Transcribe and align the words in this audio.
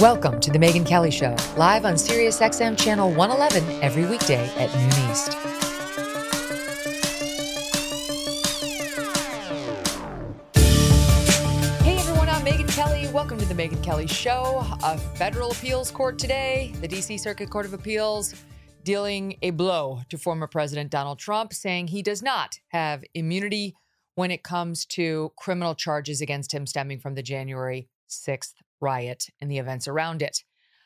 Welcome 0.00 0.40
to 0.40 0.50
the 0.50 0.58
Megyn 0.58 0.84
Kelly 0.84 1.10
Show, 1.10 1.34
live 1.56 1.86
on 1.86 1.94
SiriusXM 1.94 2.78
Channel 2.78 3.14
111 3.14 3.82
every 3.82 4.04
weekday 4.04 4.46
at 4.58 4.70
noon 4.74 5.10
East. 5.10 5.32
Hey 11.82 11.96
everyone, 11.96 12.28
I'm 12.28 12.44
Kelly. 12.66 13.08
Welcome 13.08 13.38
to 13.38 13.46
the 13.46 13.54
Megyn 13.54 13.82
Kelly 13.82 14.06
Show. 14.06 14.66
A 14.84 14.98
federal 14.98 15.52
appeals 15.52 15.90
court 15.90 16.18
today, 16.18 16.74
the 16.82 16.88
DC 16.88 17.18
Circuit 17.18 17.48
Court 17.48 17.64
of 17.64 17.72
Appeals, 17.72 18.34
dealing 18.84 19.38
a 19.40 19.48
blow 19.48 20.02
to 20.10 20.18
former 20.18 20.46
President 20.46 20.90
Donald 20.90 21.18
Trump, 21.18 21.54
saying 21.54 21.86
he 21.86 22.02
does 22.02 22.22
not 22.22 22.58
have 22.68 23.02
immunity 23.14 23.74
when 24.14 24.30
it 24.30 24.42
comes 24.42 24.84
to 24.84 25.32
criminal 25.38 25.74
charges 25.74 26.20
against 26.20 26.52
him 26.52 26.66
stemming 26.66 26.98
from 27.00 27.14
the 27.14 27.22
January 27.22 27.88
6th 28.10 28.52
riot 28.80 29.26
and 29.40 29.50
the 29.50 29.58
events 29.58 29.88
around 29.88 30.22
it. 30.22 30.44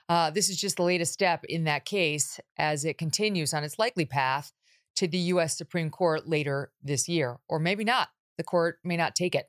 Uh, 0.09 0.31
this 0.31 0.49
is 0.49 0.57
just 0.57 0.77
the 0.77 0.83
latest 0.83 1.13
step 1.13 1.45
in 1.45 1.65
that 1.65 1.85
case 1.85 2.41
as 2.59 2.85
it 2.85 2.99
continues 2.99 3.55
on 3.55 3.63
its 3.63 3.79
likely 3.79 4.05
path 4.05 4.53
to 4.97 5.07
the 5.07 5.19
U.S. 5.19 5.57
Supreme 5.57 5.89
Court 5.89 6.29
later 6.29 6.73
this 6.83 7.09
year, 7.09 7.39
or 7.49 7.59
maybe 7.59 7.85
not. 7.85 8.09
The 8.37 8.45
court 8.45 8.79
may 8.83 8.97
not 8.97 9.15
take 9.15 9.35
it. 9.35 9.49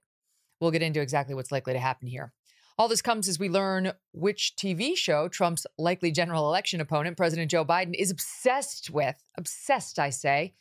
We'll 0.59 0.71
get 0.71 0.83
into 0.83 1.01
exactly 1.01 1.33
what's 1.33 1.51
likely 1.51 1.73
to 1.73 1.79
happen 1.79 2.07
here. 2.07 2.31
All 2.77 2.87
this 2.87 3.01
comes 3.01 3.27
as 3.27 3.39
we 3.39 3.49
learn 3.49 3.93
which 4.13 4.53
TV 4.55 4.95
show 4.95 5.27
Trump's 5.27 5.67
likely 5.77 6.11
general 6.11 6.47
election 6.47 6.79
opponent, 6.79 7.17
President 7.17 7.51
Joe 7.51 7.65
Biden, 7.65 7.93
is 7.97 8.11
obsessed 8.11 8.89
with. 8.89 9.21
Obsessed, 9.37 9.99
I 9.99 10.09
say. 10.09 10.53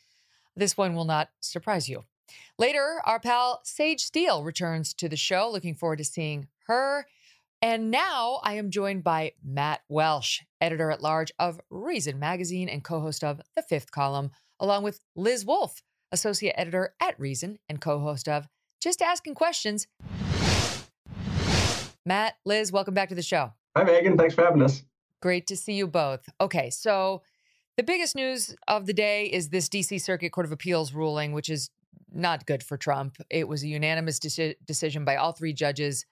This 0.55 0.75
one 0.75 0.95
will 0.95 1.05
not 1.05 1.29
surprise 1.39 1.87
you. 1.87 2.03
Later, 2.57 3.01
our 3.05 3.19
pal 3.19 3.61
Sage 3.63 4.01
Steele 4.01 4.43
returns 4.43 4.93
to 4.95 5.09
the 5.09 5.17
show. 5.17 5.49
Looking 5.51 5.75
forward 5.75 5.97
to 5.97 6.03
seeing 6.03 6.47
her 6.67 7.05
and 7.61 7.91
now 7.91 8.39
I 8.43 8.53
am 8.53 8.71
joined 8.71 9.03
by 9.03 9.33
Matt 9.43 9.81
Welch, 9.87 10.41
editor 10.59 10.89
at 10.89 11.01
large 11.01 11.31
of 11.37 11.59
Reason 11.69 12.17
Magazine 12.17 12.67
and 12.67 12.83
co 12.83 12.99
host 12.99 13.23
of 13.23 13.39
The 13.55 13.61
Fifth 13.61 13.91
Column, 13.91 14.31
along 14.59 14.83
with 14.83 14.99
Liz 15.15 15.45
Wolfe, 15.45 15.83
associate 16.11 16.55
editor 16.57 16.95
at 16.99 17.19
Reason 17.19 17.59
and 17.69 17.79
co 17.79 17.99
host 17.99 18.27
of 18.27 18.47
Just 18.81 19.01
Asking 19.01 19.35
Questions. 19.35 19.87
Matt, 22.03 22.35
Liz, 22.45 22.71
welcome 22.71 22.95
back 22.95 23.09
to 23.09 23.15
the 23.15 23.21
show. 23.21 23.53
Hi, 23.77 23.83
Megyn. 23.83 24.17
Thanks 24.17 24.33
for 24.33 24.43
having 24.43 24.63
us. 24.63 24.83
Great 25.21 25.45
to 25.47 25.55
see 25.55 25.73
you 25.73 25.85
both. 25.85 26.27
Okay, 26.41 26.71
so 26.71 27.21
the 27.77 27.83
biggest 27.83 28.15
news 28.15 28.55
of 28.67 28.87
the 28.87 28.93
day 28.93 29.25
is 29.25 29.49
this 29.49 29.69
DC 29.69 30.01
Circuit 30.01 30.31
Court 30.31 30.47
of 30.47 30.51
Appeals 30.51 30.93
ruling, 30.93 31.31
which 31.31 31.49
is 31.49 31.69
not 32.11 32.47
good 32.47 32.63
for 32.63 32.75
Trump. 32.75 33.17
It 33.29 33.47
was 33.47 33.63
a 33.63 33.67
unanimous 33.67 34.19
deci- 34.19 34.55
decision 34.65 35.05
by 35.05 35.15
all 35.17 35.31
three 35.31 35.53
judges 35.53 36.05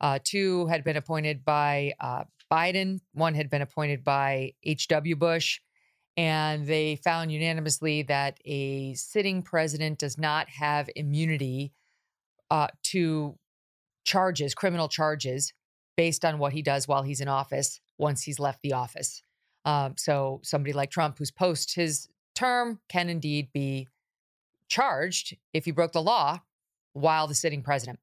uh, 0.00 0.18
two 0.22 0.66
had 0.66 0.84
been 0.84 0.96
appointed 0.96 1.44
by 1.44 1.94
uh, 2.00 2.24
Biden, 2.50 3.00
one 3.12 3.34
had 3.34 3.50
been 3.50 3.62
appointed 3.62 4.04
by 4.04 4.52
H.W. 4.62 5.16
Bush. 5.16 5.60
And 6.18 6.66
they 6.66 6.96
found 6.96 7.30
unanimously 7.30 8.02
that 8.04 8.38
a 8.46 8.94
sitting 8.94 9.42
president 9.42 9.98
does 9.98 10.16
not 10.16 10.48
have 10.48 10.88
immunity 10.96 11.72
uh, 12.50 12.68
to 12.84 13.38
charges, 14.04 14.54
criminal 14.54 14.88
charges, 14.88 15.52
based 15.96 16.24
on 16.24 16.38
what 16.38 16.52
he 16.52 16.62
does 16.62 16.88
while 16.88 17.02
he's 17.02 17.20
in 17.20 17.28
office 17.28 17.80
once 17.98 18.22
he's 18.22 18.38
left 18.38 18.62
the 18.62 18.72
office. 18.72 19.22
Um, 19.64 19.94
so 19.96 20.40
somebody 20.42 20.72
like 20.72 20.90
Trump, 20.90 21.18
who's 21.18 21.30
post 21.30 21.74
his 21.74 22.08
term, 22.34 22.80
can 22.88 23.08
indeed 23.08 23.48
be 23.52 23.88
charged 24.68 25.36
if 25.52 25.64
he 25.64 25.70
broke 25.70 25.92
the 25.92 26.02
law 26.02 26.40
while 26.92 27.26
the 27.26 27.34
sitting 27.34 27.62
president. 27.62 27.98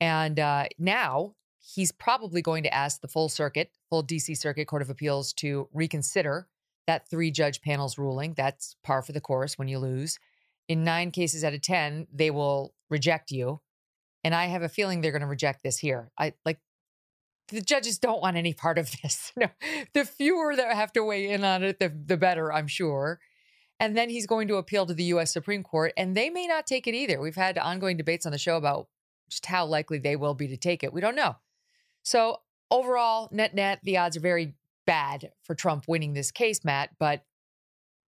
And 0.00 0.38
uh, 0.38 0.66
now 0.78 1.34
he's 1.74 1.92
probably 1.92 2.42
going 2.42 2.62
to 2.62 2.74
ask 2.74 3.00
the 3.00 3.08
full 3.08 3.28
circuit, 3.28 3.70
full 3.90 4.04
DC 4.04 4.36
Circuit 4.36 4.66
Court 4.66 4.82
of 4.82 4.90
Appeals 4.90 5.32
to 5.34 5.68
reconsider 5.72 6.48
that 6.86 7.08
three 7.08 7.30
judge 7.30 7.60
panel's 7.60 7.98
ruling. 7.98 8.34
That's 8.34 8.76
par 8.84 9.02
for 9.02 9.12
the 9.12 9.20
course 9.20 9.58
when 9.58 9.68
you 9.68 9.78
lose. 9.78 10.18
In 10.68 10.84
nine 10.84 11.10
cases 11.10 11.44
out 11.44 11.54
of 11.54 11.62
10, 11.62 12.08
they 12.12 12.30
will 12.30 12.74
reject 12.90 13.30
you. 13.30 13.60
And 14.24 14.34
I 14.34 14.46
have 14.46 14.62
a 14.62 14.68
feeling 14.68 15.00
they're 15.00 15.12
going 15.12 15.20
to 15.20 15.26
reject 15.26 15.62
this 15.62 15.78
here. 15.78 16.10
I 16.18 16.34
like 16.44 16.58
the 17.48 17.60
judges 17.60 17.98
don't 17.98 18.20
want 18.20 18.36
any 18.36 18.52
part 18.52 18.78
of 18.78 18.90
this. 19.02 19.32
No, 19.36 19.48
the 19.92 20.04
fewer 20.04 20.56
that 20.56 20.74
have 20.74 20.92
to 20.94 21.04
weigh 21.04 21.30
in 21.30 21.44
on 21.44 21.62
it, 21.62 21.78
the, 21.78 21.88
the 21.88 22.16
better, 22.16 22.52
I'm 22.52 22.66
sure. 22.66 23.20
And 23.78 23.96
then 23.96 24.08
he's 24.08 24.26
going 24.26 24.48
to 24.48 24.56
appeal 24.56 24.86
to 24.86 24.94
the 24.94 25.04
US 25.04 25.32
Supreme 25.32 25.62
Court, 25.62 25.92
and 25.96 26.16
they 26.16 26.30
may 26.30 26.46
not 26.46 26.66
take 26.66 26.86
it 26.86 26.94
either. 26.94 27.20
We've 27.20 27.36
had 27.36 27.58
ongoing 27.58 27.96
debates 27.96 28.24
on 28.26 28.32
the 28.32 28.38
show 28.38 28.56
about 28.56 28.88
just 29.28 29.46
how 29.46 29.66
likely 29.66 29.98
they 29.98 30.16
will 30.16 30.34
be 30.34 30.48
to 30.48 30.56
take 30.56 30.82
it. 30.82 30.92
We 30.92 31.00
don't 31.00 31.16
know. 31.16 31.36
So 32.02 32.40
overall, 32.70 33.28
net 33.32 33.54
net, 33.54 33.80
the 33.82 33.98
odds 33.98 34.16
are 34.16 34.20
very 34.20 34.54
bad 34.86 35.32
for 35.42 35.54
Trump 35.54 35.84
winning 35.88 36.14
this 36.14 36.30
case, 36.30 36.64
Matt. 36.64 36.90
But 36.98 37.24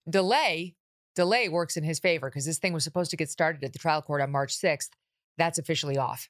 delay, 0.10 0.76
delay 1.16 1.50
works 1.50 1.78
in 1.78 1.84
his 1.84 2.00
favor 2.00 2.30
because 2.30 2.46
this 2.46 2.60
thing 2.60 2.74
was 2.74 2.84
supposed 2.84 3.12
to 3.12 3.18
get 3.18 3.30
started 3.30 3.64
at 3.64 3.74
the 3.74 3.80
trial 3.80 4.02
court 4.02 4.22
on 4.22 4.32
March 4.32 4.56
6th. 4.58 4.90
That's 5.38 5.58
officially 5.58 5.98
off. 5.98 6.30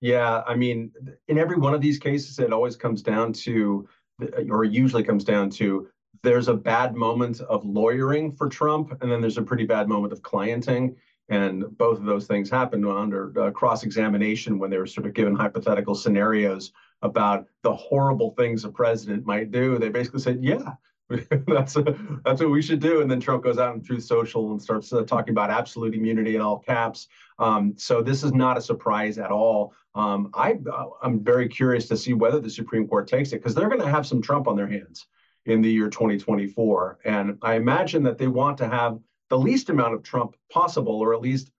Yeah, 0.00 0.42
I 0.46 0.54
mean, 0.54 0.92
in 1.26 1.38
every 1.38 1.56
one 1.56 1.74
of 1.74 1.80
these 1.80 1.98
cases, 1.98 2.38
it 2.38 2.52
always 2.52 2.76
comes 2.76 3.02
down 3.02 3.32
to, 3.32 3.88
uh, 4.22 4.42
or 4.48 4.64
usually 4.64 5.02
comes 5.02 5.24
down 5.24 5.50
to, 5.50 5.88
there's 6.22 6.48
a 6.48 6.54
bad 6.54 6.94
moment 6.94 7.40
of 7.42 7.64
lawyering 7.64 8.32
for 8.32 8.48
Trump, 8.48 8.96
and 9.00 9.10
then 9.10 9.20
there's 9.20 9.38
a 9.38 9.42
pretty 9.42 9.64
bad 9.64 9.88
moment 9.88 10.12
of 10.12 10.22
clienting. 10.22 10.94
And 11.28 11.76
both 11.76 11.98
of 11.98 12.04
those 12.04 12.26
things 12.26 12.48
happened 12.48 12.86
under 12.86 13.32
uh, 13.38 13.50
cross 13.50 13.82
examination 13.82 14.58
when 14.58 14.70
they 14.70 14.78
were 14.78 14.86
sort 14.86 15.06
of 15.06 15.14
given 15.14 15.34
hypothetical 15.34 15.94
scenarios 15.94 16.72
about 17.02 17.46
the 17.62 17.74
horrible 17.74 18.30
things 18.30 18.64
a 18.64 18.70
president 18.70 19.26
might 19.26 19.50
do. 19.50 19.78
They 19.78 19.90
basically 19.90 20.20
said, 20.20 20.42
yeah, 20.42 20.74
that's 21.46 21.76
a, 21.76 21.96
that's 22.24 22.40
what 22.40 22.50
we 22.50 22.62
should 22.62 22.80
do. 22.80 23.00
And 23.00 23.10
then 23.10 23.20
Trump 23.20 23.44
goes 23.44 23.58
out 23.58 23.72
on 23.72 23.82
Truth 23.82 24.04
Social 24.04 24.52
and 24.52 24.60
starts 24.60 24.92
uh, 24.92 25.02
talking 25.02 25.32
about 25.32 25.50
absolute 25.50 25.94
immunity 25.94 26.34
in 26.34 26.42
all 26.42 26.58
caps. 26.58 27.08
Um, 27.38 27.74
so 27.76 28.02
this 28.02 28.22
is 28.24 28.32
not 28.32 28.58
a 28.58 28.60
surprise 28.60 29.18
at 29.18 29.30
all. 29.30 29.74
Um, 29.94 30.30
I 30.34 30.58
uh, 30.70 30.86
I'm 31.02 31.20
very 31.20 31.48
curious 31.48 31.88
to 31.88 31.96
see 31.96 32.12
whether 32.12 32.40
the 32.40 32.50
Supreme 32.50 32.86
Court 32.86 33.08
takes 33.08 33.32
it 33.32 33.36
because 33.36 33.54
they're 33.54 33.68
going 33.68 33.80
to 33.80 33.90
have 33.90 34.06
some 34.06 34.20
Trump 34.20 34.48
on 34.48 34.56
their 34.56 34.68
hands 34.68 35.06
in 35.46 35.62
the 35.62 35.70
year 35.70 35.88
2024, 35.88 36.98
and 37.04 37.38
I 37.40 37.54
imagine 37.54 38.02
that 38.02 38.18
they 38.18 38.26
want 38.26 38.58
to 38.58 38.68
have 38.68 38.98
the 39.30 39.38
least 39.38 39.70
amount 39.70 39.94
of 39.94 40.02
Trump 40.02 40.36
possible, 40.50 40.94
or 40.94 41.14
at 41.14 41.20
least 41.20 41.50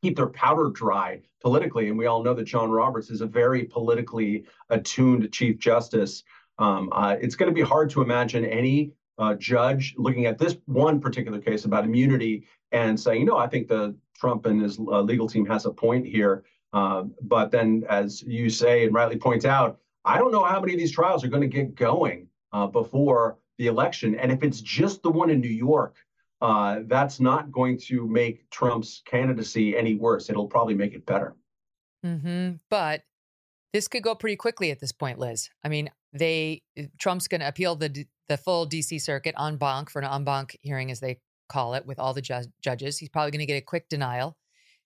keep 0.00 0.16
their 0.16 0.28
powder 0.28 0.70
dry 0.70 1.20
politically. 1.42 1.88
And 1.88 1.98
we 1.98 2.06
all 2.06 2.22
know 2.22 2.34
that 2.34 2.44
John 2.44 2.70
Roberts 2.70 3.10
is 3.10 3.20
a 3.20 3.26
very 3.26 3.64
politically 3.64 4.44
attuned 4.70 5.32
Chief 5.32 5.58
Justice. 5.58 6.22
Um, 6.58 6.90
uh, 6.92 7.16
it's 7.20 7.36
going 7.36 7.50
to 7.50 7.54
be 7.54 7.62
hard 7.62 7.90
to 7.90 8.02
imagine 8.02 8.44
any 8.44 8.92
uh, 9.18 9.34
judge 9.34 9.94
looking 9.96 10.26
at 10.26 10.38
this 10.38 10.56
one 10.66 11.00
particular 11.00 11.40
case 11.40 11.64
about 11.64 11.84
immunity 11.84 12.46
and 12.72 12.98
saying, 12.98 13.20
you 13.20 13.26
know, 13.26 13.38
I 13.38 13.46
think 13.46 13.68
the 13.68 13.94
Trump 14.14 14.46
and 14.46 14.60
his 14.60 14.78
uh, 14.78 15.00
legal 15.00 15.28
team 15.28 15.46
has 15.46 15.66
a 15.66 15.70
point 15.70 16.06
here. 16.06 16.44
Um, 16.72 17.14
but 17.22 17.50
then, 17.50 17.84
as 17.88 18.22
you 18.22 18.50
say 18.50 18.84
and 18.84 18.94
rightly 18.94 19.16
point 19.16 19.44
out, 19.44 19.78
I 20.04 20.18
don't 20.18 20.32
know 20.32 20.44
how 20.44 20.60
many 20.60 20.74
of 20.74 20.78
these 20.78 20.92
trials 20.92 21.24
are 21.24 21.28
going 21.28 21.42
to 21.42 21.48
get 21.48 21.74
going 21.74 22.28
uh, 22.52 22.66
before 22.66 23.38
the 23.58 23.66
election. 23.68 24.14
And 24.16 24.30
if 24.30 24.42
it's 24.42 24.60
just 24.60 25.02
the 25.02 25.10
one 25.10 25.30
in 25.30 25.40
New 25.40 25.48
York, 25.48 25.96
uh, 26.40 26.80
that's 26.86 27.20
not 27.20 27.50
going 27.50 27.78
to 27.78 28.06
make 28.06 28.48
Trump's 28.50 29.02
candidacy 29.06 29.76
any 29.76 29.94
worse. 29.94 30.28
It'll 30.28 30.46
probably 30.46 30.74
make 30.74 30.94
it 30.94 31.06
better. 31.06 31.34
Mm-hmm. 32.04 32.56
But 32.68 33.02
this 33.72 33.88
could 33.88 34.02
go 34.02 34.14
pretty 34.14 34.36
quickly 34.36 34.70
at 34.70 34.80
this 34.80 34.92
point, 34.92 35.18
Liz. 35.18 35.48
I 35.64 35.68
mean, 35.68 35.90
they 36.12 36.62
Trump's 36.98 37.28
going 37.28 37.40
to 37.40 37.48
appeal 37.48 37.76
the 37.76 38.06
the 38.28 38.36
full 38.36 38.66
DC 38.68 39.00
circuit 39.00 39.34
en 39.38 39.56
banc 39.56 39.90
for 39.90 40.00
an 40.00 40.08
en 40.08 40.24
banc 40.24 40.56
hearing, 40.62 40.90
as 40.90 41.00
they 41.00 41.20
call 41.48 41.74
it, 41.74 41.86
with 41.86 41.98
all 41.98 42.12
the 42.12 42.22
ju- 42.22 42.52
judges. 42.60 42.98
He's 42.98 43.08
probably 43.08 43.30
going 43.30 43.40
to 43.40 43.46
get 43.46 43.56
a 43.56 43.64
quick 43.64 43.88
denial. 43.88 44.36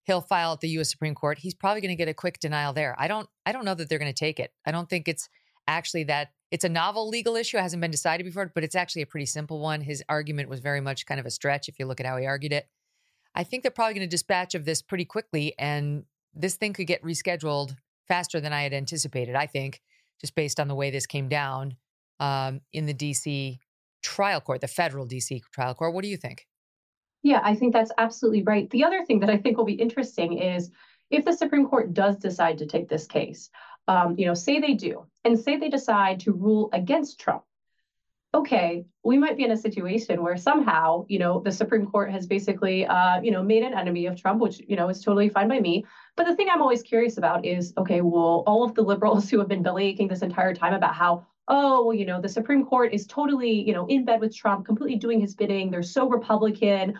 He'll 0.04 0.20
file 0.20 0.52
at 0.54 0.60
the 0.60 0.68
U.S. 0.70 0.90
Supreme 0.90 1.14
Court. 1.14 1.38
He's 1.38 1.54
probably 1.54 1.80
going 1.80 1.90
to 1.90 1.96
get 1.96 2.08
a 2.08 2.14
quick 2.14 2.38
denial 2.40 2.72
there. 2.72 2.94
I 2.98 3.08
don't. 3.08 3.28
I 3.44 3.52
don't 3.52 3.64
know 3.64 3.74
that 3.74 3.88
they're 3.88 3.98
going 3.98 4.12
to 4.12 4.18
take 4.18 4.40
it. 4.40 4.52
I 4.64 4.70
don't 4.70 4.88
think 4.88 5.08
it's 5.08 5.28
actually 5.66 6.04
that 6.04 6.30
it's 6.50 6.64
a 6.64 6.68
novel 6.68 7.08
legal 7.08 7.36
issue, 7.36 7.58
it 7.58 7.62
hasn't 7.62 7.80
been 7.80 7.90
decided 7.90 8.24
before, 8.24 8.50
but 8.54 8.64
it's 8.64 8.74
actually 8.74 9.02
a 9.02 9.06
pretty 9.06 9.26
simple 9.26 9.60
one. 9.60 9.80
His 9.80 10.02
argument 10.08 10.48
was 10.48 10.60
very 10.60 10.80
much 10.80 11.06
kind 11.06 11.20
of 11.20 11.26
a 11.26 11.30
stretch 11.30 11.68
if 11.68 11.78
you 11.78 11.86
look 11.86 12.00
at 12.00 12.06
how 12.06 12.16
he 12.16 12.26
argued 12.26 12.52
it. 12.52 12.68
I 13.34 13.44
think 13.44 13.62
they're 13.62 13.70
probably 13.70 13.94
going 13.94 14.06
to 14.06 14.10
dispatch 14.10 14.54
of 14.54 14.64
this 14.64 14.82
pretty 14.82 15.04
quickly, 15.04 15.54
and 15.58 16.04
this 16.34 16.56
thing 16.56 16.72
could 16.72 16.86
get 16.86 17.02
rescheduled 17.02 17.76
faster 18.08 18.40
than 18.40 18.52
I 18.52 18.62
had 18.62 18.72
anticipated, 18.72 19.36
I 19.36 19.46
think, 19.46 19.80
just 20.20 20.34
based 20.34 20.58
on 20.58 20.66
the 20.66 20.74
way 20.74 20.90
this 20.90 21.06
came 21.06 21.28
down 21.28 21.76
um, 22.18 22.60
in 22.72 22.86
the 22.86 22.94
DC 22.94 23.58
trial 24.02 24.40
court, 24.40 24.60
the 24.60 24.68
federal 24.68 25.06
DC 25.06 25.42
trial 25.52 25.74
court. 25.74 25.94
What 25.94 26.02
do 26.02 26.08
you 26.08 26.16
think? 26.16 26.46
Yeah, 27.22 27.40
I 27.44 27.54
think 27.54 27.72
that's 27.72 27.92
absolutely 27.98 28.42
right. 28.42 28.68
The 28.70 28.84
other 28.84 29.04
thing 29.04 29.20
that 29.20 29.30
I 29.30 29.36
think 29.36 29.56
will 29.56 29.64
be 29.64 29.74
interesting 29.74 30.38
is 30.38 30.70
if 31.10 31.24
the 31.24 31.32
Supreme 31.32 31.66
Court 31.66 31.92
does 31.92 32.16
decide 32.16 32.58
to 32.58 32.66
take 32.66 32.88
this 32.88 33.06
case, 33.06 33.50
um, 33.90 34.14
you 34.16 34.26
know, 34.26 34.34
say 34.34 34.60
they 34.60 34.74
do, 34.74 35.04
and 35.24 35.36
say 35.36 35.56
they 35.56 35.68
decide 35.68 36.20
to 36.20 36.32
rule 36.32 36.70
against 36.72 37.18
Trump, 37.18 37.42
okay, 38.32 38.84
we 39.02 39.18
might 39.18 39.36
be 39.36 39.44
in 39.44 39.50
a 39.50 39.56
situation 39.56 40.22
where 40.22 40.36
somehow, 40.36 41.04
you 41.08 41.18
know, 41.18 41.40
the 41.40 41.50
Supreme 41.50 41.86
Court 41.86 42.12
has 42.12 42.24
basically, 42.24 42.86
uh, 42.86 43.20
you 43.20 43.32
know, 43.32 43.42
made 43.42 43.64
an 43.64 43.74
enemy 43.74 44.06
of 44.06 44.14
Trump, 44.14 44.40
which, 44.40 44.60
you 44.68 44.76
know, 44.76 44.88
is 44.88 45.02
totally 45.02 45.28
fine 45.28 45.48
by 45.48 45.58
me. 45.58 45.84
But 46.16 46.26
the 46.26 46.36
thing 46.36 46.48
I'm 46.48 46.62
always 46.62 46.84
curious 46.84 47.18
about 47.18 47.44
is, 47.44 47.72
okay, 47.76 48.00
well, 48.00 48.44
all 48.46 48.62
of 48.62 48.76
the 48.76 48.82
liberals 48.82 49.28
who 49.30 49.40
have 49.40 49.48
been 49.48 49.64
belly 49.64 49.86
aching 49.86 50.06
this 50.06 50.22
entire 50.22 50.54
time 50.54 50.74
about 50.74 50.94
how, 50.94 51.26
oh, 51.48 51.86
well, 51.86 51.94
you 51.94 52.06
know, 52.06 52.20
the 52.20 52.28
Supreme 52.28 52.64
Court 52.64 52.94
is 52.94 53.08
totally, 53.08 53.50
you 53.50 53.74
know, 53.74 53.86
in 53.86 54.04
bed 54.04 54.20
with 54.20 54.36
Trump, 54.36 54.66
completely 54.66 54.96
doing 54.96 55.20
his 55.20 55.34
bidding. 55.34 55.68
They're 55.68 55.82
so 55.82 56.08
Republican. 56.08 56.96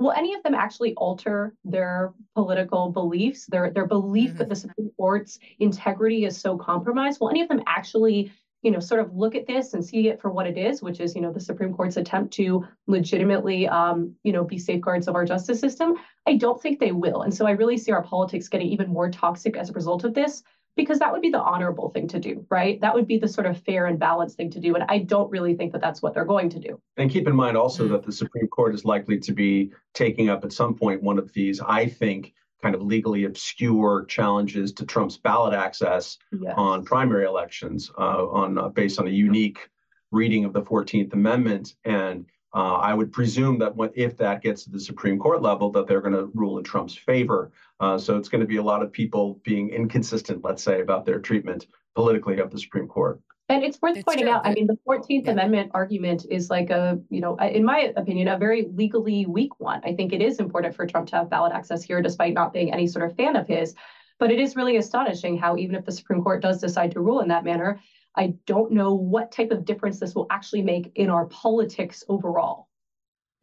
Will 0.00 0.12
any 0.12 0.34
of 0.34 0.42
them 0.42 0.54
actually 0.54 0.94
alter 0.94 1.54
their 1.62 2.14
political 2.34 2.90
beliefs, 2.90 3.46
their 3.46 3.70
their 3.70 3.86
belief 3.86 4.30
mm-hmm. 4.30 4.38
that 4.38 4.48
the 4.48 4.56
Supreme 4.56 4.90
Court's 4.96 5.38
integrity 5.58 6.24
is 6.24 6.40
so 6.40 6.56
compromised? 6.56 7.20
Will 7.20 7.30
any 7.30 7.42
of 7.42 7.48
them 7.48 7.62
actually 7.66 8.32
you 8.62 8.70
know, 8.70 8.78
sort 8.78 9.00
of 9.00 9.14
look 9.16 9.34
at 9.34 9.46
this 9.46 9.72
and 9.72 9.84
see 9.84 10.08
it 10.08 10.20
for 10.20 10.30
what 10.30 10.46
it 10.46 10.58
is, 10.58 10.82
which 10.82 11.00
is, 11.00 11.14
you 11.14 11.22
know, 11.22 11.32
the 11.32 11.40
Supreme 11.40 11.72
Court's 11.72 11.96
attempt 11.96 12.32
to 12.34 12.66
legitimately, 12.86 13.66
um, 13.68 14.14
you 14.22 14.32
know, 14.32 14.44
be 14.44 14.58
safeguards 14.58 15.08
of 15.08 15.14
our 15.14 15.24
justice 15.24 15.58
system. 15.60 15.94
I 16.26 16.36
don't 16.36 16.60
think 16.60 16.78
they 16.78 16.92
will. 16.92 17.22
And 17.22 17.32
so 17.32 17.46
I 17.46 17.52
really 17.52 17.78
see 17.78 17.92
our 17.92 18.02
politics 18.02 18.48
getting 18.48 18.68
even 18.68 18.90
more 18.90 19.10
toxic 19.10 19.56
as 19.56 19.70
a 19.70 19.72
result 19.72 20.04
of 20.04 20.12
this, 20.12 20.42
because 20.80 20.98
that 20.98 21.12
would 21.12 21.20
be 21.20 21.28
the 21.28 21.40
honorable 21.40 21.90
thing 21.90 22.08
to 22.08 22.18
do, 22.18 22.46
right? 22.48 22.80
That 22.80 22.94
would 22.94 23.06
be 23.06 23.18
the 23.18 23.28
sort 23.28 23.46
of 23.46 23.60
fair 23.64 23.84
and 23.84 23.98
balanced 23.98 24.38
thing 24.38 24.50
to 24.52 24.60
do. 24.60 24.74
And 24.74 24.84
I 24.88 24.98
don't 24.98 25.30
really 25.30 25.54
think 25.54 25.72
that 25.72 25.82
that's 25.82 26.00
what 26.00 26.14
they're 26.14 26.24
going 26.24 26.48
to 26.50 26.58
do. 26.58 26.80
And 26.96 27.10
keep 27.10 27.28
in 27.28 27.36
mind 27.36 27.58
also 27.58 27.84
mm-hmm. 27.84 27.92
that 27.92 28.02
the 28.02 28.12
Supreme 28.12 28.48
Court 28.48 28.74
is 28.74 28.86
likely 28.86 29.18
to 29.18 29.32
be 29.32 29.72
taking 29.92 30.30
up 30.30 30.42
at 30.42 30.54
some 30.54 30.74
point 30.74 31.02
one 31.02 31.18
of 31.18 31.30
these, 31.34 31.60
I 31.60 31.86
think, 31.86 32.32
kind 32.62 32.74
of 32.74 32.80
legally 32.80 33.24
obscure 33.24 34.06
challenges 34.06 34.72
to 34.72 34.86
Trump's 34.86 35.18
ballot 35.18 35.52
access 35.52 36.16
yes. 36.32 36.54
on 36.56 36.84
primary 36.84 37.26
elections 37.26 37.90
uh, 37.98 38.26
on 38.26 38.56
uh, 38.56 38.68
based 38.68 38.98
on 38.98 39.06
a 39.06 39.10
unique 39.10 39.68
reading 40.10 40.46
of 40.46 40.54
the 40.54 40.62
14th 40.62 41.12
Amendment. 41.12 41.74
And 41.84 42.24
uh, 42.54 42.74
I 42.74 42.94
would 42.94 43.12
presume 43.12 43.58
that 43.60 43.74
when, 43.76 43.90
if 43.94 44.16
that 44.18 44.42
gets 44.42 44.64
to 44.64 44.70
the 44.70 44.80
Supreme 44.80 45.18
Court 45.18 45.40
level, 45.42 45.70
that 45.72 45.86
they're 45.86 46.00
going 46.00 46.14
to 46.14 46.30
rule 46.34 46.58
in 46.58 46.64
Trump's 46.64 46.96
favor. 46.96 47.52
Uh, 47.78 47.96
so 47.96 48.16
it's 48.16 48.28
going 48.28 48.40
to 48.40 48.46
be 48.46 48.56
a 48.56 48.62
lot 48.62 48.82
of 48.82 48.92
people 48.92 49.40
being 49.44 49.70
inconsistent, 49.70 50.44
let's 50.44 50.62
say, 50.62 50.80
about 50.80 51.06
their 51.06 51.20
treatment 51.20 51.66
politically 51.94 52.38
of 52.40 52.50
the 52.50 52.58
Supreme 52.58 52.88
Court. 52.88 53.20
And 53.48 53.64
it's 53.64 53.82
worth 53.82 53.96
it's 53.96 54.04
pointing 54.04 54.26
true. 54.26 54.34
out, 54.34 54.46
I 54.46 54.54
mean, 54.54 54.68
the 54.68 54.78
14th 54.86 55.26
yeah. 55.26 55.32
Amendment 55.32 55.72
argument 55.74 56.24
is 56.30 56.50
like 56.50 56.70
a, 56.70 57.00
you 57.08 57.20
know, 57.20 57.36
in 57.36 57.64
my 57.64 57.92
opinion, 57.96 58.28
a 58.28 58.38
very 58.38 58.68
legally 58.74 59.26
weak 59.26 59.58
one. 59.58 59.80
I 59.84 59.92
think 59.92 60.12
it 60.12 60.22
is 60.22 60.38
important 60.38 60.74
for 60.76 60.86
Trump 60.86 61.08
to 61.08 61.16
have 61.16 61.30
ballot 61.30 61.52
access 61.52 61.82
here, 61.82 62.00
despite 62.00 62.32
not 62.32 62.52
being 62.52 62.72
any 62.72 62.86
sort 62.86 63.10
of 63.10 63.16
fan 63.16 63.34
of 63.34 63.48
his. 63.48 63.74
But 64.20 64.30
it 64.30 64.38
is 64.38 64.54
really 64.54 64.76
astonishing 64.76 65.36
how, 65.36 65.56
even 65.56 65.74
if 65.74 65.84
the 65.84 65.90
Supreme 65.92 66.22
Court 66.22 66.42
does 66.42 66.60
decide 66.60 66.92
to 66.92 67.00
rule 67.00 67.20
in 67.20 67.28
that 67.28 67.42
manner, 67.42 67.80
I 68.16 68.34
don't 68.46 68.72
know 68.72 68.94
what 68.94 69.32
type 69.32 69.50
of 69.50 69.64
difference 69.64 70.00
this 70.00 70.14
will 70.14 70.26
actually 70.30 70.62
make 70.62 70.92
in 70.94 71.10
our 71.10 71.26
politics 71.26 72.02
overall. 72.08 72.68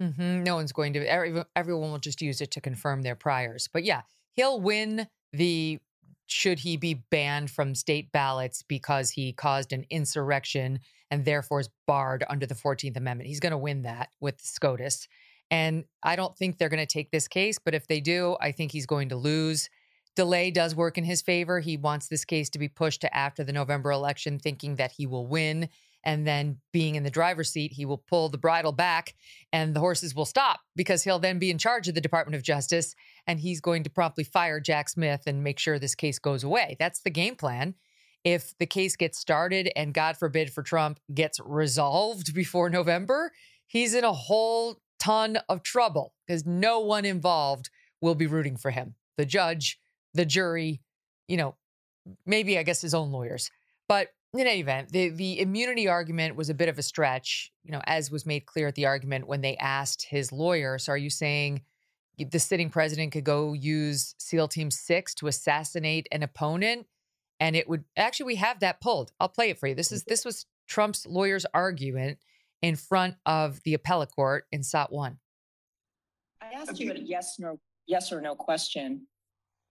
Mm-hmm. 0.01 0.43
No 0.43 0.55
one's 0.55 0.71
going 0.71 0.93
to, 0.93 1.45
everyone 1.55 1.91
will 1.91 1.97
just 1.99 2.21
use 2.21 2.41
it 2.41 2.51
to 2.51 2.61
confirm 2.61 3.01
their 3.01 3.15
priors. 3.15 3.67
But 3.71 3.83
yeah, 3.83 4.01
he'll 4.33 4.59
win 4.59 5.07
the 5.33 5.79
should 6.27 6.59
he 6.59 6.75
be 6.75 7.05
banned 7.09 7.49
from 7.49 7.73
state 7.73 8.11
ballots 8.11 8.61
because 8.61 9.11
he 9.11 9.31
caused 9.31 9.71
an 9.71 9.85
insurrection 9.89 10.79
and 11.09 11.23
therefore 11.23 11.61
is 11.61 11.69
barred 11.87 12.25
under 12.29 12.45
the 12.45 12.53
14th 12.53 12.97
Amendment? 12.97 13.29
He's 13.29 13.39
going 13.39 13.51
to 13.51 13.57
win 13.57 13.83
that 13.83 14.09
with 14.19 14.41
SCOTUS. 14.41 15.07
And 15.49 15.85
I 16.03 16.17
don't 16.17 16.37
think 16.37 16.57
they're 16.57 16.67
going 16.67 16.85
to 16.85 16.93
take 16.93 17.11
this 17.11 17.29
case, 17.29 17.57
but 17.57 17.73
if 17.73 17.87
they 17.87 18.01
do, 18.01 18.35
I 18.41 18.51
think 18.51 18.73
he's 18.73 18.85
going 18.85 19.09
to 19.09 19.15
lose. 19.15 19.69
Delay 20.17 20.51
does 20.51 20.75
work 20.75 20.97
in 20.97 21.05
his 21.05 21.21
favor. 21.21 21.61
He 21.61 21.77
wants 21.77 22.07
this 22.07 22.25
case 22.25 22.49
to 22.49 22.59
be 22.59 22.67
pushed 22.67 23.01
to 23.01 23.15
after 23.15 23.43
the 23.45 23.53
November 23.53 23.91
election, 23.91 24.39
thinking 24.39 24.75
that 24.75 24.91
he 24.91 25.05
will 25.07 25.27
win 25.27 25.69
and 26.03 26.25
then 26.25 26.57
being 26.71 26.95
in 26.95 27.03
the 27.03 27.09
driver's 27.09 27.51
seat, 27.51 27.73
he 27.73 27.85
will 27.85 27.97
pull 27.97 28.29
the 28.29 28.37
bridle 28.37 28.71
back 28.71 29.13
and 29.51 29.75
the 29.75 29.79
horses 29.79 30.15
will 30.15 30.25
stop 30.25 30.61
because 30.75 31.03
he'll 31.03 31.19
then 31.19 31.37
be 31.37 31.51
in 31.51 31.57
charge 31.57 31.87
of 31.87 31.95
the 31.95 32.01
Department 32.01 32.35
of 32.35 32.43
Justice 32.43 32.95
and 33.27 33.39
he's 33.39 33.59
going 33.59 33.83
to 33.83 33.89
promptly 33.89 34.23
fire 34.23 34.59
Jack 34.59 34.89
Smith 34.89 35.23
and 35.27 35.43
make 35.43 35.59
sure 35.59 35.77
this 35.77 35.95
case 35.95 36.17
goes 36.17 36.43
away. 36.43 36.77
That's 36.79 37.01
the 37.01 37.09
game 37.09 37.35
plan. 37.35 37.75
If 38.23 38.57
the 38.57 38.65
case 38.65 38.95
gets 38.95 39.19
started 39.19 39.69
and 39.75 39.93
God 39.93 40.17
forbid 40.17 40.51
for 40.51 40.63
Trump 40.63 40.99
gets 41.13 41.39
resolved 41.41 42.33
before 42.33 42.69
November, 42.69 43.31
he's 43.67 43.93
in 43.93 44.03
a 44.03 44.13
whole 44.13 44.79
ton 44.99 45.37
of 45.49 45.61
trouble 45.61 46.13
because 46.25 46.45
no 46.45 46.79
one 46.79 47.05
involved 47.05 47.69
will 48.01 48.15
be 48.15 48.27
rooting 48.27 48.57
for 48.57 48.71
him. 48.71 48.95
The 49.17 49.25
judge, 49.25 49.79
the 50.17 50.25
jury, 50.25 50.81
you 51.27 51.37
know, 51.37 51.55
maybe 52.25 52.57
I 52.57 52.63
guess 52.63 52.81
his 52.81 52.93
own 52.93 53.11
lawyers. 53.11 53.49
But 53.87 54.09
in 54.33 54.41
any 54.41 54.59
event, 54.59 54.89
the, 54.89 55.09
the 55.09 55.39
immunity 55.39 55.87
argument 55.87 56.35
was 56.35 56.49
a 56.49 56.53
bit 56.53 56.69
of 56.69 56.77
a 56.77 56.83
stretch, 56.83 57.51
you 57.63 57.71
know, 57.71 57.81
as 57.85 58.11
was 58.11 58.25
made 58.25 58.45
clear 58.45 58.67
at 58.67 58.75
the 58.75 58.85
argument 58.85 59.27
when 59.27 59.41
they 59.41 59.55
asked 59.57 60.05
his 60.09 60.31
lawyer. 60.31 60.77
So 60.77 60.91
are 60.91 60.97
you 60.97 61.09
saying 61.09 61.61
the 62.17 62.39
sitting 62.39 62.69
president 62.69 63.13
could 63.13 63.23
go 63.23 63.53
use 63.53 64.15
SEAL 64.17 64.49
Team 64.49 64.71
Six 64.71 65.13
to 65.15 65.27
assassinate 65.27 66.07
an 66.11 66.23
opponent? 66.23 66.87
And 67.39 67.55
it 67.55 67.69
would 67.69 67.85
actually 67.95 68.25
we 68.25 68.35
have 68.35 68.59
that 68.59 68.81
pulled. 68.81 69.11
I'll 69.19 69.29
play 69.29 69.49
it 69.49 69.59
for 69.59 69.67
you. 69.67 69.75
This 69.75 69.91
is 69.91 70.03
this 70.05 70.25
was 70.25 70.45
Trump's 70.67 71.05
lawyer's 71.05 71.45
argument 71.53 72.17
in 72.61 72.75
front 72.75 73.15
of 73.25 73.61
the 73.63 73.75
appellate 73.75 74.11
court 74.11 74.45
in 74.51 74.63
SOT 74.63 74.91
one. 74.91 75.19
I 76.41 76.47
asked 76.53 76.79
you 76.79 76.91
a 76.91 76.95
yes 76.95 77.37
no 77.37 77.59
yes 77.85 78.11
or 78.11 78.21
no 78.21 78.35
question. 78.35 79.07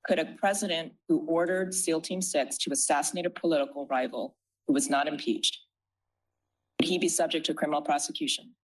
Could 0.07 0.19
a 0.19 0.25
president 0.39 0.93
who 1.09 1.25
ordered 1.27 1.75
SEAL 1.75 2.01
Team 2.01 2.23
Six 2.23 2.57
to 2.59 2.71
assassinate 2.73 3.27
a 3.27 3.31
political 3.31 3.87
rival 3.87 4.37
who 4.67 4.73
was 4.73 4.89
not 4.89 5.09
impeached, 5.09 5.59
would 6.81 6.89
he 6.89 6.99
be 6.99 7.09
subject 7.09 7.47
to 7.47 7.55
criminal 7.55 7.83
prosecution? 7.83 8.55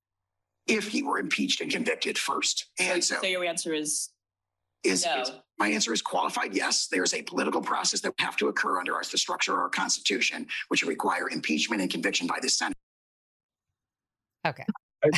If 0.67 0.89
he 0.89 1.03
were 1.03 1.19
impeached 1.19 1.61
and 1.61 1.71
convicted 1.71 2.17
first. 2.17 2.67
And 2.79 3.03
so, 3.03 3.17
so 3.21 3.27
your 3.27 3.45
answer 3.45 3.73
is 3.73 4.11
is, 4.85 5.05
no. 5.05 5.23
my 5.59 5.69
answer 5.69 5.93
is 5.93 6.03
qualified 6.03 6.55
yes 6.55 6.89
there's 6.89 7.15
a 7.15 7.23
political 7.23 7.61
process 7.61 8.01
that 8.01 8.09
would 8.09 8.25
have 8.25 8.37
to 8.37 8.49
occur 8.49 8.81
under 8.81 8.95
our, 8.95 9.03
the 9.11 9.19
structure 9.19 9.53
of 9.53 9.59
our 9.59 9.69
constitution 9.69 10.47
which 10.69 10.83
would 10.83 10.89
require 10.89 11.31
impeachment 11.31 11.81
and 11.81 11.91
conviction 11.91 12.27
by 12.27 12.39
the 12.43 12.49
senate 12.49 12.77
okay 14.45 14.65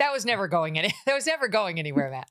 that 0.00 0.12
was 0.12 0.24
never 0.24 0.48
going 0.48 0.78
any 0.78 0.92
that 1.06 1.14
was 1.14 1.26
never 1.26 1.46
going 1.46 1.78
anywhere 1.78 2.10
matt 2.10 2.28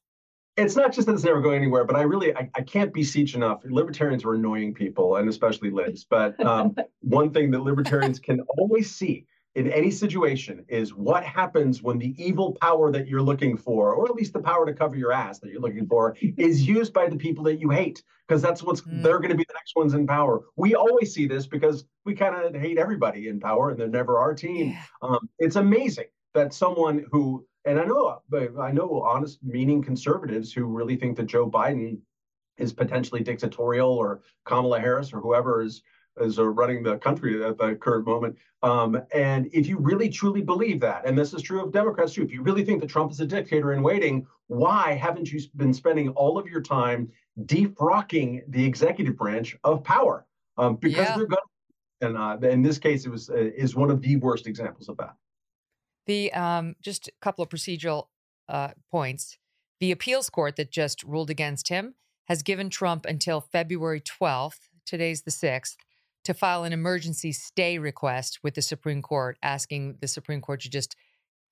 it's 0.57 0.75
not 0.75 0.91
just 0.91 1.05
that 1.07 1.13
it's 1.13 1.23
never 1.23 1.39
going 1.39 1.57
anywhere, 1.57 1.85
but 1.85 1.95
I 1.95 2.01
really 2.01 2.35
I, 2.35 2.49
I 2.55 2.61
can't 2.61 2.91
beseech 2.91 3.35
enough. 3.35 3.61
Libertarians 3.63 4.25
are 4.25 4.33
annoying 4.33 4.73
people, 4.73 5.17
and 5.17 5.29
especially 5.29 5.69
libs. 5.69 6.03
But 6.03 6.43
um, 6.43 6.75
one 7.01 7.31
thing 7.31 7.51
that 7.51 7.61
libertarians 7.61 8.19
can 8.19 8.41
always 8.57 8.93
see 8.93 9.27
in 9.55 9.71
any 9.71 9.89
situation 9.89 10.65
is 10.67 10.93
what 10.93 11.23
happens 11.23 11.81
when 11.81 11.97
the 11.97 12.13
evil 12.23 12.55
power 12.61 12.91
that 12.91 13.07
you're 13.07 13.21
looking 13.21 13.57
for, 13.57 13.93
or 13.93 14.05
at 14.05 14.15
least 14.15 14.33
the 14.33 14.39
power 14.39 14.65
to 14.65 14.73
cover 14.73 14.95
your 14.95 15.11
ass 15.11 15.39
that 15.39 15.49
you're 15.49 15.61
looking 15.61 15.87
for, 15.87 16.15
is 16.37 16.67
used 16.67 16.91
by 16.91 17.07
the 17.07 17.15
people 17.15 17.43
that 17.43 17.59
you 17.59 17.69
hate, 17.69 18.03
because 18.27 18.41
that's 18.41 18.63
what's 18.63 18.81
mm. 18.81 19.03
they're 19.03 19.19
going 19.19 19.31
to 19.31 19.37
be 19.37 19.45
the 19.47 19.53
next 19.53 19.75
ones 19.75 19.93
in 19.93 20.07
power. 20.07 20.41
We 20.55 20.73
always 20.73 21.13
see 21.13 21.27
this 21.27 21.45
because 21.45 21.85
we 22.03 22.15
kind 22.15 22.35
of 22.35 22.59
hate 22.59 22.79
everybody 22.79 23.27
in 23.27 23.39
power, 23.39 23.69
and 23.69 23.79
they're 23.79 23.87
never 23.87 24.17
our 24.17 24.33
team. 24.33 24.71
Yeah. 24.71 24.83
Um, 25.03 25.29
it's 25.37 25.55
amazing 25.55 26.05
that 26.33 26.53
someone 26.53 27.05
who 27.11 27.45
and 27.67 27.79
I 27.79 27.85
know, 27.85 28.21
I 28.59 28.71
know 28.71 29.01
honest, 29.01 29.39
meaning 29.43 29.83
conservatives 29.83 30.53
who 30.53 30.65
really 30.65 30.95
think 30.95 31.17
that 31.17 31.25
Joe 31.25 31.49
Biden 31.49 31.99
is 32.57 32.73
potentially 32.73 33.21
dictatorial, 33.21 33.89
or 33.91 34.21
Kamala 34.45 34.79
Harris, 34.79 35.13
or 35.13 35.19
whoever 35.19 35.61
is 35.61 35.83
is 36.19 36.39
running 36.39 36.81
the 36.81 36.97
country 36.97 37.43
at 37.43 37.57
the 37.59 37.75
current 37.75 38.07
moment. 38.07 38.35
Um, 38.63 38.99
and 39.13 39.47
if 39.53 39.67
you 39.67 39.77
really 39.77 40.09
truly 40.09 40.41
believe 40.41 40.79
that, 40.79 41.05
and 41.05 41.15
this 41.15 41.31
is 41.31 41.43
true 41.43 41.63
of 41.63 41.71
Democrats 41.71 42.13
too, 42.13 42.23
if 42.23 42.31
you 42.31 42.41
really 42.41 42.65
think 42.65 42.81
that 42.81 42.89
Trump 42.89 43.11
is 43.11 43.19
a 43.19 43.25
dictator 43.25 43.73
in 43.73 43.83
waiting, 43.83 44.25
why 44.47 44.93
haven't 44.93 45.31
you 45.31 45.39
been 45.57 45.73
spending 45.73 46.09
all 46.09 46.39
of 46.39 46.47
your 46.47 46.61
time 46.61 47.11
defrocking 47.45 48.41
the 48.47 48.65
executive 48.65 49.15
branch 49.15 49.55
of 49.63 49.83
power? 49.83 50.25
Um, 50.57 50.77
because 50.77 51.07
yeah. 51.07 51.15
they're 51.17 51.27
going. 51.27 51.41
And 52.01 52.17
uh, 52.17 52.37
in 52.47 52.61
this 52.61 52.77
case, 52.77 53.05
it 53.05 53.09
was 53.09 53.29
uh, 53.29 53.35
is 53.35 53.75
one 53.75 53.91
of 53.91 54.01
the 54.01 54.15
worst 54.17 54.47
examples 54.47 54.89
of 54.89 54.97
that. 54.97 55.15
The 56.07 56.33
um, 56.33 56.75
just 56.81 57.07
a 57.07 57.11
couple 57.21 57.43
of 57.43 57.49
procedural 57.49 58.07
uh, 58.49 58.69
points. 58.89 59.37
The 59.79 59.91
appeals 59.91 60.29
court 60.29 60.55
that 60.55 60.71
just 60.71 61.03
ruled 61.03 61.29
against 61.29 61.69
him 61.69 61.95
has 62.27 62.43
given 62.43 62.69
Trump 62.69 63.05
until 63.05 63.41
February 63.41 64.01
12th, 64.01 64.69
today's 64.85 65.21
the 65.21 65.31
6th, 65.31 65.75
to 66.23 66.33
file 66.33 66.63
an 66.63 66.73
emergency 66.73 67.31
stay 67.31 67.77
request 67.77 68.39
with 68.43 68.55
the 68.55 68.61
Supreme 68.61 69.01
Court, 69.01 69.37
asking 69.43 69.97
the 70.01 70.07
Supreme 70.07 70.41
Court 70.41 70.61
to 70.61 70.69
just 70.69 70.95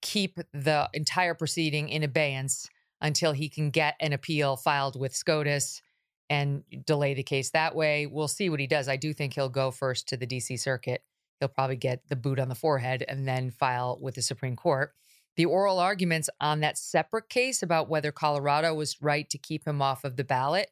keep 0.02 0.40
the 0.54 0.90
entire 0.94 1.34
proceeding 1.34 1.88
in 1.90 2.04
abeyance 2.04 2.68
until 3.00 3.32
he 3.32 3.48
can 3.48 3.70
get 3.70 3.96
an 4.00 4.12
appeal 4.12 4.58
filed 4.58 5.00
with 5.00 5.16
SCOTUS 5.16 5.82
and 6.30 6.64
delay 6.86 7.14
the 7.14 7.24
case 7.24 7.52
that 7.52 7.76
way. 7.76 8.06
We'll 8.06 8.28
see 8.28 8.50
what 8.50 8.60
he 8.60 8.68
does. 8.68 8.88
I 8.88 8.98
do 8.98 9.14
think 9.14 9.34
he'll 9.34 9.50
go 9.50 9.72
first 9.72 10.08
to 10.10 10.18
the 10.18 10.28
DC 10.28 10.60
Circuit. 10.60 11.04
He'll 11.40 11.50
probably 11.50 11.76
get 11.76 12.08
the 12.08 12.16
boot 12.16 12.40
on 12.40 12.50
the 12.50 12.56
forehead 12.56 13.04
and 13.08 13.28
then 13.28 13.52
file 13.52 13.98
with 14.02 14.16
the 14.16 14.22
Supreme 14.22 14.56
Court. 14.56 14.94
The 15.36 15.46
oral 15.46 15.80
arguments 15.80 16.30
on 16.40 16.62
that 16.62 16.78
separate 16.78 17.30
case 17.30 17.62
about 17.62 17.90
whether 17.90 18.12
Colorado 18.12 18.74
was 18.74 19.02
right 19.02 19.30
to 19.30 19.38
keep 19.38 19.68
him 19.68 19.82
off 19.82 20.04
of 20.04 20.16
the 20.16 20.24
ballot 20.24 20.72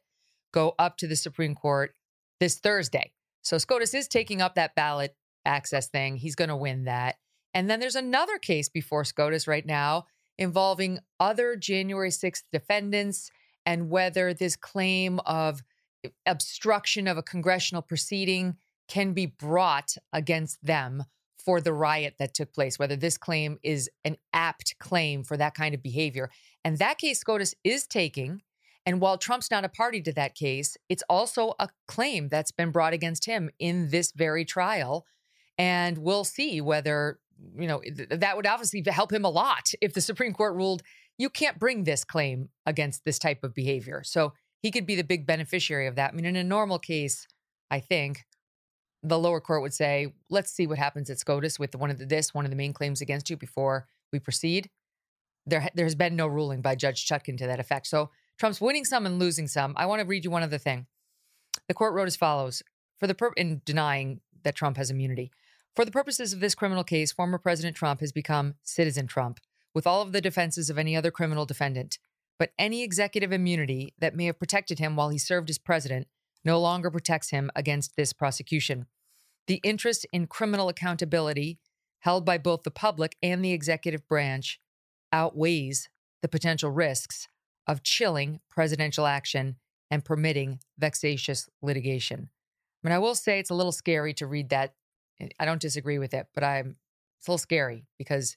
go 0.52 0.74
up 0.78 0.96
to 0.98 1.06
the 1.06 1.16
Supreme 1.16 1.54
Court 1.54 1.94
this 2.40 2.58
Thursday. 2.58 3.12
So 3.42 3.58
SCOTUS 3.58 3.92
is 3.92 4.08
taking 4.08 4.40
up 4.40 4.54
that 4.54 4.74
ballot 4.74 5.14
access 5.44 5.88
thing. 5.88 6.16
He's 6.16 6.36
going 6.36 6.48
to 6.48 6.56
win 6.56 6.84
that. 6.84 7.16
And 7.52 7.68
then 7.68 7.80
there's 7.80 7.96
another 7.96 8.38
case 8.38 8.68
before 8.68 9.04
SCOTUS 9.04 9.46
right 9.46 9.66
now 9.66 10.06
involving 10.38 10.98
other 11.20 11.56
January 11.56 12.10
6th 12.10 12.44
defendants 12.52 13.30
and 13.66 13.90
whether 13.90 14.32
this 14.32 14.56
claim 14.56 15.20
of 15.26 15.62
obstruction 16.26 17.06
of 17.06 17.18
a 17.18 17.22
congressional 17.22 17.82
proceeding 17.82 18.56
can 18.88 19.12
be 19.12 19.26
brought 19.26 19.94
against 20.12 20.64
them 20.64 21.04
for 21.38 21.60
the 21.60 21.72
riot 21.72 22.14
that 22.18 22.34
took 22.34 22.52
place, 22.52 22.78
whether 22.78 22.96
this 22.96 23.18
claim 23.18 23.58
is 23.62 23.90
an 24.04 24.16
apt 24.32 24.74
claim 24.78 25.22
for 25.22 25.36
that 25.36 25.54
kind 25.54 25.74
of 25.74 25.82
behavior. 25.82 26.30
And 26.64 26.78
that 26.78 26.98
case 26.98 27.20
SCOTUS 27.20 27.54
is 27.64 27.86
taking. 27.86 28.40
And 28.86 29.00
while 29.00 29.18
Trump's 29.18 29.50
not 29.50 29.64
a 29.64 29.68
party 29.68 30.00
to 30.02 30.12
that 30.12 30.34
case, 30.34 30.76
it's 30.88 31.02
also 31.08 31.54
a 31.58 31.68
claim 31.86 32.28
that's 32.28 32.50
been 32.50 32.70
brought 32.70 32.92
against 32.92 33.26
him 33.26 33.50
in 33.58 33.90
this 33.90 34.12
very 34.12 34.44
trial. 34.44 35.04
And 35.58 35.98
we'll 35.98 36.24
see 36.24 36.60
whether 36.60 37.18
you 37.58 37.66
know, 37.66 37.82
that 38.10 38.36
would 38.36 38.46
obviously 38.46 38.82
help 38.86 39.12
him 39.12 39.24
a 39.24 39.30
lot 39.30 39.72
if 39.80 39.92
the 39.92 40.00
Supreme 40.00 40.32
Court 40.32 40.54
ruled 40.54 40.82
you 41.18 41.30
can't 41.30 41.58
bring 41.58 41.84
this 41.84 42.04
claim 42.04 42.48
against 42.66 43.04
this 43.04 43.18
type 43.18 43.44
of 43.44 43.54
behavior. 43.54 44.02
So 44.04 44.32
he 44.60 44.70
could 44.70 44.86
be 44.86 44.96
the 44.96 45.04
big 45.04 45.26
beneficiary 45.26 45.86
of 45.86 45.94
that. 45.96 46.12
I 46.12 46.14
mean, 46.14 46.24
in 46.24 46.36
a 46.36 46.44
normal 46.44 46.78
case, 46.78 47.26
I 47.70 47.80
think 47.80 48.24
the 49.04 49.18
lower 49.18 49.40
court 49.40 49.60
would 49.60 49.74
say, 49.74 50.14
let's 50.30 50.50
see 50.50 50.66
what 50.66 50.78
happens 50.78 51.10
at 51.10 51.18
SCOTUS 51.18 51.58
with 51.58 51.76
one 51.76 51.90
of 51.90 51.98
the, 51.98 52.06
this, 52.06 52.32
one 52.32 52.46
of 52.46 52.50
the 52.50 52.56
main 52.56 52.72
claims 52.72 53.02
against 53.02 53.28
you 53.28 53.36
before 53.36 53.86
we 54.12 54.18
proceed. 54.18 54.70
There, 55.46 55.68
there 55.74 55.84
has 55.84 55.94
been 55.94 56.16
no 56.16 56.26
ruling 56.26 56.62
by 56.62 56.74
Judge 56.74 57.06
Chutkan 57.06 57.36
to 57.38 57.46
that 57.46 57.60
effect. 57.60 57.86
So 57.86 58.10
Trump's 58.38 58.62
winning 58.62 58.86
some 58.86 59.04
and 59.04 59.18
losing 59.18 59.46
some. 59.46 59.74
I 59.76 59.84
want 59.84 60.00
to 60.00 60.06
read 60.06 60.24
you 60.24 60.30
one 60.30 60.42
other 60.42 60.56
thing. 60.56 60.86
The 61.68 61.74
court 61.74 61.92
wrote 61.92 62.08
as 62.08 62.16
follows 62.16 62.62
for 62.98 63.06
the 63.06 63.14
pur- 63.14 63.34
in 63.36 63.60
denying 63.66 64.20
that 64.42 64.54
Trump 64.54 64.78
has 64.78 64.90
immunity. 64.90 65.30
For 65.76 65.84
the 65.84 65.90
purposes 65.90 66.32
of 66.32 66.40
this 66.40 66.54
criminal 66.54 66.84
case, 66.84 67.12
former 67.12 67.36
President 67.36 67.76
Trump 67.76 68.00
has 68.00 68.10
become 68.10 68.54
citizen 68.62 69.06
Trump 69.06 69.38
with 69.74 69.86
all 69.86 70.00
of 70.00 70.12
the 70.12 70.20
defenses 70.22 70.70
of 70.70 70.78
any 70.78 70.96
other 70.96 71.10
criminal 71.10 71.44
defendant. 71.44 71.98
But 72.38 72.52
any 72.58 72.82
executive 72.82 73.32
immunity 73.32 73.92
that 73.98 74.16
may 74.16 74.26
have 74.26 74.38
protected 74.38 74.78
him 74.78 74.96
while 74.96 75.10
he 75.10 75.18
served 75.18 75.50
as 75.50 75.58
president 75.58 76.08
no 76.44 76.60
longer 76.60 76.90
protects 76.90 77.30
him 77.30 77.50
against 77.54 77.96
this 77.96 78.12
prosecution. 78.12 78.86
The 79.46 79.60
interest 79.62 80.06
in 80.12 80.26
criminal 80.26 80.68
accountability 80.68 81.58
held 82.00 82.24
by 82.24 82.38
both 82.38 82.62
the 82.62 82.70
public 82.70 83.16
and 83.22 83.44
the 83.44 83.52
executive 83.52 84.06
branch 84.08 84.60
outweighs 85.12 85.88
the 86.22 86.28
potential 86.28 86.70
risks 86.70 87.28
of 87.66 87.82
chilling 87.82 88.40
presidential 88.50 89.06
action 89.06 89.56
and 89.90 90.04
permitting 90.04 90.60
vexatious 90.78 91.48
litigation. 91.62 92.28
I 92.82 92.88
mean, 92.88 92.94
I 92.94 92.98
will 92.98 93.14
say 93.14 93.38
it's 93.38 93.50
a 93.50 93.54
little 93.54 93.72
scary 93.72 94.12
to 94.14 94.26
read 94.26 94.50
that 94.50 94.74
I 95.38 95.44
don't 95.44 95.60
disagree 95.60 95.98
with 95.98 96.12
it, 96.12 96.26
but 96.34 96.44
I'm 96.44 96.76
it's 97.18 97.28
a 97.28 97.30
little 97.30 97.38
scary 97.38 97.86
because 97.98 98.36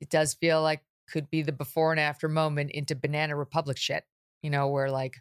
it 0.00 0.10
does 0.10 0.34
feel 0.34 0.62
like 0.62 0.82
could 1.10 1.30
be 1.30 1.42
the 1.42 1.52
before 1.52 1.90
and 1.90 2.00
after 2.00 2.28
moment 2.28 2.70
into 2.70 2.94
banana 2.94 3.34
republic 3.34 3.76
shit, 3.76 4.04
you 4.42 4.50
know, 4.50 4.68
where 4.68 4.90
like 4.90 5.16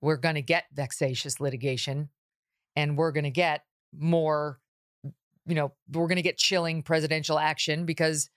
we're 0.00 0.16
going 0.16 0.36
to 0.36 0.42
get 0.42 0.64
vexatious 0.72 1.40
litigation 1.40 2.08
and 2.74 2.96
we're 2.96 3.12
going 3.12 3.24
to 3.24 3.30
get 3.30 3.64
more 3.98 4.58
you 5.46 5.54
know, 5.54 5.72
we're 5.92 6.06
going 6.06 6.16
to 6.16 6.22
get 6.22 6.38
chilling 6.38 6.82
presidential 6.82 7.38
action 7.38 7.84
because 7.84 8.30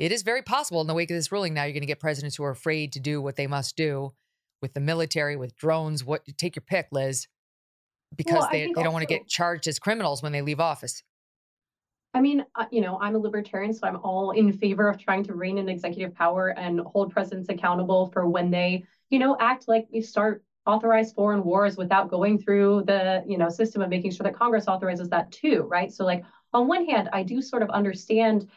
it 0.00 0.10
is 0.10 0.22
very 0.22 0.42
possible 0.42 0.80
in 0.80 0.88
the 0.88 0.94
wake 0.94 1.08
of 1.08 1.16
this 1.16 1.30
ruling 1.30 1.54
now 1.54 1.62
you're 1.62 1.72
going 1.72 1.82
to 1.82 1.86
get 1.86 2.00
presidents 2.00 2.34
who 2.34 2.42
are 2.42 2.50
afraid 2.50 2.92
to 2.92 3.00
do 3.00 3.22
what 3.22 3.36
they 3.36 3.46
must 3.46 3.76
do 3.76 4.12
with 4.60 4.74
the 4.74 4.80
military, 4.80 5.36
with 5.36 5.56
drones, 5.56 6.04
what 6.04 6.22
you 6.26 6.34
take 6.36 6.56
your 6.56 6.64
pick, 6.66 6.88
Liz 6.90 7.28
because 8.16 8.40
well, 8.40 8.48
they, 8.50 8.60
they 8.60 8.72
don't 8.72 8.78
also, 8.78 8.92
want 8.92 9.02
to 9.02 9.14
get 9.14 9.28
charged 9.28 9.66
as 9.68 9.78
criminals 9.78 10.22
when 10.22 10.32
they 10.32 10.42
leave 10.42 10.60
office. 10.60 11.02
I 12.14 12.20
mean, 12.20 12.44
uh, 12.54 12.64
you 12.70 12.80
know, 12.80 12.98
I'm 13.00 13.14
a 13.14 13.18
libertarian, 13.18 13.72
so 13.72 13.86
I'm 13.86 13.96
all 13.96 14.30
in 14.30 14.52
favor 14.52 14.88
of 14.88 14.98
trying 14.98 15.24
to 15.24 15.34
rein 15.34 15.58
in 15.58 15.68
executive 15.68 16.14
power 16.14 16.48
and 16.58 16.80
hold 16.80 17.12
presidents 17.12 17.48
accountable 17.50 18.10
for 18.12 18.26
when 18.26 18.50
they, 18.50 18.84
you 19.10 19.18
know, 19.18 19.36
act 19.38 19.68
like 19.68 19.86
we 19.92 20.00
start 20.00 20.42
authorized 20.68 21.14
foreign 21.14 21.42
wars 21.42 21.76
without 21.76 22.10
going 22.10 22.38
through 22.38 22.84
the, 22.86 23.24
you 23.26 23.38
know, 23.38 23.48
system 23.48 23.82
of 23.82 23.88
making 23.88 24.12
sure 24.12 24.24
that 24.24 24.36
Congress 24.36 24.68
authorizes 24.68 25.08
that 25.08 25.32
too, 25.32 25.62
right? 25.62 25.90
So 25.90 26.04
like 26.04 26.22
on 26.52 26.68
one 26.68 26.86
hand, 26.86 27.08
I 27.12 27.22
do 27.22 27.40
sort 27.40 27.62
of 27.62 27.70
understand 27.70 28.48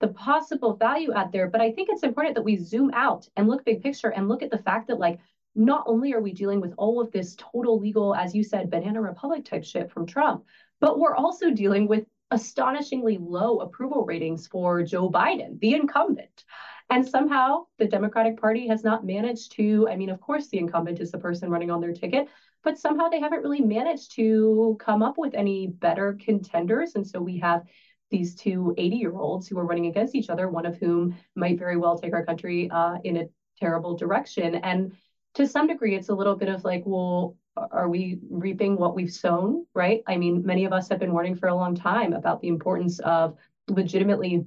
the 0.00 0.08
possible 0.08 0.76
value 0.76 1.14
out 1.14 1.32
there, 1.32 1.48
but 1.48 1.62
I 1.62 1.72
think 1.72 1.88
it's 1.90 2.02
important 2.02 2.34
that 2.34 2.42
we 2.42 2.56
zoom 2.56 2.90
out 2.92 3.26
and 3.36 3.48
look 3.48 3.64
big 3.64 3.82
picture 3.82 4.08
and 4.08 4.28
look 4.28 4.42
at 4.42 4.50
the 4.50 4.58
fact 4.58 4.88
that 4.88 4.98
like 4.98 5.18
not 5.54 5.84
only 5.86 6.12
are 6.12 6.20
we 6.20 6.34
dealing 6.34 6.60
with 6.60 6.74
all 6.76 7.00
of 7.00 7.10
this 7.10 7.34
total 7.38 7.80
legal, 7.80 8.14
as 8.14 8.34
you 8.34 8.44
said, 8.44 8.70
banana 8.70 9.00
republic 9.00 9.46
type 9.46 9.64
shit 9.64 9.90
from 9.90 10.06
Trump, 10.06 10.44
but 10.80 10.98
we're 10.98 11.16
also 11.16 11.50
dealing 11.50 11.88
with 11.88 12.04
astonishingly 12.30 13.16
low 13.18 13.60
approval 13.60 14.04
ratings 14.04 14.46
for 14.46 14.82
Joe 14.82 15.10
Biden, 15.10 15.58
the 15.60 15.74
incumbent. 15.74 16.44
And 16.88 17.06
somehow 17.06 17.66
the 17.78 17.86
Democratic 17.86 18.40
Party 18.40 18.68
has 18.68 18.84
not 18.84 19.04
managed 19.04 19.52
to, 19.52 19.88
I 19.88 19.96
mean, 19.96 20.10
of 20.10 20.20
course, 20.20 20.48
the 20.48 20.58
incumbent 20.58 21.00
is 21.00 21.10
the 21.10 21.18
person 21.18 21.50
running 21.50 21.70
on 21.70 21.80
their 21.80 21.92
ticket, 21.92 22.28
but 22.62 22.78
somehow 22.78 23.08
they 23.08 23.20
haven't 23.20 23.42
really 23.42 23.60
managed 23.60 24.14
to 24.16 24.76
come 24.78 25.02
up 25.02 25.18
with 25.18 25.34
any 25.34 25.66
better 25.66 26.16
contenders. 26.20 26.94
And 26.94 27.06
so 27.06 27.20
we 27.20 27.38
have 27.38 27.64
these 28.10 28.36
two 28.36 28.72
80 28.78 28.96
year 28.96 29.16
olds 29.16 29.48
who 29.48 29.58
are 29.58 29.66
running 29.66 29.86
against 29.86 30.14
each 30.14 30.30
other, 30.30 30.48
one 30.48 30.64
of 30.64 30.76
whom 30.76 31.16
might 31.34 31.58
very 31.58 31.76
well 31.76 31.98
take 31.98 32.12
our 32.12 32.24
country 32.24 32.70
uh, 32.70 32.98
in 33.02 33.16
a 33.16 33.28
terrible 33.58 33.96
direction. 33.96 34.54
And 34.54 34.92
to 35.34 35.46
some 35.46 35.66
degree, 35.66 35.96
it's 35.96 36.08
a 36.08 36.14
little 36.14 36.36
bit 36.36 36.48
of 36.48 36.64
like, 36.64 36.82
well, 36.86 37.36
are 37.56 37.88
we 37.88 38.20
reaping 38.30 38.76
what 38.76 38.94
we've 38.94 39.12
sown, 39.12 39.66
right? 39.74 40.02
I 40.06 40.16
mean, 40.18 40.44
many 40.44 40.66
of 40.66 40.72
us 40.72 40.88
have 40.88 41.00
been 41.00 41.12
warning 41.12 41.34
for 41.34 41.48
a 41.48 41.54
long 41.54 41.74
time 41.74 42.12
about 42.12 42.40
the 42.40 42.48
importance 42.48 43.00
of 43.00 43.36
legitimately 43.68 44.44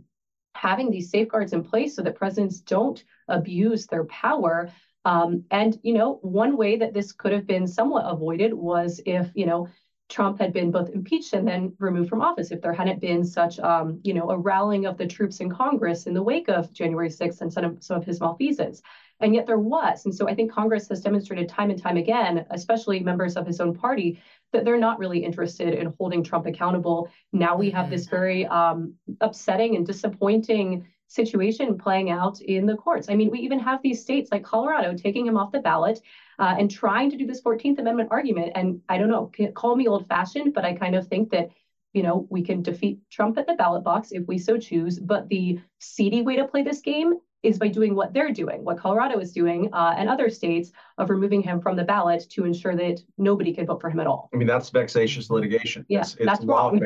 having 0.60 0.92
these 0.92 1.10
safeguards 1.10 1.54
in 1.54 1.64
place 1.64 1.96
so 1.96 2.02
that 2.04 2.16
presidents 2.16 2.60
don't 2.60 3.04
abuse 3.30 3.86
their 3.88 4.04
power. 4.06 4.70
Um, 5.06 5.44
and, 5.52 5.78
you 5.84 5.94
know, 5.94 6.20
one 6.22 6.58
way 6.58 6.76
that 6.78 6.94
this 6.94 7.14
could 7.14 7.32
have 7.32 7.48
been 7.48 7.66
somewhat 7.66 8.04
avoided 8.06 8.54
was 8.54 9.00
if, 9.06 9.32
you 9.34 9.46
know, 9.46 9.68
Trump 10.10 10.40
had 10.40 10.52
been 10.52 10.72
both 10.72 10.90
impeached 10.90 11.34
and 11.34 11.48
then 11.48 11.72
removed 11.80 12.10
from 12.10 12.22
office, 12.22 12.52
if 12.52 12.62
there 12.62 12.74
hadn't 12.74 13.00
been 13.00 13.24
such, 13.24 13.60
um, 13.60 14.00
you 14.04 14.14
know, 14.14 14.30
a 14.32 14.38
rallying 14.38 14.86
of 14.86 14.98
the 14.98 15.08
troops 15.08 15.40
in 15.40 15.50
Congress 15.50 16.08
in 16.08 16.14
the 16.14 16.24
wake 16.24 16.50
of 16.50 16.74
January 16.74 17.10
6th 17.10 17.42
and 17.42 17.54
some 17.54 17.64
of, 17.64 17.78
some 17.80 17.98
of 17.98 18.04
his 18.04 18.20
malfeasance. 18.20 18.82
And 19.20 19.36
yet 19.36 19.46
there 19.46 19.60
was. 19.60 20.06
And 20.06 20.16
so 20.16 20.30
I 20.30 20.36
think 20.36 20.52
Congress 20.52 20.88
has 20.90 21.02
demonstrated 21.02 21.50
time 21.50 21.70
and 21.70 21.82
time 21.82 21.98
again, 21.98 22.46
especially 22.52 23.00
members 23.02 23.36
of 23.36 23.46
his 23.46 23.60
own 23.60 23.76
party, 23.76 24.22
that 24.54 24.66
they're 24.66 24.78
not 24.78 25.00
really 25.00 25.24
interested 25.24 25.74
in 25.74 25.94
holding 25.98 26.24
Trump 26.24 26.46
accountable. 26.46 27.10
Now 27.34 27.58
we 27.58 27.70
have 27.72 27.90
this 27.90 28.06
mm-hmm. 28.06 28.16
very 28.16 28.48
um, 28.48 28.94
upsetting 29.22 29.76
and 29.76 29.86
disappointing 29.86 30.88
situation 31.08 31.78
playing 31.78 32.12
out 32.12 32.40
in 32.42 32.66
the 32.66 32.76
courts. 32.76 33.10
I 33.10 33.16
mean, 33.16 33.32
we 33.32 33.40
even 33.40 33.60
have 33.60 33.82
these 33.82 34.02
states 34.02 34.32
like 34.32 34.44
Colorado 34.44 34.96
taking 34.96 35.26
him 35.26 35.38
off 35.38 35.52
the 35.52 35.60
ballot 35.60 36.00
uh, 36.38 36.56
and 36.58 36.70
trying 36.70 37.10
to 37.10 37.18
do 37.18 37.26
this 37.26 37.42
14th 37.42 37.80
Amendment 37.80 38.10
argument. 38.12 38.52
And 38.56 38.82
I 38.88 38.98
don't 38.98 39.10
know, 39.10 39.32
call 39.54 39.76
me 39.76 39.88
old 39.88 40.08
fashioned, 40.08 40.54
but 40.54 40.66
I 40.66 40.76
kind 40.76 40.96
of 40.96 41.08
think 41.08 41.32
that 41.32 41.50
you 41.94 42.04
know, 42.04 42.28
we 42.30 42.44
can 42.44 42.62
defeat 42.62 43.00
Trump 43.10 43.38
at 43.38 43.48
the 43.48 43.56
ballot 43.56 43.84
box 43.84 44.12
if 44.12 44.28
we 44.28 44.38
so 44.38 44.58
choose. 44.58 45.00
But 45.00 45.28
the 45.28 45.60
seedy 45.80 46.22
way 46.22 46.36
to 46.36 46.48
play 46.48 46.64
this 46.64 46.82
game 46.82 47.16
is 47.42 47.58
by 47.58 47.68
doing 47.68 47.96
what 47.96 48.14
they're 48.14 48.32
doing, 48.32 48.64
what 48.64 48.78
Colorado 48.78 49.20
is 49.20 49.32
doing, 49.32 49.70
uh, 49.74 49.94
and 49.98 50.10
other 50.10 50.30
states 50.30 50.72
of 50.98 51.10
removing 51.10 51.42
him 51.42 51.62
from 51.62 51.76
the 51.76 51.84
ballot 51.84 52.26
to 52.32 52.46
ensure 52.46 52.76
that 52.76 53.02
nobody 53.18 53.54
can 53.54 53.66
vote 53.66 53.80
for 53.82 53.90
him 53.90 54.00
at 54.00 54.08
all. 54.08 54.30
I 54.34 54.38
mean, 54.38 54.48
that's 54.48 54.70
vexatious 54.70 55.30
litigation. 55.30 55.86
Yeah, 55.88 56.02
it's, 56.02 56.16
it's 56.20 56.44
wrong. 56.44 56.82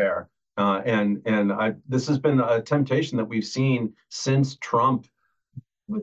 Uh, 0.55 0.81
and 0.85 1.19
and 1.25 1.51
I, 1.51 1.73
this 1.87 2.07
has 2.07 2.19
been 2.19 2.39
a 2.39 2.61
temptation 2.61 3.17
that 3.17 3.25
we've 3.25 3.43
seen 3.45 3.93
since 4.09 4.55
Trump, 4.57 5.07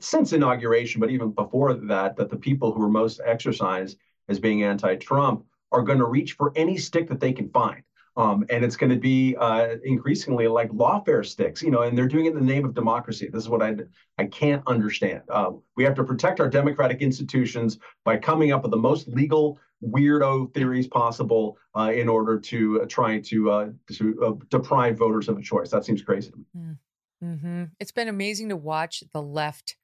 since 0.00 0.32
inauguration, 0.32 1.00
but 1.00 1.10
even 1.10 1.30
before 1.30 1.72
that, 1.74 2.16
that 2.16 2.30
the 2.30 2.36
people 2.36 2.72
who 2.72 2.82
are 2.82 2.90
most 2.90 3.20
exercised 3.24 3.96
as 4.28 4.40
being 4.40 4.64
anti-Trump 4.64 5.44
are 5.70 5.82
going 5.82 5.98
to 5.98 6.06
reach 6.06 6.32
for 6.32 6.52
any 6.56 6.76
stick 6.76 7.08
that 7.08 7.20
they 7.20 7.32
can 7.32 7.48
find. 7.50 7.82
Um, 8.20 8.44
and 8.50 8.64
it's 8.64 8.76
going 8.76 8.90
to 8.90 8.98
be 8.98 9.34
uh, 9.36 9.76
increasingly 9.82 10.46
like 10.46 10.70
lawfare 10.72 11.24
sticks, 11.24 11.62
you 11.62 11.70
know, 11.70 11.82
and 11.82 11.96
they're 11.96 12.06
doing 12.06 12.26
it 12.26 12.34
in 12.34 12.34
the 12.34 12.52
name 12.54 12.66
of 12.66 12.74
democracy. 12.74 13.28
This 13.32 13.42
is 13.42 13.48
what 13.48 13.62
I 13.62 13.76
I 14.18 14.26
can't 14.26 14.62
understand. 14.66 15.22
Uh, 15.30 15.52
we 15.76 15.84
have 15.84 15.94
to 15.94 16.04
protect 16.04 16.38
our 16.38 16.48
democratic 16.48 17.00
institutions 17.00 17.78
by 18.04 18.18
coming 18.18 18.52
up 18.52 18.62
with 18.62 18.72
the 18.72 18.76
most 18.76 19.08
legal 19.08 19.58
weirdo 19.82 20.52
theories 20.52 20.86
possible 20.86 21.56
uh, 21.74 21.92
in 21.94 22.08
order 22.08 22.38
to 22.38 22.82
uh, 22.82 22.86
try 22.86 23.20
to 23.20 23.50
uh, 23.50 23.68
to 23.92 24.24
uh, 24.24 24.44
deprive 24.50 24.98
voters 24.98 25.28
of 25.28 25.38
a 25.38 25.42
choice. 25.42 25.70
That 25.70 25.86
seems 25.86 26.02
crazy 26.02 26.30
to 26.30 26.36
me. 26.36 26.44
Mm, 26.56 26.78
mm-hmm. 27.24 27.64
It's 27.78 27.92
been 27.92 28.08
amazing 28.08 28.50
to 28.50 28.56
watch 28.56 29.02
the 29.14 29.22
left, 29.22 29.76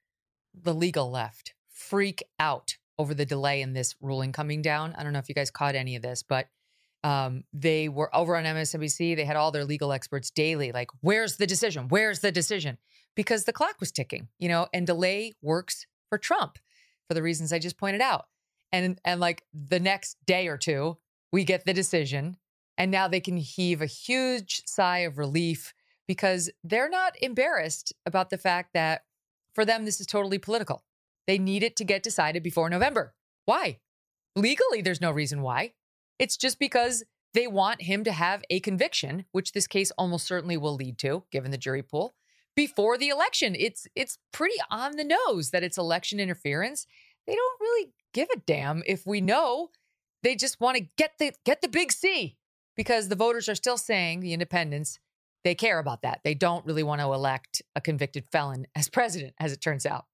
the 0.53 0.75
legal 0.75 1.09
left, 1.09 1.55
freak 1.69 2.23
out 2.39 2.77
over 2.99 3.13
the 3.15 3.25
delay 3.25 3.61
in 3.61 3.73
this 3.73 3.95
ruling 3.99 4.31
coming 4.31 4.61
down. 4.61 4.93
I 4.95 5.03
don't 5.03 5.13
know 5.13 5.19
if 5.19 5.29
you 5.29 5.35
guys 5.35 5.49
caught 5.49 5.75
any 5.75 5.95
of 5.95 6.01
this, 6.03 6.21
but 6.21 6.47
um, 7.07 7.45
they 7.53 7.87
were 7.87 8.13
over 8.13 8.35
on 8.35 8.43
MSNBC. 8.43 9.15
They 9.15 9.23
had 9.23 9.37
all 9.37 9.51
their 9.51 9.63
legal 9.63 9.93
experts 9.93 10.29
daily, 10.29 10.73
like, 10.73 10.89
where's 10.99 11.37
the 11.37 11.47
decision? 11.47 11.87
Where's 11.87 12.19
the 12.19 12.33
decision? 12.33 12.77
Because 13.15 13.45
the 13.45 13.53
clock 13.53 13.79
was 13.79 13.93
ticking, 13.93 14.27
you 14.39 14.49
know, 14.49 14.67
and 14.73 14.85
delay 14.85 15.33
works 15.41 15.87
for 16.09 16.17
Trump 16.17 16.57
for 17.07 17.13
the 17.13 17.23
reasons 17.23 17.53
I 17.53 17.59
just 17.59 17.77
pointed 17.77 18.01
out. 18.01 18.25
And 18.73 18.99
and 19.05 19.21
like 19.21 19.43
the 19.53 19.79
next 19.79 20.17
day 20.25 20.49
or 20.49 20.57
two, 20.57 20.97
we 21.31 21.45
get 21.45 21.63
the 21.65 21.73
decision, 21.73 22.35
and 22.77 22.91
now 22.91 23.07
they 23.07 23.21
can 23.21 23.37
heave 23.37 23.81
a 23.81 23.85
huge 23.85 24.63
sigh 24.65 24.99
of 24.99 25.17
relief 25.17 25.73
because 26.09 26.49
they're 26.65 26.89
not 26.89 27.13
embarrassed 27.21 27.93
about 28.05 28.29
the 28.31 28.37
fact 28.37 28.73
that 28.73 29.05
for 29.55 29.63
them 29.63 29.85
this 29.85 30.01
is 30.01 30.07
totally 30.07 30.39
political. 30.39 30.83
They 31.25 31.39
need 31.39 31.63
it 31.63 31.77
to 31.77 31.85
get 31.85 32.03
decided 32.03 32.43
before 32.43 32.69
November. 32.69 33.13
Why? 33.45 33.79
Legally, 34.35 34.81
there's 34.81 35.01
no 35.01 35.11
reason 35.11 35.41
why. 35.41 35.71
It's 36.19 36.37
just 36.37 36.59
because 36.59 37.03
they 37.33 37.47
want 37.47 37.83
him 37.83 38.03
to 38.03 38.11
have 38.11 38.43
a 38.49 38.59
conviction, 38.59 39.25
which 39.31 39.51
this 39.51 39.67
case 39.67 39.91
almost 39.91 40.25
certainly 40.25 40.57
will 40.57 40.75
lead 40.75 40.97
to, 40.99 41.23
given 41.31 41.51
the 41.51 41.57
jury 41.57 41.83
pool, 41.83 42.15
before 42.55 42.97
the 42.97 43.09
election. 43.09 43.55
It's 43.57 43.87
it's 43.95 44.17
pretty 44.31 44.57
on 44.71 44.95
the 44.95 45.03
nose 45.03 45.51
that 45.51 45.63
it's 45.63 45.77
election 45.77 46.19
interference. 46.19 46.87
They 47.25 47.35
don't 47.35 47.61
really 47.61 47.91
give 48.13 48.29
a 48.33 48.39
damn 48.39 48.83
if 48.87 49.05
we 49.05 49.21
know. 49.21 49.69
They 50.23 50.35
just 50.35 50.59
want 50.59 50.77
to 50.77 50.87
get 50.97 51.13
the 51.19 51.33
get 51.45 51.61
the 51.61 51.67
big 51.67 51.91
C 51.91 52.37
because 52.75 53.09
the 53.09 53.15
voters 53.15 53.47
are 53.47 53.55
still 53.55 53.77
saying 53.77 54.21
the 54.21 54.33
independents 54.33 54.99
they 55.43 55.55
care 55.55 55.79
about 55.79 56.01
that. 56.01 56.21
They 56.23 56.33
don't 56.33 56.65
really 56.65 56.83
want 56.83 56.99
to 56.99 57.13
elect 57.13 57.61
a 57.75 57.79
convicted 57.79 58.25
felon 58.31 58.67
as 58.75 58.89
president, 58.89 59.33
as 59.39 59.53
it 59.53 59.61
turns 59.61 59.85
out. 59.85 60.05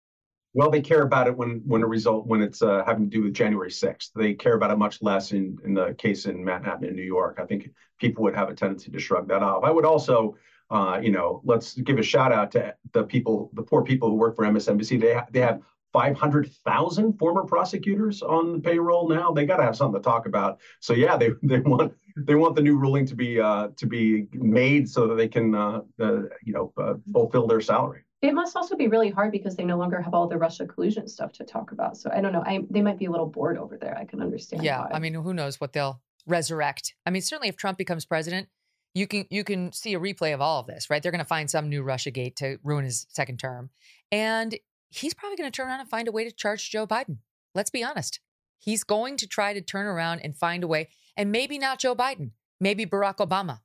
Well, 0.53 0.69
they 0.69 0.81
care 0.81 1.01
about 1.01 1.27
it 1.27 1.35
when 1.35 1.61
when 1.65 1.81
a 1.81 1.87
result 1.87 2.27
when 2.27 2.41
it's 2.41 2.61
uh, 2.61 2.83
having 2.85 3.09
to 3.09 3.09
do 3.09 3.23
with 3.23 3.33
January 3.33 3.71
6th. 3.71 4.11
They 4.15 4.33
care 4.33 4.55
about 4.55 4.71
it 4.71 4.77
much 4.77 5.01
less 5.01 5.31
in 5.31 5.57
in 5.65 5.73
the 5.73 5.95
case 5.95 6.25
in 6.25 6.43
Manhattan 6.43 6.85
in 6.87 6.95
New 6.95 7.03
York. 7.03 7.39
I 7.41 7.45
think 7.45 7.71
people 7.99 8.23
would 8.23 8.35
have 8.35 8.49
a 8.49 8.53
tendency 8.53 8.91
to 8.91 8.99
shrug 8.99 9.27
that 9.29 9.41
off. 9.41 9.63
I 9.63 9.71
would 9.71 9.85
also, 9.85 10.35
uh, 10.69 10.99
you 11.01 11.11
know, 11.11 11.41
let's 11.43 11.73
give 11.73 11.97
a 11.97 12.03
shout 12.03 12.31
out 12.31 12.51
to 12.51 12.75
the 12.91 13.03
people, 13.03 13.49
the 13.53 13.63
poor 13.63 13.83
people 13.83 14.09
who 14.09 14.15
work 14.15 14.35
for 14.35 14.45
MSNBC. 14.45 14.97
They 14.97 15.15
ha- 15.15 15.25
they 15.31 15.39
have 15.39 15.61
500,000 15.91 17.13
former 17.13 17.43
prosecutors 17.43 18.21
on 18.21 18.53
the 18.53 18.59
payroll 18.59 19.07
now. 19.09 19.31
They 19.31 19.45
got 19.45 19.57
to 19.57 19.63
have 19.63 19.75
something 19.75 20.01
to 20.01 20.03
talk 20.03 20.27
about. 20.27 20.59
So 20.81 20.93
yeah, 20.93 21.17
they 21.17 21.31
they 21.41 21.59
want 21.59 21.93
they 22.15 22.35
want 22.35 22.55
the 22.55 22.61
new 22.61 22.77
ruling 22.77 23.07
to 23.07 23.15
be 23.15 23.39
uh, 23.39 23.69
to 23.77 23.87
be 23.87 24.27
made 24.33 24.87
so 24.87 25.07
that 25.07 25.15
they 25.15 25.27
can 25.27 25.55
uh, 25.55 25.81
uh, 25.99 26.21
you 26.43 26.53
know 26.53 26.73
uh, 26.77 26.93
fulfill 27.11 27.47
their 27.47 27.61
salary. 27.61 28.03
It 28.23 28.33
must 28.33 28.55
also 28.55 28.77
be 28.77 28.87
really 28.87 29.09
hard 29.09 29.33
because 29.33 29.57
they 29.57 29.65
no 29.65 29.77
longer 29.77 30.01
have 30.01 30.13
all 30.13 30.27
the 30.27 30.37
Russia 30.37 30.65
collusion 30.65 31.09
stuff 31.09 31.33
to 31.33 31.43
talk 31.43 31.73
about. 31.73 31.97
So 31.97 32.09
I 32.09 32.21
don't 32.21 32.31
know. 32.31 32.41
I, 32.45 32.61
they 32.69 32.81
might 32.81 32.97
be 32.97 33.03
a 33.03 33.11
little 33.11 33.25
bored 33.27 33.57
over 33.57 33.77
there. 33.77 33.97
I 33.97 34.05
can 34.05 34.21
understand. 34.21 34.63
Yeah, 34.63 34.79
why. 34.79 34.91
I 34.93 34.99
mean, 34.99 35.13
who 35.13 35.33
knows 35.33 35.59
what 35.59 35.73
they'll 35.73 36.01
resurrect? 36.25 36.95
I 37.05 37.09
mean, 37.09 37.21
certainly 37.21 37.49
if 37.49 37.57
Trump 37.57 37.77
becomes 37.77 38.05
president, 38.05 38.47
you 38.93 39.07
can 39.07 39.25
you 39.29 39.43
can 39.43 39.73
see 39.73 39.93
a 39.93 39.99
replay 39.99 40.33
of 40.33 40.39
all 40.39 40.61
of 40.61 40.67
this, 40.67 40.89
right? 40.89 41.03
They're 41.03 41.11
going 41.11 41.19
to 41.19 41.25
find 41.25 41.49
some 41.49 41.67
new 41.67 41.83
Russia 41.83 42.11
gate 42.11 42.37
to 42.37 42.59
ruin 42.63 42.85
his 42.85 43.07
second 43.09 43.39
term, 43.39 43.71
and 44.09 44.57
he's 44.89 45.13
probably 45.13 45.35
going 45.35 45.51
to 45.51 45.55
turn 45.55 45.67
around 45.67 45.81
and 45.81 45.89
find 45.89 46.07
a 46.07 46.11
way 46.13 46.23
to 46.23 46.31
charge 46.31 46.71
Joe 46.71 46.87
Biden. 46.87 47.17
Let's 47.53 47.71
be 47.71 47.83
honest. 47.83 48.21
He's 48.57 48.85
going 48.85 49.17
to 49.17 49.27
try 49.27 49.53
to 49.53 49.59
turn 49.59 49.85
around 49.85 50.21
and 50.21 50.37
find 50.37 50.63
a 50.63 50.67
way, 50.67 50.87
and 51.17 51.29
maybe 51.29 51.59
not 51.59 51.79
Joe 51.79 51.93
Biden, 51.93 52.31
maybe 52.61 52.85
Barack 52.85 53.17
Obama. 53.17 53.59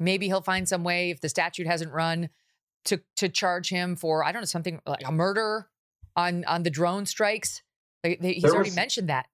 Maybe 0.00 0.28
he'll 0.28 0.40
find 0.40 0.66
some 0.66 0.84
way 0.84 1.10
if 1.10 1.20
the 1.20 1.28
statute 1.28 1.66
hasn't 1.66 1.92
run 1.92 2.30
to 2.84 3.00
to 3.16 3.28
charge 3.28 3.68
him 3.68 3.96
for 3.96 4.24
I 4.24 4.32
don't 4.32 4.42
know 4.42 4.46
something 4.46 4.80
like 4.86 5.06
a 5.06 5.12
murder 5.12 5.68
on 6.16 6.44
on 6.44 6.62
the 6.62 6.70
drone 6.70 7.06
strikes. 7.06 7.62
They, 8.02 8.16
they, 8.16 8.32
he's 8.34 8.42
There 8.42 8.52
already 8.54 8.70
was- 8.70 8.76
mentioned 8.76 9.08
that. 9.08 9.26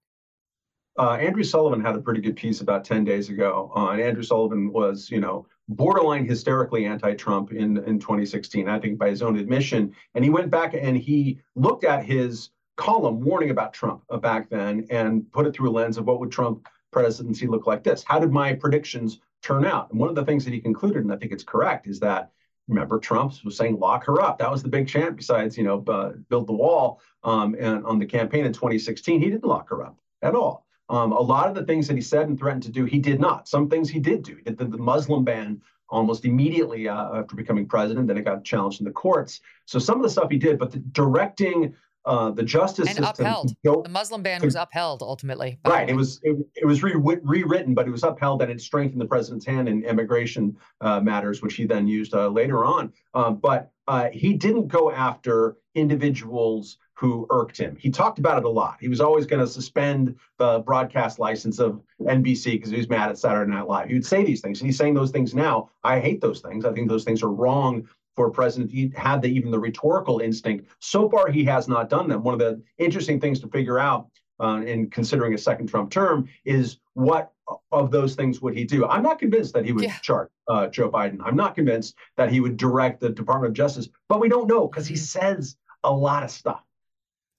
Uh, 0.99 1.11
Andrew 1.13 1.43
Sullivan 1.43 1.79
had 1.81 1.95
a 1.95 2.01
pretty 2.01 2.19
good 2.19 2.35
piece 2.35 2.59
about 2.59 2.83
10 2.83 3.05
days 3.05 3.29
ago. 3.29 3.71
Uh, 3.73 3.91
and 3.91 4.01
Andrew 4.01 4.23
Sullivan 4.23 4.73
was, 4.73 5.09
you 5.09 5.21
know, 5.21 5.47
borderline 5.69 6.25
hysterically 6.25 6.85
anti-Trump 6.85 7.53
in, 7.53 7.77
in 7.85 7.97
2016, 7.97 8.67
I 8.67 8.77
think 8.77 8.99
by 8.99 9.09
his 9.09 9.21
own 9.21 9.37
admission. 9.39 9.95
And 10.15 10.23
he 10.23 10.29
went 10.29 10.51
back 10.51 10.73
and 10.73 10.97
he 10.97 11.39
looked 11.55 11.85
at 11.85 12.03
his 12.03 12.49
column 12.75 13.21
warning 13.21 13.51
about 13.51 13.73
Trump 13.73 14.03
uh, 14.09 14.17
back 14.17 14.49
then 14.49 14.85
and 14.89 15.31
put 15.31 15.47
it 15.47 15.53
through 15.55 15.69
a 15.69 15.71
lens 15.71 15.97
of 15.97 16.05
what 16.05 16.19
would 16.19 16.31
Trump 16.31 16.67
presidency 16.91 17.47
look 17.47 17.65
like 17.67 17.83
this? 17.83 18.03
How 18.03 18.19
did 18.19 18.31
my 18.31 18.53
predictions 18.53 19.19
turn 19.41 19.65
out? 19.65 19.89
And 19.91 19.99
one 19.99 20.09
of 20.09 20.15
the 20.15 20.25
things 20.25 20.43
that 20.43 20.53
he 20.53 20.59
concluded, 20.59 21.03
and 21.03 21.13
I 21.13 21.15
think 21.15 21.31
it's 21.31 21.43
correct, 21.45 21.87
is 21.87 22.01
that 22.01 22.31
remember 22.67 22.99
Trump 22.99 23.33
was 23.43 23.57
saying 23.57 23.79
lock 23.79 24.05
her 24.05 24.21
up. 24.21 24.39
That 24.39 24.51
was 24.51 24.63
the 24.63 24.69
big 24.69 24.87
chant. 24.87 25.17
Besides, 25.17 25.57
you 25.57 25.63
know, 25.63 25.83
uh, 25.87 26.13
build 26.29 26.47
the 26.47 26.53
wall. 26.53 27.01
Um, 27.23 27.55
and 27.59 27.85
on 27.85 27.99
the 27.99 28.05
campaign 28.05 28.45
in 28.45 28.53
2016, 28.53 29.21
he 29.21 29.29
didn't 29.29 29.45
lock 29.45 29.69
her 29.69 29.83
up 29.83 29.97
at 30.21 30.35
all. 30.35 30.65
Um, 30.89 31.11
a 31.13 31.21
lot 31.21 31.47
of 31.47 31.55
the 31.55 31.63
things 31.63 31.87
that 31.87 31.95
he 31.95 32.01
said 32.01 32.27
and 32.27 32.37
threatened 32.37 32.63
to 32.63 32.71
do, 32.71 32.85
he 32.85 32.99
did 32.99 33.19
not. 33.19 33.47
Some 33.47 33.69
things 33.69 33.89
he 33.89 33.99
did 33.99 34.23
do. 34.23 34.35
He 34.35 34.43
did 34.43 34.57
the, 34.57 34.65
the 34.65 34.77
Muslim 34.77 35.23
ban 35.23 35.61
almost 35.89 36.25
immediately 36.25 36.87
uh, 36.87 37.19
after 37.19 37.35
becoming 37.35 37.67
president. 37.67 38.07
Then 38.07 38.17
it 38.17 38.25
got 38.25 38.43
challenged 38.43 38.81
in 38.81 38.85
the 38.85 38.91
courts. 38.91 39.41
So 39.65 39.79
some 39.79 39.97
of 39.97 40.03
the 40.03 40.09
stuff 40.09 40.29
he 40.29 40.37
did, 40.37 40.59
but 40.59 40.93
directing 40.93 41.75
uh, 42.05 42.31
the 42.31 42.43
justice 42.43 42.87
And 42.87 42.97
system. 42.97 43.25
upheld. 43.25 43.55
The 43.63 43.89
Muslim 43.89 44.23
ban 44.23 44.41
was 44.41 44.55
upheld 44.55 45.01
ultimately. 45.01 45.59
Right. 45.65 45.89
It 45.89 45.95
was 45.95 46.19
it, 46.23 46.35
it 46.55 46.65
was 46.65 46.81
re- 46.83 46.95
rewritten, 46.95 47.73
but 47.73 47.87
it 47.87 47.91
was 47.91 48.03
upheld 48.03 48.41
and 48.41 48.51
it 48.51 48.61
strengthened 48.61 49.01
the 49.01 49.05
president's 49.05 49.45
hand 49.45 49.69
in 49.69 49.83
immigration 49.83 50.57
uh, 50.81 50.99
matters, 50.99 51.41
which 51.41 51.55
he 51.55 51.65
then 51.65 51.87
used 51.87 52.13
uh, 52.13 52.27
later 52.27 52.65
on. 52.65 52.91
Um, 53.13 53.35
but 53.37 53.71
uh, 53.87 54.09
he 54.11 54.33
didn't 54.33 54.67
go 54.67 54.91
after 54.91 55.57
individuals 55.75 56.77
who 56.93 57.25
irked 57.31 57.57
him. 57.57 57.75
He 57.79 57.89
talked 57.89 58.19
about 58.19 58.37
it 58.37 58.45
a 58.45 58.49
lot. 58.49 58.77
He 58.79 58.87
was 58.87 59.01
always 59.01 59.25
going 59.25 59.39
to 59.39 59.47
suspend 59.47 60.15
the 60.37 60.59
broadcast 60.59 61.17
license 61.17 61.57
of 61.57 61.81
NBC 62.01 62.51
because 62.51 62.69
he 62.69 62.77
was 62.77 62.89
mad 62.89 63.09
at 63.09 63.17
Saturday 63.17 63.49
Night 63.51 63.67
Live. 63.67 63.87
He 63.87 63.95
would 63.95 64.05
say 64.05 64.23
these 64.23 64.39
things, 64.41 64.61
and 64.61 64.67
he's 64.67 64.77
saying 64.77 64.93
those 64.93 65.09
things 65.09 65.33
now. 65.33 65.71
I 65.83 65.99
hate 65.99 66.21
those 66.21 66.41
things. 66.41 66.63
I 66.63 66.71
think 66.73 66.89
those 66.89 67.03
things 67.03 67.23
are 67.23 67.31
wrong 67.31 67.87
for 68.21 68.27
a 68.27 68.31
president 68.31 68.69
to 68.69 68.89
have 68.99 69.19
the, 69.23 69.27
even 69.27 69.49
the 69.49 69.57
rhetorical 69.57 70.19
instinct. 70.19 70.67
So 70.77 71.09
far, 71.09 71.31
he 71.31 71.43
has 71.45 71.67
not 71.67 71.89
done 71.89 72.07
them. 72.07 72.21
One 72.23 72.35
of 72.35 72.39
the 72.39 72.61
interesting 72.77 73.19
things 73.19 73.39
to 73.39 73.47
figure 73.47 73.79
out 73.79 74.11
uh, 74.39 74.61
in 74.63 74.91
considering 74.91 75.33
a 75.33 75.39
second 75.39 75.67
Trump 75.67 75.89
term 75.89 76.29
is 76.45 76.77
what 76.93 77.31
of 77.71 77.89
those 77.89 78.13
things 78.13 78.39
would 78.39 78.55
he 78.55 78.63
do? 78.63 78.85
I'm 78.85 79.01
not 79.01 79.17
convinced 79.17 79.55
that 79.55 79.65
he 79.65 79.71
would 79.71 79.85
Yeah. 79.85 79.97
chart 80.03 80.31
uh, 80.47 80.67
Joe 80.67 80.91
Biden. 80.91 81.17
I'm 81.25 81.35
not 81.35 81.55
convinced 81.55 81.95
that 82.15 82.29
he 82.31 82.41
would 82.41 82.57
direct 82.57 82.99
the 82.99 83.09
Department 83.09 83.49
of 83.49 83.55
Justice, 83.55 83.89
but 84.07 84.19
we 84.19 84.29
don't 84.29 84.47
know 84.47 84.67
because 84.67 84.85
he 84.85 84.93
Mhm. 84.95 84.99
says 84.99 85.57
a 85.83 85.91
lot 85.91 86.21
of 86.21 86.29
stuff. 86.29 86.63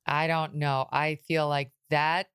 I 0.04 0.26
don't 0.26 0.56
know. 0.56 0.88
I 0.90 1.14
feel 1.14 1.48
like 1.48 1.70
that, 1.90 2.28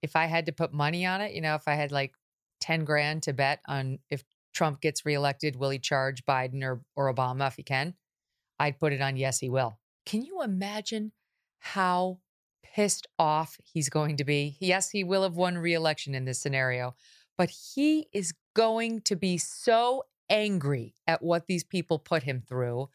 if 0.00 0.16
I 0.16 0.24
had 0.24 0.46
to 0.46 0.52
put 0.52 0.72
money 0.72 1.04
on 1.04 1.20
it, 1.20 1.34
you 1.34 1.42
know, 1.42 1.54
if 1.54 1.68
I 1.68 1.74
had 1.74 1.92
like 1.92 2.14
10 2.60 2.84
grand 2.86 3.24
to 3.24 3.34
bet 3.34 3.60
on 3.68 3.98
if 4.08 4.24
Trump 4.58 4.80
gets 4.80 5.06
reelected, 5.06 5.54
will 5.54 5.70
he 5.70 5.78
charge 5.78 6.24
Biden 6.24 6.64
or, 6.64 6.80
or 6.96 7.14
Obama 7.14 7.46
if 7.46 7.54
he 7.54 7.62
can? 7.62 7.94
I'd 8.58 8.80
put 8.80 8.92
it 8.92 9.00
on 9.00 9.16
yes, 9.16 9.38
he 9.38 9.48
will. 9.48 9.78
Can 10.04 10.22
you 10.22 10.42
imagine 10.42 11.12
how 11.60 12.18
pissed 12.64 13.06
off 13.20 13.56
he's 13.62 13.88
going 13.88 14.16
to 14.16 14.24
be? 14.24 14.56
Yes, 14.58 14.90
he 14.90 15.04
will 15.04 15.22
have 15.22 15.36
won 15.36 15.56
reelection 15.58 16.12
in 16.12 16.24
this 16.24 16.40
scenario, 16.40 16.96
but 17.36 17.50
he 17.50 18.08
is 18.12 18.34
going 18.56 19.02
to 19.02 19.14
be 19.14 19.38
so 19.38 20.02
angry 20.28 20.96
at 21.06 21.22
what 21.22 21.46
these 21.46 21.62
people 21.62 22.00
put 22.00 22.24
him 22.24 22.42
through. 22.48 22.88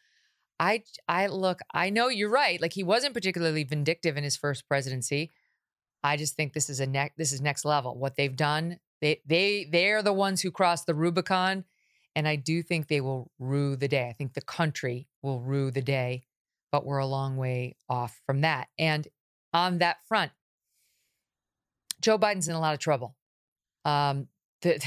I 0.60 0.82
I 1.08 1.28
look, 1.28 1.60
I 1.72 1.88
know 1.88 2.08
you're 2.08 2.28
right. 2.28 2.60
Like 2.60 2.74
he 2.74 2.84
wasn't 2.84 3.14
particularly 3.14 3.64
vindictive 3.64 4.18
in 4.18 4.22
his 4.22 4.36
first 4.36 4.68
presidency. 4.68 5.32
I 6.02 6.18
just 6.18 6.36
think 6.36 6.52
this 6.52 6.68
is 6.68 6.80
a 6.80 6.86
neck 6.86 7.14
this 7.16 7.32
is 7.32 7.40
next 7.40 7.64
level. 7.64 7.96
What 7.96 8.16
they've 8.16 8.36
done, 8.36 8.80
they 9.04 9.20
they 9.26 9.68
they're 9.70 10.02
the 10.02 10.14
ones 10.14 10.40
who 10.40 10.50
crossed 10.50 10.86
the 10.86 10.94
Rubicon. 10.94 11.64
And 12.16 12.26
I 12.26 12.36
do 12.36 12.62
think 12.62 12.88
they 12.88 13.00
will 13.00 13.30
rue 13.38 13.76
the 13.76 13.88
day. 13.88 14.08
I 14.08 14.12
think 14.12 14.34
the 14.34 14.40
country 14.40 15.08
will 15.20 15.40
rue 15.40 15.70
the 15.70 15.82
day, 15.82 16.22
but 16.70 16.86
we're 16.86 16.98
a 16.98 17.06
long 17.06 17.36
way 17.36 17.76
off 17.88 18.20
from 18.24 18.42
that. 18.42 18.68
And 18.78 19.06
on 19.52 19.78
that 19.78 19.96
front, 20.06 20.30
Joe 22.00 22.16
Biden's 22.16 22.48
in 22.48 22.54
a 22.54 22.60
lot 22.60 22.72
of 22.72 22.78
trouble. 22.78 23.16
Um, 23.84 24.28
the, 24.62 24.82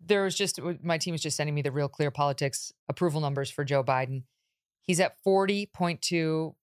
there 0.00 0.24
was 0.24 0.34
just 0.34 0.58
my 0.82 0.98
team 0.98 1.12
was 1.12 1.22
just 1.22 1.36
sending 1.36 1.54
me 1.54 1.62
the 1.62 1.70
real 1.70 1.88
clear 1.88 2.10
politics 2.10 2.72
approval 2.88 3.20
numbers 3.20 3.50
for 3.50 3.62
Joe 3.62 3.84
Biden. 3.84 4.24
He's 4.82 5.00
at 5.00 5.16
40.2% 5.24 6.54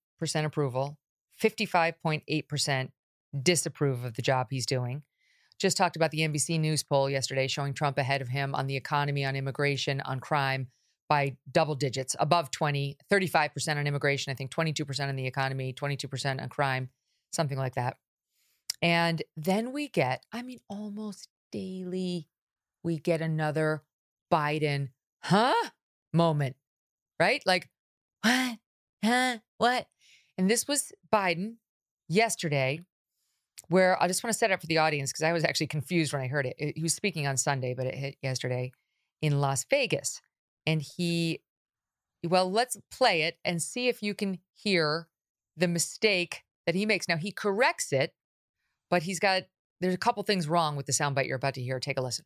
approval, 0.45 0.97
55.8% 1.41 2.89
disapprove 3.43 4.03
of 4.03 4.15
the 4.15 4.21
job 4.21 4.47
he's 4.49 4.65
doing. 4.65 5.03
Just 5.59 5.77
talked 5.77 5.95
about 5.95 6.11
the 6.11 6.19
NBC 6.19 6.59
News 6.59 6.83
poll 6.83 7.09
yesterday 7.09 7.47
showing 7.47 7.73
Trump 7.73 7.97
ahead 7.97 8.21
of 8.21 8.27
him 8.27 8.53
on 8.53 8.67
the 8.67 8.75
economy, 8.75 9.25
on 9.25 9.35
immigration, 9.35 10.01
on 10.01 10.19
crime 10.19 10.67
by 11.07 11.37
double 11.51 11.75
digits, 11.75 12.15
above 12.19 12.51
20, 12.51 12.97
35% 13.11 13.77
on 13.77 13.87
immigration, 13.87 14.31
I 14.31 14.35
think 14.35 14.51
22% 14.51 15.07
on 15.07 15.15
the 15.15 15.27
economy, 15.27 15.71
22% 15.71 16.41
on 16.41 16.49
crime, 16.49 16.89
something 17.31 17.57
like 17.57 17.75
that. 17.75 17.97
And 18.81 19.21
then 19.37 19.71
we 19.71 19.87
get, 19.87 20.25
I 20.31 20.41
mean, 20.41 20.59
almost 20.67 21.29
daily, 21.51 22.27
we 22.83 22.97
get 22.97 23.21
another 23.21 23.83
Biden, 24.31 24.89
huh? 25.23 25.53
moment, 26.15 26.55
right? 27.19 27.43
Like, 27.45 27.69
what? 28.23 28.57
Huh? 29.03 29.37
What? 29.59 29.87
And 30.37 30.49
this 30.49 30.67
was 30.67 30.91
Biden 31.13 31.57
yesterday 32.09 32.81
where 33.67 34.01
I 34.01 34.07
just 34.07 34.23
want 34.23 34.33
to 34.33 34.37
set 34.37 34.51
up 34.51 34.61
for 34.61 34.67
the 34.67 34.77
audience 34.77 35.11
because 35.11 35.23
I 35.23 35.33
was 35.33 35.43
actually 35.43 35.67
confused 35.67 36.13
when 36.13 36.21
I 36.21 36.27
heard 36.27 36.45
it. 36.45 36.55
He 36.75 36.83
was 36.83 36.93
speaking 36.93 37.27
on 37.27 37.37
Sunday, 37.37 37.73
but 37.73 37.85
it 37.85 37.95
hit 37.95 38.17
yesterday 38.21 38.71
in 39.21 39.39
Las 39.39 39.65
Vegas. 39.69 40.21
And 40.65 40.81
he, 40.81 41.41
well, 42.23 42.51
let's 42.51 42.77
play 42.91 43.23
it 43.23 43.37
and 43.43 43.61
see 43.61 43.87
if 43.87 44.01
you 44.01 44.13
can 44.13 44.39
hear 44.53 45.07
the 45.57 45.67
mistake 45.67 46.43
that 46.65 46.75
he 46.75 46.85
makes. 46.85 47.07
Now, 47.07 47.17
he 47.17 47.31
corrects 47.31 47.91
it, 47.93 48.13
but 48.89 49.03
he's 49.03 49.19
got, 49.19 49.43
there's 49.81 49.93
a 49.93 49.99
couple 49.99 50.23
things 50.23 50.47
wrong 50.47 50.75
with 50.75 50.85
the 50.85 50.93
soundbite 50.93 51.27
you're 51.27 51.35
about 51.35 51.55
to 51.55 51.61
hear. 51.61 51.79
Take 51.79 51.97
a 51.97 52.01
listen. 52.01 52.25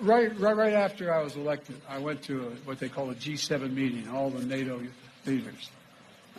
Right, 0.00 0.36
right, 0.40 0.56
right 0.56 0.72
after 0.72 1.14
I 1.14 1.22
was 1.22 1.36
elected, 1.36 1.80
I 1.88 1.98
went 1.98 2.22
to 2.22 2.48
a, 2.48 2.50
what 2.66 2.80
they 2.80 2.88
call 2.88 3.10
a 3.10 3.14
G7 3.14 3.72
meeting, 3.72 4.08
all 4.08 4.30
the 4.30 4.44
NATO 4.44 4.80
leaders. 5.26 5.70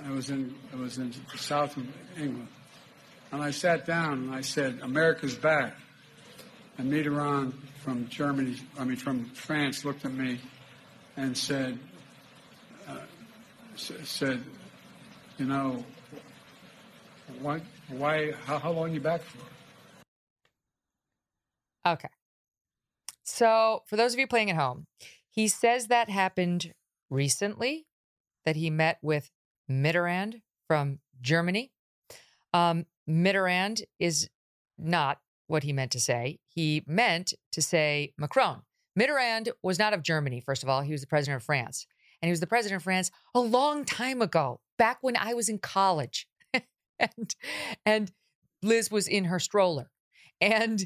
I 0.05 0.11
was 0.11 0.29
in, 0.29 0.53
I 0.73 0.75
was 0.75 0.97
in 0.97 1.13
the 1.31 1.37
south 1.37 1.77
of 1.77 1.87
England. 2.17 2.47
And 3.33 3.41
I 3.41 3.49
sat 3.49 3.87
down 3.87 4.19
and 4.19 4.35
I 4.35 4.41
said, 4.41 4.79
America's 4.83 5.33
back. 5.33 5.75
And 6.77 6.93
Mitterrand 6.93 7.53
from 7.83 8.07
Germany, 8.07 8.57
I 8.77 8.83
mean, 8.83 8.95
from 8.95 9.25
France, 9.31 9.83
looked 9.83 10.05
at 10.05 10.13
me 10.13 10.39
and 11.17 11.35
said, 11.35 11.79
uh, 12.87 12.99
said, 13.75 14.43
you 15.39 15.45
know, 15.45 15.83
why, 17.41 17.61
why, 17.89 18.33
how, 18.45 18.59
how 18.59 18.71
long 18.71 18.91
are 18.91 18.93
you 18.93 19.01
back 19.01 19.23
for? 19.23 19.39
Okay. 21.89 22.09
So, 23.23 23.81
for 23.87 23.95
those 23.95 24.13
of 24.13 24.19
you 24.19 24.27
playing 24.27 24.51
at 24.51 24.57
home, 24.57 24.85
he 25.27 25.47
says 25.47 25.87
that 25.87 26.07
happened 26.07 26.71
recently, 27.09 27.87
that 28.45 28.57
he 28.57 28.69
met 28.69 28.99
with 29.01 29.31
Mitterrand 29.67 30.41
from 30.67 30.99
Germany. 31.19 31.71
Um, 32.53 32.85
Mitterrand 33.09 33.83
is 33.99 34.29
not 34.77 35.19
what 35.47 35.63
he 35.63 35.73
meant 35.73 35.91
to 35.91 35.99
say. 35.99 36.39
He 36.47 36.83
meant 36.87 37.33
to 37.51 37.61
say 37.61 38.13
Macron. 38.17 38.61
Mitterrand 38.97 39.49
was 39.61 39.79
not 39.79 39.93
of 39.93 40.03
Germany, 40.03 40.39
first 40.39 40.63
of 40.63 40.69
all. 40.69 40.81
He 40.81 40.91
was 40.91 41.01
the 41.01 41.07
president 41.07 41.37
of 41.37 41.43
France. 41.43 41.87
And 42.21 42.27
he 42.27 42.31
was 42.31 42.39
the 42.39 42.47
president 42.47 42.77
of 42.77 42.83
France 42.83 43.11
a 43.35 43.39
long 43.39 43.85
time 43.85 44.21
ago, 44.21 44.61
back 44.77 44.99
when 45.01 45.17
I 45.17 45.33
was 45.33 45.49
in 45.49 45.57
college. 45.57 46.27
and, 46.99 47.35
and 47.85 48.11
Liz 48.61 48.89
was 48.89 49.07
in 49.07 49.25
her 49.25 49.39
stroller. 49.39 49.91
And 50.39 50.85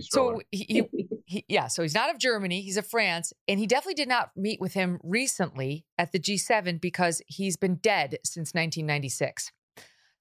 so 0.00 0.40
he, 0.50 0.86
he, 0.92 1.08
he, 1.26 1.44
yeah, 1.48 1.66
so 1.68 1.82
he's 1.82 1.94
not 1.94 2.10
of 2.10 2.18
Germany, 2.18 2.62
he's 2.62 2.76
of 2.76 2.86
France, 2.86 3.32
and 3.48 3.58
he 3.58 3.66
definitely 3.66 3.94
did 3.94 4.08
not 4.08 4.30
meet 4.36 4.60
with 4.60 4.74
him 4.74 4.98
recently 5.02 5.84
at 5.98 6.12
the 6.12 6.18
G7 6.18 6.80
because 6.80 7.20
he's 7.26 7.56
been 7.56 7.76
dead 7.76 8.18
since 8.24 8.54
1996. 8.54 9.52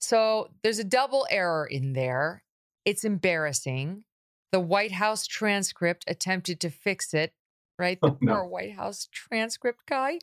So 0.02 0.50
there's 0.64 0.80
a 0.80 0.84
double 0.84 1.28
error 1.30 1.66
in 1.66 1.94
there. 1.94 2.44
It's 2.86 3.04
embarrassing. 3.04 4.04
The 4.52 4.60
White 4.60 4.92
House 4.92 5.28
transcript 5.28 6.04
attempted 6.08 6.60
to 6.62 6.70
fix 6.70 7.14
it, 7.14 7.34
right? 7.80 8.00
The 8.02 8.10
oh, 8.10 8.18
no. 8.20 8.34
poor 8.34 8.46
White 8.46 8.74
House 8.74 9.08
transcript 9.12 9.86
guy. 9.88 10.20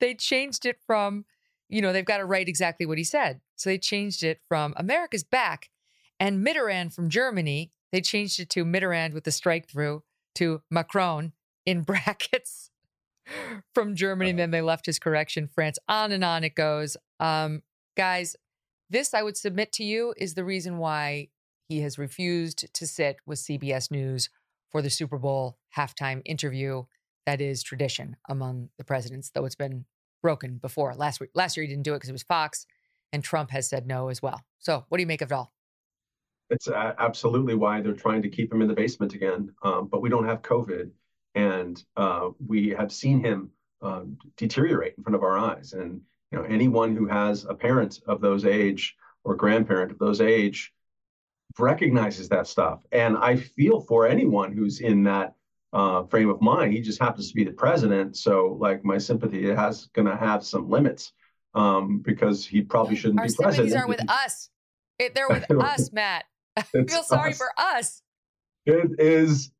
they 0.00 0.14
changed 0.14 0.66
it 0.66 0.78
from, 0.86 1.24
you 1.68 1.80
know, 1.80 1.92
they've 1.92 2.04
got 2.04 2.18
to 2.18 2.26
write 2.26 2.48
exactly 2.48 2.86
what 2.86 2.98
he 2.98 3.04
said. 3.04 3.40
So 3.56 3.70
they 3.70 3.78
changed 3.78 4.22
it 4.22 4.40
from 4.48 4.74
America's 4.76 5.24
back 5.24 5.70
and 6.20 6.46
Mitterrand 6.46 6.92
from 6.92 7.08
Germany. 7.08 7.72
They 7.90 8.02
changed 8.02 8.38
it 8.38 8.50
to 8.50 8.64
Mitterrand 8.64 9.14
with 9.14 9.24
the 9.24 9.32
strike 9.32 9.68
through 9.68 10.02
to 10.36 10.62
Macron 10.70 11.32
in 11.64 11.82
brackets 11.84 12.70
from 13.74 13.96
Germany. 13.96 14.30
And 14.30 14.38
then 14.38 14.50
they 14.50 14.62
left 14.62 14.86
his 14.86 14.98
correction, 14.98 15.48
France. 15.52 15.78
On 15.88 16.12
and 16.12 16.22
on 16.22 16.44
it 16.44 16.54
goes. 16.54 16.96
Um, 17.18 17.62
guys, 17.96 18.36
this, 18.90 19.14
I 19.14 19.22
would 19.22 19.36
submit 19.36 19.72
to 19.72 19.84
you, 19.84 20.14
is 20.16 20.34
the 20.34 20.44
reason 20.44 20.78
why 20.78 21.28
he 21.68 21.80
has 21.80 21.98
refused 21.98 22.72
to 22.74 22.86
sit 22.86 23.16
with 23.26 23.38
CBS 23.38 23.90
News 23.90 24.28
for 24.70 24.82
the 24.82 24.90
Super 24.90 25.18
Bowl 25.18 25.58
halftime 25.76 26.22
interview. 26.24 26.84
That 27.26 27.40
is 27.40 27.62
tradition 27.62 28.16
among 28.28 28.68
the 28.76 28.84
presidents, 28.84 29.30
though 29.30 29.46
it's 29.46 29.54
been 29.54 29.86
broken 30.22 30.58
before. 30.58 30.94
Last 30.94 31.20
week, 31.20 31.30
last 31.34 31.56
year 31.56 31.64
he 31.64 31.70
didn't 31.70 31.84
do 31.84 31.92
it 31.94 31.96
because 31.96 32.10
it 32.10 32.12
was 32.12 32.22
Fox, 32.22 32.66
and 33.12 33.24
Trump 33.24 33.50
has 33.50 33.68
said 33.68 33.86
no 33.86 34.08
as 34.08 34.20
well. 34.20 34.42
So, 34.58 34.84
what 34.88 34.98
do 34.98 35.02
you 35.02 35.06
make 35.06 35.22
of 35.22 35.32
it 35.32 35.34
all? 35.34 35.52
It's 36.50 36.68
absolutely 36.68 37.54
why 37.54 37.80
they're 37.80 37.94
trying 37.94 38.22
to 38.22 38.28
keep 38.28 38.52
him 38.52 38.60
in 38.60 38.68
the 38.68 38.74
basement 38.74 39.14
again. 39.14 39.50
Um, 39.62 39.88
but 39.90 40.02
we 40.02 40.10
don't 40.10 40.26
have 40.26 40.42
COVID, 40.42 40.90
and 41.34 41.82
uh, 41.96 42.30
we 42.46 42.70
have 42.70 42.92
seen 42.92 43.24
him 43.24 43.50
uh, 43.80 44.02
deteriorate 44.36 44.94
in 44.98 45.02
front 45.02 45.16
of 45.16 45.22
our 45.22 45.38
eyes. 45.38 45.72
And 45.72 46.02
you 46.34 46.40
know, 46.40 46.46
anyone 46.48 46.96
who 46.96 47.06
has 47.06 47.44
a 47.44 47.54
parent 47.54 48.00
of 48.08 48.20
those 48.20 48.44
age 48.44 48.96
or 49.22 49.36
grandparent 49.36 49.92
of 49.92 50.00
those 50.00 50.20
age 50.20 50.72
recognizes 51.60 52.28
that 52.28 52.48
stuff. 52.48 52.80
And 52.90 53.16
I 53.16 53.36
feel 53.36 53.80
for 53.80 54.08
anyone 54.08 54.52
who's 54.52 54.80
in 54.80 55.04
that 55.04 55.36
uh, 55.72 56.02
frame 56.04 56.28
of 56.28 56.40
mind. 56.40 56.72
He 56.72 56.80
just 56.80 57.00
happens 57.00 57.28
to 57.28 57.34
be 57.34 57.44
the 57.44 57.52
president, 57.52 58.16
so 58.16 58.56
like 58.60 58.84
my 58.84 58.98
sympathy 58.98 59.48
has 59.52 59.86
going 59.86 60.06
to 60.06 60.16
have 60.16 60.44
some 60.44 60.68
limits 60.68 61.12
um, 61.54 61.98
because 61.98 62.46
he 62.46 62.62
probably 62.62 62.96
shouldn't 62.96 63.20
Our 63.20 63.26
be 63.26 63.34
president. 63.34 63.46
Our 63.46 63.52
sympathies 63.52 63.82
are 63.82 63.88
with 63.88 64.10
us. 64.10 64.50
It, 64.98 65.14
they're 65.14 65.28
with 65.28 65.50
us, 65.62 65.92
Matt. 65.92 66.24
I 66.56 66.62
feel 66.62 67.02
sorry 67.02 67.30
us. 67.30 67.38
for 67.38 67.50
us. 67.56 68.02
It 68.66 69.00
is 69.00 69.52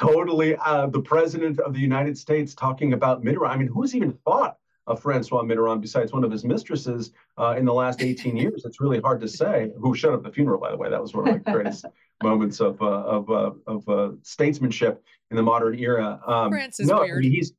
totally 0.00 0.56
uh, 0.56 0.86
the 0.86 1.00
president 1.00 1.58
of 1.60 1.74
the 1.74 1.80
United 1.80 2.16
States 2.16 2.54
talking 2.54 2.92
about 2.92 3.22
Mitterrand. 3.22 3.50
I 3.50 3.56
mean, 3.56 3.68
who's 3.68 3.94
even 3.94 4.12
thought 4.24 4.56
of 4.86 5.00
Francois 5.00 5.42
Mitterrand 5.42 5.80
besides 5.80 6.12
one 6.12 6.24
of 6.24 6.30
his 6.30 6.44
mistresses 6.44 7.12
uh, 7.38 7.54
in 7.56 7.64
the 7.64 7.72
last 7.72 8.02
18 8.02 8.36
years. 8.36 8.64
It's 8.64 8.80
really 8.80 9.00
hard 9.00 9.20
to 9.20 9.28
say. 9.28 9.70
Who 9.78 9.94
showed 9.94 10.14
up 10.14 10.22
the 10.22 10.32
funeral, 10.32 10.60
by 10.60 10.70
the 10.70 10.76
way. 10.76 10.90
That 10.90 11.00
was 11.00 11.14
one 11.14 11.28
of 11.28 11.34
the 11.34 11.50
greatest 11.52 11.86
moments 12.22 12.60
of 12.60 12.80
uh, 12.82 12.84
of 12.84 13.30
uh, 13.30 13.50
of 13.66 13.88
uh, 13.88 14.10
statesmanship 14.22 15.02
in 15.30 15.36
the 15.36 15.42
modern 15.42 15.78
era. 15.78 16.20
Um, 16.26 16.50
France 16.50 16.80
is 16.80 16.88
no, 16.88 17.00
weird. 17.00 17.18
I 17.18 17.20
mean, 17.20 17.32
he's 17.32 17.52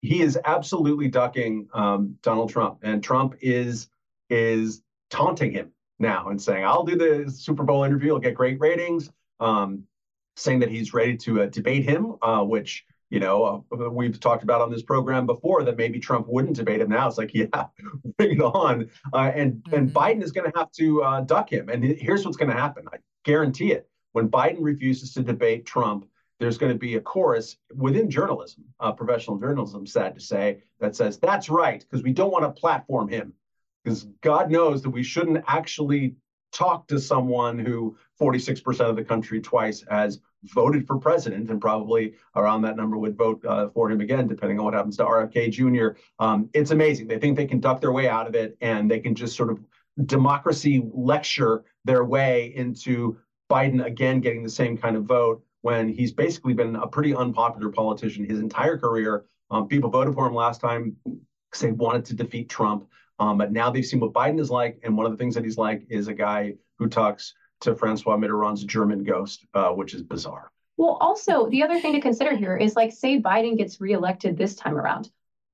he 0.00 0.22
is 0.22 0.38
absolutely 0.44 1.08
ducking 1.08 1.68
um, 1.74 2.16
Donald 2.22 2.50
Trump, 2.50 2.78
and 2.82 3.02
Trump 3.02 3.34
is 3.40 3.88
is 4.30 4.82
taunting 5.10 5.52
him 5.52 5.72
now 5.98 6.28
and 6.28 6.40
saying, 6.40 6.64
"I'll 6.64 6.84
do 6.84 6.96
the 6.96 7.30
Super 7.30 7.62
Bowl 7.62 7.84
interview. 7.84 8.14
I'll 8.14 8.20
get 8.20 8.34
great 8.34 8.58
ratings." 8.60 9.10
Um, 9.38 9.84
saying 10.36 10.60
that 10.60 10.70
he's 10.70 10.94
ready 10.94 11.16
to 11.16 11.42
uh, 11.42 11.46
debate 11.46 11.84
him, 11.84 12.14
uh, 12.22 12.42
which 12.42 12.84
you 13.10 13.18
know, 13.18 13.64
uh, 13.72 13.90
we've 13.90 14.18
talked 14.20 14.44
about 14.44 14.60
on 14.60 14.70
this 14.70 14.82
program 14.82 15.26
before 15.26 15.64
that 15.64 15.76
maybe 15.76 15.98
Trump 15.98 16.28
wouldn't 16.28 16.56
debate 16.56 16.80
him. 16.80 16.88
Now 16.88 17.08
it's 17.08 17.18
like, 17.18 17.32
yeah, 17.34 17.66
bring 18.16 18.36
it 18.36 18.40
on. 18.40 18.88
Uh, 19.12 19.32
and 19.34 19.54
mm-hmm. 19.54 19.74
and 19.74 19.90
Biden 19.90 20.22
is 20.22 20.32
going 20.32 20.50
to 20.50 20.58
have 20.58 20.70
to 20.72 21.02
uh, 21.02 21.20
duck 21.22 21.52
him. 21.52 21.68
And 21.68 21.84
here's 21.84 22.24
what's 22.24 22.36
going 22.36 22.50
to 22.50 22.56
happen. 22.56 22.84
I 22.92 22.98
guarantee 23.24 23.72
it. 23.72 23.88
When 24.12 24.28
Biden 24.28 24.58
refuses 24.60 25.12
to 25.14 25.22
debate 25.22 25.66
Trump, 25.66 26.06
there's 26.38 26.56
going 26.56 26.72
to 26.72 26.78
be 26.78 26.96
a 26.96 27.00
chorus 27.00 27.56
within 27.76 28.08
journalism, 28.08 28.64
uh, 28.80 28.92
professional 28.92 29.38
journalism, 29.38 29.86
sad 29.86 30.14
to 30.14 30.20
say, 30.20 30.62
that 30.80 30.96
says 30.96 31.18
that's 31.18 31.50
right 31.50 31.80
because 31.80 32.02
we 32.02 32.12
don't 32.12 32.32
want 32.32 32.44
to 32.44 32.60
platform 32.60 33.08
him 33.08 33.34
because 33.84 34.04
God 34.22 34.50
knows 34.50 34.82
that 34.82 34.90
we 34.90 35.02
shouldn't 35.02 35.44
actually 35.46 36.16
talk 36.52 36.86
to 36.88 36.98
someone 36.98 37.58
who 37.58 37.96
46% 38.20 38.80
of 38.80 38.96
the 38.96 39.04
country 39.04 39.40
twice 39.40 39.84
has 39.88 40.20
voted 40.44 40.86
for 40.86 40.98
president 40.98 41.50
and 41.50 41.60
probably 41.60 42.14
around 42.36 42.62
that 42.62 42.76
number 42.76 42.96
would 42.98 43.16
vote 43.16 43.44
uh, 43.44 43.68
for 43.68 43.90
him 43.90 44.00
again, 44.00 44.26
depending 44.26 44.58
on 44.58 44.64
what 44.64 44.74
happens 44.74 44.96
to 44.96 45.04
RFK 45.04 45.50
Jr. 45.50 45.98
Um, 46.18 46.48
it's 46.54 46.70
amazing. 46.70 47.08
They 47.08 47.18
think 47.18 47.36
they 47.36 47.46
can 47.46 47.60
duck 47.60 47.80
their 47.80 47.92
way 47.92 48.08
out 48.08 48.26
of 48.26 48.34
it 48.34 48.56
and 48.60 48.90
they 48.90 49.00
can 49.00 49.14
just 49.14 49.36
sort 49.36 49.50
of 49.50 49.60
democracy 50.06 50.82
lecture 50.92 51.64
their 51.84 52.04
way 52.04 52.52
into 52.56 53.18
Biden 53.50 53.84
again 53.84 54.20
getting 54.20 54.42
the 54.42 54.50
same 54.50 54.76
kind 54.76 54.96
of 54.96 55.04
vote 55.04 55.42
when 55.62 55.88
he's 55.88 56.12
basically 56.12 56.54
been 56.54 56.76
a 56.76 56.86
pretty 56.86 57.14
unpopular 57.14 57.70
politician 57.70 58.24
his 58.24 58.38
entire 58.38 58.78
career. 58.78 59.24
Um, 59.50 59.66
people 59.66 59.90
voted 59.90 60.14
for 60.14 60.26
him 60.26 60.34
last 60.34 60.60
time 60.60 60.96
because 61.04 61.60
they 61.60 61.72
wanted 61.72 62.04
to 62.06 62.14
defeat 62.14 62.48
Trump. 62.48 62.86
Um, 63.20 63.36
but 63.36 63.52
now 63.52 63.70
they've 63.70 63.84
seen 63.84 64.00
what 64.00 64.12
Biden 64.12 64.40
is 64.40 64.50
like. 64.50 64.80
And 64.82 64.96
one 64.96 65.06
of 65.06 65.12
the 65.12 65.18
things 65.18 65.34
that 65.34 65.44
he's 65.44 65.58
like 65.58 65.84
is 65.90 66.08
a 66.08 66.14
guy 66.14 66.54
who 66.78 66.88
talks 66.88 67.34
to 67.60 67.76
Francois 67.76 68.16
Mitterrand's 68.16 68.64
German 68.64 69.04
ghost, 69.04 69.46
uh, 69.54 69.68
which 69.68 69.94
is 69.94 70.02
bizarre. 70.02 70.50
Well, 70.78 70.96
also, 71.00 71.46
the 71.50 71.62
other 71.62 71.78
thing 71.78 71.92
to 71.92 72.00
consider 72.00 72.34
here 72.34 72.56
is 72.56 72.74
like, 72.74 72.92
say 72.92 73.20
Biden 73.20 73.58
gets 73.58 73.80
reelected 73.80 74.38
this 74.38 74.54
time 74.54 74.74
around. 74.74 75.10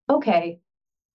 Okay, 0.09 0.61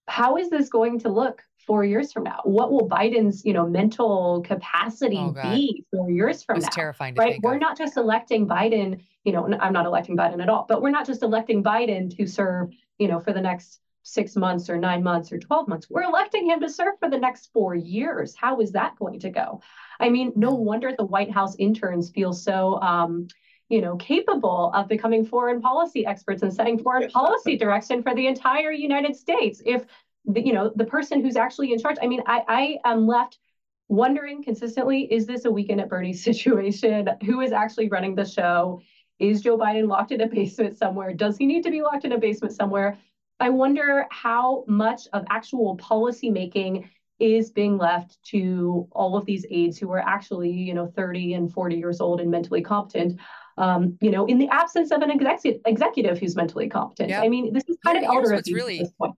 how 0.10 0.36
is 0.36 0.50
this 0.50 0.68
going 0.68 1.00
to 1.00 1.10
look 1.10 1.42
four 1.66 1.86
years 1.86 2.12
from 2.12 2.24
now? 2.24 2.42
What 2.44 2.74
will 2.74 2.90
Biden's, 2.90 3.46
you 3.46 3.54
know, 3.54 3.66
mental 3.66 4.44
capacity 4.46 5.18
oh, 5.18 5.32
be 5.32 5.86
four 5.96 6.12
years 6.12 6.44
from 6.44 6.60
now? 6.60 6.68
It's 6.68 6.76
terrifying. 6.76 7.16
right? 7.16 7.40
We're 7.42 7.58
not 7.58 7.78
just 7.78 7.96
electing 7.96 8.46
Biden. 8.46 9.02
You 9.24 9.32
know, 9.32 9.50
I'm 9.62 9.72
not 9.72 9.86
electing 9.86 10.18
Biden 10.18 10.42
at 10.42 10.50
all, 10.50 10.66
but 10.68 10.82
we're 10.82 10.90
not 10.90 11.08
just 11.08 11.24
electing 11.24 11.64
Biden 11.64 12.14
to 12.18 12.28
serve, 12.28 12.72
you 12.98 13.08
know, 13.08 13.22
for 13.22 13.32
the 13.32 13.40
next 13.40 13.80
six 14.04 14.36
months 14.36 14.70
or 14.70 14.78
nine 14.78 15.04
months 15.04 15.32
or 15.32 15.40
12 15.40 15.68
months. 15.68 15.88
We're 15.90 16.04
electing 16.04 16.48
him 16.48 16.60
to 16.62 16.70
serve 16.70 16.96
for 17.00 17.10
the 17.10 17.18
next 17.18 17.52
four 17.54 17.76
years. 17.76 18.36
How 18.36 18.60
is 18.60 18.72
that 18.72 18.98
going 18.98 19.20
to 19.22 19.30
go? 19.30 19.62
I 20.00 20.10
mean, 20.10 20.34
no 20.36 20.56
wonder 20.56 20.94
the 20.98 21.06
White 21.06 21.32
House 21.32 21.56
interns 21.60 22.10
feel 22.10 22.34
so, 22.34 22.82
um, 22.82 23.28
you 23.70 23.82
know, 23.82 23.96
capable 23.98 24.72
of 24.74 24.88
becoming 24.88 25.26
foreign 25.26 25.62
policy 25.62 26.06
experts 26.06 26.42
and 26.42 26.54
setting 26.54 26.80
foreign 26.80 27.10
policy 27.10 27.58
direction 27.58 28.02
for 28.04 28.16
the 28.16 28.28
entire 28.28 28.72
United 28.72 29.16
States. 29.16 29.62
If 29.66 29.86
the, 30.26 30.46
you 30.46 30.54
know 30.54 30.72
the 30.76 30.86
person 30.86 31.24
who's 31.24 31.36
actually 31.36 31.72
in 31.72 31.80
charge, 31.80 31.98
I 32.02 32.08
mean, 32.08 32.22
I, 32.26 32.80
I 32.84 32.90
am 32.90 33.08
left 33.08 33.40
wondering 33.88 34.44
consistently 34.44 35.02
is 35.12 35.26
this 35.26 35.46
a 35.46 35.52
weekend 35.52 35.82
at 35.82 35.90
Bernie 35.90 36.14
situation? 36.30 37.10
Who 37.26 37.42
is 37.42 37.52
actually 37.52 37.90
running 37.90 38.16
the 38.16 38.26
show? 38.26 38.82
Is 39.20 39.42
Joe 39.42 39.58
Biden 39.58 39.88
locked 39.88 40.12
in 40.12 40.22
a 40.22 40.28
basement 40.28 40.78
somewhere? 40.78 41.14
Does 41.14 41.38
he 41.38 41.46
need 41.46 41.64
to 41.64 41.70
be 41.70 41.84
locked 41.84 42.06
in 42.06 42.14
a 42.14 42.18
basement 42.18 42.56
somewhere? 42.56 42.98
I 43.42 43.50
wonder 43.50 44.06
how 44.12 44.64
much 44.68 45.08
of 45.14 45.26
actual 45.30 45.76
policy 45.78 46.30
making 46.30 46.90
is 47.20 47.52
being 47.52 47.78
left 47.78 48.18
to 48.24 48.88
all 48.94 49.16
of 49.18 49.26
these 49.26 49.46
aides 49.50 49.78
who 49.78 49.92
are 49.92 50.00
actually, 50.00 50.52
you 50.52 50.74
know, 50.74 50.88
30 50.96 51.34
and 51.36 51.52
40 51.54 51.76
years 51.76 52.00
old 52.02 52.20
and 52.22 52.32
mentally 52.32 52.62
competent. 52.62 53.20
Um, 53.58 53.98
you 54.02 54.10
know, 54.12 54.26
in 54.26 54.38
the 54.40 54.48
absence 54.50 54.92
of 54.92 55.02
an 55.02 55.12
executive 55.12 55.62
executive 55.66 56.18
who's 56.20 56.36
mentally 56.36 56.70
competent. 56.70 57.10
Yep. 57.10 57.24
I 57.24 57.28
mean, 57.30 57.54
this 57.54 57.64
is 57.68 57.78
kind 57.86 57.98
Here- 58.00 58.10
of 58.10 58.16
elder 58.16 58.34
what's 58.34 58.48
abuse 58.48 58.56
really- 58.56 58.80
at 58.80 58.86
this 58.86 58.94
point. 58.94 59.14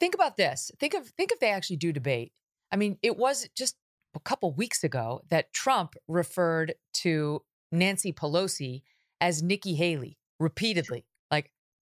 think 0.00 0.14
about 0.14 0.36
this. 0.36 0.70
Think 0.80 0.94
of 0.94 1.06
think 1.10 1.30
if 1.30 1.38
they 1.40 1.50
actually 1.50 1.76
do 1.76 1.92
debate. 1.92 2.32
I 2.72 2.76
mean, 2.76 2.98
it 3.02 3.16
was 3.16 3.48
just 3.56 3.76
a 4.14 4.20
couple 4.20 4.52
weeks 4.52 4.82
ago 4.82 5.20
that 5.28 5.52
Trump 5.52 5.94
referred 6.08 6.74
to 6.94 7.42
Nancy 7.70 8.12
Pelosi 8.12 8.82
as 9.20 9.42
Nikki 9.42 9.74
Haley 9.74 10.18
repeatedly. 10.40 11.04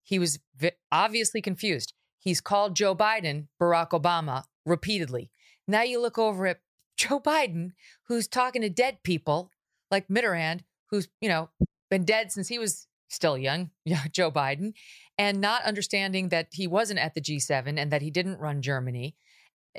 He 0.07 0.19
was 0.19 0.39
vi- 0.55 0.71
obviously 0.89 1.41
confused. 1.41 1.91
He's 2.17 2.39
called 2.39 2.77
Joe 2.77 2.95
Biden 2.95 3.47
Barack 3.61 3.89
Obama 3.89 4.45
repeatedly. 4.65 5.31
Now 5.67 5.81
you 5.81 5.99
look 6.01 6.17
over 6.17 6.47
at 6.47 6.61
Joe 6.97 7.19
Biden, 7.19 7.73
who's 8.07 8.25
talking 8.25 8.61
to 8.61 8.69
dead 8.69 9.03
people 9.03 9.51
like 9.91 10.07
Mitterrand, 10.07 10.61
who's 10.89 11.09
you 11.19 11.27
know 11.27 11.49
been 11.91 12.05
dead 12.05 12.31
since 12.31 12.47
he 12.47 12.57
was 12.57 12.87
still 13.09 13.37
young, 13.37 13.71
Joe 14.13 14.31
Biden, 14.31 14.73
and 15.17 15.41
not 15.41 15.63
understanding 15.63 16.29
that 16.29 16.47
he 16.53 16.67
wasn't 16.67 16.99
at 16.99 17.13
the 17.13 17.21
G7 17.21 17.77
and 17.77 17.91
that 17.91 18.01
he 18.01 18.09
didn't 18.09 18.39
run 18.39 18.61
Germany. 18.61 19.13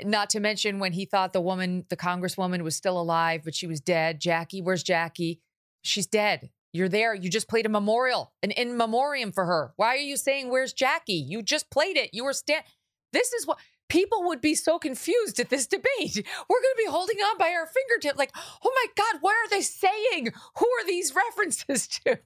Not 0.04 0.28
to 0.30 0.40
mention 0.40 0.78
when 0.78 0.92
he 0.92 1.06
thought 1.06 1.32
the 1.32 1.40
woman, 1.40 1.86
the 1.88 1.96
congresswoman, 1.96 2.62
was 2.62 2.76
still 2.76 3.00
alive, 3.00 3.40
but 3.44 3.54
she 3.54 3.66
was 3.66 3.80
dead. 3.80 4.20
Jackie, 4.20 4.60
where's 4.60 4.82
Jackie? 4.82 5.40
She's 5.80 6.06
dead. 6.06 6.50
You're 6.72 6.88
there. 6.88 7.14
You 7.14 7.30
just 7.30 7.48
played 7.48 7.66
a 7.66 7.70
memorial, 7.70 8.32
an 8.42 8.50
in 8.50 8.76
memoriam 8.76 9.32
for 9.32 9.46
her. 9.46 9.72
Why 9.76 9.88
are 9.88 9.96
you 9.96 10.16
saying, 10.16 10.50
Where's 10.50 10.72
Jackie? 10.72 11.14
You 11.14 11.42
just 11.42 11.70
played 11.70 11.96
it. 11.96 12.10
You 12.12 12.24
were 12.24 12.32
stand. 12.32 12.64
This 13.12 13.32
is 13.32 13.46
what 13.46 13.58
people 13.88 14.24
would 14.24 14.40
be 14.40 14.54
so 14.54 14.78
confused 14.78 15.40
at 15.40 15.48
this 15.48 15.66
debate. 15.66 15.88
We're 16.48 16.60
going 16.60 16.74
to 16.76 16.82
be 16.84 16.90
holding 16.90 17.16
on 17.16 17.38
by 17.38 17.50
our 17.50 17.66
fingertip, 17.66 18.18
like, 18.18 18.32
oh 18.64 18.72
my 18.74 18.86
God, 18.96 19.20
what 19.22 19.32
are 19.32 19.48
they 19.48 19.62
saying? 19.62 20.32
Who 20.58 20.66
are 20.66 20.86
these 20.86 21.14
references 21.14 21.88
to? 22.06 22.18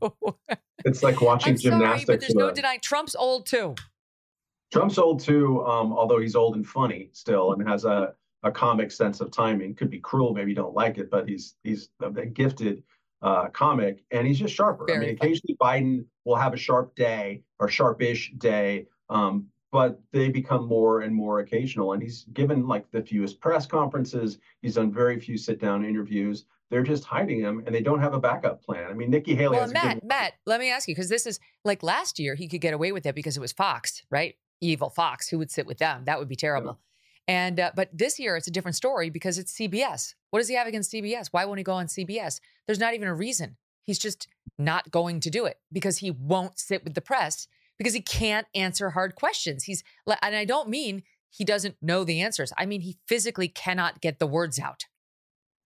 It's 0.84 1.02
like 1.02 1.20
watching 1.20 1.52
I'm 1.52 1.58
sorry, 1.58 1.72
gymnastics. 1.72 2.06
but 2.06 2.20
there's 2.20 2.34
no 2.34 2.50
denying 2.50 2.80
Trump's 2.82 3.14
old 3.14 3.46
too. 3.46 3.74
Trump's 4.72 4.98
old 4.98 5.20
too, 5.20 5.64
um, 5.66 5.92
although 5.92 6.18
he's 6.18 6.34
old 6.34 6.56
and 6.56 6.66
funny 6.66 7.10
still, 7.12 7.52
and 7.52 7.68
has 7.68 7.84
a, 7.84 8.14
a 8.42 8.50
comic 8.50 8.90
sense 8.90 9.20
of 9.20 9.30
timing. 9.30 9.74
Could 9.74 9.90
be 9.90 10.00
cruel, 10.00 10.32
maybe 10.32 10.50
you 10.50 10.56
don't 10.56 10.74
like 10.74 10.98
it, 10.98 11.10
but 11.10 11.28
he's 11.28 11.56
he's 11.62 11.90
a, 12.00 12.06
a 12.06 12.26
gifted 12.26 12.82
uh, 13.22 13.48
comic, 13.48 14.02
and 14.10 14.26
he's 14.26 14.38
just 14.38 14.54
sharper. 14.54 14.84
I 14.84 14.94
Very 14.94 15.06
mean, 15.06 15.16
funny. 15.16 15.30
occasionally 15.32 15.56
Biden 15.60 16.04
will 16.24 16.36
have 16.36 16.54
a 16.54 16.56
sharp 16.56 16.94
day 16.94 17.42
or 17.58 17.68
sharpish 17.68 18.32
day, 18.38 18.86
um, 19.08 19.46
but 19.70 20.00
they 20.12 20.28
become 20.28 20.66
more 20.66 21.02
and 21.02 21.14
more 21.14 21.40
occasional. 21.40 21.92
And 21.92 22.02
he's 22.02 22.24
given 22.32 22.66
like 22.66 22.90
the 22.90 23.02
fewest 23.02 23.40
press 23.40 23.66
conferences. 23.66 24.38
He's 24.60 24.74
done 24.74 24.92
very 24.92 25.18
few 25.20 25.38
sit 25.38 25.60
down 25.60 25.84
interviews. 25.84 26.44
They're 26.70 26.82
just 26.82 27.04
hiding 27.04 27.40
him, 27.40 27.62
and 27.66 27.74
they 27.74 27.82
don't 27.82 28.00
have 28.00 28.14
a 28.14 28.20
backup 28.20 28.62
plan. 28.62 28.90
I 28.90 28.94
mean, 28.94 29.10
Nikki 29.10 29.34
Haley 29.34 29.58
Well, 29.58 29.70
Matt, 29.72 30.00
good. 30.00 30.08
Matt, 30.08 30.32
let 30.46 30.58
me 30.58 30.70
ask 30.70 30.88
you 30.88 30.94
because 30.94 31.10
this 31.10 31.26
is 31.26 31.38
like 31.64 31.82
last 31.82 32.18
year 32.18 32.34
he 32.34 32.48
could 32.48 32.60
get 32.62 32.74
away 32.74 32.92
with 32.92 33.04
it 33.06 33.14
because 33.14 33.36
it 33.36 33.40
was 33.40 33.52
Fox, 33.52 34.02
right? 34.10 34.34
Evil 34.60 34.90
Fox. 34.90 35.28
Who 35.28 35.38
would 35.38 35.50
sit 35.50 35.66
with 35.66 35.78
them? 35.78 36.04
That 36.06 36.18
would 36.18 36.28
be 36.28 36.36
terrible. 36.36 36.78
And 37.28 37.60
uh, 37.60 37.70
but 37.74 37.88
this 37.92 38.18
year 38.18 38.36
it's 38.36 38.48
a 38.48 38.50
different 38.50 38.76
story 38.76 39.10
because 39.10 39.38
it's 39.38 39.56
CBS. 39.56 40.14
What 40.30 40.40
does 40.40 40.48
he 40.48 40.54
have 40.54 40.66
against 40.66 40.92
CBS? 40.92 41.28
Why 41.30 41.44
won't 41.44 41.58
he 41.58 41.64
go 41.64 41.72
on 41.72 41.86
CBS? 41.86 42.40
There's 42.66 42.78
not 42.78 42.94
even 42.94 43.08
a 43.08 43.14
reason. 43.14 43.56
He's 43.84 43.98
just 43.98 44.28
not 44.58 44.90
going 44.90 45.20
to 45.20 45.30
do 45.30 45.44
it 45.44 45.58
because 45.72 45.98
he 45.98 46.10
won't 46.10 46.58
sit 46.58 46.84
with 46.84 46.94
the 46.94 47.00
press 47.00 47.46
because 47.78 47.94
he 47.94 48.00
can't 48.00 48.46
answer 48.54 48.90
hard 48.90 49.14
questions. 49.14 49.64
He's 49.64 49.82
and 50.06 50.36
I 50.36 50.44
don't 50.44 50.68
mean 50.68 51.02
he 51.30 51.44
doesn't 51.44 51.76
know 51.80 52.04
the 52.04 52.20
answers. 52.20 52.52
I 52.58 52.66
mean 52.66 52.80
he 52.80 52.98
physically 53.06 53.48
cannot 53.48 54.00
get 54.00 54.18
the 54.18 54.26
words 54.26 54.58
out. 54.58 54.86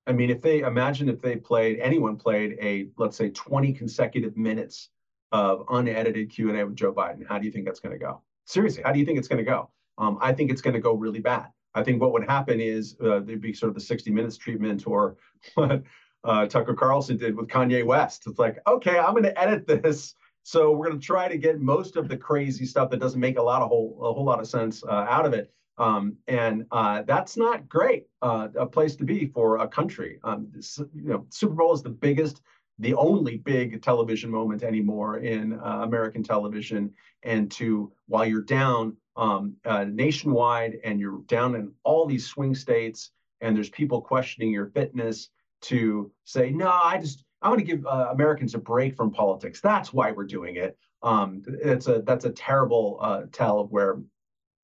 I 0.06 0.12
mean, 0.12 0.30
if 0.30 0.40
they 0.40 0.60
imagine 0.60 1.08
if 1.08 1.20
they 1.20 1.36
played 1.36 1.80
anyone 1.80 2.16
played 2.16 2.56
a 2.62 2.88
let's 2.96 3.16
say 3.16 3.30
20 3.30 3.72
consecutive 3.72 4.36
minutes 4.36 4.90
of 5.32 5.64
unedited 5.68 6.30
Q 6.30 6.50
and 6.50 6.58
A 6.58 6.66
with 6.66 6.76
Joe 6.76 6.92
Biden, 6.92 7.26
how 7.28 7.38
do 7.38 7.46
you 7.46 7.50
think 7.50 7.64
that's 7.64 7.80
going 7.80 7.98
to 7.98 7.98
go? 7.98 8.22
Seriously, 8.44 8.82
how 8.84 8.92
do 8.92 9.00
you 9.00 9.04
think 9.04 9.18
it's 9.18 9.28
going 9.28 9.44
to 9.44 9.50
go? 9.50 9.70
Um, 9.98 10.18
I 10.20 10.32
think 10.32 10.50
it's 10.50 10.62
going 10.62 10.74
to 10.74 10.80
go 10.80 10.94
really 10.94 11.20
bad. 11.20 11.46
I 11.74 11.82
think 11.82 12.00
what 12.00 12.12
would 12.12 12.24
happen 12.24 12.60
is 12.60 12.96
uh, 13.02 13.20
there'd 13.20 13.40
be 13.40 13.52
sort 13.52 13.68
of 13.68 13.74
the 13.74 13.80
60 13.80 14.10
Minutes 14.10 14.36
treatment 14.36 14.86
or 14.86 15.16
what 15.54 15.82
uh, 16.24 16.46
Tucker 16.46 16.74
Carlson 16.74 17.16
did 17.16 17.36
with 17.36 17.48
Kanye 17.48 17.84
West. 17.84 18.26
It's 18.26 18.38
like, 18.38 18.58
okay, 18.66 18.98
I'm 18.98 19.12
going 19.12 19.24
to 19.24 19.40
edit 19.40 19.66
this. 19.66 20.14
So 20.42 20.70
we're 20.70 20.86
going 20.86 21.00
to 21.00 21.04
try 21.04 21.28
to 21.28 21.36
get 21.36 21.60
most 21.60 21.96
of 21.96 22.08
the 22.08 22.16
crazy 22.16 22.66
stuff 22.66 22.90
that 22.90 23.00
doesn't 23.00 23.20
make 23.20 23.38
a 23.38 23.42
lot 23.42 23.62
of 23.62 23.68
whole 23.68 23.98
a 24.00 24.12
whole 24.12 24.24
lot 24.24 24.40
of 24.40 24.46
sense 24.46 24.82
uh, 24.84 25.06
out 25.08 25.26
of 25.26 25.32
it. 25.32 25.52
Um, 25.78 26.16
and 26.26 26.66
uh, 26.70 27.02
that's 27.02 27.36
not 27.36 27.68
great. 27.68 28.06
Uh, 28.22 28.48
a 28.56 28.66
place 28.66 28.96
to 28.96 29.04
be 29.04 29.26
for 29.26 29.58
a 29.58 29.68
country. 29.68 30.18
Um, 30.24 30.48
you 30.94 31.10
know, 31.10 31.26
Super 31.28 31.54
Bowl 31.54 31.74
is 31.74 31.82
the 31.82 31.90
biggest, 31.90 32.42
the 32.78 32.94
only 32.94 33.38
big 33.38 33.82
television 33.82 34.30
moment 34.30 34.62
anymore 34.62 35.18
in 35.18 35.54
uh, 35.54 35.80
American 35.82 36.22
television. 36.22 36.92
And 37.24 37.50
to 37.52 37.92
while 38.06 38.24
you're 38.24 38.42
down 38.42 38.96
um, 39.16 39.56
uh, 39.64 39.84
nationwide 39.84 40.78
and 40.84 41.00
you're 41.00 41.20
down 41.26 41.54
in 41.54 41.72
all 41.84 42.06
these 42.06 42.26
swing 42.26 42.54
states, 42.54 43.10
and 43.40 43.56
there's 43.56 43.70
people 43.70 44.00
questioning 44.00 44.50
your 44.50 44.66
fitness, 44.66 45.30
to 45.62 46.10
say 46.24 46.50
no, 46.50 46.68
I 46.70 46.98
just 46.98 47.24
I 47.42 47.48
want 47.48 47.60
to 47.60 47.64
give 47.64 47.86
uh, 47.86 48.08
Americans 48.12 48.54
a 48.54 48.58
break 48.58 48.96
from 48.96 49.10
politics. 49.10 49.60
That's 49.60 49.92
why 49.92 50.12
we're 50.12 50.24
doing 50.24 50.56
it. 50.56 50.76
Um, 51.02 51.42
it's 51.46 51.88
a 51.88 52.02
that's 52.02 52.24
a 52.24 52.30
terrible 52.30 52.98
uh, 53.00 53.22
tell 53.32 53.60
of 53.60 53.70
where 53.70 53.98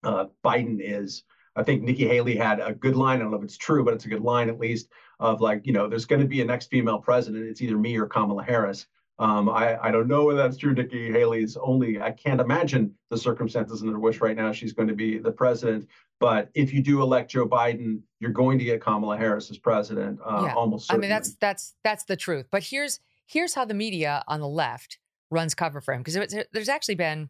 uh, 0.04 0.26
Biden 0.44 0.78
is. 0.80 1.24
I 1.54 1.62
think 1.62 1.82
Nikki 1.82 2.08
Haley 2.08 2.36
had 2.36 2.60
a 2.60 2.72
good 2.72 2.96
line. 2.96 3.18
I 3.18 3.22
don't 3.22 3.30
know 3.30 3.36
if 3.36 3.44
it's 3.44 3.58
true, 3.58 3.84
but 3.84 3.94
it's 3.94 4.06
a 4.06 4.08
good 4.08 4.22
line 4.22 4.48
at 4.48 4.58
least 4.58 4.88
of 5.20 5.40
like, 5.40 5.66
you 5.66 5.72
know, 5.72 5.86
there's 5.86 6.06
going 6.06 6.22
to 6.22 6.26
be 6.26 6.40
a 6.40 6.44
next 6.44 6.68
female 6.68 6.98
president. 6.98 7.46
It's 7.46 7.60
either 7.60 7.76
me 7.76 7.96
or 7.96 8.06
Kamala 8.06 8.42
Harris. 8.42 8.86
Um, 9.18 9.48
I, 9.48 9.78
I 9.80 9.90
don't 9.90 10.08
know 10.08 10.24
whether 10.24 10.38
that's 10.42 10.56
true. 10.56 10.72
Nikki 10.74 11.12
Haley's 11.12 11.56
only, 11.56 12.00
I 12.00 12.10
can't 12.10 12.40
imagine 12.40 12.94
the 13.10 13.16
circumstances 13.16 13.82
under 13.82 13.98
which 13.98 14.20
right 14.20 14.36
now 14.36 14.52
she's 14.52 14.72
going 14.72 14.88
to 14.88 14.94
be 14.94 15.18
the 15.18 15.30
president. 15.30 15.86
But 16.18 16.50
if 16.54 16.72
you 16.72 16.82
do 16.82 17.02
elect 17.02 17.30
Joe 17.30 17.46
Biden, 17.46 18.00
you're 18.20 18.30
going 18.32 18.58
to 18.58 18.64
get 18.64 18.80
Kamala 18.80 19.16
Harris 19.18 19.50
as 19.50 19.58
president, 19.58 20.18
uh, 20.24 20.42
Yeah. 20.46 20.54
almost 20.54 20.90
I 20.90 20.94
certainly. 20.94 21.04
mean, 21.08 21.10
that's 21.10 21.34
that's 21.34 21.74
that's 21.84 22.04
the 22.04 22.16
truth. 22.16 22.46
But 22.50 22.62
here's 22.64 23.00
here's 23.26 23.54
how 23.54 23.64
the 23.64 23.74
media 23.74 24.24
on 24.28 24.40
the 24.40 24.48
left 24.48 24.98
runs 25.30 25.54
cover 25.54 25.80
for 25.80 25.94
him 25.94 26.02
because 26.02 26.44
there's 26.52 26.68
actually 26.68 26.94
been, 26.96 27.28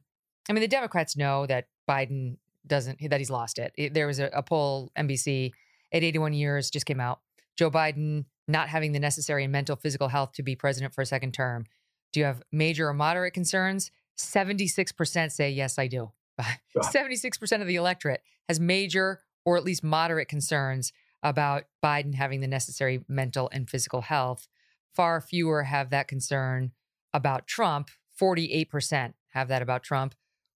I 0.48 0.52
mean, 0.52 0.60
the 0.62 0.68
Democrats 0.68 1.16
know 1.16 1.46
that 1.46 1.66
Biden 1.88 2.36
doesn't 2.66 2.98
that 3.10 3.18
he's 3.18 3.30
lost 3.30 3.58
it. 3.58 3.72
It- 3.76 3.94
there 3.94 4.06
was 4.06 4.18
a, 4.20 4.26
a 4.32 4.42
poll 4.42 4.92
NBC 4.96 5.52
at 5.92 6.02
81 6.02 6.32
years 6.32 6.70
just 6.70 6.86
came 6.86 7.00
out. 7.00 7.20
Joe 7.56 7.70
Biden 7.70 8.24
not 8.48 8.68
having 8.68 8.92
the 8.92 9.00
necessary 9.00 9.46
mental 9.46 9.76
physical 9.76 10.08
health 10.08 10.32
to 10.32 10.42
be 10.42 10.56
president 10.56 10.94
for 10.94 11.02
a 11.02 11.06
second 11.06 11.32
term. 11.32 11.64
Do 12.12 12.20
you 12.20 12.26
have 12.26 12.42
major 12.52 12.88
or 12.88 12.94
moderate 12.94 13.34
concerns? 13.34 13.90
76% 14.18 15.32
say 15.32 15.50
yes, 15.50 15.78
I 15.78 15.86
do. 15.86 16.12
76% 16.76 17.60
of 17.60 17.66
the 17.66 17.76
electorate 17.76 18.22
has 18.48 18.60
major 18.60 19.20
or 19.44 19.56
at 19.56 19.64
least 19.64 19.82
moderate 19.82 20.28
concerns 20.28 20.92
about 21.22 21.64
Biden 21.84 22.14
having 22.14 22.40
the 22.40 22.48
necessary 22.48 23.04
mental 23.08 23.48
and 23.52 23.68
physical 23.68 24.02
health. 24.02 24.48
Far 24.94 25.20
fewer 25.20 25.64
have 25.64 25.90
that 25.90 26.08
concern 26.08 26.72
about 27.12 27.46
Trump. 27.46 27.90
48% 28.20 29.14
have 29.30 29.48
that 29.48 29.62
about 29.62 29.82
Trump, 29.82 30.14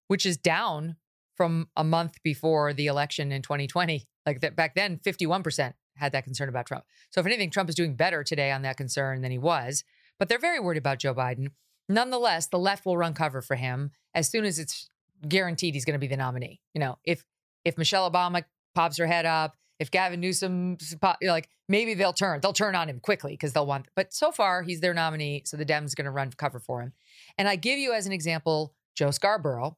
which 0.09 0.27
is 0.27 0.37
down 0.37 0.97
from 1.37 1.69
a 1.77 1.85
month 1.85 2.23
before 2.23 2.73
the 2.73 2.87
election 2.87 3.33
in 3.33 3.43
2020. 3.43 4.07
Like 4.25 4.41
that 4.41 4.57
back 4.57 4.75
then, 4.75 4.99
51% 4.99 5.75
had 5.97 6.13
that 6.13 6.25
concern 6.25 6.49
about 6.49 6.67
Trump. 6.67 6.85
So 7.11 7.21
if 7.21 7.27
anything, 7.27 7.51
Trump 7.51 7.69
is 7.69 7.75
doing 7.75 7.95
better 7.95 8.23
today 8.23 8.51
on 8.51 8.63
that 8.63 8.77
concern 8.77 9.23
than 9.23 9.31
he 9.31 9.39
was. 9.39 9.85
But 10.19 10.29
they're 10.29 10.39
very 10.39 10.61
worried 10.61 10.79
about 10.79 10.99
Joe 10.99 11.15
Biden. 11.15 11.49
Nonetheless, 11.89 12.47
the 12.47 12.59
left 12.59 12.87
will 12.87 12.97
run 12.97 13.15
cover 13.15 13.43
for 13.43 13.55
him 13.55 13.91
as 14.15 14.29
soon 14.29 14.45
as 14.45 14.59
it's 14.59 14.89
guaranteed 15.29 15.75
he's 15.75 15.85
going 15.85 15.95
to 15.95 15.99
be 15.99 16.07
the 16.07 16.17
nominee. 16.17 16.61
You 16.75 16.81
know, 16.81 16.99
if 17.05 17.25
if 17.65 17.77
Michelle 17.79 18.11
Obama 18.11 18.45
pops 18.75 18.97
her 18.99 19.07
head 19.07 19.27
up, 19.27 19.57
if 19.79 19.91
Gavin 19.91 20.21
Newsom, 20.21 20.79
like 21.23 21.49
maybe 21.69 21.95
they'll 21.95 22.13
turn, 22.13 22.41
they'll 22.41 22.53
turn 22.53 22.75
on 22.75 22.89
him 22.89 23.01
quickly 23.01 23.33
because 23.33 23.53
they'll 23.53 23.67
want. 23.67 23.87
But 23.95 24.13
so 24.13 24.31
far, 24.31 24.63
he's 24.63 24.81
their 24.81 24.95
nominee, 24.95 25.43
so 25.45 25.57
the 25.57 25.67
Dems 25.67 25.95
going 25.95 26.07
to 26.07 26.11
run 26.11 26.31
cover 26.37 26.61
for 26.61 26.81
him. 26.83 26.93
And 27.37 27.49
I 27.49 27.57
give 27.57 27.79
you 27.79 27.93
as 27.93 28.07
an 28.07 28.13
example 28.13 28.75
Joe 28.95 29.11
Scarborough, 29.11 29.77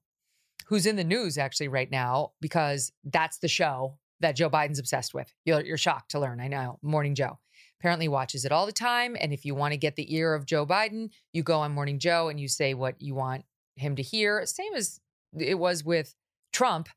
who's 0.66 0.86
in 0.86 0.96
the 0.96 1.04
news 1.04 1.38
actually 1.38 1.68
right 1.68 1.90
now 1.90 2.32
because 2.40 2.92
that's 3.04 3.38
the 3.38 3.48
show 3.48 3.98
that 4.20 4.36
Joe 4.36 4.50
Biden's 4.50 4.78
obsessed 4.78 5.14
with. 5.14 5.32
You're, 5.44 5.64
you're 5.64 5.76
shocked 5.76 6.10
to 6.12 6.20
learn. 6.20 6.40
I 6.40 6.48
know. 6.48 6.78
Morning 6.82 7.14
Joe 7.14 7.38
apparently 7.80 8.08
watches 8.08 8.44
it 8.44 8.52
all 8.52 8.66
the 8.66 8.72
time. 8.72 9.16
And 9.20 9.32
if 9.32 9.44
you 9.44 9.54
want 9.54 9.72
to 9.72 9.78
get 9.78 9.96
the 9.96 10.14
ear 10.14 10.34
of 10.34 10.46
Joe 10.46 10.66
Biden, 10.66 11.10
you 11.32 11.42
go 11.42 11.60
on 11.60 11.72
Morning 11.72 11.98
Joe 11.98 12.28
and 12.28 12.40
you 12.40 12.48
say 12.48 12.74
what 12.74 13.00
you 13.00 13.14
want 13.14 13.44
him 13.76 13.96
to 13.96 14.02
hear. 14.02 14.44
Same 14.46 14.74
as 14.74 15.00
it 15.38 15.58
was 15.58 15.84
with 15.84 16.14
Trump 16.52 16.88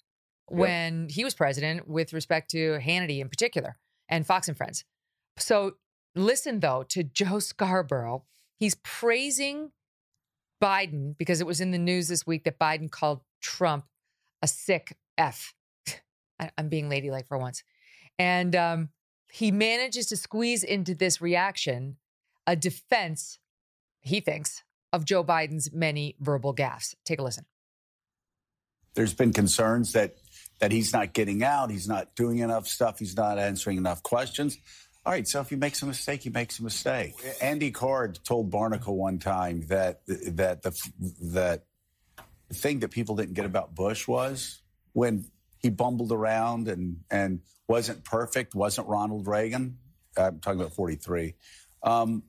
when 0.47 1.07
he 1.09 1.23
was 1.23 1.33
president 1.33 1.87
with 1.87 2.13
respect 2.13 2.49
to 2.51 2.79
Hannity 2.79 3.19
in 3.19 3.29
particular 3.29 3.77
and 4.09 4.25
Fox 4.25 4.47
and 4.47 4.57
Friends. 4.57 4.83
So 5.37 5.75
listen 6.15 6.59
though 6.59 6.83
to 6.89 7.03
Joe 7.03 7.39
Scarborough. 7.39 8.25
He's 8.59 8.75
praising 8.83 9.71
Biden 10.61 11.17
because 11.17 11.41
it 11.41 11.47
was 11.47 11.61
in 11.61 11.71
the 11.71 11.77
news 11.77 12.07
this 12.07 12.27
week 12.27 12.43
that 12.43 12.59
Biden 12.59 12.89
called 12.89 13.21
Trump 13.41 13.85
a 14.41 14.47
sick 14.47 14.95
F. 15.17 15.53
I- 16.41 16.51
I'm 16.57 16.67
being 16.67 16.89
ladylike 16.89 17.27
for 17.27 17.37
once. 17.37 17.63
And 18.19 18.55
um, 18.55 18.89
he 19.31 19.51
manages 19.51 20.07
to 20.07 20.17
squeeze 20.17 20.63
into 20.63 20.95
this 20.95 21.21
reaction 21.21 21.97
a 22.45 22.55
defense, 22.55 23.39
he 24.01 24.19
thinks, 24.19 24.63
of 24.91 25.05
Joe 25.05 25.23
Biden's 25.23 25.71
many 25.71 26.15
verbal 26.19 26.53
gaffes. 26.53 26.95
Take 27.05 27.19
a 27.19 27.23
listen. 27.23 27.45
There's 28.93 29.13
been 29.13 29.31
concerns 29.31 29.93
that 29.93 30.15
that 30.59 30.71
he's 30.71 30.93
not 30.93 31.13
getting 31.13 31.43
out, 31.43 31.71
he's 31.71 31.87
not 31.87 32.13
doing 32.15 32.39
enough 32.39 32.67
stuff, 32.67 32.99
he's 32.99 33.15
not 33.15 33.39
answering 33.39 33.77
enough 33.77 34.03
questions. 34.03 34.57
All 35.03 35.11
right, 35.11 35.27
so 35.27 35.39
if 35.39 35.49
he 35.49 35.55
makes 35.55 35.81
a 35.81 35.87
mistake, 35.87 36.21
he 36.21 36.29
makes 36.29 36.59
a 36.59 36.63
mistake. 36.63 37.13
Andy 37.41 37.71
Card 37.71 38.19
told 38.23 38.51
Barnicle 38.51 38.93
one 38.95 39.17
time 39.17 39.65
that 39.69 40.01
that 40.07 40.61
the 40.61 40.91
that 41.21 41.63
thing 42.53 42.79
that 42.79 42.89
people 42.89 43.15
didn't 43.15 43.33
get 43.33 43.45
about 43.45 43.73
Bush 43.73 44.07
was 44.07 44.61
when 44.93 45.25
he 45.61 45.69
bumbled 45.69 46.11
around 46.11 46.67
and 46.67 46.97
and 47.09 47.39
wasn't 47.67 48.03
perfect, 48.03 48.55
wasn't 48.55 48.87
Ronald 48.87 49.27
Reagan. 49.27 49.77
I'm 50.17 50.39
talking 50.39 50.59
about 50.59 50.73
43. 50.73 51.35
Um, 51.83 52.23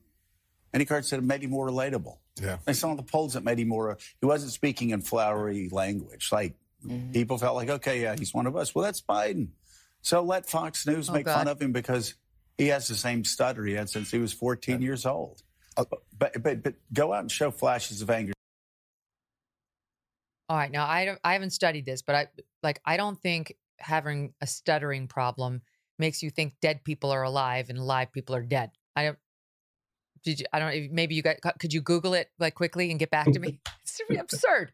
Andy 0.73 0.85
Card 0.85 1.05
said 1.05 1.19
it 1.19 1.23
made 1.23 1.43
him 1.43 1.49
more 1.51 1.67
relatable. 1.67 2.17
Yeah. 2.41 2.57
I 2.65 2.71
saw 2.71 2.95
the 2.95 3.03
polls 3.03 3.33
that 3.33 3.43
made 3.43 3.59
him 3.59 3.67
more. 3.67 3.97
He 4.19 4.25
wasn't 4.25 4.51
speaking 4.53 4.89
in 4.91 5.01
flowery 5.01 5.69
language. 5.71 6.29
Like 6.31 6.55
people 7.11 7.37
felt 7.37 7.55
like, 7.55 7.69
okay, 7.69 8.01
yeah, 8.01 8.15
he's 8.17 8.33
one 8.33 8.47
of 8.47 8.55
us. 8.55 8.73
Well, 8.73 8.83
that's 8.83 9.01
Biden. 9.01 9.49
So 10.01 10.21
let 10.23 10.49
Fox 10.49 10.85
News 10.87 11.09
Oh, 11.09 11.13
make 11.13 11.25
God. 11.25 11.35
fun 11.35 11.47
of 11.47 11.61
him 11.61 11.71
because 11.71 12.15
he 12.57 12.67
has 12.67 12.87
the 12.87 12.95
same 12.95 13.23
stutter 13.23 13.63
he 13.65 13.73
had 13.73 13.89
since 13.89 14.09
he 14.11 14.17
was 14.19 14.33
14 14.33 14.81
years 14.81 15.05
old. 15.05 15.43
But, 15.75 15.89
but 16.43 16.63
but 16.63 16.73
go 16.93 17.13
out 17.13 17.21
and 17.21 17.31
show 17.31 17.51
flashes 17.51 18.01
of 18.01 18.09
anger. 18.09 18.32
All 20.53 20.59
right, 20.59 20.69
now 20.69 20.85
I 20.85 21.05
don't 21.05 21.19
I 21.23 21.33
haven't 21.33 21.49
studied 21.49 21.83
this, 21.83 22.03
but 22.03 22.13
I 22.13 22.27
like 22.61 22.79
I 22.85 22.95
don't 22.95 23.19
think 23.19 23.55
having 23.79 24.35
a 24.39 24.45
stuttering 24.45 25.07
problem 25.07 25.63
makes 25.97 26.21
you 26.21 26.29
think 26.29 26.53
dead 26.61 26.83
people 26.83 27.09
are 27.09 27.23
alive 27.23 27.71
and 27.71 27.79
alive 27.79 28.11
people 28.11 28.35
are 28.35 28.43
dead. 28.43 28.69
I 28.95 29.05
don't 29.05 29.17
did 30.23 30.41
you 30.41 30.45
I 30.53 30.59
don't 30.59 30.91
maybe 30.91 31.15
you 31.15 31.23
got 31.23 31.37
could 31.59 31.73
you 31.73 31.81
google 31.81 32.13
it 32.13 32.29
like 32.37 32.53
quickly 32.53 32.91
and 32.91 32.99
get 32.99 33.09
back 33.09 33.31
to 33.31 33.39
me? 33.39 33.61
It's 33.81 33.99
absurd. 34.19 34.73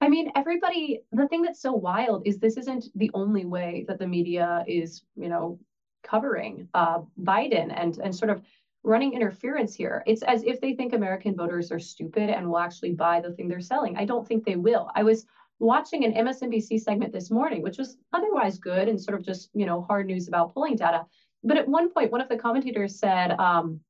I 0.00 0.08
mean, 0.08 0.32
everybody, 0.34 1.02
the 1.12 1.28
thing 1.28 1.42
that's 1.42 1.60
so 1.60 1.72
wild 1.72 2.22
is 2.26 2.38
this 2.38 2.56
isn't 2.56 2.86
the 2.94 3.10
only 3.12 3.44
way 3.44 3.84
that 3.88 3.98
the 3.98 4.06
media 4.06 4.64
is, 4.66 5.02
you 5.16 5.28
know, 5.28 5.58
covering 6.02 6.68
uh, 6.72 7.00
Biden 7.20 7.70
and 7.76 7.98
and 7.98 8.16
sort 8.16 8.30
of 8.30 8.40
running 8.84 9.14
interference 9.14 9.74
here. 9.74 10.02
It's 10.06 10.22
as 10.22 10.44
if 10.44 10.60
they 10.60 10.74
think 10.74 10.92
American 10.92 11.34
voters 11.34 11.72
are 11.72 11.78
stupid 11.78 12.28
and 12.30 12.46
will 12.46 12.58
actually 12.58 12.92
buy 12.92 13.20
the 13.20 13.32
thing 13.32 13.48
they're 13.48 13.60
selling. 13.60 13.96
I 13.96 14.04
don't 14.04 14.28
think 14.28 14.44
they 14.44 14.56
will. 14.56 14.90
I 14.94 15.02
was 15.02 15.26
watching 15.58 16.04
an 16.04 16.12
MSNBC 16.12 16.80
segment 16.80 17.12
this 17.12 17.30
morning, 17.30 17.62
which 17.62 17.78
was 17.78 17.96
otherwise 18.12 18.58
good 18.58 18.88
and 18.88 19.00
sort 19.00 19.18
of 19.18 19.24
just, 19.24 19.48
you 19.54 19.64
know, 19.64 19.82
hard 19.82 20.06
news 20.06 20.28
about 20.28 20.52
polling 20.52 20.76
data. 20.76 21.06
But 21.42 21.56
at 21.56 21.66
one 21.66 21.90
point, 21.90 22.12
one 22.12 22.20
of 22.20 22.28
the 22.28 22.36
commentators 22.36 22.98
said, 22.98 23.32
um, 23.32 23.80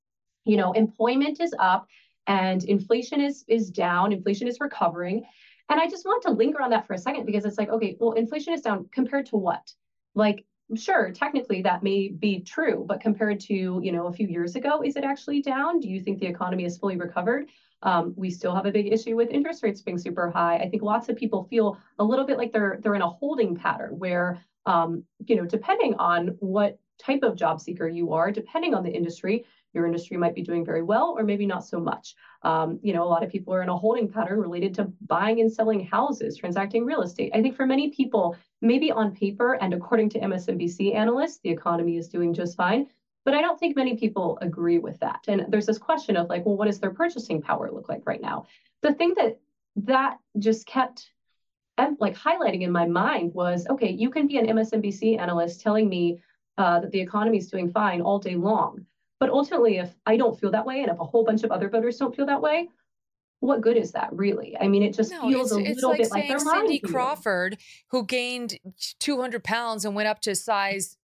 you 0.45 0.57
know, 0.57 0.73
employment 0.73 1.41
is 1.41 1.55
up 1.59 1.87
and 2.27 2.63
inflation 2.65 3.21
is 3.21 3.45
is 3.49 3.71
down, 3.71 4.13
inflation 4.13 4.47
is 4.47 4.61
recovering. 4.61 5.25
And 5.69 5.81
I 5.81 5.89
just 5.89 6.05
want 6.05 6.23
to 6.25 6.31
linger 6.31 6.63
on 6.63 6.71
that 6.71 6.87
for 6.87 6.93
a 6.93 6.99
second 6.99 7.27
because 7.27 7.45
it's 7.45 7.59
like, 7.59 7.71
okay, 7.71 7.97
well, 7.99 8.13
inflation 8.13 8.53
is 8.53 8.61
down 8.61 8.89
compared 8.93 9.27
to 9.27 9.37
what? 9.37 9.73
Like, 10.15 10.45
sure, 10.77 11.11
technically 11.13 11.63
that 11.63 11.83
may 11.83 12.09
be 12.09 12.41
true, 12.41 12.85
but 12.89 13.01
compared 13.01 13.41
to, 13.41 13.81
you 13.83 13.93
know, 13.93 14.07
a 14.07 14.13
few 14.13 14.27
years 14.27 14.57
ago, 14.57 14.83
is 14.83 14.97
it 14.97 15.05
actually 15.05 15.43
down? 15.43 15.81
Do 15.81 15.89
you 15.89 16.01
think 16.01 16.19
the 16.19 16.27
economy 16.27 16.65
is 16.65 16.79
fully 16.79 16.97
recovered? 16.97 17.49
Um, 17.83 18.15
we 18.17 18.31
still 18.31 18.55
have 18.55 18.67
a 18.67 18.73
big 18.73 18.93
issue 18.93 19.15
with 19.15 19.31
interest 19.31 19.63
rates 19.63 19.83
being 19.83 19.99
super 19.99 20.31
high. 20.31 20.57
I 20.57 20.69
think 20.69 20.83
lots 20.83 21.09
of 21.09 21.17
people 21.17 21.45
feel 21.45 21.79
a 21.99 22.05
little 22.05 22.25
bit 22.25 22.39
like 22.39 22.51
they're 22.53 22.79
they're 22.83 22.95
in 22.95 23.03
a 23.03 23.09
holding 23.09 23.55
pattern 23.55 23.99
where, 23.99 24.41
um, 24.65 25.05
you 25.27 25.37
know, 25.37 25.45
depending 25.45 25.95
on 25.95 26.29
what 26.41 26.79
type 26.99 27.23
of 27.23 27.37
job 27.37 27.61
seeker 27.61 27.87
you 27.87 28.13
are, 28.13 28.31
depending 28.31 28.75
on 28.75 28.83
the 28.83 28.91
industry, 28.91 29.45
your 29.75 29.87
industry 29.87 30.17
might 30.17 30.35
be 30.35 30.43
doing 30.43 30.65
very 30.65 30.83
well 30.83 31.15
or 31.17 31.25
maybe 31.25 31.47
not 31.47 31.65
so 31.65 31.81
much. 31.81 32.15
Um, 32.43 32.79
you 32.83 32.93
know, 32.93 33.03
a 33.03 33.09
lot 33.09 33.23
of 33.23 33.31
people 33.31 33.55
are 33.55 33.63
in 33.63 33.69
a 33.69 33.77
holding 33.77 34.09
pattern 34.09 34.39
related 34.39 34.75
to 34.75 34.93
buying 35.07 35.41
and 35.41 35.53
selling 35.53 35.85
houses, 35.85 36.37
transacting 36.37 36.85
real 36.85 37.03
estate. 37.03 37.33
I 37.35 37.43
think 37.43 37.57
for 37.57 37.67
many 37.67 37.91
people, 37.91 38.37
maybe 38.61 38.91
on 38.91 39.15
paper 39.15 39.55
and 39.55 39.75
according 39.75 40.11
to 40.11 40.21
MSNBC 40.21 40.95
analysts, 40.95 41.41
the 41.41 41.51
economy 41.51 41.97
is 41.97 42.09
doing 42.09 42.33
just 42.35 42.57
fine. 42.57 42.87
But 43.25 43.35
I 43.35 43.41
don't 43.41 43.59
think 43.59 43.75
many 43.75 43.97
people 43.97 44.39
agree 44.43 44.79
with 44.79 45.01
that. 45.01 45.21
And 45.29 45.47
there's 45.49 45.67
this 45.67 45.79
question 45.79 46.17
of 46.17 46.29
like, 46.29 46.45
well, 46.45 46.57
what 46.57 46.67
does 46.67 46.79
their 46.79 46.93
purchasing 46.93 47.41
power 47.41 47.71
look 47.73 47.89
like 47.89 48.03
right 48.05 48.21
now? 48.21 48.47
The 48.83 48.93
thing 48.93 49.15
that 49.17 49.41
that 49.77 50.19
just 50.39 50.67
kept 50.67 51.11
like 51.99 52.17
highlighting 52.17 52.63
in 52.63 52.71
my 52.71 52.87
mind 52.87 53.35
was, 53.35 53.67
okay, 53.69 53.91
you 53.91 54.11
can 54.11 54.27
be 54.27 54.39
an 54.39 54.47
MSNBC 54.47 55.19
analyst 55.19 55.61
telling 55.61 55.89
me 55.89 56.23
uh, 56.57 56.81
that 56.81 56.91
the 56.93 57.01
economy 57.01 57.39
is 57.39 57.51
doing 57.51 57.71
fine 57.71 58.01
all 58.01 58.19
day 58.19 58.37
long. 58.37 58.87
But 59.21 59.31
ultimately, 59.31 59.79
if 59.79 59.91
I 60.07 60.17
don't 60.17 60.39
feel 60.39 60.51
that 60.51 60.67
way, 60.67 60.81
and 60.83 60.91
if 60.91 60.99
a 60.99 61.05
whole 61.05 61.25
bunch 61.25 61.45
of 61.45 61.51
other 61.51 61.69
voters 61.69 61.97
don't 61.99 62.15
feel 62.15 62.27
that 62.27 62.43
way, 62.43 62.69
what 63.41 63.61
good 63.61 63.77
is 63.77 63.93
that 63.93 64.09
really? 64.13 64.57
I 64.61 64.69
mean, 64.69 64.83
it 64.83 64.95
just 64.95 65.11
No, 65.13 65.29
feels 65.29 65.53
it's, 65.53 65.61
a 65.61 65.71
it's 65.71 65.75
little 65.77 65.91
like 65.91 65.99
bit 66.01 66.11
like 66.11 66.29
they're 66.29 66.39
Cindy. 66.39 66.79
Crawford, 66.81 67.59
who 67.89 68.05
gained 68.05 68.59
200 69.01 69.45
pounds 69.45 69.85
and 69.85 69.95
went 69.95 70.09
up 70.09 70.21
to 70.23 70.35
size 70.35 70.97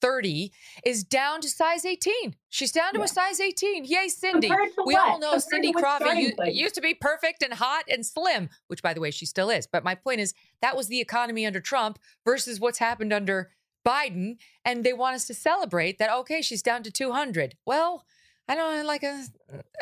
30, 0.00 0.52
is 0.84 1.02
down 1.04 1.40
to 1.40 1.48
size 1.48 1.84
18. 1.84 2.36
She's 2.48 2.70
down 2.70 2.92
to 2.92 2.98
Yeah. 2.98 3.04
a 3.06 3.08
size 3.08 3.40
18. 3.40 3.84
Yay, 3.86 4.08
Cindy. 4.08 4.50
We 4.84 4.94
all 4.96 5.18
know 5.18 5.30
Compared 5.30 5.42
Cindy 5.42 5.72
Crawford 5.72 6.16
used 6.46 6.74
to 6.76 6.80
be 6.80 6.94
perfect 6.94 7.42
and 7.42 7.52
hot 7.54 7.84
and 7.88 8.04
slim, 8.06 8.50
which, 8.68 8.82
by 8.82 8.94
the 8.94 9.00
way, 9.00 9.10
she 9.10 9.26
still 9.26 9.50
is. 9.50 9.66
But 9.66 9.82
my 9.84 9.94
point 9.94 10.20
is 10.20 10.34
that 10.60 10.76
was 10.76 10.88
the 10.88 11.00
economy 11.00 11.44
under 11.46 11.60
Trump 11.60 11.98
versus 12.24 12.60
what's 12.60 12.78
happened 12.78 13.12
under 13.12 13.50
Biden. 13.84 14.36
And 14.64 14.84
they 14.84 14.92
want 14.92 15.16
us 15.16 15.26
to 15.26 15.34
celebrate 15.34 15.98
that, 15.98 16.10
okay, 16.10 16.42
she's 16.42 16.62
down 16.62 16.82
to 16.84 16.90
200. 16.90 17.56
Well, 17.66 18.04
I 18.46 18.54
don't 18.54 18.86
like 18.86 19.02
a. 19.02 19.24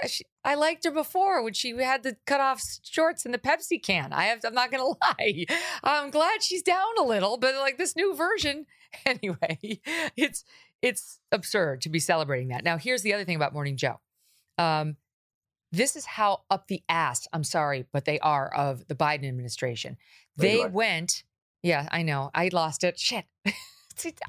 She, 0.07 0.25
I 0.45 0.55
liked 0.55 0.85
her 0.85 0.91
before 0.91 1.43
when 1.43 1.53
she 1.53 1.77
had 1.79 2.05
the 2.05 2.17
cut 2.27 2.41
off 2.41 2.62
shorts 2.83 3.25
and 3.25 3.35
the 3.35 3.38
Pepsi 3.38 3.83
can. 3.83 4.12
I 4.12 4.25
have. 4.25 4.41
I'm 4.45 4.55
not 4.55 4.71
gonna 4.71 4.85
lie. 5.19 5.47
I'm 5.83 6.11
glad 6.11 6.43
she's 6.43 6.62
down 6.62 6.99
a 6.99 7.03
little, 7.03 7.38
but 7.38 7.57
like 7.57 7.77
this 7.77 7.97
new 7.97 8.15
version, 8.15 8.67
anyway. 9.07 9.81
It's 10.17 10.45
it's 10.81 11.21
absurd 11.33 11.81
to 11.83 11.88
be 11.88 11.99
celebrating 11.99 12.49
that. 12.49 12.62
Now, 12.62 12.79
here's 12.79 13.03
the 13.03 13.15
other 13.15 13.25
thing 13.25 13.37
about 13.37 13.53
Morning 13.53 13.77
Joe. 13.77 14.01
Um, 14.59 14.97
this 15.73 15.97
is 15.97 16.05
how 16.05 16.43
up 16.49 16.69
the 16.69 16.83
ass. 16.88 17.27
I'm 17.33 17.45
sorry, 17.45 17.87
but 17.93 18.05
they 18.05 18.21
are 18.21 18.53
of 18.55 18.87
the 18.87 18.95
Biden 18.95 19.27
administration. 19.27 19.97
They 20.37 20.65
went. 20.67 21.25
Yeah, 21.65 21.88
I 21.91 22.03
know. 22.03 22.31
I 22.35 22.51
lost 22.53 22.85
it. 22.85 22.99
Shit. 22.99 23.25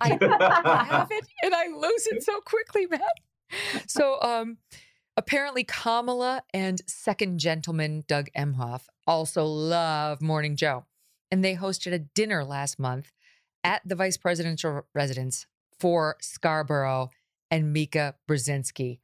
I, 0.02 0.18
I 0.22 0.84
have 0.84 1.08
it 1.12 1.28
and 1.44 1.54
I 1.54 1.68
lose 1.68 2.08
it 2.08 2.24
so 2.24 2.40
quickly, 2.42 2.88
man. 2.88 3.02
So 3.88 4.20
um 4.22 4.58
apparently 5.16 5.64
Kamala 5.64 6.44
and 6.54 6.82
second 6.88 7.40
gentleman 7.40 8.04
Doug 8.08 8.28
Emhoff 8.38 8.84
also 9.06 9.46
love 9.46 10.22
Morning 10.22 10.56
Joe. 10.56 10.86
And 11.32 11.44
they 11.44 11.56
hosted 11.56 11.94
a 11.94 12.00
dinner 12.00 12.44
last 12.44 12.80
month 12.80 13.12
at 13.64 13.82
the 13.86 13.96
vice 13.96 14.18
presidential 14.18 14.86
residence 14.94 15.48
for 15.80 16.18
Scarborough 16.22 17.10
and 17.50 17.74
Mika 17.74 18.16
Brzezinski. 18.30 19.00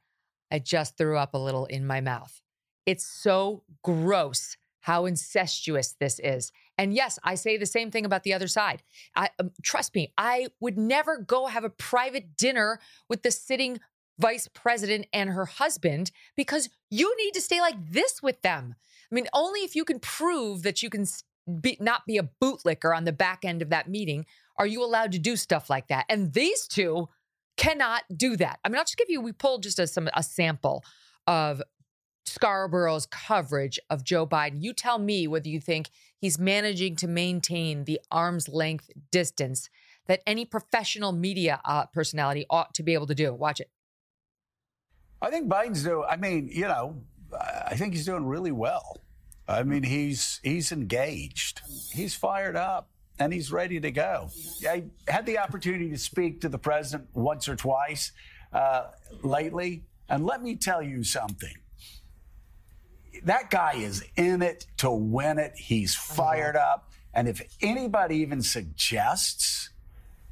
I 0.50 0.58
just 0.58 0.96
threw 0.96 1.16
up 1.16 1.34
a 1.34 1.38
little 1.38 1.66
in 1.66 1.86
my 1.86 2.00
mouth. 2.00 2.40
It's 2.86 3.04
so 3.04 3.62
gross 3.82 4.56
how 4.80 5.06
incestuous 5.06 5.94
this 6.00 6.18
is. 6.18 6.52
And 6.80 6.94
yes, 6.94 7.18
I 7.22 7.34
say 7.34 7.58
the 7.58 7.66
same 7.66 7.90
thing 7.90 8.06
about 8.06 8.22
the 8.22 8.32
other 8.32 8.48
side. 8.48 8.82
I 9.14 9.28
um, 9.38 9.50
trust 9.62 9.94
me, 9.94 10.14
I 10.16 10.48
would 10.60 10.78
never 10.78 11.18
go 11.18 11.44
have 11.44 11.62
a 11.62 11.68
private 11.68 12.38
dinner 12.38 12.80
with 13.06 13.22
the 13.22 13.30
sitting 13.30 13.80
vice 14.18 14.48
president 14.48 15.06
and 15.12 15.28
her 15.28 15.44
husband 15.44 16.10
because 16.38 16.70
you 16.90 17.14
need 17.18 17.34
to 17.34 17.40
stay 17.42 17.60
like 17.60 17.74
this 17.92 18.22
with 18.22 18.40
them. 18.40 18.76
I 19.12 19.14
mean, 19.14 19.28
only 19.34 19.60
if 19.60 19.76
you 19.76 19.84
can 19.84 20.00
prove 20.00 20.62
that 20.62 20.82
you 20.82 20.88
can 20.88 21.04
be, 21.60 21.76
not 21.80 22.06
be 22.06 22.16
a 22.16 22.30
bootlicker 22.42 22.96
on 22.96 23.04
the 23.04 23.12
back 23.12 23.44
end 23.44 23.60
of 23.60 23.68
that 23.68 23.86
meeting 23.86 24.24
are 24.56 24.66
you 24.66 24.82
allowed 24.82 25.12
to 25.12 25.18
do 25.18 25.36
stuff 25.36 25.68
like 25.68 25.88
that. 25.88 26.06
And 26.08 26.32
these 26.32 26.66
two 26.66 27.10
cannot 27.58 28.04
do 28.16 28.38
that. 28.38 28.58
I 28.64 28.70
mean, 28.70 28.78
I'll 28.78 28.84
just 28.84 28.96
give 28.96 29.10
you, 29.10 29.20
we 29.20 29.32
pulled 29.32 29.64
just 29.64 29.78
a, 29.78 29.86
some, 29.86 30.08
a 30.14 30.22
sample 30.22 30.82
of 31.26 31.60
Scarborough's 32.24 33.06
coverage 33.06 33.78
of 33.88 34.04
Joe 34.04 34.26
Biden. 34.26 34.62
You 34.62 34.72
tell 34.72 34.98
me 34.98 35.26
whether 35.26 35.48
you 35.48 35.60
think 35.60 35.90
he's 36.18 36.38
managing 36.38 36.96
to 36.96 37.08
maintain 37.08 37.84
the 37.84 38.00
arm's 38.10 38.48
length 38.48 38.90
distance 39.10 39.68
that 40.06 40.22
any 40.26 40.44
professional 40.44 41.12
media 41.12 41.60
uh, 41.64 41.86
personality 41.86 42.46
ought 42.50 42.74
to 42.74 42.82
be 42.82 42.94
able 42.94 43.06
to 43.06 43.14
do. 43.14 43.32
Watch 43.34 43.60
it. 43.60 43.70
I 45.22 45.30
think 45.30 45.48
Biden's 45.48 45.84
doing. 45.84 46.06
I 46.08 46.16
mean, 46.16 46.48
you 46.52 46.62
know, 46.68 47.02
I 47.38 47.76
think 47.76 47.94
he's 47.94 48.06
doing 48.06 48.26
really 48.26 48.52
well. 48.52 49.00
I 49.46 49.62
mean, 49.64 49.82
he's 49.82 50.40
he's 50.42 50.72
engaged. 50.72 51.60
He's 51.92 52.14
fired 52.14 52.56
up. 52.56 52.88
and 53.20 53.32
he's 53.32 53.52
ready 53.52 53.78
to 53.80 53.90
go. 53.90 54.30
I 54.66 54.84
had 55.06 55.26
the 55.26 55.38
opportunity 55.38 55.90
to 55.90 55.98
speak 55.98 56.40
to 56.40 56.48
the 56.48 56.58
president 56.58 57.08
once 57.12 57.48
or 57.48 57.54
twice 57.54 58.12
uh, 58.52 58.86
lately, 59.22 59.84
and 60.08 60.24
let 60.24 60.42
me 60.42 60.56
tell 60.56 60.82
you 60.82 61.04
something. 61.04 61.54
That 63.24 63.50
guy 63.50 63.74
is 63.74 64.04
in 64.16 64.42
it 64.42 64.66
to 64.78 64.90
win 64.90 65.38
it. 65.38 65.54
He's 65.56 65.96
uh-huh. 65.96 66.14
fired 66.14 66.56
up. 66.56 66.90
And 67.12 67.28
if 67.28 67.42
anybody 67.60 68.16
even 68.16 68.42
suggests 68.42 69.70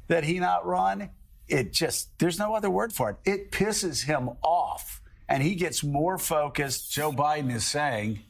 that 0.07 0.23
he 0.23 0.39
not 0.39 0.65
run, 0.65 1.09
it 1.47 1.73
just, 1.73 2.17
there's 2.19 2.39
no 2.39 2.53
other 2.53 2.69
word 2.69 2.93
for 2.93 3.09
it. 3.09 3.17
It 3.25 3.51
pisses 3.51 4.05
him 4.05 4.29
off. 4.41 5.01
And 5.27 5.43
he 5.43 5.55
gets 5.55 5.83
more 5.83 6.17
focused. 6.17 6.91
Joe 6.91 7.11
Biden 7.11 7.53
is 7.53 7.65
saying, 7.65 8.21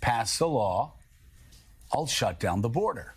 pass 0.00 0.38
the 0.38 0.48
law, 0.48 0.94
I'll 1.92 2.06
shut 2.06 2.40
down 2.40 2.60
the 2.60 2.68
border. 2.68 3.14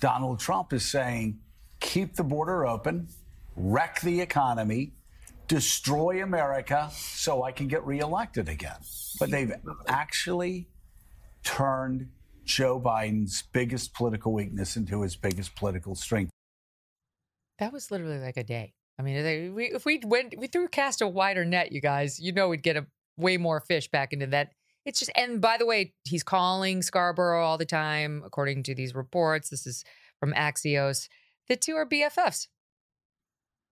Donald 0.00 0.38
Trump 0.38 0.72
is 0.72 0.84
saying, 0.84 1.40
keep 1.80 2.14
the 2.14 2.24
border 2.24 2.66
open, 2.66 3.08
wreck 3.56 4.00
the 4.02 4.20
economy, 4.20 4.92
destroy 5.48 6.22
America 6.22 6.90
so 6.92 7.42
I 7.42 7.52
can 7.52 7.68
get 7.68 7.84
reelected 7.84 8.48
again. 8.48 8.78
But 9.18 9.30
they've 9.30 9.52
actually 9.86 10.68
turned 11.42 12.08
Joe 12.44 12.80
Biden's 12.80 13.42
biggest 13.52 13.94
political 13.94 14.32
weakness 14.32 14.76
into 14.76 15.02
his 15.02 15.16
biggest 15.16 15.54
political 15.56 15.94
strength. 15.94 16.30
That 17.58 17.72
was 17.72 17.90
literally 17.90 18.18
like 18.18 18.36
a 18.36 18.44
day. 18.44 18.74
I 18.98 19.02
mean, 19.02 19.22
they, 19.22 19.48
we, 19.48 19.64
if 19.66 19.84
we 19.84 20.00
went, 20.04 20.34
we 20.38 20.46
threw 20.46 20.68
cast 20.68 21.02
a 21.02 21.08
wider 21.08 21.44
net, 21.44 21.72
you 21.72 21.80
guys, 21.80 22.20
you 22.20 22.32
know, 22.32 22.48
we'd 22.48 22.62
get 22.62 22.76
a 22.76 22.86
way 23.16 23.36
more 23.36 23.60
fish 23.60 23.90
back 23.90 24.12
into 24.12 24.26
that. 24.28 24.50
It's 24.84 24.98
just, 24.98 25.10
and 25.16 25.40
by 25.40 25.56
the 25.56 25.66
way, 25.66 25.94
he's 26.04 26.22
calling 26.22 26.82
Scarborough 26.82 27.44
all 27.44 27.58
the 27.58 27.64
time, 27.64 28.22
according 28.24 28.64
to 28.64 28.74
these 28.74 28.94
reports. 28.94 29.48
This 29.48 29.66
is 29.66 29.84
from 30.20 30.32
Axios. 30.34 31.08
The 31.48 31.56
two 31.56 31.74
are 31.74 31.86
BFFs. 31.86 32.48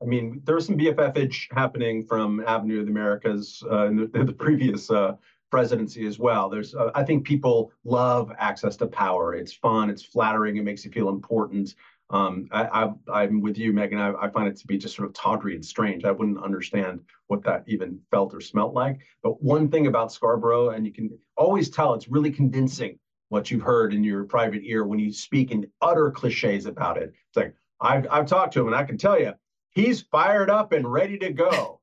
I 0.02 0.04
mean, 0.04 0.42
there 0.44 0.56
was 0.56 0.66
some 0.66 0.76
BFFage 0.76 1.46
happening 1.52 2.02
from 2.04 2.42
Avenue 2.46 2.80
of 2.80 2.86
the 2.86 2.92
Americas 2.92 3.62
uh, 3.70 3.86
in, 3.86 3.96
the, 3.96 4.18
in, 4.18 4.26
the, 4.26 4.32
previous 4.32 4.90
uh, 4.90 5.14
presidency 5.50 6.06
as 6.06 6.18
well. 6.18 6.48
There's, 6.48 6.74
uh, 6.74 6.90
I 6.94 7.04
think 7.04 7.24
people 7.24 7.72
love 7.84 8.32
access 8.38 8.76
to 8.78 8.86
power. 8.86 9.34
It's 9.34 9.52
fun, 9.52 9.90
it's 9.90 10.02
flattering, 10.02 10.56
it 10.56 10.64
makes 10.64 10.84
you 10.84 10.90
feel 10.90 11.08
important. 11.08 11.74
Um, 12.10 12.48
I, 12.52 12.90
am 13.08 13.40
with 13.40 13.56
you, 13.56 13.72
Megyn. 13.72 13.98
I, 13.98 14.26
I, 14.26 14.28
find 14.28 14.46
it 14.46 14.56
to 14.58 14.66
be 14.66 14.76
just 14.76 14.94
sort 14.94 15.08
of 15.08 15.14
tawdry 15.14 15.54
and 15.54 15.64
strange. 15.64 16.04
I 16.04 16.10
wouldn't 16.10 16.44
understand 16.44 17.00
what 17.28 17.42
that 17.44 17.64
even 17.66 17.98
felt 18.10 18.34
or 18.34 18.40
smelt 18.42 18.74
like. 18.74 18.98
But 19.22 19.42
one 19.42 19.70
thing 19.70 19.86
about 19.86 20.12
Scarborough, 20.12 20.70
and 20.70 20.84
you 20.84 20.92
can 20.92 21.18
always 21.38 21.70
tell 21.70 21.94
it's 21.94 22.08
really 22.08 22.30
convincing 22.30 22.98
what 23.30 23.50
you've 23.50 23.62
heard 23.62 23.94
in 23.94 24.04
your 24.04 24.24
private 24.24 24.60
ear 24.62 24.84
when 24.84 24.98
you 24.98 25.10
speak 25.10 25.52
in 25.52 25.66
utter 25.80 26.10
cliches 26.10 26.66
about 26.66 26.98
it. 26.98 27.14
It's 27.28 27.36
like, 27.36 27.54
I've, 27.80 28.06
I've 28.10 28.26
talked 28.26 28.52
to 28.54 28.60
him 28.60 28.66
and 28.66 28.76
I 28.76 28.84
can 28.84 28.98
tell 28.98 29.18
you, 29.18 29.32
he's 29.72 30.02
fired 30.02 30.50
up 30.50 30.72
and 30.72 30.90
ready 30.90 31.18
to 31.18 31.32
go. 31.32 31.80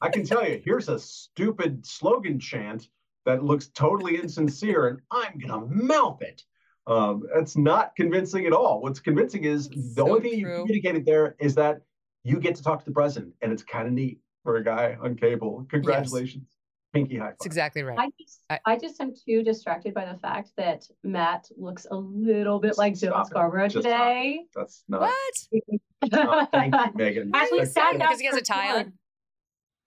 I 0.00 0.08
can 0.08 0.24
tell 0.24 0.46
you, 0.46 0.60
here's 0.64 0.88
a 0.88 0.98
stupid 0.98 1.84
slogan 1.84 2.38
chant 2.38 2.88
that 3.26 3.44
looks 3.44 3.68
totally 3.68 4.16
insincere, 4.16 4.88
and 4.88 5.00
I'm 5.10 5.38
to 5.40 5.60
mouth 5.68 6.22
it. 6.22 6.42
Um, 6.86 7.22
that's 7.34 7.56
not 7.56 7.94
convincing 7.94 8.46
at 8.46 8.52
all. 8.52 8.80
What's 8.80 9.00
convincing 9.00 9.44
is 9.44 9.68
the 9.68 9.92
so 9.96 10.08
only 10.08 10.20
thing 10.20 10.40
true. 10.40 10.52
you 10.52 10.60
communicated 10.60 11.04
there 11.04 11.36
is 11.38 11.54
that 11.56 11.82
you 12.24 12.40
get 12.40 12.54
to 12.56 12.62
talk 12.62 12.80
to 12.80 12.84
the 12.84 12.92
president, 12.92 13.34
and 13.42 13.52
it's 13.52 13.62
kind 13.62 13.86
of 13.86 13.92
neat 13.92 14.20
for 14.42 14.56
a 14.56 14.64
guy 14.64 14.96
on 15.00 15.14
cable. 15.14 15.66
Congratulations. 15.68 16.46
Yes. 16.48 16.59
Pinky 16.92 17.16
high 17.16 17.26
five. 17.26 17.30
That's 17.32 17.46
exactly 17.46 17.82
right. 17.82 17.98
I 17.98 18.08
just, 18.20 18.40
I, 18.50 18.58
I, 18.66 18.76
just 18.76 19.00
am 19.00 19.12
too 19.14 19.44
distracted 19.44 19.94
by 19.94 20.06
the 20.06 20.18
fact 20.18 20.50
that 20.56 20.86
Matt 21.04 21.48
looks 21.56 21.86
a 21.90 21.94
little 21.94 22.58
bit 22.58 22.76
like 22.78 22.98
Joe 22.98 23.22
Scarborough 23.26 23.68
today. 23.68 24.40
Stop. 24.50 24.62
That's 24.62 24.84
not. 24.88 25.00
What? 25.02 26.12
not, 26.12 26.50
thank 26.50 26.74
you, 26.74 26.80
Megyn. 26.96 27.30
As 27.34 27.48
we 27.52 27.64
sat 27.64 27.92
because 27.92 28.18
he 28.18 28.26
has 28.26 28.36
a 28.36 28.42
tie 28.42 28.78
on. 28.78 28.92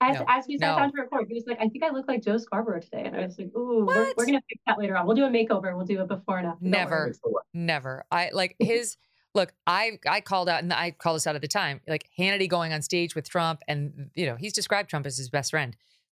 As, 0.02 0.20
no, 0.20 0.26
as 0.28 0.46
we 0.48 0.58
sat 0.58 0.72
no. 0.72 0.80
down 0.80 0.92
to 0.92 1.02
record, 1.02 1.28
he 1.30 1.36
was 1.36 1.46
like, 1.48 1.60
I 1.62 1.70
think 1.70 1.82
I 1.82 1.90
look 1.90 2.08
like 2.10 2.24
Joe 2.24 2.38
Scarborough 2.38 2.82
today. 2.82 3.04
And 3.06 3.16
I 3.16 3.26
was 3.26 3.38
like, 3.38 3.56
ooh, 3.56 3.86
we're, 3.86 4.14
we're 4.18 4.26
going 4.26 4.38
to 4.38 4.44
fix 4.50 4.62
that 4.68 4.78
later 4.78 4.98
on. 4.98 5.08
We'll 5.08 5.16
do 5.16 5.24
a 5.24 5.30
makeover. 5.30 5.74
We'll 5.76 5.86
do 5.86 6.02
a 6.02 6.06
before 6.06 6.40
and 6.40 6.48
after. 6.48 6.66
Never, 6.66 7.14
never. 7.54 8.04
I 8.12 8.30
like 8.34 8.58
his, 8.60 8.98
look, 9.34 9.54
I, 9.66 10.00
I 10.06 10.20
called 10.20 10.50
out 10.50 10.62
and 10.62 10.74
I 10.74 10.92
called 10.92 11.16
this 11.18 11.28
out 11.28 11.36
at 11.36 11.42
the 11.42 11.48
time, 11.48 11.80
like 11.88 12.10
Hannity 12.20 12.50
going 12.50 12.74
on 12.74 12.82
stage 12.82 13.16
with 13.16 13.30
Trump. 13.30 13.62
And, 13.66 14.10
you 14.14 14.26
know, 14.26 14.36
he's 14.36 14.52
described 14.52 14.90
Trump 14.90 15.06
as 15.06 15.18
his 15.18 15.30
best 15.30 15.52
friend. 15.52 15.74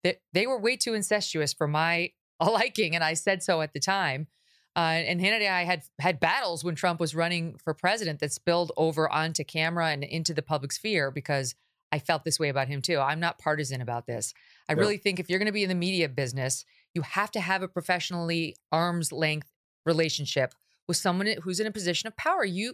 They, 0.04 0.18
they 0.34 0.48
were 0.48 0.60
way 0.60 0.78
too 0.78 0.94
incestuous 0.94 1.54
for 1.54 1.68
my 1.68 2.12
liking. 2.40 2.96
And 2.96 3.04
I 3.04 3.14
said 3.14 3.44
so 3.44 3.62
at 3.62 3.74
the 3.74 3.80
time. 3.80 4.28
Uh, 4.76 5.04
and 5.06 5.20
Hannity 5.22 5.46
and 5.46 5.54
I 5.54 5.64
had 5.66 5.84
had 6.00 6.20
battles 6.20 6.64
when 6.64 6.74
Trump 6.74 7.00
was 7.00 7.14
running 7.14 7.58
for 7.64 7.76
president 7.76 8.20
that 8.20 8.34
spilled 8.34 8.72
over 8.76 9.08
onto 9.08 9.44
camera 9.44 9.90
and 9.90 10.04
into 10.04 10.34
the 10.34 10.42
public 10.42 10.72
sphere 10.72 11.12
because 11.12 11.54
I 11.92 12.00
felt 12.00 12.24
this 12.24 12.40
way 12.40 12.50
about 12.50 12.70
him 12.70 12.82
too. 12.82 12.98
I'm 12.98 13.20
not 13.20 13.38
partisan 13.38 13.80
about 13.80 14.08
this. 14.08 14.34
I 14.68 14.74
really 14.74 14.98
think 14.98 15.20
if 15.20 15.30
you're 15.30 15.38
going 15.38 15.46
to 15.46 15.52
be 15.52 15.62
in 15.62 15.70
the 15.70 15.76
media 15.76 16.10
business, 16.10 16.66
you 16.96 17.04
have 17.04 17.30
to 17.32 17.40
have 17.40 17.62
a 17.62 17.68
professionally 17.68 18.56
arm's 18.72 19.12
length 19.12 19.52
relationship 19.86 20.56
with 20.88 20.98
someone 20.98 21.28
who's 21.44 21.60
in 21.60 21.68
a 21.68 21.72
position 21.72 22.08
of 22.08 22.18
power. 22.18 22.44
You 22.44 22.74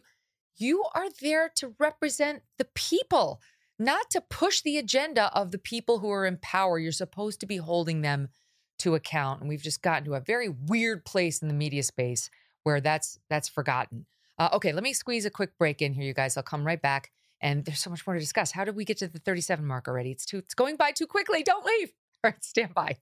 you 0.55 0.85
are 0.93 1.07
there 1.21 1.49
to 1.55 1.73
represent 1.79 2.43
the 2.57 2.67
people, 2.75 3.41
not 3.79 4.09
to 4.11 4.21
push 4.21 4.61
the 4.61 4.77
agenda 4.77 5.31
of 5.33 5.51
the 5.51 5.57
people 5.57 5.99
who 5.99 6.11
are 6.11 6.25
in 6.25 6.37
power. 6.41 6.77
You're 6.77 6.91
supposed 6.91 7.39
to 7.39 7.45
be 7.45 7.57
holding 7.57 8.01
them 8.01 8.27
to 8.79 8.95
account. 8.95 9.39
And 9.39 9.49
we've 9.49 9.61
just 9.61 9.81
gotten 9.81 10.03
to 10.05 10.15
a 10.15 10.19
very 10.19 10.49
weird 10.49 11.05
place 11.05 11.41
in 11.41 11.47
the 11.47 11.53
media 11.53 11.83
space 11.83 12.29
where 12.63 12.81
that's 12.81 13.19
that's 13.29 13.47
forgotten. 13.47 14.05
Uh, 14.37 14.49
okay, 14.53 14.73
let 14.73 14.83
me 14.83 14.93
squeeze 14.93 15.25
a 15.25 15.29
quick 15.29 15.57
break 15.57 15.81
in 15.81 15.93
here, 15.93 16.03
you 16.03 16.13
guys. 16.13 16.37
I'll 16.37 16.43
come 16.43 16.65
right 16.65 16.81
back. 16.81 17.11
And 17.41 17.63
there's 17.63 17.79
so 17.79 17.89
much 17.89 18.05
more 18.05 18.13
to 18.15 18.19
discuss. 18.19 18.51
How 18.51 18.65
did 18.65 18.75
we 18.75 18.83
get 18.83 18.97
to 18.97 19.07
the 19.07 19.19
37 19.19 19.65
mark 19.65 19.87
already? 19.87 20.11
It's 20.11 20.25
too 20.25 20.39
it's 20.39 20.53
going 20.53 20.75
by 20.75 20.91
too 20.91 21.07
quickly. 21.07 21.41
Don't 21.41 21.65
leave. 21.65 21.91
All 22.23 22.31
right, 22.31 22.43
stand 22.43 22.73
by. 22.73 22.97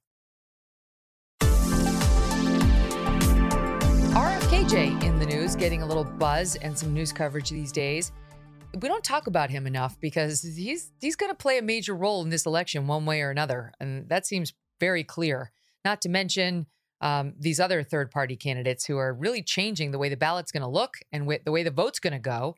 RFKJ 4.18 5.04
in 5.04 5.20
the 5.20 5.26
news, 5.26 5.56
getting 5.56 5.82
a 5.82 5.86
little 5.86 6.04
buzz 6.04 6.56
and 6.56 6.78
some 6.78 6.94
news 6.94 7.12
coverage 7.12 7.50
these 7.50 7.72
days. 7.72 8.12
We 8.74 8.88
don't 8.88 9.04
talk 9.04 9.28
about 9.28 9.50
him 9.50 9.66
enough 9.66 10.00
because 10.00 10.42
he's 10.42 10.92
he's 11.00 11.16
going 11.16 11.32
to 11.32 11.36
play 11.36 11.58
a 11.58 11.64
major 11.64 11.96
role 11.96 12.22
in 12.22 12.30
this 12.30 12.46
election 12.46 12.88
one 12.88 13.06
way 13.06 13.22
or 13.22 13.32
another, 13.32 13.74
and 13.80 14.08
that 14.10 14.26
seems 14.26 14.54
very 14.80 15.04
clear. 15.04 15.52
Not 15.84 16.02
to 16.02 16.10
mention 16.10 16.68
um, 17.02 17.34
these 17.40 17.60
other 17.60 17.84
third 17.84 18.12
party 18.12 18.36
candidates 18.36 18.86
who 18.86 18.98
are 18.98 19.14
really 19.14 19.42
changing 19.42 19.92
the 19.92 19.98
way 19.98 20.10
the 20.10 20.18
ballot's 20.18 20.52
going 20.52 20.62
to 20.62 20.68
look 20.68 20.98
and 21.12 21.30
the 21.46 21.52
way 21.52 21.64
the 21.64 21.72
vote's 21.72 22.00
going 22.00 22.14
to 22.14 22.20
go. 22.20 22.56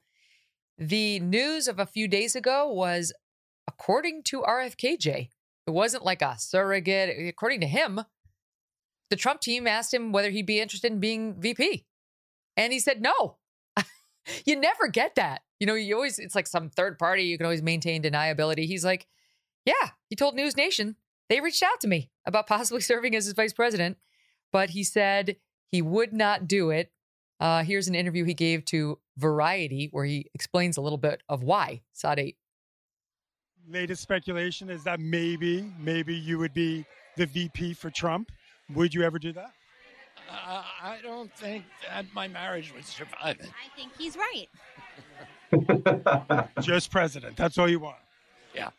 The 0.77 1.19
news 1.19 1.67
of 1.67 1.79
a 1.79 1.85
few 1.85 2.07
days 2.07 2.35
ago 2.35 2.71
was 2.71 3.13
according 3.67 4.23
to 4.23 4.41
RFKJ, 4.41 5.29
it 5.67 5.71
wasn't 5.71 6.05
like 6.05 6.21
a 6.21 6.35
surrogate. 6.39 7.29
According 7.29 7.61
to 7.61 7.67
him, 7.67 8.01
the 9.09 9.15
Trump 9.15 9.41
team 9.41 9.67
asked 9.67 9.93
him 9.93 10.11
whether 10.11 10.31
he'd 10.31 10.45
be 10.45 10.59
interested 10.59 10.91
in 10.91 10.99
being 10.99 11.39
VP. 11.39 11.85
And 12.57 12.73
he 12.73 12.79
said 12.79 13.01
no. 13.01 13.37
You 14.45 14.55
never 14.55 14.87
get 14.87 15.15
that. 15.15 15.41
You 15.59 15.67
know, 15.67 15.75
you 15.75 15.95
always, 15.95 16.19
it's 16.19 16.35
like 16.35 16.47
some 16.47 16.69
third 16.69 16.97
party, 16.97 17.23
you 17.23 17.37
can 17.37 17.45
always 17.45 17.61
maintain 17.61 18.01
deniability. 18.01 18.65
He's 18.65 18.85
like, 18.85 19.07
yeah, 19.65 19.91
he 20.09 20.15
told 20.15 20.35
News 20.35 20.55
Nation 20.55 20.95
they 21.29 21.41
reached 21.41 21.63
out 21.63 21.79
to 21.81 21.87
me 21.87 22.09
about 22.25 22.47
possibly 22.47 22.81
serving 22.81 23.15
as 23.15 23.25
his 23.25 23.33
vice 23.33 23.53
president, 23.53 23.97
but 24.51 24.71
he 24.71 24.83
said 24.83 25.37
he 25.67 25.81
would 25.81 26.13
not 26.13 26.47
do 26.47 26.69
it 26.69 26.91
uh, 27.39 27.63
here's 27.63 27.87
an 27.87 27.95
interview 27.95 28.25
he 28.25 28.33
gave 28.33 28.65
to 28.65 28.99
Variety 29.17 29.89
where 29.91 30.05
he 30.05 30.29
explains 30.33 30.77
a 30.77 30.81
little 30.81 30.97
bit 30.97 31.21
of 31.27 31.43
why 31.43 31.81
Sade. 31.93 32.35
Latest 33.67 34.01
speculation 34.01 34.69
is 34.69 34.83
that 34.83 34.99
maybe, 34.99 35.71
maybe 35.77 36.15
you 36.15 36.37
would 36.37 36.53
be 36.53 36.85
the 37.17 37.25
VP 37.25 37.73
for 37.73 37.89
Trump. 37.89 38.31
Would 38.73 38.93
you 38.93 39.03
ever 39.03 39.19
do 39.19 39.31
that? 39.33 39.51
Uh, 40.29 40.63
I 40.81 40.97
don't 41.01 41.33
think 41.35 41.65
that 41.87 42.05
my 42.13 42.27
marriage 42.27 42.73
would 42.73 42.85
survive 42.85 43.39
it. 43.39 43.49
I 43.49 43.75
think 43.75 43.91
he's 43.97 44.15
right. 44.15 44.47
Just 46.61 46.91
president. 46.91 47.35
That's 47.35 47.57
all 47.57 47.67
you 47.67 47.79
want. 47.79 47.97
Yeah. 48.53 48.69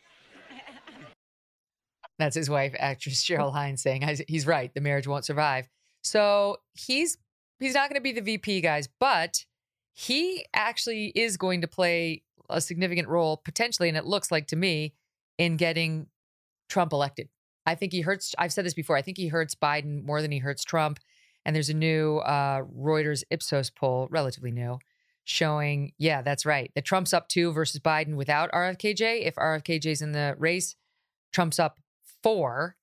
That's 2.19 2.35
his 2.35 2.49
wife, 2.49 2.73
actress 2.77 3.23
Cheryl 3.23 3.51
Hines, 3.51 3.81
saying 3.81 4.07
he's 4.27 4.47
right. 4.47 4.73
The 4.73 4.81
marriage 4.81 5.07
won't 5.07 5.25
survive. 5.25 5.67
So 6.03 6.57
he's 6.73 7.17
he's 7.59 7.73
not 7.73 7.89
going 7.89 7.99
to 7.99 8.03
be 8.03 8.13
the 8.13 8.21
VP, 8.21 8.61
guys, 8.61 8.87
but 8.99 9.45
he 9.93 10.45
actually 10.53 11.11
is 11.15 11.37
going 11.37 11.61
to 11.61 11.67
play 11.67 12.23
a 12.49 12.61
significant 12.61 13.07
role 13.07 13.37
potentially, 13.37 13.89
and 13.89 13.97
it 13.97 14.05
looks 14.05 14.31
like 14.31 14.47
to 14.47 14.55
me, 14.55 14.93
in 15.37 15.57
getting 15.57 16.07
Trump 16.69 16.93
elected. 16.93 17.27
I 17.65 17.75
think 17.75 17.91
he 17.91 18.01
hurts. 18.01 18.33
I've 18.37 18.53
said 18.53 18.65
this 18.65 18.73
before. 18.73 18.95
I 18.95 19.01
think 19.01 19.17
he 19.17 19.27
hurts 19.27 19.55
Biden 19.55 20.03
more 20.03 20.21
than 20.21 20.31
he 20.31 20.39
hurts 20.39 20.63
Trump. 20.63 20.99
And 21.45 21.55
there's 21.55 21.69
a 21.69 21.73
new 21.73 22.17
uh, 22.17 22.61
Reuters 22.63 23.23
Ipsos 23.29 23.69
poll, 23.69 24.07
relatively 24.11 24.51
new, 24.51 24.79
showing, 25.23 25.93
yeah, 25.97 26.21
that's 26.21 26.45
right. 26.45 26.71
That 26.75 26.85
Trump's 26.85 27.13
up 27.13 27.27
two 27.27 27.51
versus 27.51 27.79
Biden 27.79 28.15
without 28.15 28.51
RFKJ. 28.51 29.25
If 29.25 29.35
RFKJ's 29.35 30.01
in 30.01 30.11
the 30.11 30.35
race, 30.37 30.75
Trump's 31.31 31.59
up 31.59 31.79
four. 32.21 32.75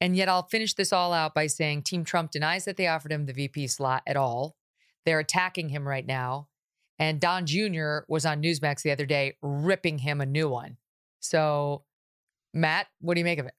And 0.00 0.14
yet, 0.14 0.28
I'll 0.28 0.46
finish 0.46 0.74
this 0.74 0.92
all 0.92 1.12
out 1.12 1.34
by 1.34 1.46
saying 1.46 1.82
Team 1.82 2.04
Trump 2.04 2.30
denies 2.30 2.66
that 2.66 2.76
they 2.76 2.86
offered 2.86 3.12
him 3.12 3.24
the 3.24 3.32
VP 3.32 3.66
slot 3.68 4.02
at 4.06 4.16
all. 4.16 4.56
They're 5.06 5.20
attacking 5.20 5.70
him 5.70 5.88
right 5.88 6.06
now. 6.06 6.48
And 6.98 7.20
Don 7.20 7.46
Jr. 7.46 7.98
was 8.08 8.26
on 8.26 8.42
Newsmax 8.42 8.82
the 8.82 8.90
other 8.90 9.06
day 9.06 9.36
ripping 9.42 9.98
him 9.98 10.20
a 10.20 10.26
new 10.26 10.48
one. 10.48 10.76
So, 11.20 11.84
Matt, 12.52 12.88
what 13.00 13.14
do 13.14 13.20
you 13.20 13.24
make 13.24 13.38
of 13.38 13.46
it? 13.46 13.54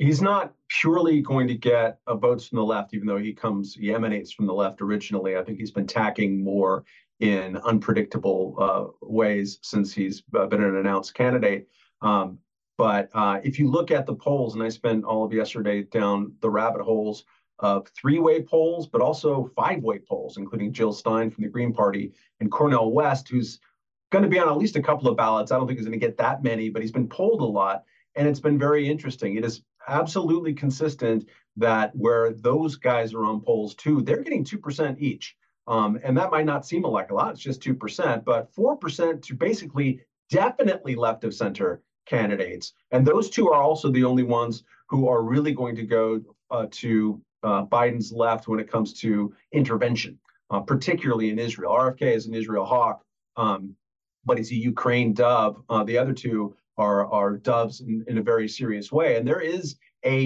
He's 0.00 0.22
not 0.22 0.54
purely 0.68 1.20
going 1.20 1.46
to 1.48 1.54
get 1.54 1.98
votes 2.08 2.48
from 2.48 2.56
the 2.56 2.64
left, 2.64 2.94
even 2.94 3.06
though 3.06 3.18
he 3.18 3.34
comes, 3.34 3.74
he 3.74 3.92
emanates 3.92 4.32
from 4.32 4.46
the 4.46 4.54
left 4.54 4.80
originally. 4.80 5.36
I 5.36 5.44
think 5.44 5.58
he's 5.58 5.72
been 5.72 5.86
tacking 5.86 6.42
more 6.42 6.84
in 7.20 7.58
unpredictable 7.58 8.56
uh, 8.58 9.06
ways 9.06 9.58
since 9.60 9.92
he's 9.92 10.22
been 10.22 10.62
an 10.64 10.76
announced 10.76 11.12
candidate. 11.12 11.68
Um, 12.00 12.38
but 12.78 13.10
uh, 13.12 13.40
if 13.44 13.58
you 13.58 13.70
look 13.70 13.90
at 13.90 14.06
the 14.06 14.14
polls, 14.14 14.54
and 14.54 14.62
I 14.62 14.70
spent 14.70 15.04
all 15.04 15.22
of 15.22 15.34
yesterday 15.34 15.82
down 15.82 16.32
the 16.40 16.48
rabbit 16.48 16.80
holes 16.80 17.26
of 17.58 17.86
three-way 17.88 18.40
polls, 18.40 18.86
but 18.86 19.02
also 19.02 19.50
five-way 19.54 19.98
polls, 19.98 20.38
including 20.38 20.72
Jill 20.72 20.94
Stein 20.94 21.30
from 21.30 21.44
the 21.44 21.50
Green 21.50 21.74
Party 21.74 22.14
and 22.40 22.50
Cornel 22.50 22.94
West, 22.94 23.28
who's 23.28 23.60
going 24.12 24.24
to 24.24 24.30
be 24.30 24.38
on 24.38 24.48
at 24.48 24.56
least 24.56 24.76
a 24.76 24.82
couple 24.82 25.10
of 25.10 25.16
ballots. 25.18 25.52
I 25.52 25.58
don't 25.58 25.66
think 25.66 25.78
he's 25.78 25.86
going 25.86 26.00
to 26.00 26.06
get 26.06 26.16
that 26.16 26.42
many, 26.42 26.70
but 26.70 26.80
he's 26.80 26.90
been 26.90 27.06
polled 27.06 27.42
a 27.42 27.44
lot, 27.44 27.84
and 28.14 28.26
it's 28.26 28.40
been 28.40 28.58
very 28.58 28.88
interesting. 28.88 29.36
It 29.36 29.44
is 29.44 29.60
absolutely 29.88 30.54
consistent 30.54 31.28
that 31.56 31.94
where 31.94 32.32
those 32.32 32.76
guys 32.76 33.14
are 33.14 33.24
on 33.24 33.40
polls 33.40 33.74
too, 33.74 34.02
they're 34.02 34.22
getting 34.22 34.44
two 34.44 34.58
percent 34.58 35.00
each. 35.00 35.36
Um, 35.66 36.00
and 36.02 36.16
that 36.16 36.32
might 36.32 36.46
not 36.46 36.66
seem 36.66 36.82
like 36.82 37.10
a 37.10 37.14
lot, 37.14 37.30
it's 37.32 37.40
just 37.40 37.62
2%, 37.62 38.24
but 38.24 38.52
4% 38.54 39.22
to 39.22 39.34
basically 39.34 40.00
definitely 40.28 40.96
left 40.96 41.22
of 41.22 41.32
center 41.32 41.80
candidates. 42.06 42.72
And 42.90 43.06
those 43.06 43.30
two 43.30 43.50
are 43.50 43.62
also 43.62 43.90
the 43.90 44.02
only 44.02 44.24
ones 44.24 44.64
who 44.88 45.08
are 45.08 45.22
really 45.22 45.52
going 45.52 45.76
to 45.76 45.84
go 45.84 46.20
uh, 46.50 46.66
to 46.72 47.22
uh, 47.44 47.64
Biden's 47.66 48.12
left 48.12 48.48
when 48.48 48.58
it 48.58 48.70
comes 48.70 48.92
to 48.94 49.32
intervention, 49.52 50.18
uh, 50.50 50.60
particularly 50.60 51.30
in 51.30 51.38
Israel. 51.38 51.72
RFK 51.72 52.02
is 52.02 52.26
an 52.26 52.34
Israel 52.34 52.64
hawk, 52.64 53.04
um, 53.36 53.76
but 54.24 54.38
he's 54.38 54.50
a 54.50 54.56
Ukraine 54.56 55.12
dove. 55.12 55.62
Uh, 55.68 55.84
the 55.84 55.96
other 55.96 56.12
two 56.12 56.56
are, 56.84 57.00
are 57.18 57.32
doves 57.50 57.74
in, 57.88 57.94
in 58.10 58.16
a 58.18 58.24
very 58.32 58.48
serious 58.60 58.88
way. 58.98 59.10
And 59.16 59.24
there 59.28 59.44
is 59.56 59.64
a 60.16 60.18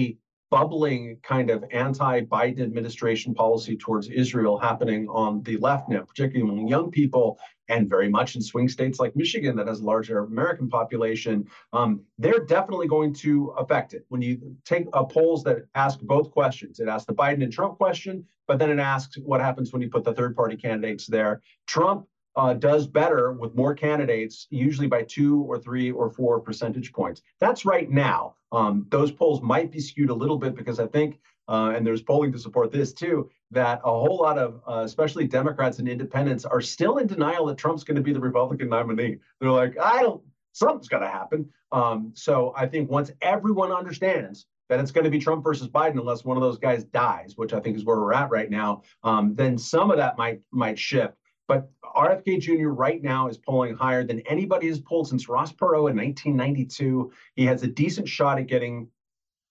bubbling 0.51 1.03
kind 1.33 1.49
of 1.55 1.59
anti-Biden 1.85 2.61
administration 2.69 3.33
policy 3.43 3.75
towards 3.83 4.07
Israel 4.23 4.55
happening 4.69 5.01
on 5.23 5.31
the 5.47 5.57
left 5.67 5.85
now, 5.93 6.03
particularly 6.11 6.43
among 6.47 6.67
young 6.75 6.87
people, 6.99 7.27
and 7.73 7.89
very 7.95 8.09
much 8.17 8.29
in 8.35 8.41
swing 8.41 8.69
states 8.77 8.97
like 9.03 9.13
Michigan 9.15 9.53
that 9.57 9.67
has 9.71 9.79
a 9.81 9.87
larger 9.93 10.17
American 10.19 10.67
population. 10.79 11.35
Um, 11.77 11.91
they're 12.23 12.45
definitely 12.57 12.89
going 12.95 13.11
to 13.25 13.31
affect 13.61 13.89
it. 13.97 14.03
When 14.11 14.21
you 14.27 14.33
take 14.71 14.85
uh, 14.93 15.03
polls 15.15 15.43
that 15.45 15.57
ask 15.85 15.95
both 16.15 16.27
questions, 16.39 16.73
it 16.79 16.87
asks 16.93 17.07
the 17.11 17.19
Biden 17.23 17.43
and 17.45 17.53
Trump 17.57 17.73
question, 17.83 18.15
but 18.47 18.55
then 18.59 18.69
it 18.75 18.81
asks 18.95 19.13
what 19.29 19.39
happens 19.47 19.67
when 19.73 19.81
you 19.83 19.89
put 19.95 20.03
the 20.05 20.13
third-party 20.13 20.57
candidates 20.65 21.05
there. 21.17 21.33
Trump 21.75 21.99
uh, 22.35 22.53
does 22.53 22.87
better 22.87 23.31
with 23.31 23.55
more 23.55 23.73
candidates, 23.73 24.47
usually 24.49 24.87
by 24.87 25.03
two 25.03 25.41
or 25.43 25.57
three 25.57 25.91
or 25.91 26.09
four 26.09 26.39
percentage 26.39 26.91
points. 26.91 27.21
That's 27.39 27.65
right 27.65 27.89
now. 27.89 28.35
Um, 28.51 28.85
those 28.89 29.11
polls 29.11 29.41
might 29.41 29.71
be 29.71 29.79
skewed 29.79 30.09
a 30.09 30.13
little 30.13 30.37
bit 30.37 30.55
because 30.55 30.79
I 30.79 30.87
think, 30.87 31.19
uh, 31.47 31.73
and 31.75 31.85
there's 31.85 32.01
polling 32.01 32.31
to 32.31 32.39
support 32.39 32.71
this 32.71 32.93
too, 32.93 33.29
that 33.51 33.79
a 33.83 33.89
whole 33.89 34.17
lot 34.17 34.37
of, 34.37 34.61
uh, 34.67 34.81
especially 34.83 35.27
Democrats 35.27 35.79
and 35.79 35.87
independents, 35.87 36.45
are 36.45 36.61
still 36.61 36.97
in 36.97 37.07
denial 37.07 37.45
that 37.45 37.57
Trump's 37.57 37.83
going 37.83 37.95
to 37.95 38.01
be 38.01 38.13
the 38.13 38.19
Republican 38.19 38.69
nominee. 38.69 39.17
They're 39.39 39.51
like, 39.51 39.77
I 39.79 40.01
don't, 40.01 40.21
something's 40.51 40.87
going 40.87 41.03
to 41.03 41.09
happen. 41.09 41.49
Um, 41.71 42.11
so 42.15 42.53
I 42.55 42.65
think 42.67 42.89
once 42.89 43.11
everyone 43.21 43.71
understands 43.71 44.45
that 44.69 44.79
it's 44.79 44.91
going 44.91 45.03
to 45.03 45.09
be 45.09 45.19
Trump 45.19 45.43
versus 45.43 45.67
Biden 45.67 45.99
unless 45.99 46.25
one 46.25 46.37
of 46.37 46.41
those 46.41 46.57
guys 46.57 46.83
dies, 46.85 47.33
which 47.35 47.53
I 47.53 47.59
think 47.59 47.77
is 47.77 47.85
where 47.85 47.97
we're 47.97 48.13
at 48.13 48.31
right 48.31 48.49
now, 48.49 48.81
um, 49.03 49.35
then 49.35 49.57
some 49.57 49.91
of 49.91 49.97
that 49.97 50.17
might 50.17 50.41
might 50.51 50.79
shift. 50.79 51.13
But 51.47 51.69
RFK 51.83 52.39
Jr. 52.39 52.69
right 52.69 53.01
now 53.01 53.27
is 53.27 53.37
polling 53.37 53.75
higher 53.75 54.03
than 54.03 54.21
anybody 54.21 54.67
has 54.67 54.79
polled 54.79 55.07
since 55.07 55.29
Ross 55.29 55.51
Perot 55.51 55.91
in 55.91 55.97
1992. 55.97 57.11
He 57.35 57.45
has 57.45 57.63
a 57.63 57.67
decent 57.67 58.07
shot 58.07 58.39
at 58.39 58.47
getting 58.47 58.89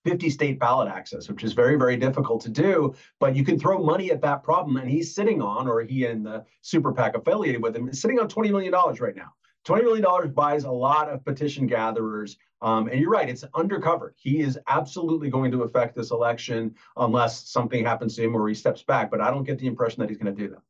50 0.04 0.28
state 0.28 0.58
ballot 0.58 0.88
access, 0.88 1.28
which 1.28 1.44
is 1.44 1.54
very, 1.54 1.76
very 1.76 1.96
difficult 1.96 2.42
to 2.42 2.50
do. 2.50 2.94
But 3.20 3.34
you 3.34 3.44
can 3.44 3.58
throw 3.58 3.78
money 3.82 4.10
at 4.10 4.20
that 4.22 4.42
problem. 4.42 4.76
And 4.76 4.90
he's 4.90 5.14
sitting 5.14 5.40
on, 5.40 5.66
or 5.66 5.80
he 5.82 6.04
and 6.04 6.24
the 6.24 6.44
super 6.60 6.92
PAC 6.92 7.16
affiliated 7.16 7.62
with 7.62 7.74
him, 7.74 7.88
is 7.88 8.00
sitting 8.00 8.18
on 8.18 8.28
$20 8.28 8.50
million 8.50 8.72
right 8.72 9.16
now. 9.16 9.32
$20 9.66 9.82
million 9.82 10.32
buys 10.32 10.64
a 10.64 10.70
lot 10.70 11.08
of 11.08 11.24
petition 11.24 11.66
gatherers. 11.66 12.36
Um, 12.60 12.88
and 12.88 13.00
you're 13.00 13.10
right, 13.10 13.28
it's 13.28 13.44
undercover. 13.54 14.14
He 14.16 14.40
is 14.40 14.58
absolutely 14.68 15.30
going 15.30 15.50
to 15.52 15.62
affect 15.62 15.96
this 15.96 16.10
election 16.10 16.74
unless 16.98 17.48
something 17.48 17.84
happens 17.84 18.16
to 18.16 18.24
him 18.24 18.36
or 18.36 18.46
he 18.46 18.54
steps 18.54 18.82
back. 18.82 19.10
But 19.10 19.22
I 19.22 19.30
don't 19.30 19.44
get 19.44 19.58
the 19.58 19.66
impression 19.66 20.00
that 20.00 20.10
he's 20.10 20.18
going 20.18 20.34
to 20.34 20.42
do 20.42 20.50
that. 20.50 20.62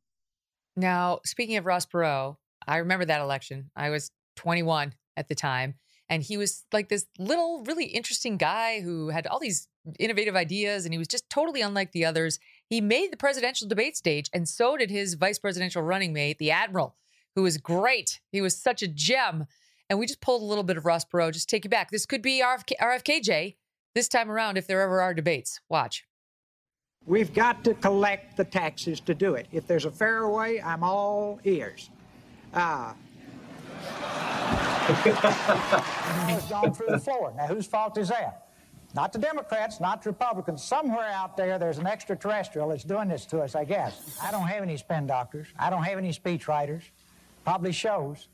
Now, 0.75 1.19
speaking 1.25 1.57
of 1.57 1.65
Ross 1.65 1.85
Perot, 1.85 2.37
I 2.67 2.77
remember 2.77 3.05
that 3.05 3.21
election. 3.21 3.71
I 3.75 3.89
was 3.89 4.11
21 4.35 4.93
at 5.17 5.27
the 5.27 5.35
time. 5.35 5.75
And 6.09 6.21
he 6.21 6.37
was 6.37 6.65
like 6.71 6.89
this 6.89 7.07
little, 7.17 7.63
really 7.63 7.85
interesting 7.85 8.37
guy 8.37 8.81
who 8.81 9.09
had 9.09 9.25
all 9.25 9.39
these 9.39 9.67
innovative 9.99 10.35
ideas 10.35 10.85
and 10.85 10.93
he 10.93 10.97
was 10.97 11.07
just 11.07 11.29
totally 11.29 11.61
unlike 11.61 11.91
the 11.93 12.05
others. 12.05 12.39
He 12.67 12.79
made 12.79 13.11
the 13.11 13.17
presidential 13.17 13.67
debate 13.67 13.97
stage, 13.97 14.29
and 14.33 14.47
so 14.47 14.77
did 14.77 14.91
his 14.91 15.15
vice 15.15 15.39
presidential 15.39 15.81
running 15.81 16.13
mate, 16.13 16.37
the 16.37 16.51
Admiral, 16.51 16.95
who 17.35 17.43
was 17.43 17.57
great. 17.57 18.19
He 18.31 18.41
was 18.41 18.55
such 18.55 18.83
a 18.83 18.87
gem. 18.87 19.45
And 19.89 19.99
we 19.99 20.07
just 20.07 20.21
pulled 20.21 20.41
a 20.41 20.45
little 20.45 20.63
bit 20.63 20.77
of 20.77 20.85
Ross 20.85 21.05
Perot, 21.05 21.33
just 21.33 21.49
take 21.49 21.63
you 21.63 21.69
back. 21.69 21.91
This 21.91 22.05
could 22.05 22.21
be 22.21 22.41
RFK, 22.41 22.73
RFKJ 22.81 23.55
this 23.93 24.07
time 24.07 24.29
around 24.29 24.57
if 24.57 24.67
there 24.67 24.81
ever 24.81 25.01
are 25.01 25.13
debates. 25.13 25.61
Watch. 25.69 26.05
We've 27.07 27.33
got 27.33 27.63
to 27.65 27.73
collect 27.75 28.35
the 28.35 28.43
taxes 28.43 28.99
to 29.01 29.13
do 29.13 29.35
it. 29.35 29.47
If 29.51 29.67
there's 29.67 29.85
a 29.85 29.91
fair 29.91 30.27
way, 30.27 30.59
I'm 30.61 30.83
all 30.83 31.39
ears. 31.43 31.89
Uh, 32.53 32.93
it's 36.29 36.49
gone 36.49 36.73
through 36.73 36.87
the 36.89 36.99
floor. 36.99 37.33
Now, 37.35 37.47
whose 37.47 37.67
fault 37.67 37.97
is 37.97 38.09
that? 38.09 38.47
Not 38.95 39.11
the 39.11 39.19
Democrats, 39.19 39.79
not 39.79 40.01
the 40.01 40.09
Republicans. 40.09 40.63
Somewhere 40.63 41.09
out 41.09 41.35
there, 41.37 41.59
there's 41.59 41.77
an 41.77 41.85
extraterrestrial 41.85 42.69
that's 42.69 42.83
doing 42.83 43.09
this 43.09 43.25
to 43.25 43.41
us, 43.41 43.53
I 43.53 43.65
guess. 43.65 44.17
I 44.23 44.31
don't 44.31 44.47
have 44.47 44.63
any 44.63 44.77
spin 44.77 45.05
doctors. 45.05 45.47
I 45.59 45.69
don't 45.69 45.83
have 45.83 45.97
any 45.97 46.13
speech 46.13 46.47
writers. 46.47 46.83
Probably 47.43 47.73
shows. 47.73 48.29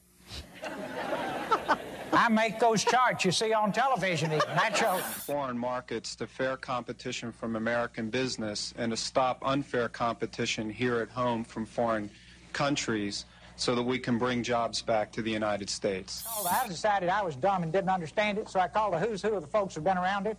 I 2.13 2.29
make 2.29 2.59
those 2.59 2.83
charts 2.83 3.23
you 3.23 3.31
see 3.31 3.53
on 3.53 3.71
television, 3.71 4.31
shows. 4.75 5.01
Foreign 5.01 5.57
markets 5.57 6.15
to 6.17 6.27
fair 6.27 6.57
competition 6.57 7.31
from 7.31 7.55
American 7.55 8.09
business 8.09 8.73
and 8.77 8.91
to 8.91 8.97
stop 8.97 9.41
unfair 9.45 9.87
competition 9.87 10.69
here 10.69 10.97
at 10.99 11.09
home 11.09 11.43
from 11.43 11.65
foreign 11.65 12.09
countries 12.53 13.25
so 13.55 13.75
that 13.75 13.83
we 13.83 13.99
can 13.99 14.17
bring 14.17 14.43
jobs 14.43 14.81
back 14.81 15.11
to 15.11 15.21
the 15.21 15.31
United 15.31 15.69
States. 15.69 16.25
I 16.49 16.67
decided 16.67 17.09
I 17.09 17.21
was 17.21 17.35
dumb 17.35 17.63
and 17.63 17.71
didn't 17.71 17.89
understand 17.89 18.37
it, 18.37 18.49
so 18.49 18.59
I 18.59 18.67
called 18.67 18.93
the 18.93 18.99
who's 18.99 19.21
who 19.21 19.35
of 19.35 19.41
the 19.41 19.47
folks 19.47 19.75
who've 19.75 19.83
been 19.83 19.97
around 19.97 20.27
it. 20.27 20.37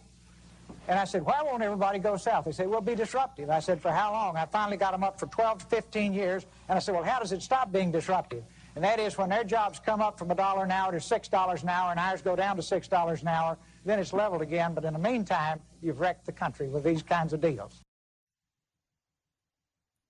And 0.89 0.99
I 0.99 1.05
said, 1.05 1.25
why 1.25 1.41
won't 1.43 1.62
everybody 1.62 2.01
go 2.01 2.16
south? 2.16 2.47
They 2.47 2.53
said, 2.53 2.68
we'll 2.68 2.81
be 2.81 2.97
disruptive. 2.97 3.51
I 3.51 3.61
said, 3.61 3.81
for 3.81 3.93
how 3.93 4.12
long? 4.12 4.37
I 4.37 4.47
finally 4.47 4.77
got 4.77 4.91
them 4.91 5.05
up 5.05 5.18
for 5.18 5.27
12 5.27 5.59
to 5.59 5.66
15 5.66 6.12
years. 6.12 6.45
And 6.68 6.77
I 6.77 6.81
said, 6.81 6.95
well, 6.95 7.05
how 7.05 7.20
does 7.20 7.31
it 7.31 7.43
stop 7.43 7.70
being 7.70 7.93
disruptive? 7.93 8.43
And 8.75 8.85
that 8.85 8.99
is 8.99 9.18
when 9.18 9.29
their 9.29 9.45
jobs 9.45 9.81
come 9.85 10.01
up 10.01 10.18
from 10.18 10.31
a 10.31 10.35
dollar 10.35 10.64
an 10.64 10.70
hour 10.70 10.93
to 10.93 11.01
six 11.01 11.29
dollars 11.29 11.62
an 11.62 11.68
hour 11.68 11.91
and 11.91 12.01
ours 12.01 12.23
go 12.23 12.35
down 12.35 12.57
to 12.57 12.62
six 12.62 12.89
dollars 12.89 13.23
an 13.23 13.29
hour, 13.29 13.59
then 13.85 13.99
it's 13.99 14.12
leveled 14.12 14.43
again. 14.43 14.73
But 14.75 14.85
in 14.85 14.93
the 14.95 14.99
meantime, 14.99 15.61
you've 15.83 16.01
wrecked 16.01 16.25
the 16.27 16.33
country 16.33 16.68
with 16.68 16.85
these 16.85 17.03
kinds 17.03 17.33
of 17.33 17.41
deals. 17.41 17.81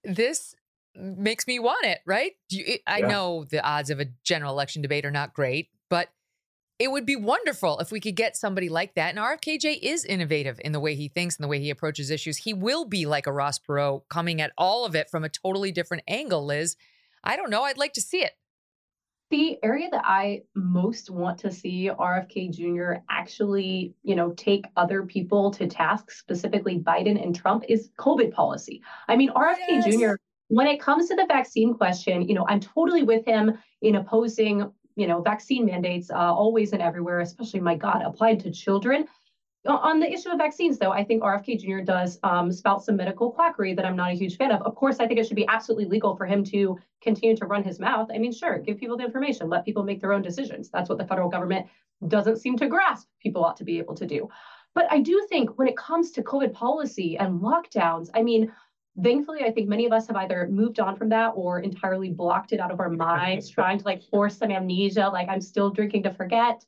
This 0.04 0.54
makes 0.94 1.46
me 1.46 1.58
want 1.58 1.86
it, 1.86 2.00
right? 2.06 2.32
You, 2.50 2.78
I 2.86 2.98
yeah. 2.98 3.08
know 3.08 3.44
the 3.44 3.64
odds 3.64 3.90
of 3.90 4.00
a 4.00 4.06
general 4.24 4.52
election 4.52 4.82
debate 4.82 5.04
are 5.04 5.10
not 5.10 5.32
great, 5.32 5.68
but 5.88 6.08
it 6.78 6.90
would 6.90 7.06
be 7.06 7.16
wonderful 7.16 7.78
if 7.78 7.92
we 7.92 8.00
could 8.00 8.16
get 8.16 8.36
somebody 8.36 8.68
like 8.68 8.94
that. 8.94 9.10
And 9.10 9.18
RFKJ 9.18 9.78
is 9.82 10.04
innovative 10.04 10.60
in 10.64 10.72
the 10.72 10.80
way 10.80 10.94
he 10.94 11.08
thinks 11.08 11.36
and 11.36 11.44
the 11.44 11.48
way 11.48 11.60
he 11.60 11.70
approaches 11.70 12.10
issues. 12.10 12.38
He 12.38 12.52
will 12.52 12.84
be 12.84 13.06
like 13.06 13.26
a 13.26 13.32
Ross 13.32 13.58
Perot, 13.58 14.02
coming 14.08 14.40
at 14.40 14.52
all 14.58 14.84
of 14.84 14.94
it 14.94 15.08
from 15.10 15.24
a 15.24 15.28
totally 15.28 15.72
different 15.72 16.02
angle, 16.08 16.44
Liz. 16.44 16.76
I 17.24 17.36
don't 17.36 17.50
know. 17.50 17.62
I'd 17.62 17.78
like 17.78 17.92
to 17.94 18.00
see 18.00 18.22
it 18.22 18.32
the 19.32 19.58
area 19.62 19.88
that 19.90 20.02
I 20.04 20.42
most 20.54 21.08
want 21.08 21.38
to 21.38 21.50
see 21.50 21.90
RFK 21.90 22.52
Jr. 22.52 23.02
actually, 23.08 23.94
you 24.02 24.14
know, 24.14 24.32
take 24.32 24.66
other 24.76 25.04
people 25.04 25.50
to 25.52 25.66
task, 25.66 26.10
specifically 26.10 26.78
Biden 26.78 27.20
and 27.20 27.34
Trump, 27.34 27.64
is 27.66 27.88
COVID 27.98 28.32
policy. 28.32 28.82
I 29.08 29.16
mean, 29.16 29.30
RFK 29.30 29.56
yes. 29.68 29.96
Jr. 29.96 30.12
When 30.48 30.66
it 30.66 30.80
comes 30.80 31.08
to 31.08 31.16
the 31.16 31.24
vaccine 31.26 31.72
question, 31.72 32.28
you 32.28 32.34
know, 32.34 32.44
I'm 32.46 32.60
totally 32.60 33.04
with 33.04 33.24
him 33.24 33.58
in 33.80 33.96
opposing, 33.96 34.70
you 34.96 35.06
know, 35.06 35.22
vaccine 35.22 35.64
mandates 35.64 36.10
uh, 36.10 36.14
always 36.14 36.74
and 36.74 36.82
everywhere, 36.82 37.20
especially, 37.20 37.60
my 37.60 37.74
God, 37.74 38.02
applied 38.04 38.38
to 38.40 38.50
children. 38.50 39.06
On 39.64 40.00
the 40.00 40.12
issue 40.12 40.30
of 40.30 40.38
vaccines, 40.38 40.78
though, 40.78 40.90
I 40.90 41.04
think 41.04 41.22
RFK 41.22 41.60
Jr. 41.60 41.84
does 41.84 42.18
um, 42.24 42.50
spout 42.50 42.82
some 42.82 42.96
medical 42.96 43.30
quackery 43.30 43.74
that 43.74 43.84
I'm 43.84 43.94
not 43.94 44.10
a 44.10 44.14
huge 44.14 44.36
fan 44.36 44.50
of. 44.50 44.60
Of 44.62 44.74
course, 44.74 44.98
I 44.98 45.06
think 45.06 45.20
it 45.20 45.26
should 45.26 45.36
be 45.36 45.46
absolutely 45.46 45.84
legal 45.84 46.16
for 46.16 46.26
him 46.26 46.42
to 46.46 46.76
continue 47.00 47.36
to 47.36 47.46
run 47.46 47.62
his 47.62 47.78
mouth. 47.78 48.08
I 48.12 48.18
mean, 48.18 48.32
sure, 48.32 48.58
give 48.58 48.78
people 48.78 48.96
the 48.96 49.04
information, 49.04 49.48
let 49.48 49.64
people 49.64 49.84
make 49.84 50.00
their 50.00 50.12
own 50.12 50.22
decisions. 50.22 50.68
That's 50.68 50.88
what 50.88 50.98
the 50.98 51.06
federal 51.06 51.28
government 51.28 51.66
doesn't 52.08 52.38
seem 52.38 52.56
to 52.56 52.66
grasp 52.66 53.06
people 53.20 53.44
ought 53.44 53.56
to 53.58 53.64
be 53.64 53.78
able 53.78 53.94
to 53.94 54.06
do. 54.06 54.28
But 54.74 54.90
I 54.90 54.98
do 55.00 55.24
think 55.28 55.56
when 55.58 55.68
it 55.68 55.76
comes 55.76 56.10
to 56.12 56.22
COVID 56.22 56.52
policy 56.52 57.16
and 57.16 57.40
lockdowns, 57.40 58.08
I 58.14 58.22
mean, 58.22 58.50
Thankfully, 59.02 59.42
I 59.42 59.50
think 59.50 59.68
many 59.68 59.86
of 59.86 59.92
us 59.92 60.06
have 60.08 60.16
either 60.16 60.46
moved 60.50 60.78
on 60.78 60.96
from 60.96 61.08
that 61.08 61.28
or 61.34 61.60
entirely 61.60 62.10
blocked 62.10 62.52
it 62.52 62.60
out 62.60 62.70
of 62.70 62.78
our 62.78 62.90
minds, 62.90 63.48
trying 63.48 63.78
to 63.78 63.84
like 63.84 64.02
force 64.02 64.36
some 64.36 64.50
amnesia, 64.50 65.08
like 65.08 65.28
I'm 65.28 65.40
still 65.40 65.70
drinking 65.70 66.02
to 66.02 66.12
forget. 66.12 66.64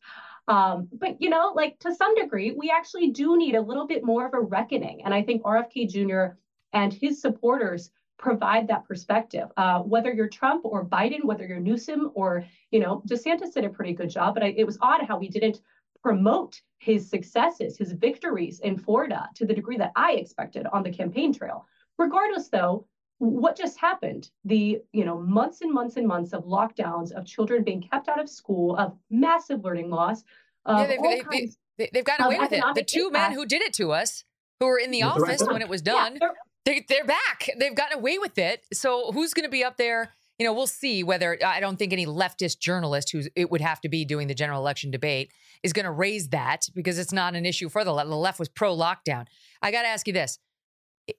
Um, 0.46 0.88
but 0.92 1.20
you 1.20 1.30
know, 1.30 1.52
like 1.54 1.78
to 1.80 1.94
some 1.94 2.14
degree, 2.14 2.52
we 2.52 2.70
actually 2.70 3.10
do 3.10 3.36
need 3.36 3.54
a 3.54 3.60
little 3.60 3.86
bit 3.86 4.04
more 4.04 4.26
of 4.26 4.34
a 4.34 4.40
reckoning. 4.40 5.02
And 5.04 5.14
I 5.14 5.22
think 5.22 5.42
RFK 5.42 5.88
Jr. 5.88 6.36
and 6.72 6.92
his 6.92 7.20
supporters 7.20 7.90
provide 8.18 8.68
that 8.68 8.86
perspective. 8.86 9.48
Uh, 9.56 9.80
whether 9.80 10.12
you're 10.12 10.28
Trump 10.28 10.64
or 10.64 10.84
Biden, 10.84 11.24
whether 11.24 11.46
you're 11.46 11.60
Newsom 11.60 12.10
or 12.14 12.44
you 12.70 12.80
know 12.80 13.02
DeSantis 13.08 13.54
did 13.54 13.64
a 13.64 13.70
pretty 13.70 13.92
good 13.92 14.10
job, 14.10 14.34
but 14.34 14.42
I, 14.42 14.54
it 14.56 14.64
was 14.64 14.78
odd 14.80 15.06
how 15.06 15.18
we 15.18 15.28
didn't 15.28 15.60
promote 16.02 16.60
his 16.78 17.08
successes, 17.08 17.78
his 17.78 17.92
victories 17.92 18.60
in 18.60 18.76
Florida 18.76 19.28
to 19.34 19.46
the 19.46 19.54
degree 19.54 19.78
that 19.78 19.92
I 19.96 20.12
expected 20.12 20.66
on 20.72 20.82
the 20.82 20.92
campaign 20.92 21.32
trail. 21.32 21.66
Regardless, 21.98 22.48
though, 22.50 22.86
what 23.24 23.56
just 23.56 23.78
happened? 23.78 24.30
The 24.44 24.82
you 24.92 25.04
know 25.04 25.20
months 25.20 25.60
and 25.60 25.72
months 25.72 25.96
and 25.96 26.06
months 26.06 26.32
of 26.32 26.44
lockdowns 26.44 27.12
of 27.12 27.26
children 27.26 27.64
being 27.64 27.82
kept 27.82 28.08
out 28.08 28.20
of 28.20 28.28
school 28.28 28.76
of 28.76 28.96
massive 29.10 29.64
learning 29.64 29.90
loss 29.90 30.24
yeah, 30.66 30.86
they've, 30.86 31.28
they, 31.30 31.50
they, 31.76 31.90
they've 31.92 32.04
gotten 32.04 32.26
away 32.26 32.38
with 32.38 32.52
it. 32.52 32.64
the 32.74 32.82
two 32.82 33.08
impact. 33.08 33.30
men 33.30 33.38
who 33.38 33.44
did 33.44 33.62
it 33.62 33.74
to 33.74 33.92
us 33.92 34.24
who 34.60 34.66
were 34.66 34.78
in 34.78 34.90
the 34.90 35.02
office 35.02 35.42
right 35.42 35.52
when 35.52 35.62
it 35.62 35.68
was 35.68 35.82
done 35.82 36.14
yeah, 36.14 36.18
they're, 36.20 36.34
they, 36.64 36.84
they're 36.88 37.04
back. 37.04 37.50
They've 37.58 37.74
gotten 37.74 37.98
away 37.98 38.18
with 38.18 38.38
it. 38.38 38.64
So 38.72 39.12
who's 39.12 39.34
going 39.34 39.44
to 39.44 39.50
be 39.50 39.62
up 39.62 39.76
there? 39.76 40.14
You 40.38 40.46
know 40.46 40.52
we'll 40.52 40.66
see 40.66 41.04
whether 41.04 41.38
i 41.46 41.60
don't 41.60 41.78
think 41.78 41.92
any 41.92 42.06
leftist 42.06 42.58
journalist 42.58 43.12
who 43.12 43.22
it 43.36 43.52
would 43.52 43.60
have 43.60 43.80
to 43.82 43.88
be 43.88 44.04
doing 44.04 44.26
the 44.26 44.34
general 44.34 44.60
election 44.60 44.90
debate 44.90 45.30
is 45.62 45.72
going 45.72 45.84
to 45.84 45.92
raise 45.92 46.30
that 46.30 46.66
because 46.74 46.98
it's 46.98 47.12
not 47.12 47.36
an 47.36 47.46
issue 47.46 47.68
for 47.68 47.84
the 47.84 47.92
left 47.92 48.08
the 48.08 48.16
left 48.16 48.40
was 48.40 48.48
pro 48.48 48.76
lockdown 48.76 49.26
i 49.62 49.70
got 49.70 49.82
to 49.82 49.88
ask 49.88 50.08
you 50.08 50.12
this 50.12 50.40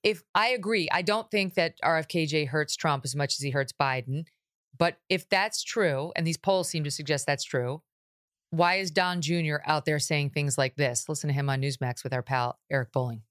if 0.04 0.24
I 0.34 0.50
agree, 0.50 0.88
I 0.92 1.02
don't 1.02 1.30
think 1.30 1.56
that 1.56 1.76
RFKJ 1.84 2.48
hurts 2.48 2.76
Trump 2.76 3.04
as 3.06 3.16
much 3.16 3.34
as 3.36 3.40
he 3.40 3.52
hurts 3.52 3.74
Biden. 3.74 4.26
But 4.78 4.98
if 5.10 5.30
that's 5.30 5.64
true, 5.64 6.12
and 6.16 6.26
these 6.26 6.38
polls 6.38 6.70
seem 6.70 6.84
to 6.84 6.92
suggest 6.92 7.26
that's 7.26 7.44
true, 7.44 7.82
why 8.50 8.76
is 8.76 8.92
Don 8.92 9.22
Jr. 9.22 9.58
out 9.66 9.86
there 9.86 10.00
saying 10.00 10.30
things 10.30 10.58
like 10.58 10.76
this? 10.76 11.10
Listen 11.10 11.28
to 11.28 11.34
him 11.34 11.50
on 11.50 11.62
Newsmax 11.62 12.04
with 12.04 12.14
our 12.14 12.22
pal 12.22 12.60
Eric 12.72 12.92
Bolling. 12.92 13.22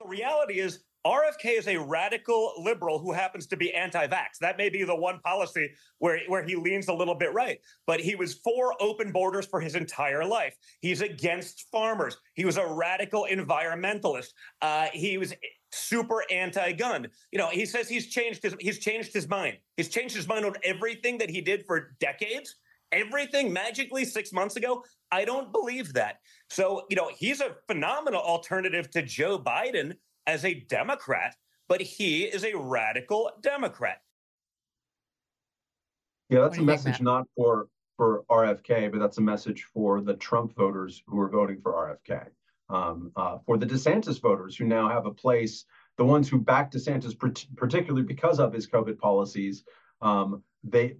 The 0.00 0.06
reality 0.06 0.60
is 0.60 0.83
RFK 1.06 1.58
is 1.58 1.68
a 1.68 1.76
radical 1.76 2.52
liberal 2.58 2.98
who 2.98 3.12
happens 3.12 3.46
to 3.48 3.56
be 3.56 3.74
anti-vax. 3.74 4.38
That 4.40 4.56
may 4.56 4.70
be 4.70 4.84
the 4.84 4.96
one 4.96 5.20
policy 5.20 5.70
where, 5.98 6.20
where 6.28 6.42
he 6.42 6.56
leans 6.56 6.88
a 6.88 6.94
little 6.94 7.14
bit 7.14 7.34
right. 7.34 7.58
But 7.86 8.00
he 8.00 8.14
was 8.14 8.34
for 8.34 8.74
open 8.80 9.12
borders 9.12 9.46
for 9.46 9.60
his 9.60 9.74
entire 9.74 10.24
life. 10.24 10.56
He's 10.80 11.02
against 11.02 11.66
farmers. 11.70 12.16
He 12.34 12.46
was 12.46 12.56
a 12.56 12.66
radical 12.66 13.26
environmentalist. 13.30 14.28
Uh, 14.62 14.86
he 14.92 15.18
was 15.18 15.34
super 15.72 16.24
anti-gun. 16.30 17.08
You 17.32 17.38
know, 17.38 17.50
he 17.50 17.66
says 17.66 17.88
he's 17.88 18.06
changed 18.06 18.42
his 18.42 18.54
he's 18.58 18.78
changed 18.78 19.12
his 19.12 19.28
mind. 19.28 19.58
He's 19.76 19.88
changed 19.88 20.16
his 20.16 20.26
mind 20.26 20.46
on 20.46 20.54
everything 20.62 21.18
that 21.18 21.28
he 21.28 21.40
did 21.40 21.66
for 21.66 21.94
decades. 22.00 22.54
Everything 22.92 23.52
magically 23.52 24.04
six 24.04 24.32
months 24.32 24.56
ago. 24.56 24.84
I 25.10 25.24
don't 25.24 25.52
believe 25.52 25.92
that. 25.94 26.18
So, 26.48 26.86
you 26.88 26.96
know, 26.96 27.10
he's 27.14 27.40
a 27.40 27.56
phenomenal 27.66 28.20
alternative 28.20 28.88
to 28.92 29.02
Joe 29.02 29.38
Biden 29.38 29.94
as 30.26 30.44
a 30.44 30.54
Democrat, 30.54 31.36
but 31.68 31.80
he 31.80 32.24
is 32.24 32.44
a 32.44 32.56
radical 32.56 33.30
Democrat. 33.42 34.00
Yeah, 36.30 36.40
that's 36.40 36.58
a 36.58 36.62
message 36.62 37.00
not 37.00 37.26
for 37.36 37.68
for 37.96 38.24
RFK, 38.30 38.90
but 38.90 38.98
that's 38.98 39.18
a 39.18 39.22
message 39.22 39.64
for 39.72 40.00
the 40.00 40.14
Trump 40.14 40.54
voters 40.56 41.02
who 41.06 41.20
are 41.20 41.28
voting 41.28 41.60
for 41.62 41.72
RFK. 41.72 42.26
Um, 42.68 43.12
uh, 43.14 43.38
for 43.46 43.56
the 43.56 43.66
DeSantis 43.66 44.20
voters 44.20 44.56
who 44.56 44.64
now 44.64 44.88
have 44.88 45.06
a 45.06 45.12
place, 45.12 45.64
the 45.96 46.04
ones 46.04 46.28
who 46.28 46.40
backed 46.40 46.74
DeSantis 46.74 47.14
particularly 47.56 48.02
because 48.02 48.40
of 48.40 48.52
his 48.52 48.66
COVID 48.66 48.98
policies, 48.98 49.64
um, 50.00 50.42
they 50.64 50.96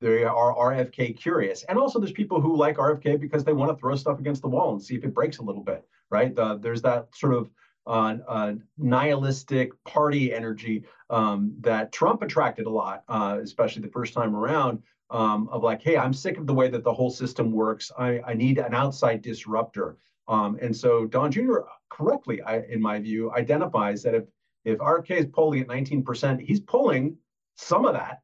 they 0.00 0.22
are 0.22 0.54
RFK 0.54 1.18
curious, 1.18 1.64
and 1.64 1.76
also 1.76 1.98
there's 1.98 2.12
people 2.12 2.40
who 2.40 2.56
like 2.56 2.76
RFK 2.76 3.20
because 3.20 3.44
they 3.44 3.52
want 3.52 3.70
to 3.70 3.76
throw 3.76 3.96
stuff 3.96 4.20
against 4.20 4.42
the 4.42 4.48
wall 4.48 4.72
and 4.72 4.82
see 4.82 4.94
if 4.94 5.04
it 5.04 5.12
breaks 5.12 5.38
a 5.38 5.42
little 5.42 5.64
bit, 5.64 5.84
right? 6.10 6.34
there's 6.62 6.82
that 6.82 7.08
sort 7.14 7.34
of 7.34 7.50
uh, 7.88 8.18
uh, 8.28 8.52
nihilistic 8.76 9.72
party 9.84 10.32
energy 10.32 10.84
um, 11.10 11.54
that 11.60 11.90
Trump 11.90 12.22
attracted 12.22 12.66
a 12.66 12.70
lot, 12.70 13.02
uh, 13.08 13.38
especially 13.42 13.82
the 13.82 13.88
first 13.88 14.14
time 14.14 14.36
around. 14.36 14.82
Um, 15.10 15.48
of 15.50 15.62
like, 15.62 15.80
hey, 15.80 15.96
I'm 15.96 16.12
sick 16.12 16.36
of 16.36 16.46
the 16.46 16.52
way 16.52 16.68
that 16.68 16.84
the 16.84 16.92
whole 16.92 17.10
system 17.10 17.50
works. 17.50 17.90
I, 17.98 18.20
I 18.26 18.34
need 18.34 18.58
an 18.58 18.74
outside 18.74 19.22
disruptor. 19.22 19.96
Um, 20.28 20.58
and 20.60 20.76
so 20.76 21.06
Don 21.06 21.32
Jr. 21.32 21.60
correctly, 21.88 22.42
I, 22.42 22.58
in 22.64 22.82
my 22.82 22.98
view, 22.98 23.32
identifies 23.32 24.02
that 24.02 24.14
if 24.14 24.24
if 24.66 24.78
RFK 24.80 25.10
is 25.12 25.26
polling 25.26 25.62
at 25.62 25.68
19%, 25.68 26.40
he's 26.40 26.60
pulling 26.60 27.16
some 27.54 27.86
of 27.86 27.94
that 27.94 28.20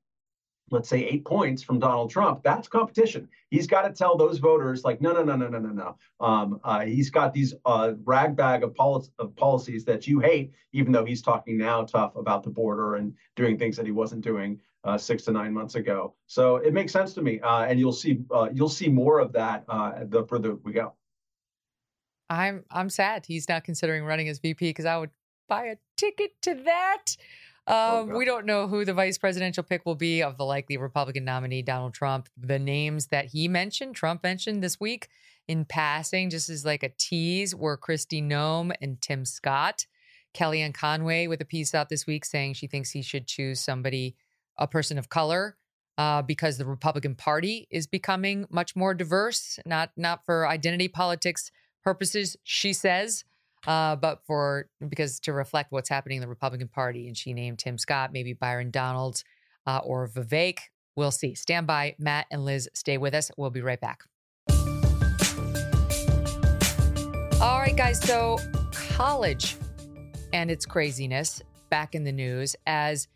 let's 0.70 0.88
say 0.88 1.04
eight 1.04 1.24
points 1.24 1.62
from 1.62 1.78
Donald 1.78 2.10
Trump, 2.10 2.42
that's 2.42 2.68
competition. 2.68 3.28
He's 3.50 3.66
got 3.66 3.82
to 3.82 3.92
tell 3.92 4.16
those 4.16 4.38
voters, 4.38 4.84
like, 4.84 5.00
no, 5.00 5.12
no, 5.12 5.22
no, 5.22 5.36
no, 5.36 5.48
no, 5.48 5.58
no, 5.58 5.68
no. 5.68 5.96
Um, 6.26 6.60
uh, 6.64 6.80
he's 6.80 7.10
got 7.10 7.32
these 7.32 7.54
uh, 7.66 7.92
rag 8.04 8.34
bag 8.34 8.62
of, 8.62 8.74
poli- 8.74 9.08
of 9.18 9.36
policies 9.36 9.84
that 9.84 10.06
you 10.06 10.20
hate, 10.20 10.52
even 10.72 10.92
though 10.92 11.04
he's 11.04 11.22
talking 11.22 11.58
now 11.58 11.84
tough 11.84 12.16
about 12.16 12.42
the 12.42 12.50
border 12.50 12.96
and 12.96 13.14
doing 13.36 13.58
things 13.58 13.76
that 13.76 13.86
he 13.86 13.92
wasn't 13.92 14.22
doing 14.22 14.60
uh, 14.84 14.98
six 14.98 15.24
to 15.24 15.32
nine 15.32 15.52
months 15.52 15.74
ago. 15.74 16.14
So 16.26 16.56
it 16.56 16.72
makes 16.72 16.92
sense 16.92 17.14
to 17.14 17.22
me, 17.22 17.40
uh, 17.40 17.64
and 17.64 17.78
you'll 17.78 17.92
see 17.92 18.20
uh, 18.30 18.48
you'll 18.52 18.68
see 18.68 18.88
more 18.88 19.18
of 19.18 19.32
that 19.32 19.64
uh, 19.68 20.04
the 20.04 20.24
further 20.26 20.56
we 20.56 20.72
go. 20.72 20.92
I'm 22.28 22.64
I'm 22.70 22.90
sad 22.90 23.24
he's 23.26 23.48
not 23.48 23.64
considering 23.64 24.04
running 24.04 24.28
as 24.28 24.38
VP 24.38 24.70
because 24.70 24.84
I 24.84 24.98
would 24.98 25.10
buy 25.48 25.66
a 25.66 25.76
ticket 25.96 26.32
to 26.42 26.54
that. 26.54 27.16
Oh, 27.66 28.02
um, 28.02 28.10
we 28.10 28.24
don't 28.24 28.44
know 28.44 28.66
who 28.66 28.84
the 28.84 28.92
vice 28.92 29.16
presidential 29.16 29.62
pick 29.62 29.86
will 29.86 29.94
be 29.94 30.22
of 30.22 30.36
the 30.36 30.44
likely 30.44 30.76
Republican 30.76 31.24
nominee, 31.24 31.62
Donald 31.62 31.94
Trump. 31.94 32.28
The 32.36 32.58
names 32.58 33.06
that 33.06 33.26
he 33.26 33.48
mentioned, 33.48 33.96
Trump 33.96 34.22
mentioned 34.22 34.62
this 34.62 34.78
week 34.78 35.08
in 35.48 35.64
passing, 35.64 36.28
just 36.28 36.50
as 36.50 36.64
like 36.64 36.82
a 36.82 36.92
tease, 36.98 37.54
were 37.54 37.78
Kristi 37.78 38.22
Noem 38.22 38.72
and 38.82 39.00
Tim 39.00 39.24
Scott. 39.24 39.86
Kellyanne 40.34 40.74
Conway 40.74 41.26
with 41.26 41.40
a 41.40 41.44
piece 41.44 41.74
out 41.74 41.88
this 41.88 42.06
week 42.06 42.24
saying 42.24 42.54
she 42.54 42.66
thinks 42.66 42.90
he 42.90 43.02
should 43.02 43.26
choose 43.26 43.60
somebody, 43.60 44.16
a 44.58 44.66
person 44.66 44.98
of 44.98 45.08
color, 45.08 45.56
uh, 45.96 46.22
because 46.22 46.58
the 46.58 46.66
Republican 46.66 47.14
Party 47.14 47.68
is 47.70 47.86
becoming 47.86 48.44
much 48.50 48.74
more 48.74 48.94
diverse, 48.94 49.58
not 49.64 49.90
not 49.96 50.26
for 50.26 50.46
identity 50.46 50.88
politics 50.88 51.50
purposes, 51.84 52.36
she 52.42 52.72
says 52.72 53.24
uh, 53.66 53.96
but 53.96 54.20
for 54.26 54.68
because 54.88 55.20
to 55.20 55.32
reflect 55.32 55.72
what's 55.72 55.88
happening 55.88 56.16
in 56.16 56.22
the 56.22 56.28
Republican 56.28 56.68
Party. 56.68 57.06
And 57.06 57.16
she 57.16 57.32
named 57.32 57.58
Tim 57.58 57.78
Scott, 57.78 58.12
maybe 58.12 58.32
Byron 58.32 58.70
Donalds 58.70 59.24
uh, 59.66 59.80
or 59.82 60.08
Vivek. 60.08 60.58
We'll 60.96 61.10
see. 61.10 61.34
Stand 61.34 61.66
by. 61.66 61.96
Matt 61.98 62.26
and 62.30 62.44
Liz, 62.44 62.68
stay 62.74 62.98
with 62.98 63.14
us. 63.14 63.30
We'll 63.36 63.50
be 63.50 63.62
right 63.62 63.80
back. 63.80 64.02
All 67.40 67.58
right, 67.58 67.76
guys. 67.76 68.00
So, 68.00 68.38
college 68.72 69.56
and 70.32 70.50
its 70.50 70.66
craziness 70.66 71.42
back 71.68 71.94
in 71.94 72.04
the 72.04 72.12
news 72.12 72.54
as 72.66 73.08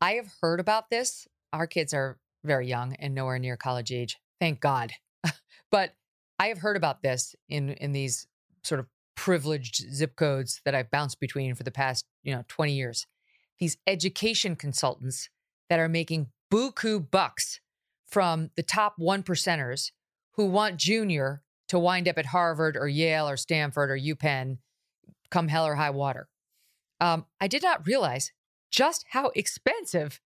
I 0.00 0.12
have 0.12 0.32
heard 0.40 0.60
about 0.60 0.90
this. 0.90 1.26
Our 1.52 1.66
kids 1.66 1.92
are 1.92 2.18
very 2.44 2.68
young 2.68 2.94
and 2.94 3.14
nowhere 3.14 3.38
near 3.38 3.56
college 3.56 3.90
age. 3.90 4.18
Thank 4.40 4.60
God. 4.60 4.92
but 5.70 5.94
I 6.38 6.48
have 6.48 6.58
heard 6.58 6.76
about 6.76 7.02
this 7.02 7.34
in 7.48 7.70
in 7.70 7.92
these 7.92 8.26
sort 8.62 8.80
of 8.80 8.86
privileged 9.16 9.76
zip 9.92 10.16
codes 10.16 10.60
that 10.64 10.74
I've 10.74 10.90
bounced 10.90 11.20
between 11.20 11.54
for 11.54 11.62
the 11.62 11.70
past, 11.70 12.04
you 12.22 12.34
know, 12.34 12.44
20 12.48 12.72
years. 12.72 13.06
These 13.58 13.76
education 13.86 14.56
consultants 14.56 15.28
that 15.70 15.78
are 15.78 15.88
making 15.88 16.28
buku 16.52 17.10
bucks 17.10 17.60
from 18.06 18.50
the 18.56 18.62
top 18.62 18.94
one 18.96 19.22
percenters 19.22 19.90
who 20.32 20.46
want 20.46 20.76
Junior 20.76 21.42
to 21.68 21.78
wind 21.78 22.08
up 22.08 22.18
at 22.18 22.26
Harvard 22.26 22.76
or 22.76 22.88
Yale 22.88 23.28
or 23.28 23.36
Stanford 23.36 23.90
or 23.90 23.98
UPenn 23.98 24.58
come 25.30 25.48
hell 25.48 25.66
or 25.66 25.74
high 25.74 25.90
water. 25.90 26.28
Um, 27.00 27.26
I 27.40 27.48
did 27.48 27.62
not 27.62 27.86
realize 27.86 28.32
just 28.70 29.04
how 29.10 29.30
expensive 29.34 30.20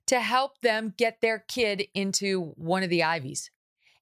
to 0.06 0.20
help 0.20 0.60
them 0.60 0.94
get 0.96 1.20
their 1.20 1.40
kid 1.40 1.88
into 1.94 2.52
one 2.56 2.82
of 2.82 2.90
the 2.90 3.02
Ivies. 3.02 3.50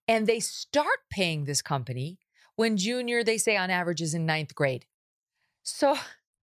And 0.07 0.27
they 0.27 0.41
start 0.41 0.99
paying 1.11 1.45
this 1.45 1.63
company 1.63 2.19
when 2.55 2.77
junior, 2.77 3.25
they 3.25 3.39
say 3.39 3.57
on 3.57 3.71
average, 3.71 4.01
is 4.01 4.15
in 4.15 4.27
ninth 4.27 4.55
grade. 4.55 4.87
So 5.63 5.97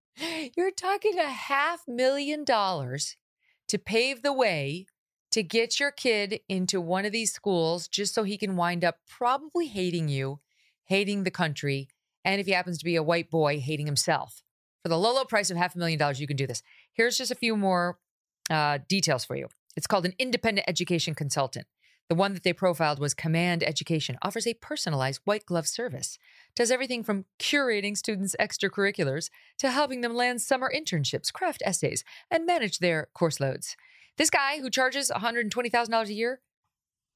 you're 0.58 0.72
talking 0.72 1.18
a 1.18 1.30
half 1.30 1.88
million 1.88 2.44
dollars 2.44 3.16
to 3.70 3.80
pave 3.80 4.22
the 4.22 4.34
way 4.34 4.88
to 5.34 5.42
get 5.42 5.80
your 5.80 5.90
kid 5.90 6.42
into 6.48 6.80
one 6.80 7.06
of 7.06 7.12
these 7.12 7.34
schools 7.34 7.88
just 7.88 8.14
so 8.14 8.22
he 8.24 8.38
can 8.38 8.56
wind 8.56 8.86
up 8.86 8.98
probably 9.10 9.66
hating 9.66 10.08
you, 10.08 10.40
hating 10.86 11.24
the 11.24 11.32
country, 11.32 11.88
and 12.24 12.40
if 12.40 12.46
he 12.46 12.52
happens 12.52 12.78
to 12.78 12.86
be 12.86 12.96
a 12.96 13.02
white 13.02 13.32
boy, 13.32 13.60
hating 13.60 13.88
himself. 13.88 14.44
For 14.84 14.90
the 14.90 14.98
low, 14.98 15.16
low 15.16 15.26
price 15.26 15.50
of 15.50 15.58
half 15.58 15.74
a 15.74 15.80
million 15.80 15.98
dollars, 15.98 16.22
you 16.22 16.28
can 16.28 16.38
do 16.38 16.46
this. 16.46 16.62
Here's 16.92 17.18
just 17.18 17.32
a 17.32 17.36
few 17.36 17.58
more 17.58 17.98
uh, 18.52 18.78
details 18.88 19.26
for 19.26 19.36
you. 19.36 19.48
It's 19.76 19.88
called 19.88 20.06
an 20.06 20.14
independent 20.20 20.70
education 20.70 21.16
consultant. 21.16 21.66
The 22.10 22.16
one 22.16 22.36
that 22.36 22.44
they 22.44 22.54
profiled 22.54 23.00
was 23.00 23.16
Command 23.16 23.64
Education, 23.64 24.20
offers 24.22 24.46
a 24.46 24.54
personalized 24.54 25.22
white 25.24 25.48
glove 25.48 25.68
service, 25.68 26.20
does 26.56 26.70
everything 26.70 27.04
from 27.04 27.26
curating 27.40 27.98
students' 27.98 28.36
extracurriculars 28.40 29.32
to 29.58 29.72
helping 29.72 30.02
them 30.02 30.14
land 30.14 30.44
summer 30.44 30.72
internships, 30.72 31.34
craft 31.34 31.64
essays, 31.66 32.04
and 32.30 32.46
manage 32.46 32.78
their 32.78 33.08
course 33.16 33.40
loads. 33.40 33.76
This 34.18 34.30
guy 34.30 34.59
who 34.59 34.70
charges 34.70 35.11
$120,000 35.14 36.07
a 36.07 36.14
year 36.14 36.41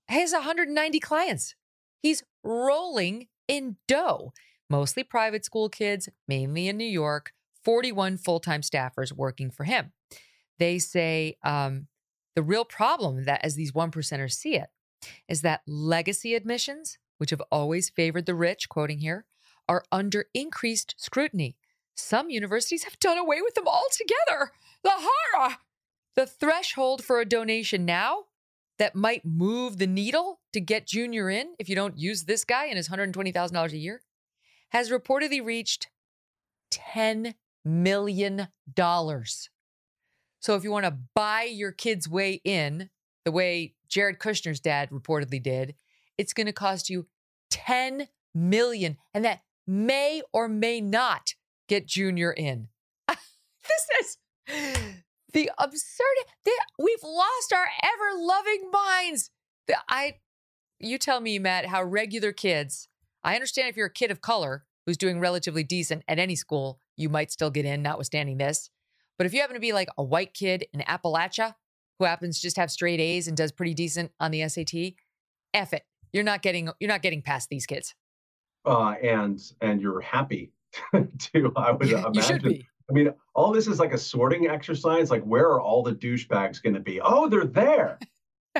has 0.08 0.34
190 0.34 1.00
clients. 1.00 1.56
He's 2.02 2.24
rolling 2.44 3.28
in 3.48 3.78
dough, 3.88 4.34
mostly 4.70 5.04
private 5.04 5.46
school 5.46 5.70
kids, 5.70 6.10
mainly 6.28 6.68
in 6.68 6.78
New 6.78 6.86
York, 6.86 7.34
41 7.64 8.18
full 8.18 8.40
time 8.40 8.62
staffers 8.62 9.12
working 9.12 9.52
for 9.52 9.64
him. 9.64 9.92
They 10.60 10.80
say 10.80 11.38
um, 11.44 11.88
the 12.36 12.42
real 12.42 12.66
problem 12.66 13.26
that, 13.26 13.44
as 13.44 13.56
these 13.56 13.74
one 13.74 13.92
percenters 13.92 14.34
see 14.34 14.56
it, 14.56 14.70
is 15.28 15.42
that 15.42 15.62
legacy 15.68 16.34
admissions, 16.34 16.98
which 17.18 17.30
have 17.30 17.42
always 17.52 17.90
favored 17.90 18.26
the 18.26 18.36
rich, 18.36 18.70
quoting 18.70 19.00
here, 19.00 19.26
are 19.68 19.84
under 19.92 20.26
increased 20.34 20.96
scrutiny. 20.98 21.58
Some 21.96 22.30
universities 22.30 22.84
have 22.84 23.00
done 23.00 23.18
away 23.18 23.42
with 23.42 23.56
them 23.56 23.68
altogether. 23.68 24.52
The 24.84 24.92
horror! 24.94 25.58
The 26.18 26.26
threshold 26.26 27.04
for 27.04 27.22
a 27.22 27.26
donation 27.26 27.86
now 27.86 28.24
that 28.80 28.96
might 28.96 29.24
move 29.24 29.78
the 29.78 29.86
needle 29.86 30.40
to 30.52 30.60
get 30.60 30.88
Junior 30.88 31.30
in 31.30 31.54
if 31.60 31.70
you 31.70 31.76
don't 31.76 31.96
use 31.96 32.24
this 32.24 32.44
guy 32.44 32.66
and 32.66 32.76
his 32.76 32.90
$120,000 32.90 33.72
a 33.72 33.78
year 33.78 34.02
has 34.70 34.90
reportedly 34.90 35.46
reached 35.46 35.90
$10 36.74 37.36
million. 37.64 38.48
So 38.76 40.56
if 40.56 40.64
you 40.64 40.72
want 40.72 40.86
to 40.86 40.98
buy 41.14 41.44
your 41.44 41.72
kid's 41.72 42.10
way 42.10 42.42
in, 42.44 42.90
the 43.24 43.32
way 43.32 43.76
Jared 43.88 44.18
Kushner's 44.18 44.60
dad 44.60 44.90
reportedly 44.90 45.42
did, 45.42 45.76
it's 46.18 46.34
going 46.34 46.48
to 46.48 46.52
cost 46.52 46.90
you 46.90 47.06
10 47.52 48.08
million 48.34 48.98
and 49.14 49.24
that 49.24 49.42
may 49.68 50.24
or 50.34 50.48
may 50.48 50.82
not 50.82 51.36
get 51.68 51.86
Junior 51.86 52.32
in. 52.32 52.70
this 53.08 53.88
is 54.02 54.18
the 55.34 55.52
absurd 55.58 56.06
the, 56.46 56.52
we've 56.80 57.04
lost 57.04 57.54
our 57.54 57.68
ever 57.84 58.18
loving 58.18 58.70
minds. 58.72 59.30
The, 59.68 59.78
I 59.90 60.16
you 60.80 60.98
tell 60.98 61.20
me 61.20 61.40
Matt 61.40 61.66
how 61.66 61.84
regular 61.84 62.32
kids, 62.32 62.88
I 63.24 63.36
understand 63.36 63.70
if 63.70 63.78
you're 63.78 63.88
a 63.88 63.94
kid 63.94 64.12
of 64.12 64.22
color 64.22 64.66
who's 64.86 64.98
doing 64.98 65.20
relatively 65.20 65.64
decent 65.64 66.04
at 66.08 66.20
any 66.20 66.36
school, 66.36 66.80
you 66.96 67.10
might 67.10 67.32
still 67.32 67.50
get 67.50 67.66
in 67.66 67.82
notwithstanding 67.82 68.38
this. 68.38 68.70
But 69.18 69.26
if 69.26 69.34
you 69.34 69.42
happen 69.42 69.56
to 69.56 69.60
be 69.60 69.74
like 69.74 69.90
a 69.98 70.04
white 70.04 70.34
kid 70.34 70.68
in 70.74 70.82
Appalachia 70.82 71.56
who 72.00 72.06
happens 72.06 72.38
to 72.38 72.42
just 72.44 72.58
have 72.58 72.72
straight 72.72 73.00
A's 73.00 73.28
and 73.28 73.36
does 73.36 73.52
pretty 73.52 73.74
decent 73.74 74.12
on 74.20 74.32
the 74.32 74.48
SAT, 74.48 74.94
F 75.54 75.74
it. 75.74 75.84
You're 76.14 76.24
not 76.24 76.42
getting 76.42 76.70
you're 76.80 76.88
not 76.88 77.02
getting 77.02 77.22
past 77.22 77.50
these 77.50 77.66
kids. 77.66 77.96
Uh, 78.66 78.92
and 79.04 79.42
and 79.62 79.82
you're 79.82 80.02
happy 80.02 80.52
to 80.94 81.52
I 81.56 81.72
would 81.72 81.92
imagine. 81.92 82.64
I 82.90 82.94
mean, 82.94 83.14
all 83.36 83.52
this 83.52 83.68
is 83.68 83.80
like 83.80 83.94
a 83.94 83.98
sorting 83.98 84.48
exercise. 84.48 85.12
Like, 85.12 85.24
where 85.24 85.48
are 85.48 85.62
all 85.62 85.84
the 85.84 85.94
douchebags 85.94 86.62
going 86.62 86.76
to 86.76 86.80
be? 86.80 87.02
Oh, 87.02 87.28
they're 87.28 87.46
there. 87.46 88.00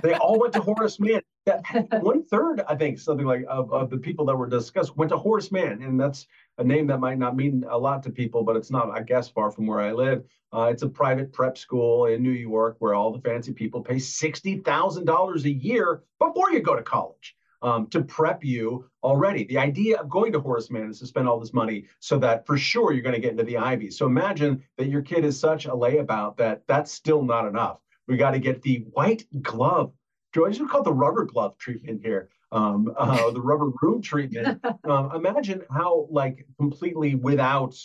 they 0.04 0.14
all 0.16 0.40
went 0.40 0.54
to 0.54 0.62
Horace 0.62 1.00
Mann. 1.00 1.22
That 1.46 1.64
one 2.04 2.24
third, 2.26 2.62
I 2.68 2.76
think, 2.76 3.00
something 3.00 3.26
like 3.26 3.46
of, 3.48 3.72
of 3.72 3.90
the 3.90 3.98
people 3.98 4.26
that 4.26 4.36
were 4.36 4.48
discussed 4.48 4.98
went 4.98 5.10
to 5.10 5.18
Horace 5.18 5.52
Mann, 5.52 5.82
and 5.82 6.00
that's 6.00 6.28
a 6.58 6.64
name 6.64 6.88
that 6.88 7.00
might 7.00 7.18
not 7.18 7.38
mean 7.38 7.64
a 7.70 7.78
lot 7.78 8.04
to 8.04 8.10
people, 8.10 8.44
but 8.44 8.58
it's 8.58 8.70
not, 8.70 8.92
I 8.92 9.02
guess, 9.02 9.30
far 9.30 9.50
from 9.50 9.66
where 9.66 9.80
I 9.80 9.94
live. 9.94 10.24
Uh, 10.54 10.70
it's 10.72 10.84
a 10.84 10.90
private 10.90 11.32
prep 11.32 11.58
school 11.58 12.06
in 12.06 12.22
New 12.22 12.32
York 12.32 12.76
where 12.80 12.94
all 12.94 13.12
the 13.12 13.22
fancy 13.22 13.54
people 13.54 13.82
pay 13.82 13.96
$60,000 13.96 15.44
a 15.44 15.52
year 15.52 16.04
before 16.20 16.52
you 16.52 16.60
go 16.62 16.76
to 16.76 16.84
college 16.84 17.36
um, 17.62 17.88
to 17.88 18.02
prep 18.02 18.44
you 18.44 18.90
already. 19.04 19.46
The 19.46 19.58
idea 19.58 20.00
of 20.00 20.10
going 20.10 20.32
to 20.34 20.40
Horace 20.40 20.70
Mann 20.70 20.90
is 20.90 21.00
to 21.00 21.08
spend 21.08 21.28
all 21.28 21.40
this 21.40 21.54
money 21.54 21.86
so 22.00 22.18
that 22.20 22.46
for 22.46 22.58
sure 22.58 22.94
you're 22.94 23.04
going 23.04 23.16
to 23.16 23.22
get 23.22 23.32
into 23.32 23.44
the 23.44 23.58
Ivy. 23.58 23.92
So 23.92 24.06
imagine 24.06 24.64
that 24.78 24.88
your 24.88 25.02
kid 25.02 25.26
is 25.26 25.40
such 25.40 25.66
a 25.66 25.72
layabout 25.72 26.38
that 26.38 26.64
that's 26.68 26.92
still 26.92 27.24
not 27.24 27.48
enough. 27.48 27.80
We 28.08 28.18
got 28.18 28.32
to 28.32 28.40
get 28.40 28.62
the 28.62 28.86
white 28.92 29.26
glove. 29.42 29.92
I 30.36 30.52
should 30.52 30.70
call 30.70 30.82
it 30.82 30.84
the 30.84 30.94
rubber 30.94 31.26
glove 31.26 31.58
treatment 31.58 32.02
here 32.04 32.30
um, 32.52 32.94
uh, 32.98 33.32
the 33.32 33.42
rubber 33.42 33.72
room 33.82 34.02
treatment. 34.02 34.64
Um, 34.84 35.12
imagine 35.14 35.64
how 35.70 36.08
like 36.10 36.46
completely 36.58 37.16
without 37.16 37.76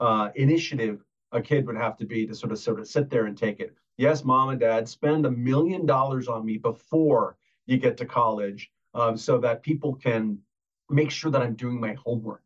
uh, 0.00 0.30
initiative 0.36 1.04
a 1.32 1.42
kid 1.42 1.66
would 1.66 1.76
have 1.76 1.98
to 1.98 2.06
be 2.06 2.26
to 2.26 2.34
sort 2.34 2.50
of 2.50 2.58
sort 2.58 2.80
of 2.80 2.86
sit 2.86 3.10
there 3.10 3.26
and 3.26 3.36
take 3.36 3.60
it. 3.60 3.74
Yes, 3.98 4.24
mom 4.24 4.50
and 4.50 4.60
dad, 4.60 4.88
spend 4.88 5.26
a 5.26 5.30
million 5.30 5.84
dollars 5.84 6.28
on 6.28 6.46
me 6.46 6.56
before 6.56 7.36
you 7.66 7.76
get 7.76 7.98
to 7.98 8.06
college, 8.06 8.70
um, 8.96 9.16
so 9.16 9.38
that 9.38 9.62
people 9.62 9.94
can 9.94 10.38
make 10.88 11.10
sure 11.10 11.30
that 11.30 11.42
I'm 11.42 11.54
doing 11.54 11.80
my 11.80 11.94
homework. 11.94 12.42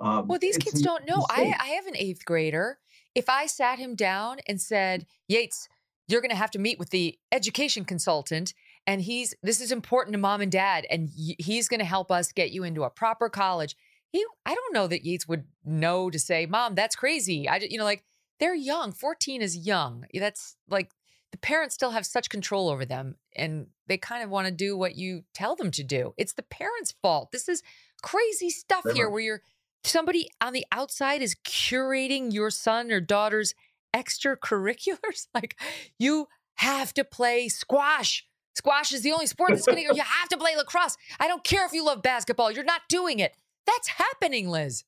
Um, 0.00 0.26
well, 0.26 0.38
these 0.38 0.58
kids 0.58 0.82
don't 0.82 1.06
know. 1.06 1.26
I, 1.30 1.54
I 1.58 1.66
have 1.68 1.86
an 1.86 1.96
eighth 1.96 2.24
grader. 2.24 2.78
If 3.14 3.28
I 3.28 3.46
sat 3.46 3.78
him 3.78 3.94
down 3.94 4.38
and 4.48 4.60
said, 4.60 5.06
Yates, 5.28 5.68
you're 6.08 6.20
going 6.20 6.30
to 6.30 6.36
have 6.36 6.50
to 6.52 6.58
meet 6.58 6.78
with 6.78 6.90
the 6.90 7.18
education 7.32 7.84
consultant 7.84 8.54
and 8.86 9.02
he's 9.02 9.34
this 9.42 9.60
is 9.60 9.72
important 9.72 10.12
to 10.12 10.18
mom 10.18 10.40
and 10.40 10.52
dad 10.52 10.86
and 10.90 11.08
he's 11.14 11.68
going 11.68 11.80
to 11.80 11.86
help 11.86 12.10
us 12.10 12.32
get 12.32 12.50
you 12.50 12.64
into 12.64 12.84
a 12.84 12.90
proper 12.90 13.28
college 13.28 13.76
he 14.12 14.24
i 14.44 14.54
don't 14.54 14.74
know 14.74 14.86
that 14.86 15.04
yates 15.04 15.26
would 15.26 15.44
know 15.64 16.10
to 16.10 16.18
say 16.18 16.46
mom 16.46 16.74
that's 16.74 16.96
crazy 16.96 17.48
i 17.48 17.56
you 17.56 17.78
know 17.78 17.84
like 17.84 18.04
they're 18.40 18.54
young 18.54 18.92
14 18.92 19.42
is 19.42 19.56
young 19.56 20.04
that's 20.14 20.56
like 20.68 20.90
the 21.34 21.38
parents 21.38 21.74
still 21.74 21.90
have 21.90 22.06
such 22.06 22.30
control 22.30 22.68
over 22.68 22.84
them 22.84 23.16
and 23.34 23.66
they 23.88 23.98
kind 23.98 24.22
of 24.22 24.30
want 24.30 24.46
to 24.46 24.52
do 24.52 24.76
what 24.76 24.94
you 24.94 25.24
tell 25.34 25.56
them 25.56 25.72
to 25.72 25.82
do 25.82 26.14
it's 26.16 26.34
the 26.34 26.44
parents 26.44 26.94
fault 27.02 27.32
this 27.32 27.48
is 27.48 27.60
crazy 28.02 28.50
stuff 28.50 28.84
here 28.94 29.10
where 29.10 29.20
you're 29.20 29.42
somebody 29.82 30.30
on 30.40 30.52
the 30.52 30.64
outside 30.70 31.22
is 31.22 31.34
curating 31.44 32.32
your 32.32 32.50
son 32.50 32.92
or 32.92 33.00
daughter's 33.00 33.52
extracurriculars 33.96 35.26
like 35.34 35.58
you 35.98 36.28
have 36.54 36.94
to 36.94 37.02
play 37.02 37.48
squash 37.48 38.24
Squash 38.56 38.92
is 38.92 39.02
the 39.02 39.10
only 39.10 39.26
sport 39.26 39.50
that's 39.50 39.66
going 39.66 39.84
to, 39.88 39.96
you 39.96 40.02
have 40.02 40.28
to 40.28 40.36
play 40.36 40.54
lacrosse. 40.54 40.96
I 41.18 41.26
don't 41.26 41.42
care 41.42 41.66
if 41.66 41.72
you 41.72 41.84
love 41.84 42.02
basketball, 42.02 42.52
you're 42.52 42.62
not 42.62 42.82
doing 42.88 43.18
it. 43.18 43.34
That's 43.66 43.88
happening, 43.88 44.48
Liz. 44.48 44.84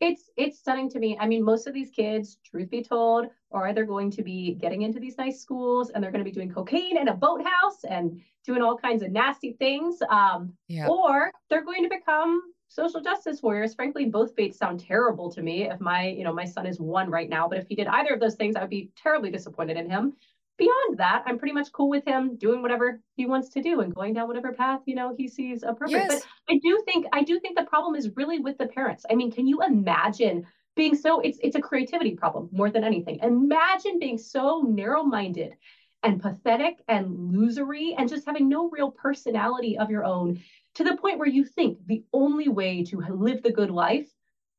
It's 0.00 0.30
it's 0.36 0.58
stunning 0.58 0.88
to 0.90 0.98
me. 0.98 1.16
I 1.20 1.26
mean, 1.26 1.44
most 1.44 1.66
of 1.66 1.74
these 1.74 1.90
kids, 1.90 2.38
truth 2.44 2.70
be 2.70 2.82
told, 2.82 3.26
are 3.52 3.68
either 3.68 3.84
going 3.84 4.10
to 4.12 4.22
be 4.22 4.54
getting 4.54 4.82
into 4.82 4.98
these 4.98 5.18
nice 5.18 5.40
schools 5.40 5.90
and 5.90 6.02
they're 6.02 6.10
going 6.10 6.24
to 6.24 6.30
be 6.30 6.34
doing 6.34 6.50
cocaine 6.52 6.96
in 6.96 7.08
a 7.08 7.14
boathouse 7.14 7.84
and 7.88 8.20
doing 8.44 8.62
all 8.62 8.76
kinds 8.76 9.02
of 9.02 9.10
nasty 9.10 9.52
things, 9.52 9.98
um, 10.08 10.54
yeah. 10.68 10.88
or 10.88 11.30
they're 11.50 11.64
going 11.64 11.82
to 11.82 11.90
become 11.90 12.40
social 12.68 13.00
justice 13.00 13.42
warriors. 13.42 13.74
Frankly, 13.74 14.06
both 14.06 14.34
fates 14.34 14.56
sound 14.56 14.80
terrible 14.80 15.30
to 15.32 15.42
me. 15.42 15.68
If 15.68 15.80
my 15.80 16.08
you 16.08 16.24
know 16.24 16.32
my 16.32 16.46
son 16.46 16.66
is 16.66 16.80
one 16.80 17.10
right 17.10 17.28
now, 17.28 17.46
but 17.48 17.58
if 17.58 17.68
he 17.68 17.74
did 17.74 17.86
either 17.86 18.14
of 18.14 18.20
those 18.20 18.36
things, 18.36 18.56
I 18.56 18.60
would 18.60 18.70
be 18.70 18.90
terribly 18.96 19.30
disappointed 19.30 19.76
in 19.76 19.90
him 19.90 20.16
beyond 20.58 20.98
that, 20.98 21.22
I'm 21.26 21.38
pretty 21.38 21.54
much 21.54 21.72
cool 21.72 21.88
with 21.88 22.04
him 22.04 22.36
doing 22.36 22.62
whatever 22.62 23.00
he 23.16 23.26
wants 23.26 23.48
to 23.50 23.62
do 23.62 23.80
and 23.80 23.94
going 23.94 24.14
down 24.14 24.28
whatever 24.28 24.52
path, 24.52 24.80
you 24.86 24.94
know, 24.94 25.14
he 25.16 25.28
sees 25.28 25.62
appropriate. 25.62 26.06
Yes. 26.08 26.22
But 26.46 26.54
I 26.54 26.58
do 26.62 26.82
think 26.84 27.06
I 27.12 27.22
do 27.22 27.40
think 27.40 27.56
the 27.56 27.64
problem 27.64 27.94
is 27.94 28.10
really 28.16 28.38
with 28.38 28.58
the 28.58 28.66
parents. 28.66 29.04
I 29.10 29.14
mean, 29.14 29.32
can 29.32 29.46
you 29.46 29.62
imagine 29.62 30.46
being 30.76 30.94
so 30.94 31.20
it's 31.20 31.38
it's 31.42 31.56
a 31.56 31.60
creativity 31.60 32.14
problem 32.14 32.48
more 32.52 32.70
than 32.70 32.84
anything. 32.84 33.18
Imagine 33.22 33.98
being 33.98 34.18
so 34.18 34.62
narrow-minded 34.62 35.56
and 36.02 36.22
pathetic 36.22 36.76
and 36.88 37.34
losery 37.34 37.94
and 37.98 38.08
just 38.08 38.26
having 38.26 38.48
no 38.48 38.70
real 38.70 38.90
personality 38.90 39.76
of 39.76 39.90
your 39.90 40.04
own 40.04 40.40
to 40.74 40.84
the 40.84 40.96
point 40.96 41.18
where 41.18 41.28
you 41.28 41.44
think 41.44 41.78
the 41.86 42.04
only 42.12 42.48
way 42.48 42.84
to 42.84 43.00
live 43.10 43.42
the 43.42 43.52
good 43.52 43.70
life 43.70 44.08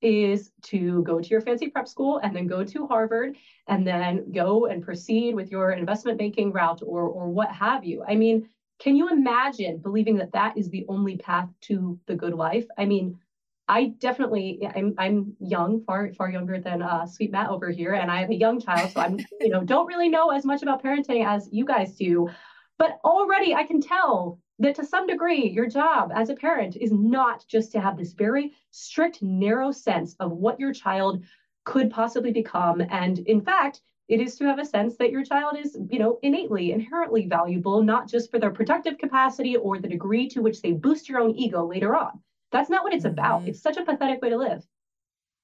is 0.01 0.51
to 0.63 1.03
go 1.03 1.19
to 1.19 1.27
your 1.27 1.41
fancy 1.41 1.69
prep 1.69 1.87
school 1.87 2.19
and 2.23 2.35
then 2.35 2.47
go 2.47 2.63
to 2.63 2.87
Harvard 2.87 3.37
and 3.67 3.85
then 3.85 4.31
go 4.31 4.65
and 4.65 4.83
proceed 4.83 5.35
with 5.35 5.51
your 5.51 5.71
investment 5.71 6.17
banking 6.17 6.51
route 6.51 6.81
or 6.85 7.03
or 7.03 7.29
what 7.29 7.51
have 7.51 7.83
you. 7.83 8.03
I 8.07 8.15
mean, 8.15 8.49
can 8.79 8.95
you 8.95 9.09
imagine 9.09 9.77
believing 9.77 10.15
that 10.17 10.31
that 10.33 10.57
is 10.57 10.69
the 10.69 10.85
only 10.89 11.17
path 11.17 11.49
to 11.61 11.99
the 12.07 12.15
good 12.15 12.33
life? 12.33 12.65
I 12.77 12.85
mean, 12.85 13.19
I 13.67 13.93
definitely 13.99 14.59
I'm 14.75 14.95
I'm 14.97 15.33
young, 15.39 15.83
far 15.83 16.11
far 16.13 16.29
younger 16.29 16.59
than 16.59 16.81
uh, 16.81 17.05
sweet 17.05 17.31
Matt 17.31 17.49
over 17.49 17.69
here, 17.69 17.93
and 17.93 18.11
I 18.11 18.19
have 18.21 18.29
a 18.29 18.35
young 18.35 18.59
child, 18.59 18.91
so 18.91 18.99
I'm 18.99 19.17
you 19.39 19.49
know 19.49 19.63
don't 19.63 19.85
really 19.85 20.09
know 20.09 20.31
as 20.31 20.45
much 20.45 20.61
about 20.61 20.83
parenting 20.83 21.25
as 21.25 21.47
you 21.51 21.63
guys 21.63 21.95
do, 21.95 22.29
but 22.77 22.99
already 23.05 23.53
I 23.53 23.63
can 23.63 23.79
tell 23.79 24.39
that 24.61 24.75
to 24.75 24.85
some 24.85 25.07
degree, 25.07 25.49
your 25.49 25.67
job 25.67 26.11
as 26.13 26.29
a 26.29 26.35
parent 26.35 26.75
is 26.75 26.91
not 26.91 27.45
just 27.47 27.71
to 27.71 27.81
have 27.81 27.97
this 27.97 28.13
very 28.13 28.53
strict, 28.69 29.21
narrow 29.21 29.71
sense 29.71 30.15
of 30.19 30.31
what 30.31 30.59
your 30.59 30.73
child 30.73 31.23
could 31.63 31.89
possibly 31.89 32.31
become. 32.31 32.81
And 32.89 33.19
in 33.19 33.41
fact, 33.41 33.81
it 34.07 34.19
is 34.19 34.35
to 34.35 34.45
have 34.45 34.59
a 34.59 34.65
sense 34.65 34.97
that 34.97 35.11
your 35.11 35.23
child 35.23 35.57
is, 35.57 35.77
you 35.89 35.97
know, 35.97 36.19
innately, 36.21 36.73
inherently 36.73 37.27
valuable, 37.27 37.81
not 37.81 38.07
just 38.07 38.29
for 38.29 38.39
their 38.39 38.51
productive 38.51 38.97
capacity 38.97 39.55
or 39.55 39.79
the 39.79 39.87
degree 39.87 40.27
to 40.29 40.41
which 40.41 40.61
they 40.61 40.73
boost 40.73 41.09
your 41.09 41.19
own 41.19 41.35
ego 41.35 41.65
later 41.65 41.95
on. 41.95 42.19
That's 42.51 42.69
not 42.69 42.83
what 42.83 42.93
it's 42.93 43.05
about. 43.05 43.41
Mm-hmm. 43.41 43.49
It's 43.49 43.61
such 43.61 43.77
a 43.77 43.85
pathetic 43.85 44.21
way 44.21 44.29
to 44.29 44.37
live. 44.37 44.63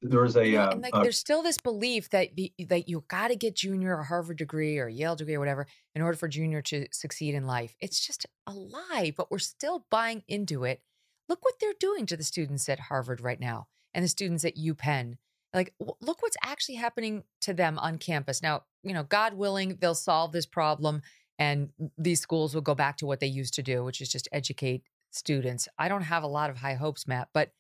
There 0.02 0.22
was 0.22 0.36
a, 0.36 0.46
know, 0.46 0.62
uh, 0.62 0.76
like 0.80 0.96
uh, 0.96 1.04
there's 1.04 1.18
still 1.18 1.42
this 1.42 1.58
belief 1.58 2.10
that 2.12 2.36
the, 2.36 2.54
that 2.68 2.88
you 2.88 3.04
got 3.08 3.30
to 3.30 3.36
get 3.36 3.56
junior 3.56 3.98
a 3.98 4.04
Harvard 4.04 4.38
degree 4.38 4.78
or 4.78 4.88
Yale 4.88 5.16
degree 5.16 5.36
or 5.36 5.40
whatever 5.40 5.68
in 5.96 6.02
order 6.02 6.18
for 6.18 6.28
junior 6.28 6.62
to 6.64 6.86
succeed 6.92 7.34
in 7.34 7.46
life. 7.46 7.76
It's 7.80 8.06
just 8.06 8.26
a 8.46 8.54
lie, 8.54 9.14
but 9.16 9.32
we're 9.32 9.40
still 9.40 9.86
buying 9.90 10.24
into 10.28 10.64
it. 10.64 10.82
Look 11.30 11.44
what 11.44 11.56
they're 11.60 11.74
doing 11.80 12.06
to 12.08 12.18
the 12.18 12.24
students 12.24 12.70
at 12.70 12.80
Harvard 12.80 13.22
right 13.22 13.40
now 13.40 13.68
and 13.94 14.04
the 14.04 14.10
students 14.10 14.46
at 14.46 14.56
UPenn. 14.56 15.16
Like, 15.54 15.74
w- 15.80 15.98
look 16.02 16.22
what's 16.22 16.38
actually 16.44 16.76
happening 16.76 17.24
to 17.42 17.54
them 17.54 17.80
on 17.80 17.98
campus. 17.98 18.42
Now, 18.42 18.64
you 18.84 18.94
know, 18.94 19.04
God 19.04 19.34
willing, 19.34 19.78
they'll 19.82 19.96
solve 19.96 20.32
this 20.32 20.46
problem 20.46 21.02
and 21.40 21.70
these 21.98 22.22
schools 22.22 22.54
will 22.54 22.62
go 22.62 22.76
back 22.76 22.98
to 22.98 23.06
what 23.06 23.20
they 23.20 23.28
used 23.28 23.56
to 23.56 23.64
do, 23.64 23.84
which 23.84 24.02
is 24.02 24.10
just 24.10 24.28
educate 24.32 24.84
students. 25.12 25.68
I 25.78 25.88
don't 25.88 26.04
have 26.04 26.24
a 26.24 26.28
lot 26.28 26.50
of 26.50 26.58
high 26.58 26.76
hopes, 26.76 27.08
Matt, 27.08 27.30
but 27.34 27.52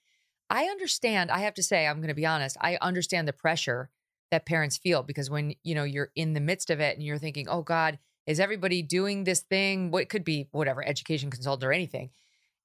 I 0.50 0.66
understand. 0.66 1.32
I 1.32 1.40
have 1.40 1.56
to 1.56 1.64
say, 1.64 1.88
I'm 1.88 1.98
going 1.98 2.08
to 2.08 2.14
be 2.14 2.26
honest. 2.26 2.58
I 2.62 2.78
understand 2.82 3.28
the 3.28 3.34
pressure 3.34 3.90
that 4.32 4.46
parents 4.46 4.78
feel 4.78 5.04
because 5.04 5.30
when 5.30 5.54
you 5.64 5.76
know 5.76 5.84
you're 5.84 6.12
in 6.16 6.34
the 6.34 6.40
midst 6.40 6.70
of 6.70 6.80
it 6.80 6.98
and 6.98 7.06
you're 7.06 7.18
thinking, 7.18 7.48
"Oh 7.48 7.62
God, 7.62 8.00
is 8.26 8.40
everybody 8.40 8.82
doing 8.82 9.24
this 9.24 9.42
thing? 9.42 9.92
What 9.92 10.10
could 10.10 10.24
be 10.24 10.48
whatever 10.52 10.86
education 10.86 11.30
consultant 11.30 11.68
or 11.68 11.74
anything?" 11.74 12.10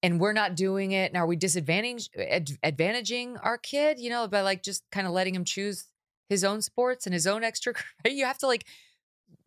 And 0.03 0.19
we're 0.19 0.33
not 0.33 0.57
doing 0.57 0.93
it. 0.93 1.13
And 1.13 1.17
are 1.17 1.27
we 1.27 1.37
disadvantaging 1.37 2.09
ad- 2.19 2.59
advantaging 2.65 3.39
our 3.43 3.59
kid? 3.59 4.01
You 4.01 4.11
know, 4.11 4.27
by 4.27 4.41
like 4.41 4.63
just 4.63 4.83
kind 4.91 5.07
of 5.07 5.13
letting 5.13 5.35
him 5.35 5.45
choose 5.45 5.87
his 6.29 6.45
own 6.45 6.63
sports 6.63 7.07
and 7.07 7.15
his 7.15 7.27
own 7.27 7.45
extra. 7.45 7.75
You 8.05 8.25
have 8.25 8.39
to 8.39 8.47
like 8.47 8.67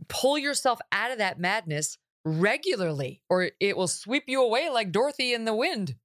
pull 0.08 0.38
yourself 0.38 0.80
out 0.92 1.12
of 1.12 1.18
that 1.18 1.40
madness 1.40 1.98
regularly, 2.24 3.22
or 3.30 3.52
it 3.60 3.76
will 3.76 3.88
sweep 3.88 4.24
you 4.28 4.42
away 4.42 4.70
like 4.70 4.92
Dorothy 4.92 5.34
in 5.34 5.46
the 5.46 5.56
wind. 5.56 5.96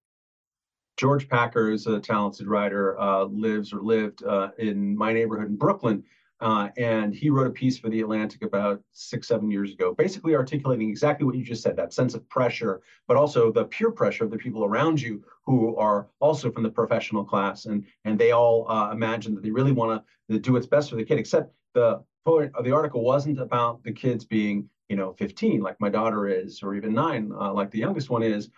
George 1.01 1.31
Packer 1.31 1.71
is 1.71 1.87
a 1.87 1.99
talented 1.99 2.47
writer, 2.47 3.01
uh, 3.01 3.25
lives 3.25 3.73
or 3.73 3.81
lived 3.81 4.23
uh, 4.23 4.51
in 4.59 4.95
my 4.95 5.15
neighborhood 5.15 5.49
in 5.49 5.57
Brooklyn. 5.57 6.05
Uh, 6.41 6.69
and 6.77 7.15
he 7.15 7.31
wrote 7.31 7.47
a 7.47 7.51
piece 7.51 7.79
for 7.79 7.89
The 7.89 8.03
Atlantic 8.03 8.43
about 8.43 8.83
six, 8.93 9.27
seven 9.27 9.51
years 9.51 9.73
ago, 9.73 9.95
basically 9.95 10.35
articulating 10.35 10.91
exactly 10.91 11.25
what 11.25 11.37
you 11.37 11.43
just 11.43 11.63
said 11.63 11.75
that 11.77 11.95
sense 11.95 12.15
of 12.15 12.29
pressure, 12.29 12.83
but 13.09 13.17
also 13.17 13.51
the 13.51 13.65
peer 13.65 13.91
pressure 13.91 14.25
of 14.25 14.31
the 14.31 14.37
people 14.37 14.63
around 14.63 15.01
you 15.01 15.25
who 15.47 15.75
are 15.77 16.09
also 16.19 16.53
from 16.53 16.65
the 16.65 16.71
professional 16.71 17.25
class. 17.25 17.65
And, 17.65 17.87
and 18.05 18.19
they 18.19 18.33
all 18.33 18.71
uh, 18.71 18.91
imagine 18.93 19.35
that 19.37 19.43
they 19.43 19.51
really 19.51 19.73
want 19.73 20.05
to 20.29 20.39
do 20.39 20.53
what's 20.53 20.67
best 20.67 20.91
for 20.91 20.97
the 20.97 21.05
kid, 21.05 21.19
except 21.19 21.51
the 21.73 22.05
point 22.27 22.55
of 22.55 22.63
the 22.63 22.73
article 22.73 23.03
wasn't 23.03 23.41
about 23.41 23.83
the 23.85 23.93
kids 23.93 24.27
being, 24.27 24.69
you 24.91 24.97
know, 24.97 25.15
15, 25.15 25.63
like 25.63 25.81
my 25.81 25.89
daughter 25.89 26.29
is, 26.29 26.63
or 26.63 26.75
even 26.75 26.93
nine, 26.93 27.33
uh, 27.41 27.55
like 27.55 27.71
the 27.71 27.79
youngest 27.79 28.11
one 28.11 28.23
is. 28.23 28.51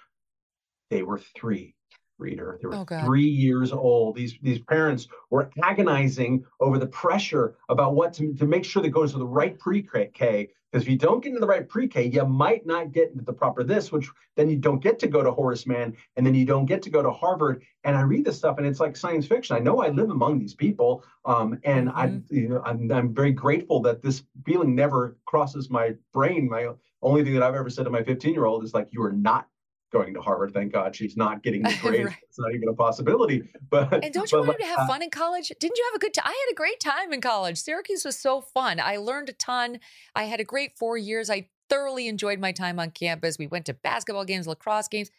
They 0.90 1.04
were 1.04 1.20
three 1.36 1.76
reader. 2.18 2.58
They 2.60 2.68
were 2.68 2.74
Oh, 2.76 3.04
three 3.04 3.26
years 3.28 3.72
old. 3.72 4.16
These 4.16 4.38
these 4.42 4.60
parents 4.60 5.08
were 5.30 5.50
agonizing 5.62 6.44
over 6.60 6.78
the 6.78 6.86
pressure 6.86 7.56
about 7.68 7.94
what 7.94 8.12
to, 8.14 8.32
to 8.34 8.46
make 8.46 8.64
sure 8.64 8.82
that 8.82 8.90
goes 8.90 9.12
to 9.12 9.18
the 9.18 9.26
right 9.26 9.58
pre-K. 9.58 10.50
Because 10.70 10.84
if 10.84 10.90
you 10.90 10.96
don't 10.96 11.22
get 11.22 11.28
into 11.30 11.40
the 11.40 11.46
right 11.46 11.68
pre-K, 11.68 12.04
you 12.06 12.24
might 12.24 12.64
not 12.64 12.92
get 12.92 13.10
into 13.10 13.24
the 13.24 13.32
proper 13.32 13.62
this, 13.62 13.92
which 13.92 14.08
then 14.36 14.48
you 14.48 14.56
don't 14.56 14.82
get 14.82 14.98
to 15.00 15.06
go 15.06 15.22
to 15.22 15.30
Horace 15.30 15.66
Mann, 15.66 15.94
and 16.16 16.24
then 16.24 16.34
you 16.34 16.46
don't 16.46 16.64
get 16.64 16.80
to 16.82 16.90
go 16.90 17.02
to 17.02 17.10
Harvard. 17.10 17.62
And 17.84 17.94
I 17.94 18.00
read 18.00 18.24
this 18.24 18.38
stuff, 18.38 18.56
and 18.56 18.66
it's 18.66 18.80
like 18.80 18.96
science 18.96 19.26
fiction. 19.26 19.54
I 19.54 19.58
know 19.58 19.82
I 19.82 19.88
live 19.88 20.08
among 20.08 20.38
these 20.38 20.54
people, 20.54 21.04
um, 21.26 21.58
and 21.64 21.90
I, 21.90 22.06
you 22.30 22.48
know, 22.48 22.62
I'm, 22.64 22.90
I'm 22.90 23.12
very 23.14 23.32
grateful 23.32 23.80
that 23.82 24.00
this 24.00 24.24
feeling 24.46 24.74
never 24.74 25.18
crosses 25.26 25.68
my 25.68 25.94
brain. 26.14 26.48
My 26.48 26.68
only 27.02 27.22
thing 27.22 27.34
that 27.34 27.42
I've 27.42 27.54
ever 27.54 27.68
said 27.68 27.84
to 27.84 27.90
my 27.90 28.02
15 28.02 28.32
year 28.32 28.46
old 28.46 28.64
is 28.64 28.72
like, 28.72 28.88
"You 28.92 29.02
are 29.02 29.12
not." 29.12 29.48
Going 29.92 30.14
to 30.14 30.22
Harvard, 30.22 30.54
thank 30.54 30.72
God 30.72 30.96
she's 30.96 31.16
not 31.16 31.42
getting 31.42 31.62
the 31.62 31.76
grades. 31.82 32.06
Right. 32.06 32.16
It's 32.26 32.38
not 32.38 32.54
even 32.54 32.68
a 32.68 32.74
possibility. 32.74 33.42
But 33.68 34.04
And 34.04 34.12
don't 34.12 34.30
you 34.32 34.38
but 34.38 34.46
want 34.46 34.60
him 34.60 34.66
to 34.66 34.70
have 34.70 34.78
uh, 34.80 34.86
fun 34.86 35.02
in 35.02 35.10
college? 35.10 35.52
Didn't 35.60 35.76
you 35.76 35.84
have 35.92 35.96
a 35.96 35.98
good 35.98 36.14
time? 36.14 36.24
I 36.26 36.46
had 36.46 36.52
a 36.52 36.56
great 36.56 36.80
time 36.80 37.12
in 37.12 37.20
college. 37.20 37.58
Syracuse 37.58 38.04
was 38.04 38.16
so 38.16 38.40
fun. 38.40 38.80
I 38.80 38.96
learned 38.96 39.28
a 39.28 39.34
ton. 39.34 39.80
I 40.14 40.24
had 40.24 40.40
a 40.40 40.44
great 40.44 40.78
four 40.78 40.96
years. 40.96 41.28
I 41.28 41.48
thoroughly 41.68 42.08
enjoyed 42.08 42.38
my 42.38 42.52
time 42.52 42.78
on 42.78 42.90
campus. 42.90 43.38
We 43.38 43.46
went 43.46 43.66
to 43.66 43.74
basketball 43.74 44.24
games, 44.24 44.46
lacrosse 44.46 44.88
games. 44.88 45.10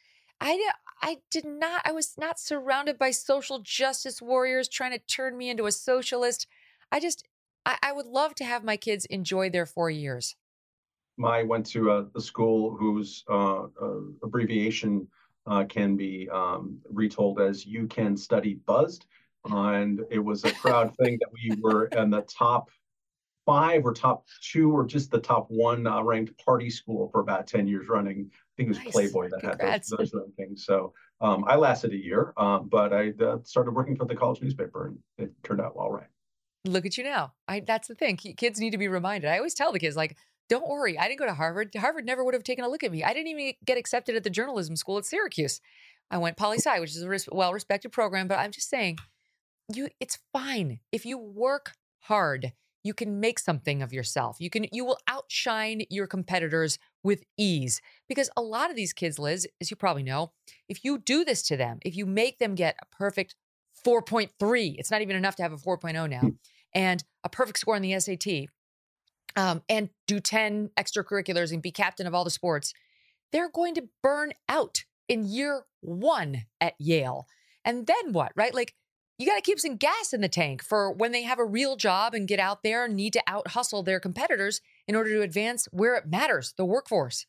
I 0.41 0.57
did, 0.57 0.71
I 1.01 1.17
did 1.29 1.45
not, 1.45 1.81
I 1.85 1.91
was 1.91 2.15
not 2.17 2.39
surrounded 2.39 2.97
by 2.97 3.11
social 3.11 3.59
justice 3.59 4.21
warriors 4.21 4.67
trying 4.67 4.91
to 4.91 4.99
turn 4.99 5.37
me 5.37 5.49
into 5.49 5.65
a 5.65 5.71
socialist. 5.71 6.47
I 6.91 6.99
just, 6.99 7.27
I, 7.65 7.77
I 7.81 7.91
would 7.91 8.05
love 8.05 8.35
to 8.35 8.45
have 8.45 8.63
my 8.63 8.77
kids 8.77 9.05
enjoy 9.05 9.49
their 9.49 9.65
four 9.65 9.89
years. 9.89 10.35
I 11.23 11.43
went 11.43 11.65
to 11.67 11.91
a, 11.91 12.07
a 12.15 12.21
school 12.21 12.75
whose 12.75 13.23
uh, 13.29 13.63
uh, 13.63 13.99
abbreviation 14.23 15.07
uh, 15.45 15.65
can 15.65 15.95
be 15.95 16.29
um, 16.29 16.79
retold 16.89 17.39
as 17.39 17.65
"You 17.65 17.87
Can 17.87 18.17
Study 18.17 18.55
Buzzed," 18.65 19.05
and 19.45 20.01
it 20.09 20.19
was 20.19 20.43
a 20.43 20.49
proud 20.51 20.95
thing 21.01 21.19
that 21.19 21.29
we 21.31 21.55
were 21.61 21.85
in 21.87 22.09
the 22.09 22.21
top 22.21 22.69
five 23.45 23.85
or 23.85 23.93
top 23.93 24.25
two 24.41 24.71
or 24.71 24.85
just 24.85 25.11
the 25.11 25.19
top 25.19 25.47
one 25.49 25.85
uh, 25.85 26.01
ranked 26.01 26.37
party 26.43 26.69
school 26.69 27.09
for 27.11 27.19
about 27.19 27.45
ten 27.45 27.67
years 27.67 27.87
running. 27.89 28.31
I 28.31 28.51
think 28.57 28.67
it 28.67 28.69
was 28.69 28.77
Nice. 28.79 28.93
Playboy 28.93 29.29
that 29.29 29.41
Congrats. 29.41 29.89
had 29.89 29.99
those, 29.99 30.11
those 30.11 30.21
rankings. 30.39 30.59
So 30.59 30.93
um, 31.21 31.43
I 31.47 31.55
lasted 31.55 31.91
a 31.91 31.97
year, 31.97 32.33
um, 32.37 32.69
but 32.69 32.93
I 32.93 33.13
uh, 33.23 33.37
started 33.43 33.71
working 33.71 33.95
for 33.95 34.05
the 34.05 34.15
college 34.15 34.41
newspaper, 34.41 34.87
and 34.87 34.97
it 35.17 35.31
turned 35.43 35.61
out 35.61 35.73
all 35.75 35.91
right. 35.91 36.07
Look 36.65 36.85
at 36.85 36.97
you 36.97 37.03
now. 37.03 37.33
I 37.47 37.59
that's 37.59 37.87
the 37.87 37.95
thing. 37.95 38.15
Kids 38.17 38.59
need 38.59 38.71
to 38.71 38.77
be 38.77 38.87
reminded. 38.87 39.29
I 39.29 39.37
always 39.37 39.53
tell 39.53 39.73
the 39.73 39.79
kids 39.79 39.97
like, 39.97 40.15
don't 40.49 40.67
worry. 40.67 40.97
I 40.97 41.07
didn't 41.07 41.19
go 41.19 41.25
to 41.25 41.33
Harvard. 41.33 41.73
Harvard 41.75 42.05
never 42.05 42.23
would 42.23 42.33
have 42.33 42.43
taken 42.43 42.65
a 42.65 42.69
look 42.69 42.83
at 42.83 42.91
me. 42.91 43.03
I 43.03 43.13
didn't 43.13 43.27
even 43.27 43.53
get 43.65 43.77
accepted 43.77 44.15
at 44.15 44.23
the 44.23 44.29
journalism 44.29 44.75
school 44.75 44.97
at 44.97 45.05
Syracuse. 45.05 45.61
I 46.11 46.17
went 46.17 46.37
poli 46.37 46.57
sci, 46.57 46.79
which 46.79 46.91
is 46.91 47.01
a 47.01 47.09
res- 47.09 47.29
well-respected 47.31 47.91
program. 47.91 48.27
But 48.27 48.39
I'm 48.39 48.51
just 48.51 48.69
saying, 48.69 48.97
you 49.73 49.89
it's 49.99 50.19
fine 50.31 50.79
if 50.91 51.05
you 51.05 51.17
work 51.17 51.73
hard. 52.01 52.53
You 52.85 52.93
can 52.93 53.21
make 53.21 53.39
something 53.39 53.81
of 53.81 53.93
yourself. 53.93 54.37
You 54.39 54.49
can 54.49 54.65
you 54.71 54.83
will 54.83 54.97
outshine 55.07 55.83
your 55.89 56.05
competitors 56.05 56.77
with 57.01 57.23
ease 57.37 57.81
because 58.09 58.29
a 58.35 58.41
lot 58.41 58.69
of 58.69 58.75
these 58.75 58.91
kids, 58.91 59.17
Liz, 59.17 59.47
as 59.61 59.71
you 59.71 59.77
probably 59.77 60.03
know, 60.03 60.33
if 60.67 60.83
you 60.83 60.97
do 60.97 61.23
this 61.23 61.41
to 61.43 61.57
them, 61.57 61.79
if 61.85 61.95
you 61.95 62.05
make 62.05 62.39
them 62.39 62.55
get 62.55 62.75
a 62.81 62.95
perfect 62.95 63.35
4.3, 63.85 64.75
it's 64.77 64.91
not 64.91 65.01
even 65.01 65.15
enough 65.15 65.35
to 65.37 65.43
have 65.43 65.53
a 65.53 65.57
4.0 65.57 66.09
now, 66.09 66.19
hmm. 66.19 66.29
and 66.73 67.03
a 67.23 67.29
perfect 67.29 67.59
score 67.59 67.75
on 67.75 67.81
the 67.81 67.99
SAT, 67.99 68.47
um, 69.35 69.61
and 69.69 69.89
do 70.07 70.19
10 70.19 70.71
extracurriculars 70.77 71.51
and 71.51 71.61
be 71.61 71.71
captain 71.71 72.07
of 72.07 72.13
all 72.13 72.23
the 72.23 72.29
sports, 72.29 72.73
they're 73.31 73.49
going 73.49 73.75
to 73.75 73.89
burn 74.01 74.33
out 74.47 74.83
in 75.07 75.25
year 75.25 75.65
one 75.81 76.43
at 76.61 76.73
Yale. 76.79 77.27
And 77.65 77.87
then 77.87 78.13
what, 78.13 78.31
right? 78.35 78.53
Like, 78.53 78.73
you 79.17 79.27
got 79.27 79.35
to 79.35 79.41
keep 79.41 79.59
some 79.59 79.77
gas 79.77 80.11
in 80.11 80.21
the 80.21 80.27
tank 80.27 80.63
for 80.63 80.91
when 80.91 81.11
they 81.11 81.23
have 81.23 81.39
a 81.39 81.45
real 81.45 81.75
job 81.75 82.13
and 82.13 82.27
get 82.27 82.39
out 82.39 82.63
there 82.63 82.85
and 82.85 82.95
need 82.95 83.13
to 83.13 83.23
out 83.27 83.49
hustle 83.49 83.83
their 83.83 83.99
competitors 83.99 84.59
in 84.87 84.95
order 84.95 85.11
to 85.11 85.21
advance 85.21 85.67
where 85.71 85.95
it 85.95 86.07
matters 86.07 86.53
the 86.57 86.65
workforce. 86.65 87.25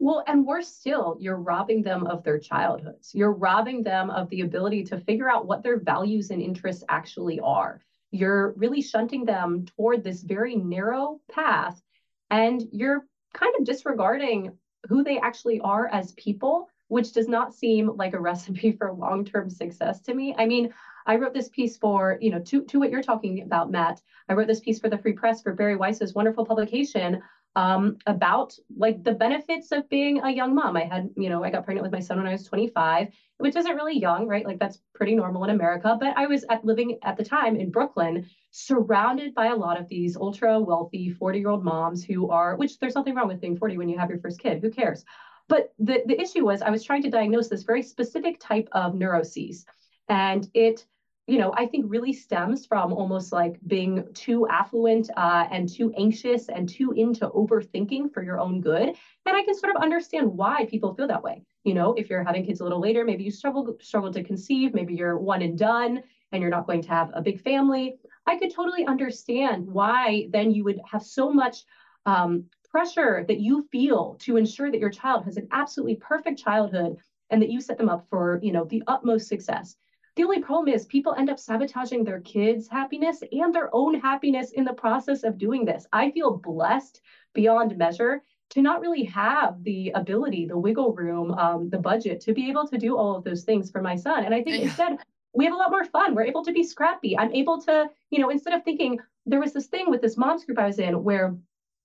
Well, 0.00 0.24
and 0.26 0.44
worse 0.44 0.68
still, 0.68 1.16
you're 1.20 1.36
robbing 1.36 1.82
them 1.82 2.06
of 2.06 2.24
their 2.24 2.38
childhoods. 2.38 3.14
You're 3.14 3.32
robbing 3.32 3.84
them 3.84 4.10
of 4.10 4.28
the 4.28 4.40
ability 4.40 4.84
to 4.84 5.00
figure 5.00 5.30
out 5.30 5.46
what 5.46 5.62
their 5.62 5.78
values 5.78 6.30
and 6.30 6.42
interests 6.42 6.84
actually 6.88 7.38
are. 7.40 7.80
You're 8.14 8.52
really 8.56 8.80
shunting 8.80 9.24
them 9.24 9.66
toward 9.76 10.04
this 10.04 10.22
very 10.22 10.54
narrow 10.54 11.20
path, 11.28 11.82
and 12.30 12.62
you're 12.70 13.06
kind 13.32 13.52
of 13.58 13.64
disregarding 13.64 14.56
who 14.88 15.02
they 15.02 15.18
actually 15.18 15.58
are 15.60 15.88
as 15.88 16.12
people, 16.12 16.68
which 16.86 17.12
does 17.12 17.26
not 17.26 17.52
seem 17.52 17.90
like 17.96 18.14
a 18.14 18.20
recipe 18.20 18.70
for 18.70 18.92
long 18.92 19.24
term 19.24 19.50
success 19.50 20.00
to 20.02 20.14
me. 20.14 20.32
I 20.38 20.46
mean, 20.46 20.72
I 21.06 21.16
wrote 21.16 21.34
this 21.34 21.48
piece 21.48 21.76
for, 21.76 22.16
you 22.20 22.30
know, 22.30 22.38
to, 22.38 22.62
to 22.62 22.78
what 22.78 22.90
you're 22.90 23.02
talking 23.02 23.42
about, 23.42 23.72
Matt. 23.72 24.00
I 24.28 24.34
wrote 24.34 24.46
this 24.46 24.60
piece 24.60 24.78
for 24.78 24.88
the 24.88 24.98
Free 24.98 25.12
Press 25.12 25.42
for 25.42 25.52
Bari 25.52 25.74
Weiss's 25.74 26.14
wonderful 26.14 26.46
publication 26.46 27.20
um, 27.56 27.98
about 28.06 28.54
like 28.76 29.02
the 29.04 29.12
benefits 29.12 29.70
of 29.70 29.88
being 29.88 30.20
a 30.20 30.30
young 30.30 30.54
mom. 30.54 30.76
I 30.76 30.84
had, 30.84 31.10
you 31.16 31.28
know, 31.28 31.44
I 31.44 31.50
got 31.50 31.64
pregnant 31.64 31.84
with 31.84 31.92
my 31.92 32.00
son 32.00 32.18
when 32.18 32.26
I 32.26 32.32
was 32.32 32.44
25, 32.44 33.08
which 33.38 33.56
isn't 33.56 33.76
really 33.76 33.98
young, 33.98 34.26
right? 34.26 34.44
Like 34.44 34.58
that's 34.58 34.80
pretty 34.94 35.14
normal 35.14 35.44
in 35.44 35.50
America. 35.50 35.96
But 35.98 36.16
I 36.16 36.26
was 36.26 36.44
at 36.50 36.64
living 36.64 36.98
at 37.02 37.16
the 37.16 37.24
time 37.24 37.56
in 37.56 37.70
Brooklyn, 37.70 38.26
surrounded 38.50 39.34
by 39.34 39.46
a 39.46 39.56
lot 39.56 39.80
of 39.80 39.88
these 39.88 40.16
ultra 40.16 40.60
wealthy 40.60 41.10
40 41.10 41.38
year 41.38 41.48
old 41.48 41.64
moms 41.64 42.04
who 42.04 42.28
are, 42.28 42.56
which 42.56 42.78
there's 42.78 42.96
nothing 42.96 43.14
wrong 43.14 43.28
with 43.28 43.40
being 43.40 43.56
40 43.56 43.78
when 43.78 43.88
you 43.88 43.98
have 43.98 44.10
your 44.10 44.20
first 44.20 44.40
kid. 44.40 44.60
Who 44.60 44.70
cares? 44.70 45.04
But 45.48 45.72
the, 45.78 46.02
the 46.06 46.20
issue 46.20 46.44
was 46.44 46.62
I 46.62 46.70
was 46.70 46.82
trying 46.82 47.02
to 47.02 47.10
diagnose 47.10 47.48
this 47.48 47.62
very 47.62 47.82
specific 47.82 48.40
type 48.40 48.68
of 48.72 48.94
neuroses. 48.94 49.66
And 50.08 50.48
it 50.54 50.86
you 51.26 51.38
know, 51.38 51.54
I 51.56 51.66
think 51.66 51.86
really 51.88 52.12
stems 52.12 52.66
from 52.66 52.92
almost 52.92 53.32
like 53.32 53.58
being 53.66 54.04
too 54.12 54.46
affluent 54.48 55.08
uh, 55.16 55.46
and 55.50 55.66
too 55.66 55.90
anxious 55.96 56.50
and 56.50 56.68
too 56.68 56.92
into 56.92 57.28
overthinking 57.30 58.12
for 58.12 58.22
your 58.22 58.38
own 58.38 58.60
good. 58.60 58.88
And 58.90 59.36
I 59.36 59.42
can 59.42 59.54
sort 59.54 59.74
of 59.74 59.82
understand 59.82 60.28
why 60.28 60.66
people 60.66 60.94
feel 60.94 61.06
that 61.06 61.22
way. 61.22 61.42
You 61.64 61.72
know, 61.72 61.94
if 61.94 62.10
you're 62.10 62.24
having 62.24 62.44
kids 62.44 62.60
a 62.60 62.64
little 62.64 62.80
later, 62.80 63.04
maybe 63.04 63.24
you 63.24 63.30
struggle 63.30 63.74
struggle 63.80 64.12
to 64.12 64.22
conceive, 64.22 64.74
maybe 64.74 64.94
you're 64.94 65.16
one 65.16 65.40
and 65.40 65.56
done, 65.56 66.02
and 66.30 66.42
you're 66.42 66.50
not 66.50 66.66
going 66.66 66.82
to 66.82 66.88
have 66.90 67.10
a 67.14 67.22
big 67.22 67.40
family. 67.40 67.96
I 68.26 68.36
could 68.36 68.52
totally 68.52 68.84
understand 68.84 69.66
why 69.66 70.28
then 70.30 70.50
you 70.50 70.64
would 70.64 70.80
have 70.90 71.02
so 71.02 71.32
much 71.32 71.64
um, 72.04 72.44
pressure 72.70 73.24
that 73.28 73.40
you 73.40 73.66
feel 73.72 74.16
to 74.20 74.36
ensure 74.36 74.70
that 74.70 74.80
your 74.80 74.90
child 74.90 75.24
has 75.24 75.38
an 75.38 75.48
absolutely 75.52 75.96
perfect 75.96 76.38
childhood 76.38 76.96
and 77.30 77.40
that 77.40 77.48
you 77.48 77.60
set 77.60 77.78
them 77.78 77.88
up 77.88 78.04
for 78.10 78.38
you 78.42 78.52
know 78.52 78.66
the 78.66 78.82
utmost 78.86 79.28
success 79.28 79.76
The 80.16 80.22
only 80.22 80.40
problem 80.40 80.72
is 80.72 80.86
people 80.86 81.14
end 81.14 81.28
up 81.28 81.40
sabotaging 81.40 82.04
their 82.04 82.20
kids' 82.20 82.68
happiness 82.68 83.22
and 83.32 83.52
their 83.52 83.74
own 83.74 83.98
happiness 84.00 84.52
in 84.52 84.64
the 84.64 84.72
process 84.72 85.24
of 85.24 85.38
doing 85.38 85.64
this. 85.64 85.86
I 85.92 86.12
feel 86.12 86.36
blessed 86.36 87.00
beyond 87.32 87.76
measure 87.76 88.22
to 88.50 88.62
not 88.62 88.80
really 88.80 89.04
have 89.04 89.62
the 89.64 89.90
ability, 89.90 90.46
the 90.46 90.58
wiggle 90.58 90.94
room, 90.94 91.32
um, 91.32 91.68
the 91.68 91.78
budget 91.78 92.20
to 92.20 92.32
be 92.32 92.48
able 92.48 92.68
to 92.68 92.78
do 92.78 92.96
all 92.96 93.16
of 93.16 93.24
those 93.24 93.42
things 93.42 93.70
for 93.70 93.82
my 93.82 93.96
son. 93.96 94.24
And 94.24 94.34
I 94.34 94.42
think 94.42 94.58
yeah. 94.58 94.64
instead, 94.64 94.98
we 95.32 95.46
have 95.46 95.54
a 95.54 95.56
lot 95.56 95.70
more 95.70 95.84
fun. 95.84 96.14
We're 96.14 96.22
able 96.22 96.44
to 96.44 96.52
be 96.52 96.62
scrappy. 96.62 97.18
I'm 97.18 97.32
able 97.32 97.60
to, 97.62 97.90
you 98.10 98.20
know, 98.20 98.30
instead 98.30 98.54
of 98.54 98.62
thinking, 98.62 99.00
there 99.26 99.40
was 99.40 99.52
this 99.52 99.66
thing 99.66 99.90
with 99.90 100.00
this 100.00 100.16
mom's 100.16 100.44
group 100.44 100.58
I 100.58 100.66
was 100.66 100.78
in 100.78 101.02
where 101.02 101.34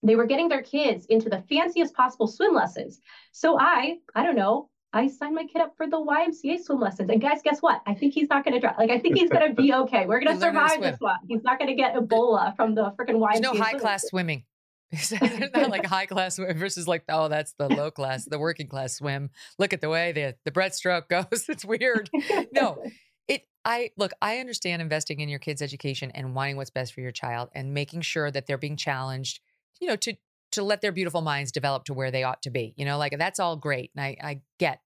they 0.03 0.15
were 0.15 0.27
getting 0.27 0.49
their 0.49 0.61
kids 0.61 1.05
into 1.07 1.29
the 1.29 1.41
fanciest 1.49 1.95
possible 1.95 2.27
swim 2.27 2.53
lessons. 2.53 3.01
So 3.31 3.59
I, 3.59 3.97
I 4.13 4.23
don't 4.23 4.35
know, 4.35 4.69
I 4.91 5.07
signed 5.07 5.35
my 5.35 5.45
kid 5.45 5.61
up 5.61 5.75
for 5.77 5.87
the 5.87 5.97
YMCA 5.97 6.63
swim 6.63 6.79
lessons. 6.79 7.09
And 7.09 7.21
guys, 7.21 7.41
guess 7.43 7.59
what? 7.59 7.81
I 7.85 7.93
think 7.93 8.13
he's 8.13 8.29
not 8.29 8.43
going 8.43 8.55
to 8.55 8.59
drop. 8.59 8.77
Like, 8.77 8.89
I 8.89 8.99
think 8.99 9.17
he's 9.17 9.29
going 9.29 9.47
to 9.47 9.53
be 9.53 9.73
okay. 9.83 10.05
We're 10.07 10.19
going 10.19 10.35
to 10.35 10.41
survive 10.41 10.81
this 10.81 10.99
one. 10.99 11.17
He's 11.27 11.43
not 11.43 11.59
going 11.59 11.69
to 11.69 11.75
get 11.75 11.95
Ebola 11.95 12.55
from 12.55 12.73
the 12.73 12.93
freaking 12.99 13.19
YMCA. 13.19 13.41
There's 13.41 13.41
no 13.41 13.53
high 13.53 13.73
class 13.73 14.03
swimming. 14.07 14.45
There's 14.91 15.51
not 15.53 15.69
like 15.69 15.85
high 15.85 16.07
class 16.07 16.37
swim 16.37 16.57
versus 16.57 16.87
like, 16.87 17.03
oh, 17.09 17.27
that's 17.27 17.53
the 17.59 17.69
low 17.69 17.91
class, 17.91 18.25
the 18.25 18.39
working 18.39 18.67
class 18.67 18.95
swim. 18.95 19.29
Look 19.59 19.73
at 19.73 19.81
the 19.81 19.89
way 19.89 20.11
the, 20.11 20.35
the 20.45 20.51
breaststroke 20.51 21.07
goes. 21.09 21.45
It's 21.47 21.63
weird. 21.63 22.09
No, 22.51 22.83
it, 23.27 23.43
I 23.63 23.91
look, 23.97 24.11
I 24.19 24.39
understand 24.39 24.81
investing 24.81 25.19
in 25.19 25.29
your 25.29 25.37
kid's 25.37 25.61
education 25.61 26.11
and 26.15 26.33
wanting 26.33 26.57
what's 26.57 26.71
best 26.71 26.95
for 26.95 27.01
your 27.01 27.11
child 27.11 27.49
and 27.53 27.75
making 27.75 28.01
sure 28.01 28.31
that 28.31 28.47
they're 28.47 28.57
being 28.57 28.77
challenged, 28.77 29.41
you 29.79 29.87
know, 29.87 29.95
to, 29.97 30.15
to 30.51 30.63
let 30.63 30.81
their 30.81 30.91
beautiful 30.91 31.21
minds 31.21 31.51
develop 31.51 31.85
to 31.85 31.93
where 31.93 32.11
they 32.11 32.23
ought 32.23 32.41
to 32.43 32.49
be. 32.49 32.73
You 32.77 32.85
know, 32.85 32.97
like 32.97 33.17
that's 33.17 33.39
all 33.39 33.55
great. 33.55 33.91
And 33.95 34.03
I, 34.03 34.17
I 34.21 34.41
get 34.57 34.81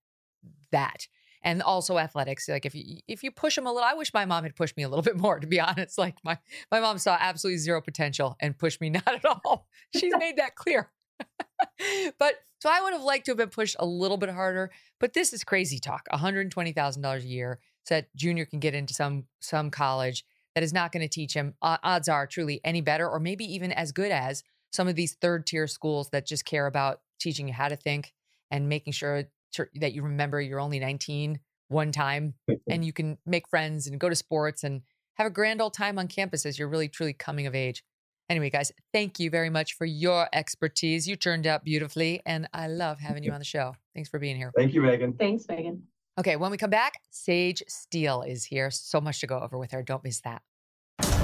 that 0.71 1.07
and 1.43 1.61
also 1.61 1.97
athletics. 1.97 2.47
Like 2.47 2.65
if 2.65 2.73
you 2.73 2.99
if 3.07 3.23
you 3.23 3.31
push 3.31 3.55
them 3.55 3.67
a 3.67 3.71
little, 3.71 3.87
I 3.87 3.93
wish 3.93 4.13
my 4.13 4.25
mom 4.25 4.43
had 4.43 4.55
pushed 4.55 4.77
me 4.77 4.83
a 4.83 4.89
little 4.89 5.03
bit 5.03 5.17
more. 5.17 5.39
To 5.39 5.47
be 5.47 5.59
honest, 5.59 5.97
like 5.97 6.15
my 6.23 6.37
my 6.71 6.79
mom 6.79 6.97
saw 6.97 7.17
absolutely 7.19 7.59
zero 7.59 7.81
potential 7.81 8.35
and 8.39 8.57
pushed 8.57 8.81
me 8.81 8.89
not 8.91 9.07
at 9.07 9.25
all. 9.25 9.67
She's 9.95 10.13
made 10.17 10.37
that 10.37 10.55
clear. 10.55 10.91
but 12.19 12.35
so 12.59 12.69
I 12.69 12.81
would 12.81 12.93
have 12.93 13.03
liked 13.03 13.25
to 13.25 13.31
have 13.31 13.37
been 13.37 13.49
pushed 13.49 13.75
a 13.79 13.85
little 13.85 14.17
bit 14.17 14.29
harder. 14.29 14.71
But 14.99 15.13
this 15.13 15.33
is 15.33 15.43
crazy 15.43 15.79
talk. 15.79 16.07
One 16.09 16.19
hundred 16.19 16.49
twenty 16.51 16.71
thousand 16.71 17.01
dollars 17.01 17.23
a 17.23 17.27
year 17.27 17.59
so 17.83 17.95
that 17.95 18.15
junior 18.15 18.45
can 18.45 18.59
get 18.59 18.73
into 18.73 18.93
some 18.93 19.25
some 19.39 19.69
college 19.69 20.25
that 20.55 20.63
is 20.63 20.73
not 20.73 20.91
going 20.91 21.01
to 21.01 21.09
teach 21.09 21.33
him. 21.33 21.55
Uh, 21.61 21.77
odds 21.83 22.07
are 22.07 22.27
truly 22.27 22.61
any 22.63 22.81
better, 22.81 23.09
or 23.09 23.19
maybe 23.19 23.45
even 23.53 23.71
as 23.71 23.91
good 23.91 24.11
as 24.11 24.43
some 24.73 24.87
of 24.87 24.95
these 24.95 25.13
third 25.21 25.45
tier 25.45 25.67
schools 25.67 26.09
that 26.09 26.25
just 26.25 26.45
care 26.45 26.65
about 26.65 27.01
teaching 27.19 27.47
you 27.47 27.53
how 27.53 27.67
to 27.69 27.75
think 27.75 28.13
and 28.51 28.67
making 28.67 28.93
sure 28.93 29.25
to, 29.53 29.67
that 29.75 29.93
you 29.93 30.01
remember 30.01 30.41
you're 30.41 30.59
only 30.59 30.79
19 30.79 31.39
one 31.69 31.91
time 31.91 32.33
and 32.69 32.83
you 32.83 32.91
can 32.91 33.17
make 33.25 33.47
friends 33.47 33.87
and 33.87 33.99
go 33.99 34.09
to 34.09 34.15
sports 34.15 34.63
and 34.63 34.81
have 35.15 35.27
a 35.27 35.29
grand 35.29 35.61
old 35.61 35.73
time 35.73 35.99
on 35.99 36.07
campus 36.07 36.45
as 36.45 36.57
you're 36.57 36.67
really 36.67 36.89
truly 36.89 37.13
coming 37.13 37.47
of 37.47 37.55
age. 37.55 37.83
Anyway, 38.29 38.49
guys, 38.49 38.71
thank 38.93 39.19
you 39.19 39.29
very 39.29 39.49
much 39.49 39.73
for 39.73 39.85
your 39.85 40.27
expertise. 40.33 41.07
You 41.07 41.15
turned 41.15 41.45
out 41.45 41.63
beautifully, 41.63 42.21
and 42.25 42.47
I 42.53 42.67
love 42.67 42.99
having 42.99 43.23
you 43.23 43.31
on 43.31 43.39
the 43.39 43.45
show. 43.45 43.75
Thanks 43.93 44.09
for 44.09 44.17
being 44.17 44.37
here. 44.37 44.51
Thank 44.55 44.73
you, 44.73 44.81
Megyn. 44.81 45.19
Thanks, 45.19 45.45
Megyn. 45.45 45.81
Okay, 46.17 46.35
when 46.37 46.49
we 46.49 46.57
come 46.57 46.69
back, 46.69 46.93
Sage 47.11 47.61
Steele 47.67 48.21
is 48.21 48.45
here. 48.45 48.71
So 48.71 49.01
much 49.01 49.19
to 49.19 49.27
go 49.27 49.39
over 49.39 49.57
with 49.57 49.71
her. 49.71 49.83
Don't 49.83 50.03
miss 50.03 50.21
that. 50.21 50.41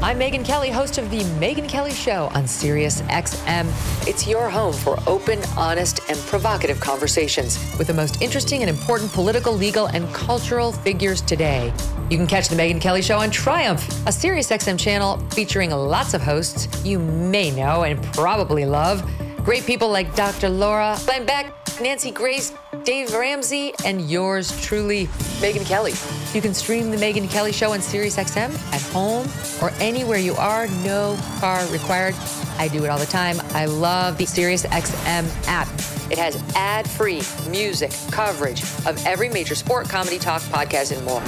I'm 0.01 0.17
Megyn 0.17 0.45
Kelly, 0.45 0.69
host 0.69 0.97
of 0.97 1.11
The 1.11 1.23
Megyn 1.41 1.67
Kelly 1.67 1.91
Show 1.91 2.29
on 2.33 2.47
Sirius 2.47 3.01
XM. 3.01 3.67
It's 4.07 4.25
your 4.25 4.49
home 4.49 4.71
for 4.71 4.97
open, 5.05 5.41
honest, 5.57 5.99
and 6.07 6.17
provocative 6.19 6.79
conversations 6.79 7.59
with 7.77 7.87
the 7.87 7.93
most 7.93 8.21
interesting 8.21 8.61
and 8.61 8.69
important 8.69 9.11
political, 9.11 9.51
legal, 9.51 9.87
and 9.87 10.11
cultural 10.13 10.71
figures 10.71 11.19
today. 11.19 11.73
You 12.09 12.15
can 12.15 12.27
catch 12.27 12.47
The 12.47 12.55
Megyn 12.55 12.79
Kelly 12.79 13.01
Show 13.01 13.17
on 13.17 13.29
Triumph, 13.29 13.85
a 14.07 14.11
Sirius 14.11 14.49
XM 14.49 14.79
channel 14.79 15.17
featuring 15.31 15.71
lots 15.71 16.13
of 16.13 16.21
hosts 16.21 16.69
you 16.85 16.97
may 16.97 17.51
know 17.51 17.83
and 17.83 18.01
probably 18.13 18.65
love. 18.65 19.03
Great 19.43 19.65
people 19.65 19.89
like 19.89 20.15
Dr. 20.15 20.47
Laura 20.47 20.97
Glenn 21.05 21.25
Beck, 21.25 21.58
Nancy 21.81 22.11
Grace, 22.11 22.53
Dave 22.83 23.13
Ramsey, 23.13 23.73
and 23.85 24.09
yours 24.09 24.59
truly, 24.61 25.07
Megyn 25.39 25.65
Kelly. 25.65 25.93
You 26.33 26.41
can 26.41 26.53
stream 26.53 26.91
The 26.91 26.97
Megyn 26.97 27.29
Kelly 27.29 27.51
Show 27.51 27.71
on 27.71 27.79
SiriusXM 27.79 28.53
at 28.73 28.81
home 28.91 29.27
or 29.61 29.73
anywhere 29.81 30.17
you 30.17 30.33
are, 30.35 30.67
no 30.83 31.17
car 31.39 31.65
required. 31.67 32.15
I 32.57 32.67
do 32.67 32.83
it 32.83 32.89
all 32.89 32.99
the 32.99 33.05
time. 33.05 33.37
I 33.51 33.65
love 33.65 34.17
the 34.17 34.25
SiriusXM 34.25 35.47
app. 35.47 35.67
It 36.11 36.17
has 36.17 36.35
ad 36.55 36.89
free 36.89 37.21
music 37.49 37.91
coverage 38.11 38.61
of 38.85 39.01
every 39.05 39.29
major 39.29 39.55
sport, 39.55 39.87
comedy, 39.87 40.19
talk, 40.19 40.41
podcast, 40.43 40.95
and 40.95 41.05
more. 41.05 41.23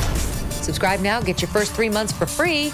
Subscribe 0.61 0.99
now, 0.99 1.21
get 1.21 1.41
your 1.41 1.49
first 1.49 1.73
three 1.73 1.89
months 1.89 2.11
for 2.11 2.25
free. 2.25 2.71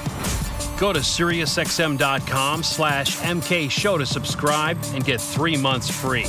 Go 0.80 0.94
to 0.94 1.00
SiriusXM.com 1.00 2.64
slash 2.64 3.18
MK 3.18 3.70
Show 3.70 3.98
to 3.98 4.06
subscribe 4.06 4.78
and 4.94 5.04
get 5.04 5.20
three 5.20 5.58
months 5.58 5.90
free. 5.90 6.26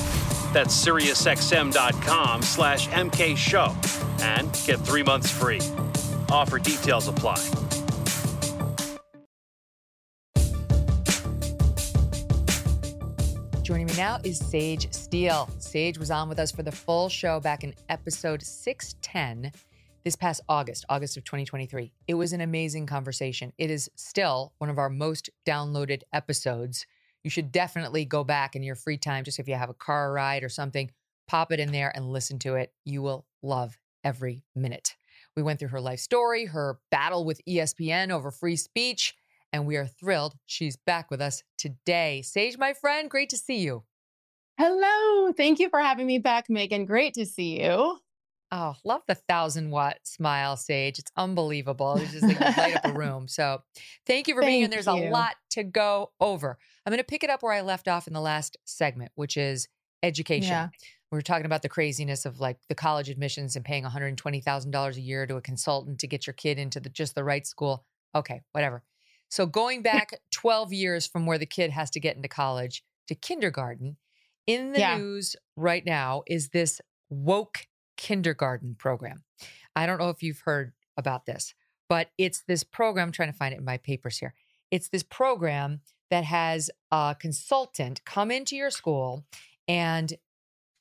That's 0.52 0.86
SiriusXM.com 0.86 2.42
slash 2.42 2.88
MK 2.88 3.36
Show 3.36 3.74
and 4.22 4.50
get 4.66 4.80
three 4.80 5.02
months 5.02 5.30
free. 5.30 5.60
Offer 6.30 6.58
details 6.58 7.08
apply. 7.08 7.36
Joining 13.62 13.86
me 13.86 13.92
now 13.98 14.18
is 14.24 14.38
Sage 14.38 14.90
Steele. 14.94 15.46
Sage 15.58 15.98
was 15.98 16.10
on 16.10 16.30
with 16.30 16.38
us 16.38 16.50
for 16.50 16.62
the 16.62 16.72
full 16.72 17.10
show 17.10 17.38
back 17.38 17.64
in 17.64 17.74
episode 17.90 18.42
610 18.42 19.52
this 20.04 20.16
past 20.16 20.40
August, 20.48 20.86
August 20.88 21.18
of 21.18 21.24
2023. 21.24 21.92
It 22.06 22.14
was 22.14 22.32
an 22.32 22.40
amazing 22.40 22.86
conversation. 22.86 23.52
It 23.58 23.70
is 23.70 23.90
still 23.94 24.54
one 24.56 24.70
of 24.70 24.78
our 24.78 24.88
most 24.88 25.28
downloaded 25.46 26.00
episodes 26.14 26.86
you 27.28 27.30
should 27.30 27.52
definitely 27.52 28.06
go 28.06 28.24
back 28.24 28.56
in 28.56 28.62
your 28.62 28.74
free 28.74 28.96
time, 28.96 29.22
just 29.22 29.38
if 29.38 29.46
you 29.46 29.54
have 29.54 29.68
a 29.68 29.74
car 29.74 30.10
ride 30.10 30.42
or 30.42 30.48
something, 30.48 30.90
pop 31.26 31.52
it 31.52 31.60
in 31.60 31.72
there 31.72 31.92
and 31.94 32.10
listen 32.10 32.38
to 32.38 32.54
it. 32.54 32.72
You 32.86 33.02
will 33.02 33.26
love 33.42 33.76
every 34.02 34.46
minute. 34.56 34.96
We 35.36 35.42
went 35.42 35.58
through 35.58 35.68
her 35.68 35.80
life 35.82 36.00
story, 36.00 36.46
her 36.46 36.78
battle 36.90 37.26
with 37.26 37.44
ESPN 37.46 38.10
over 38.10 38.30
free 38.30 38.56
speech, 38.56 39.14
and 39.52 39.66
we 39.66 39.76
are 39.76 39.86
thrilled 39.86 40.36
she's 40.46 40.78
back 40.86 41.10
with 41.10 41.20
us 41.20 41.42
today. 41.58 42.22
Sage, 42.22 42.56
my 42.56 42.72
friend, 42.72 43.10
great 43.10 43.28
to 43.28 43.36
see 43.36 43.58
you. 43.58 43.84
Hello. 44.56 45.30
Thank 45.30 45.58
you 45.58 45.68
for 45.68 45.80
having 45.80 46.06
me 46.06 46.18
back, 46.18 46.48
Megyn. 46.48 46.86
Great 46.86 47.12
to 47.12 47.26
see 47.26 47.60
you. 47.60 47.98
Oh, 48.50 48.74
love 48.82 49.02
the 49.06 49.14
thousand 49.14 49.70
watt 49.70 49.98
smile, 50.04 50.56
Sage. 50.56 50.98
It's 50.98 51.12
unbelievable. 51.16 51.96
It's 51.98 52.12
just 52.12 52.24
like 52.24 52.56
light 52.56 52.76
up 52.76 52.86
a 52.86 52.92
room. 52.98 53.28
So 53.28 53.60
thank 54.06 54.28
you 54.28 54.34
for 54.34 54.40
thank 54.40 54.50
being 54.50 54.60
here. 54.62 54.68
There's 54.70 54.86
you. 54.86 55.10
a 55.10 55.10
lot 55.10 55.34
to 55.50 55.64
go 55.64 56.12
over. 56.18 56.56
I'm 56.88 56.92
going 56.92 57.00
to 57.00 57.04
pick 57.04 57.22
it 57.22 57.28
up 57.28 57.42
where 57.42 57.52
I 57.52 57.60
left 57.60 57.86
off 57.86 58.06
in 58.06 58.14
the 58.14 58.20
last 58.20 58.56
segment, 58.64 59.12
which 59.14 59.36
is 59.36 59.68
education. 60.02 60.48
Yeah. 60.48 60.68
We 61.12 61.18
were 61.18 61.22
talking 61.22 61.44
about 61.44 61.60
the 61.60 61.68
craziness 61.68 62.24
of 62.24 62.40
like 62.40 62.56
the 62.70 62.74
college 62.74 63.10
admissions 63.10 63.56
and 63.56 63.62
paying 63.62 63.84
$120,000 63.84 64.96
a 64.96 65.00
year 65.02 65.26
to 65.26 65.36
a 65.36 65.42
consultant 65.42 65.98
to 65.98 66.06
get 66.06 66.26
your 66.26 66.32
kid 66.32 66.58
into 66.58 66.80
the 66.80 66.88
just 66.88 67.14
the 67.14 67.24
right 67.24 67.46
school. 67.46 67.84
Okay, 68.14 68.40
whatever. 68.52 68.82
So 69.28 69.44
going 69.44 69.82
back 69.82 70.12
12 70.32 70.72
years 70.72 71.06
from 71.06 71.26
where 71.26 71.36
the 71.36 71.44
kid 71.44 71.72
has 71.72 71.90
to 71.90 72.00
get 72.00 72.16
into 72.16 72.26
college 72.26 72.82
to 73.08 73.14
kindergarten, 73.14 73.98
in 74.46 74.72
the 74.72 74.78
yeah. 74.78 74.96
news 74.96 75.36
right 75.56 75.84
now 75.84 76.22
is 76.26 76.48
this 76.48 76.80
woke 77.10 77.66
kindergarten 77.98 78.76
program. 78.78 79.24
I 79.76 79.84
don't 79.84 79.98
know 79.98 80.08
if 80.08 80.22
you've 80.22 80.40
heard 80.40 80.72
about 80.96 81.26
this, 81.26 81.52
but 81.86 82.12
it's 82.16 82.44
this 82.48 82.64
program, 82.64 83.08
I'm 83.08 83.12
trying 83.12 83.30
to 83.30 83.36
find 83.36 83.52
it 83.52 83.58
in 83.58 83.66
my 83.66 83.76
papers 83.76 84.16
here. 84.16 84.32
It's 84.70 84.88
this 84.88 85.02
program 85.02 85.82
that 86.10 86.24
has 86.24 86.70
a 86.90 87.16
consultant 87.18 88.04
come 88.04 88.30
into 88.30 88.56
your 88.56 88.70
school 88.70 89.24
and 89.66 90.14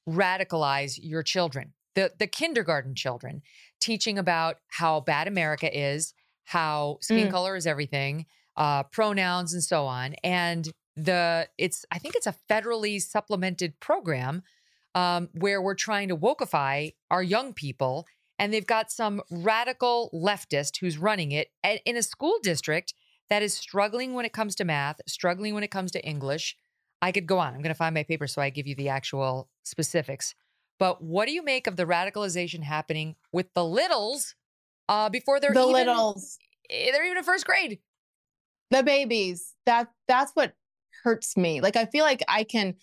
radicalize 0.08 0.98
your 1.02 1.24
children, 1.24 1.74
the, 1.96 2.12
the 2.18 2.28
kindergarten 2.28 2.96
children, 2.96 3.42
teaching 3.80 4.18
about 4.18 4.58
how 4.68 5.02
bad 5.02 5.28
America 5.28 5.78
is, 5.78 6.14
how 6.46 6.98
skin 7.02 7.28
mm. 7.28 7.32
color 7.32 7.56
is 7.56 7.68
everything, 7.68 8.26
uh, 8.56 8.84
pronouns, 8.84 9.54
and 9.54 9.64
so 9.64 9.86
on. 9.86 10.16
And 10.24 10.70
the 10.96 11.48
it's 11.58 11.86
I 11.92 12.00
think 12.00 12.16
it's 12.16 12.26
a 12.26 12.36
federally 12.50 13.00
supplemented 13.02 13.80
program 13.80 14.42
um, 14.96 15.30
where 15.34 15.62
we're 15.62 15.76
trying 15.76 16.08
to 16.08 16.18
wokeify 16.18 16.94
our 17.12 17.22
young 17.22 17.54
people. 17.54 18.08
And 18.40 18.54
they've 18.54 18.66
got 18.66 18.92
some 18.92 19.22
radical 19.30 20.10
leftist 20.14 20.78
who's 20.80 20.98
running 20.98 21.32
it 21.32 21.50
in 21.86 21.98
a 21.98 22.04
school 22.04 22.38
district 22.42 22.94
that 23.30 23.44
is 23.44 23.54
struggling 23.54 24.14
when 24.14 24.26
it 24.26 24.34
comes 24.34 24.56
to 24.56 24.66
math, 24.66 25.02
struggling 25.08 25.54
when 25.54 25.64
it 25.64 25.72
comes 25.72 25.92
to 25.92 26.06
English. 26.06 26.56
I 27.02 27.12
could 27.12 27.28
go 27.28 27.38
on. 27.40 27.54
I'm 27.54 27.62
going 27.62 27.74
to 27.74 27.76
find 27.76 27.94
my 27.94 28.04
paper 28.04 28.28
so 28.28 28.42
I 28.42 28.50
give 28.50 28.66
you 28.66 28.76
the 28.76 28.90
actual 28.90 29.50
specifics. 29.64 30.34
But 30.80 31.04
what 31.04 31.28
do 31.28 31.32
you 31.32 31.44
make 31.44 31.68
of 31.68 31.76
the 31.76 31.86
radicalization 31.86 32.64
happening 32.64 33.16
with 33.32 33.48
the 33.54 33.64
littles 33.64 34.36
uh, 34.90 35.10
before 35.10 35.40
they're 35.40 35.54
the 35.54 35.62
even, 35.62 35.74
littles? 35.74 36.38
Eh, 36.70 36.92
they're 36.92 37.06
even 37.06 37.18
in 37.18 37.24
first 37.24 37.46
grade. 37.46 37.80
The 38.72 38.84
babies. 38.84 39.54
That 39.66 39.90
that's 40.08 40.32
what 40.34 40.54
hurts 41.04 41.38
me. 41.38 41.62
Like 41.62 41.76
I 41.76 41.86
feel 41.86 42.04
like 42.04 42.24
I 42.28 42.44
can 42.44 42.76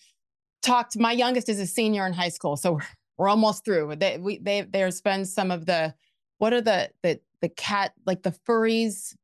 talk 0.62 0.90
to 0.90 1.00
my 1.00 1.12
youngest 1.12 1.48
is 1.48 1.60
a 1.60 1.66
senior 1.66 2.06
in 2.06 2.12
high 2.12 2.30
school, 2.30 2.56
so 2.56 2.72
we're, 2.72 2.80
we're 3.18 3.28
almost 3.28 3.64
through. 3.64 3.94
They 3.96 4.18
we 4.18 4.38
they 4.38 4.62
there's 4.62 5.00
been 5.00 5.24
some 5.24 5.50
of 5.50 5.66
the 5.66 5.94
what 6.38 6.52
are 6.52 6.62
the 6.62 6.90
the 7.02 7.20
the 7.40 7.48
cat, 7.48 7.92
like 8.06 8.22
the 8.22 8.34
furries. 8.48 9.14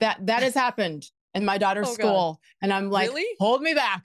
That 0.00 0.26
that 0.26 0.42
has 0.42 0.54
happened 0.54 1.06
in 1.34 1.44
my 1.44 1.58
daughter's 1.58 1.88
Oh, 1.88 1.96
God. 1.96 2.02
school, 2.02 2.40
and 2.62 2.72
I'm 2.72 2.90
like, 2.90 3.08
Really? 3.08 3.26
hold 3.38 3.62
me 3.62 3.74
back. 3.74 4.02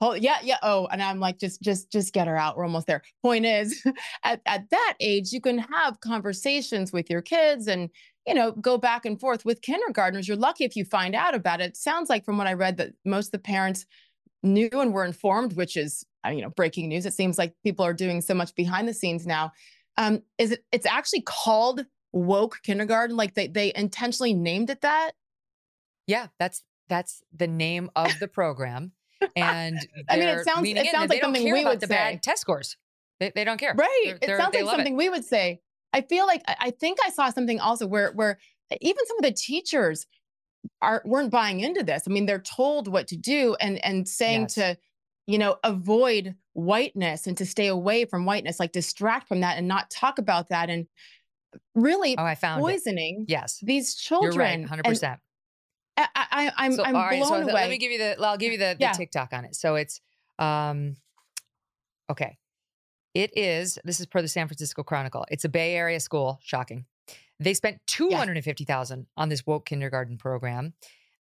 Hold, 0.00 0.18
yeah, 0.20 0.38
yeah. 0.42 0.58
Oh, 0.62 0.86
and 0.90 1.02
I'm 1.02 1.20
like, 1.20 1.38
just, 1.38 1.62
just, 1.62 1.90
just 1.92 2.12
get 2.12 2.26
her 2.26 2.36
out. 2.36 2.56
We're 2.56 2.64
almost 2.64 2.86
there. 2.88 3.02
Point 3.22 3.46
is, 3.46 3.82
at 4.24 4.40
at 4.44 4.68
that 4.70 4.94
age, 5.00 5.32
you 5.32 5.40
can 5.40 5.58
have 5.58 6.00
conversations 6.00 6.92
with 6.92 7.08
your 7.08 7.22
kids 7.22 7.68
and 7.68 7.90
you 8.26 8.34
know 8.34 8.52
go 8.52 8.76
back 8.78 9.04
and 9.06 9.20
forth 9.20 9.44
with 9.44 9.62
kindergartners. 9.62 10.26
You're 10.26 10.36
lucky 10.36 10.64
if 10.64 10.76
you 10.76 10.84
find 10.84 11.14
out 11.14 11.34
about 11.34 11.60
it. 11.60 11.70
It 11.70 11.76
sounds 11.76 12.08
like 12.10 12.24
from 12.24 12.38
what 12.38 12.46
I 12.46 12.54
read 12.54 12.76
that 12.78 12.92
most 13.04 13.28
of 13.28 13.32
the 13.32 13.38
parents 13.38 13.86
knew 14.42 14.68
and 14.72 14.92
were 14.92 15.04
informed, 15.04 15.54
which 15.54 15.76
is 15.76 16.04
uh, 16.26 16.30
you 16.30 16.42
know 16.42 16.50
breaking 16.50 16.88
news. 16.88 17.06
It 17.06 17.14
seems 17.14 17.38
like 17.38 17.54
people 17.62 17.84
are 17.84 17.94
doing 17.94 18.20
so 18.20 18.34
much 18.34 18.54
behind 18.54 18.88
the 18.88 18.94
scenes 18.94 19.26
now. 19.26 19.52
Um, 19.96 20.22
is 20.38 20.52
it? 20.52 20.64
It's 20.72 20.86
actually 20.86 21.22
called 21.22 21.84
woke 22.12 22.58
kindergarten. 22.62 23.16
Like 23.16 23.34
they 23.34 23.46
they 23.46 23.72
intentionally 23.76 24.34
named 24.34 24.70
it 24.70 24.80
that. 24.80 25.12
Yeah, 26.06 26.28
that's 26.38 26.62
that's 26.88 27.22
the 27.34 27.46
name 27.46 27.90
of 27.96 28.12
the 28.20 28.28
program. 28.28 28.92
And 29.36 29.78
I 30.08 30.18
mean, 30.18 30.28
it 30.28 30.44
sounds- 30.44 30.68
it 30.68 30.86
sounds 30.90 31.08
like 31.10 31.22
something 31.22 31.44
we 31.44 31.64
would 31.64 31.80
the 31.80 31.86
say. 31.86 31.94
bad 31.94 32.22
test 32.22 32.42
scores. 32.42 32.76
They, 33.20 33.32
they 33.34 33.44
don't 33.44 33.58
care. 33.58 33.74
Right. 33.74 34.02
They're- 34.04 34.14
it 34.16 34.20
they're- 34.26 34.38
sounds 34.38 34.54
like 34.54 34.64
love 34.64 34.74
it. 34.74 34.76
something 34.78 34.96
we 34.96 35.08
would 35.08 35.24
say. 35.24 35.60
I 35.92 36.00
feel 36.02 36.26
like 36.26 36.42
I 36.46 36.70
think 36.72 36.98
I 37.04 37.10
saw 37.10 37.30
something 37.30 37.60
also 37.60 37.86
where 37.86 38.10
where 38.12 38.38
even 38.80 39.06
some 39.06 39.18
of 39.18 39.22
the 39.24 39.32
teachers 39.32 40.06
are 40.82 41.02
weren't 41.04 41.30
buying 41.30 41.60
into 41.60 41.82
this. 41.84 42.02
I 42.06 42.10
mean, 42.10 42.26
they're 42.26 42.40
told 42.40 42.88
what 42.88 43.06
to 43.08 43.16
do 43.16 43.54
and 43.60 43.82
and 43.84 44.06
saying 44.08 44.42
Yes. 44.42 44.54
to, 44.54 44.78
you 45.26 45.38
know, 45.38 45.56
avoid 45.62 46.34
whiteness 46.54 47.26
and 47.26 47.36
to 47.38 47.46
stay 47.46 47.68
away 47.68 48.04
from 48.06 48.26
whiteness, 48.26 48.58
like 48.60 48.72
distract 48.72 49.28
from 49.28 49.40
that 49.40 49.56
and 49.58 49.68
not 49.68 49.88
talk 49.90 50.18
about 50.18 50.48
that 50.50 50.68
and 50.68 50.86
really 51.74 52.16
Oh, 52.18 52.24
I 52.24 52.34
found 52.34 52.60
it. 52.60 52.64
poisoning 52.64 53.24
Yes. 53.28 53.58
these 53.62 53.96
You're 54.10 54.20
children. 54.20 54.66
right, 54.66 54.82
100%. 54.84 55.18
I, 55.96 56.08
I, 56.16 56.52
I'm 56.56 56.72
so, 56.72 56.84
I'm 56.84 56.96
all 56.96 57.02
right, 57.02 57.18
blown 57.20 57.28
so 57.30 57.42
away. 57.42 57.52
let 57.52 57.70
me 57.70 57.78
give 57.78 57.92
you 57.92 57.98
the 57.98 58.20
I'll 58.20 58.36
give 58.36 58.52
you 58.52 58.58
the, 58.58 58.74
the 58.78 58.80
Yeah. 58.80 58.92
TikTok 58.92 59.32
on 59.32 59.44
it. 59.44 59.54
So 59.54 59.76
it's 59.76 60.00
um 60.38 60.96
okay. 62.10 62.38
It 63.14 63.36
is 63.36 63.78
this 63.84 64.00
is 64.00 64.06
per 64.06 64.20
the 64.22 64.28
San 64.28 64.48
Francisco 64.48 64.82
Chronicle. 64.82 65.24
It's 65.30 65.44
a 65.44 65.48
Bay 65.48 65.74
Area 65.76 66.00
school, 66.00 66.40
shocking. 66.42 66.86
They 67.40 67.54
spent 67.54 67.80
250,000 67.86 69.06
on 69.16 69.28
this 69.28 69.46
woke 69.46 69.66
kindergarten 69.66 70.18
program. 70.18 70.72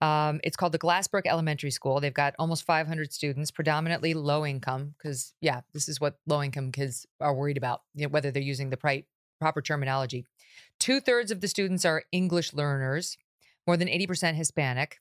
Um, 0.01 0.41
it's 0.45 0.57
called 0.57 0.73
the 0.73 0.79
Glassbrook 0.79 1.23
Elementary 1.27 1.71
School. 1.71 2.01
They've 2.01 2.13
got 2.13 2.35
almost 2.39 2.65
500 2.65 3.13
students, 3.13 3.51
predominantly 3.51 4.15
low 4.15 4.45
income, 4.47 4.95
because 4.99 5.33
yeah, 5.41 5.63
this 5.73 5.89
is 5.89 6.01
what 6.01 6.19
low 6.27 6.43
income 6.43 6.71
kids 6.71 7.07
are 7.21 7.35
worried 7.35 7.57
about, 7.57 7.83
you 7.95 8.03
know, 8.07 8.11
whether 8.11 8.31
they're 8.31 8.43
using 8.43 8.71
the 8.71 8.77
pri- 8.77 9.05
proper 9.41 9.63
terminology. 9.63 10.27
Two 10.79 11.01
thirds 11.01 11.31
of 11.31 11.41
the 11.41 11.49
students 11.49 11.85
are 11.85 12.05
English 12.13 12.53
learners, 12.53 13.17
more 13.67 13.77
than 13.77 13.89
80% 13.89 14.35
Hispanic. 14.35 15.01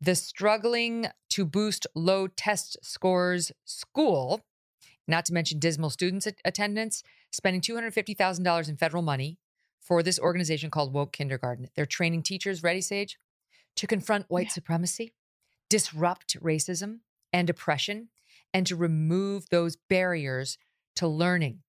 The 0.00 0.14
struggling 0.14 1.06
to 1.30 1.44
boost 1.44 1.86
low 1.94 2.26
test 2.26 2.76
scores 2.82 3.52
school, 3.64 4.40
not 5.06 5.24
to 5.26 5.32
mention 5.32 5.58
dismal 5.58 5.90
students 5.90 6.26
attendance, 6.44 7.02
spending 7.30 7.60
$250,000 7.60 8.68
in 8.68 8.76
federal 8.76 9.02
money 9.02 9.38
for 9.80 10.02
this 10.02 10.18
organization 10.18 10.70
called 10.70 10.92
Woke 10.92 11.12
Kindergarten. 11.12 11.68
They're 11.74 11.86
training 11.86 12.22
teachers, 12.22 12.62
ready, 12.62 12.80
Sage, 12.80 13.18
to 13.76 13.86
confront 13.86 14.30
white 14.30 14.50
supremacy, 14.50 15.12
disrupt 15.68 16.36
racism 16.42 17.00
and 17.32 17.48
oppression, 17.48 18.08
and 18.52 18.66
to 18.66 18.76
remove 18.76 19.48
those 19.48 19.76
barriers 19.88 20.58
to 20.96 21.08
learning. 21.08 21.60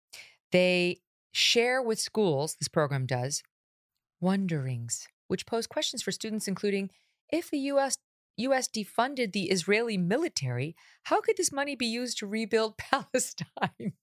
They 0.51 0.99
share 1.31 1.81
with 1.81 1.99
schools, 1.99 2.55
this 2.59 2.67
program 2.67 3.05
does, 3.05 3.41
wonderings, 4.19 5.07
which 5.27 5.45
pose 5.45 5.67
questions 5.67 6.01
for 6.03 6.11
students, 6.11 6.47
including 6.47 6.89
if 7.31 7.49
the 7.51 7.59
US 7.59 7.97
US 8.37 8.67
defunded 8.67 9.31
the 9.33 9.49
Israeli 9.51 9.97
military, 9.97 10.75
how 11.03 11.21
could 11.21 11.37
this 11.37 11.51
money 11.51 11.75
be 11.75 11.85
used 11.85 12.17
to 12.19 12.27
rebuild 12.27 12.77
Palestine? 12.77 13.93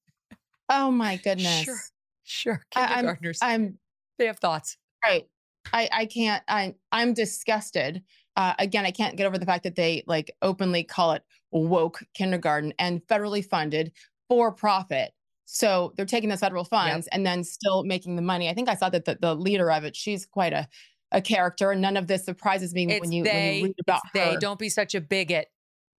oh 0.69 0.91
my 0.91 1.17
goodness. 1.25 1.65
Sure. 1.65 1.81
Sure. 2.23 2.63
I- 2.77 2.81
I'm- 2.81 2.95
Kindergartners. 2.97 3.39
I'm 3.43 3.79
they 4.19 4.27
have 4.27 4.39
thoughts. 4.39 4.77
Right. 5.05 5.27
I 5.73 5.89
I 5.93 6.07
can't. 6.07 6.43
I 6.49 6.75
I'm 6.93 7.15
disgusted. 7.15 8.03
Uh, 8.37 8.55
again, 8.59 8.87
I 8.87 8.91
can't 8.93 9.17
get 9.17 9.27
over 9.27 9.37
the 9.39 9.47
fact 9.47 9.65
that 9.65 9.75
they 9.77 10.03
like 10.07 10.31
openly 10.43 10.85
call 10.85 11.13
it 11.13 11.23
woke 11.51 12.03
kindergarten 12.15 12.73
and 12.79 13.03
federally 13.09 13.45
funded 13.45 13.93
for 14.29 14.53
profit. 14.53 15.13
So 15.47 15.93
they're 15.97 16.07
taking 16.07 16.29
the 16.31 16.37
federal 16.37 16.63
funds 16.65 17.09
and 17.09 17.27
then 17.27 17.43
still 17.43 17.83
making 17.83 18.15
the 18.17 18.23
money. 18.23 18.49
I 18.49 18.55
think 18.55 18.69
I 18.69 18.77
saw 18.77 18.89
that 18.91 19.05
the, 19.05 19.19
the 19.21 19.35
leader 19.35 19.71
of 19.73 19.83
it, 19.85 19.97
she's 19.97 20.25
quite 20.25 20.53
a 20.53 20.69
a 21.13 21.21
character, 21.21 21.71
and 21.71 21.81
none 21.81 21.97
of 21.97 22.07
this 22.07 22.25
surprises 22.25 22.75
me 22.75 22.87
It's 22.89 23.01
when 23.01 23.13
you 23.13 23.25
they. 23.25 23.31
when 23.33 23.55
you 23.57 23.65
read 23.65 23.75
about 23.81 24.01
it's 24.05 24.13
they. 24.13 24.35
her. 24.35 24.39
Don't 24.41 24.59
be 24.59 24.69
such 24.69 24.95
a 24.95 25.01
bigot. 25.01 25.49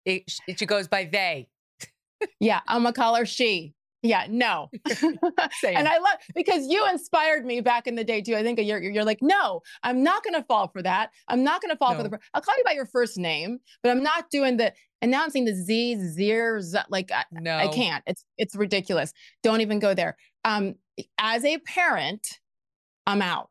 It, 0.05 0.23
it 0.47 0.59
she 0.59 0.65
goes 0.65 0.87
by 0.87 1.05
they. 1.05 1.47
Yeah, 2.39 2.61
I'm 2.67 2.83
gonna 2.83 2.93
call 2.93 3.15
her 3.15 3.25
she. 3.25 3.73
Yeah, 4.03 4.25
no. 4.29 4.69
And 5.63 5.87
I 5.87 5.97
love 5.99 6.17
because 6.33 6.67
you 6.67 6.87
inspired 6.89 7.45
me 7.45 7.61
back 7.61 7.85
in 7.85 7.95
the 7.95 8.03
day 8.03 8.21
too. 8.21 8.35
I 8.35 8.41
think 8.41 8.59
you're 8.59 8.81
you're 8.81 9.03
like, 9.03 9.19
no, 9.21 9.61
I'm 9.83 10.01
not 10.03 10.23
gonna 10.23 10.43
fall 10.47 10.67
for 10.69 10.81
that. 10.81 11.11
I'm 11.27 11.43
not 11.43 11.61
gonna 11.61 11.75
fall 11.75 11.95
for 11.95 12.03
the. 12.03 12.19
I'll 12.33 12.41
call 12.41 12.55
you 12.57 12.63
by 12.63 12.71
your 12.71 12.87
first 12.87 13.17
name, 13.17 13.59
but 13.83 13.91
I'm 13.91 14.01
not 14.01 14.29
doing 14.31 14.57
the 14.57 14.73
announcing 15.03 15.45
the 15.45 15.53
Z 15.53 15.97
Z. 15.99 16.57
Like 16.89 17.11
I, 17.11 17.25
no, 17.31 17.55
I 17.55 17.67
can't. 17.67 18.03
It's 18.07 18.25
it's 18.37 18.55
ridiculous. 18.55 19.13
Don't 19.43 19.61
even 19.61 19.77
go 19.79 19.93
there. 19.93 20.17
Um, 20.45 20.75
as 21.19 21.45
a 21.45 21.59
parent, 21.59 22.25
I'm 23.05 23.21
out. 23.21 23.50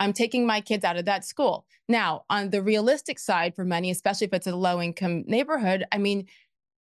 I'm 0.00 0.14
taking 0.14 0.46
my 0.46 0.60
kids 0.62 0.84
out 0.84 0.96
of 0.96 1.04
that 1.04 1.24
school. 1.24 1.66
Now, 1.88 2.24
on 2.30 2.50
the 2.50 2.62
realistic 2.62 3.18
side, 3.18 3.54
for 3.54 3.64
many, 3.64 3.90
especially 3.90 4.26
if 4.26 4.32
it's 4.32 4.46
a 4.46 4.56
low 4.56 4.80
income 4.80 5.24
neighborhood, 5.26 5.84
I 5.92 5.98
mean, 5.98 6.26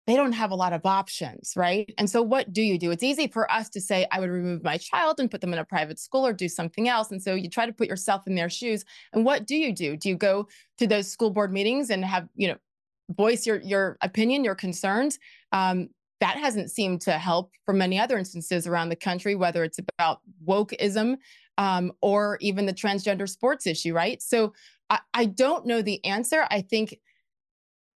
they 0.06 0.16
don't 0.16 0.32
have 0.32 0.50
a 0.50 0.54
lot 0.54 0.74
of 0.74 0.84
options, 0.84 1.54
right? 1.56 1.94
And 1.96 2.10
so, 2.10 2.20
what 2.20 2.52
do 2.52 2.60
you 2.60 2.78
do? 2.78 2.90
It's 2.90 3.02
easy 3.02 3.28
for 3.28 3.50
us 3.50 3.70
to 3.70 3.80
say, 3.80 4.06
I 4.10 4.20
would 4.20 4.28
remove 4.28 4.62
my 4.62 4.76
child 4.76 5.18
and 5.18 5.30
put 5.30 5.40
them 5.40 5.52
in 5.52 5.58
a 5.58 5.64
private 5.64 5.98
school 5.98 6.26
or 6.26 6.32
do 6.34 6.48
something 6.48 6.88
else. 6.88 7.10
And 7.10 7.22
so, 7.22 7.34
you 7.34 7.48
try 7.48 7.64
to 7.64 7.72
put 7.72 7.88
yourself 7.88 8.26
in 8.26 8.34
their 8.34 8.50
shoes. 8.50 8.84
And 9.14 9.24
what 9.24 9.46
do 9.46 9.54
you 9.54 9.72
do? 9.72 9.96
Do 9.96 10.10
you 10.10 10.16
go 10.16 10.48
to 10.78 10.86
those 10.86 11.10
school 11.10 11.30
board 11.30 11.52
meetings 11.52 11.88
and 11.88 12.04
have, 12.04 12.28
you 12.34 12.48
know, 12.48 12.56
voice 13.10 13.46
your 13.46 13.60
your 13.60 13.96
opinion, 14.02 14.44
your 14.44 14.56
concerns? 14.56 15.18
Um, 15.52 15.88
that 16.20 16.36
hasn't 16.36 16.70
seemed 16.70 17.00
to 17.02 17.12
help 17.12 17.52
for 17.64 17.74
many 17.74 17.98
other 17.98 18.18
instances 18.18 18.66
around 18.66 18.88
the 18.88 18.96
country, 18.96 19.34
whether 19.34 19.64
it's 19.64 19.78
about 19.78 20.20
wokeism 20.46 21.16
um, 21.58 21.92
or 22.00 22.38
even 22.40 22.66
the 22.66 22.74
transgender 22.74 23.28
sports 23.28 23.66
issue, 23.66 23.92
right? 23.92 24.20
So 24.22 24.52
I, 24.90 25.00
I 25.12 25.24
don't 25.26 25.66
know 25.66 25.82
the 25.82 26.04
answer. 26.04 26.46
I 26.50 26.60
think 26.60 26.98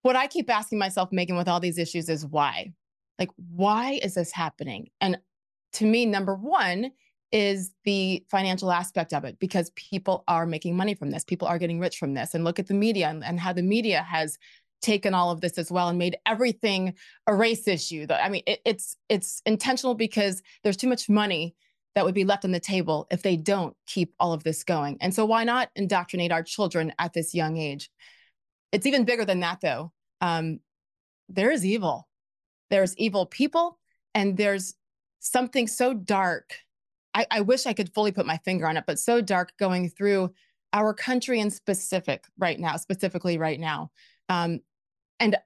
what 0.03 0.17
I 0.17 0.27
keep 0.27 0.49
asking 0.51 0.79
myself, 0.79 1.11
Megyn, 1.11 1.37
with 1.37 1.49
all 1.49 1.61
these 1.61 1.79
issues 1.79 2.09
is 2.09 2.25
why? 2.25 2.73
Like, 3.19 3.31
why 3.37 3.99
is 4.03 4.15
this 4.15 4.33
happening? 4.33 4.89
And 5.01 5.19
to 5.75 5.85
me, 5.85 6.07
number 6.07 6.35
one 6.35 6.93
is 7.31 7.73
the 7.85 8.25
financial 8.31 8.73
aspect 8.73 9.13
of 9.13 9.25
it 9.25 9.39
because 9.39 9.71
people 9.71 10.25
are 10.29 10.47
making 10.47 10.77
money 10.77 10.95
from 10.95 11.11
this. 11.11 11.25
People 11.25 11.49
are 11.49 11.59
getting 11.59 11.81
rich 11.81 11.99
from 11.99 12.15
this. 12.15 12.35
And 12.35 12.45
look 12.45 12.59
at 12.59 12.69
the 12.69 12.75
media 12.75 13.09
and, 13.09 13.23
and 13.25 13.39
how 13.39 13.53
the 13.53 13.63
media 13.63 14.03
has 14.03 14.39
taken 14.81 15.13
all 15.13 15.31
of 15.31 15.41
this 15.41 15.59
as 15.59 15.71
well 15.71 15.89
and 15.89 15.99
made 15.99 16.17
everything 16.25 16.95
a 17.27 17.35
race 17.35 17.67
issue. 17.67 18.07
I 18.11 18.29
mean, 18.29 18.43
it, 18.47 18.61
it's 18.65 18.97
it's 19.09 19.43
intentional 19.45 19.95
because 19.95 20.43
there's 20.63 20.77
too 20.77 20.89
much 20.89 21.09
money 21.09 21.55
that 21.99 22.05
would 22.05 22.15
be 22.15 22.25
left 22.25 22.45
on 22.45 22.53
the 22.53 22.61
table 22.61 23.09
if 23.11 23.23
they 23.23 23.37
don't 23.37 23.75
keep 23.85 24.15
all 24.21 24.33
of 24.33 24.45
this 24.45 24.63
going. 24.63 24.97
And 25.01 25.13
so 25.13 25.25
why 25.25 25.43
not 25.43 25.69
indoctrinate 25.75 26.31
our 26.31 26.45
children 26.45 26.93
at 26.97 27.13
this 27.13 27.35
young 27.35 27.57
age? 27.57 27.91
It's 28.71 28.87
even 28.87 29.05
bigger 29.05 29.25
than 29.25 29.41
that 29.41 29.61
though. 29.61 29.91
Um, 30.21 30.61
there 31.29 31.51
is 31.51 31.67
evil. 31.67 32.07
There's 32.71 32.97
evil 32.99 33.27
people 33.27 33.81
and 34.15 34.37
there's 34.37 34.75
something 35.19 35.67
so 35.67 35.93
dark. 35.93 36.55
I, 37.15 37.27
I 37.33 37.41
wish 37.41 37.67
I 37.67 37.73
could 37.73 37.93
fully 37.93 38.13
put 38.13 38.27
my 38.27 38.37
finger 38.45 38.69
on 38.69 38.77
it, 38.77 38.85
but 38.87 39.01
so 39.01 39.21
dark 39.21 39.51
going 39.59 39.91
through 39.91 40.33
our 40.73 40.95
country 40.95 41.41
in 41.41 41.51
specific 41.51 42.27
right 42.39 42.61
now, 42.61 42.77
specifically 42.77 43.39
right 43.39 43.59
now. 43.59 43.91
Um, 44.29 44.61
and 45.19 45.37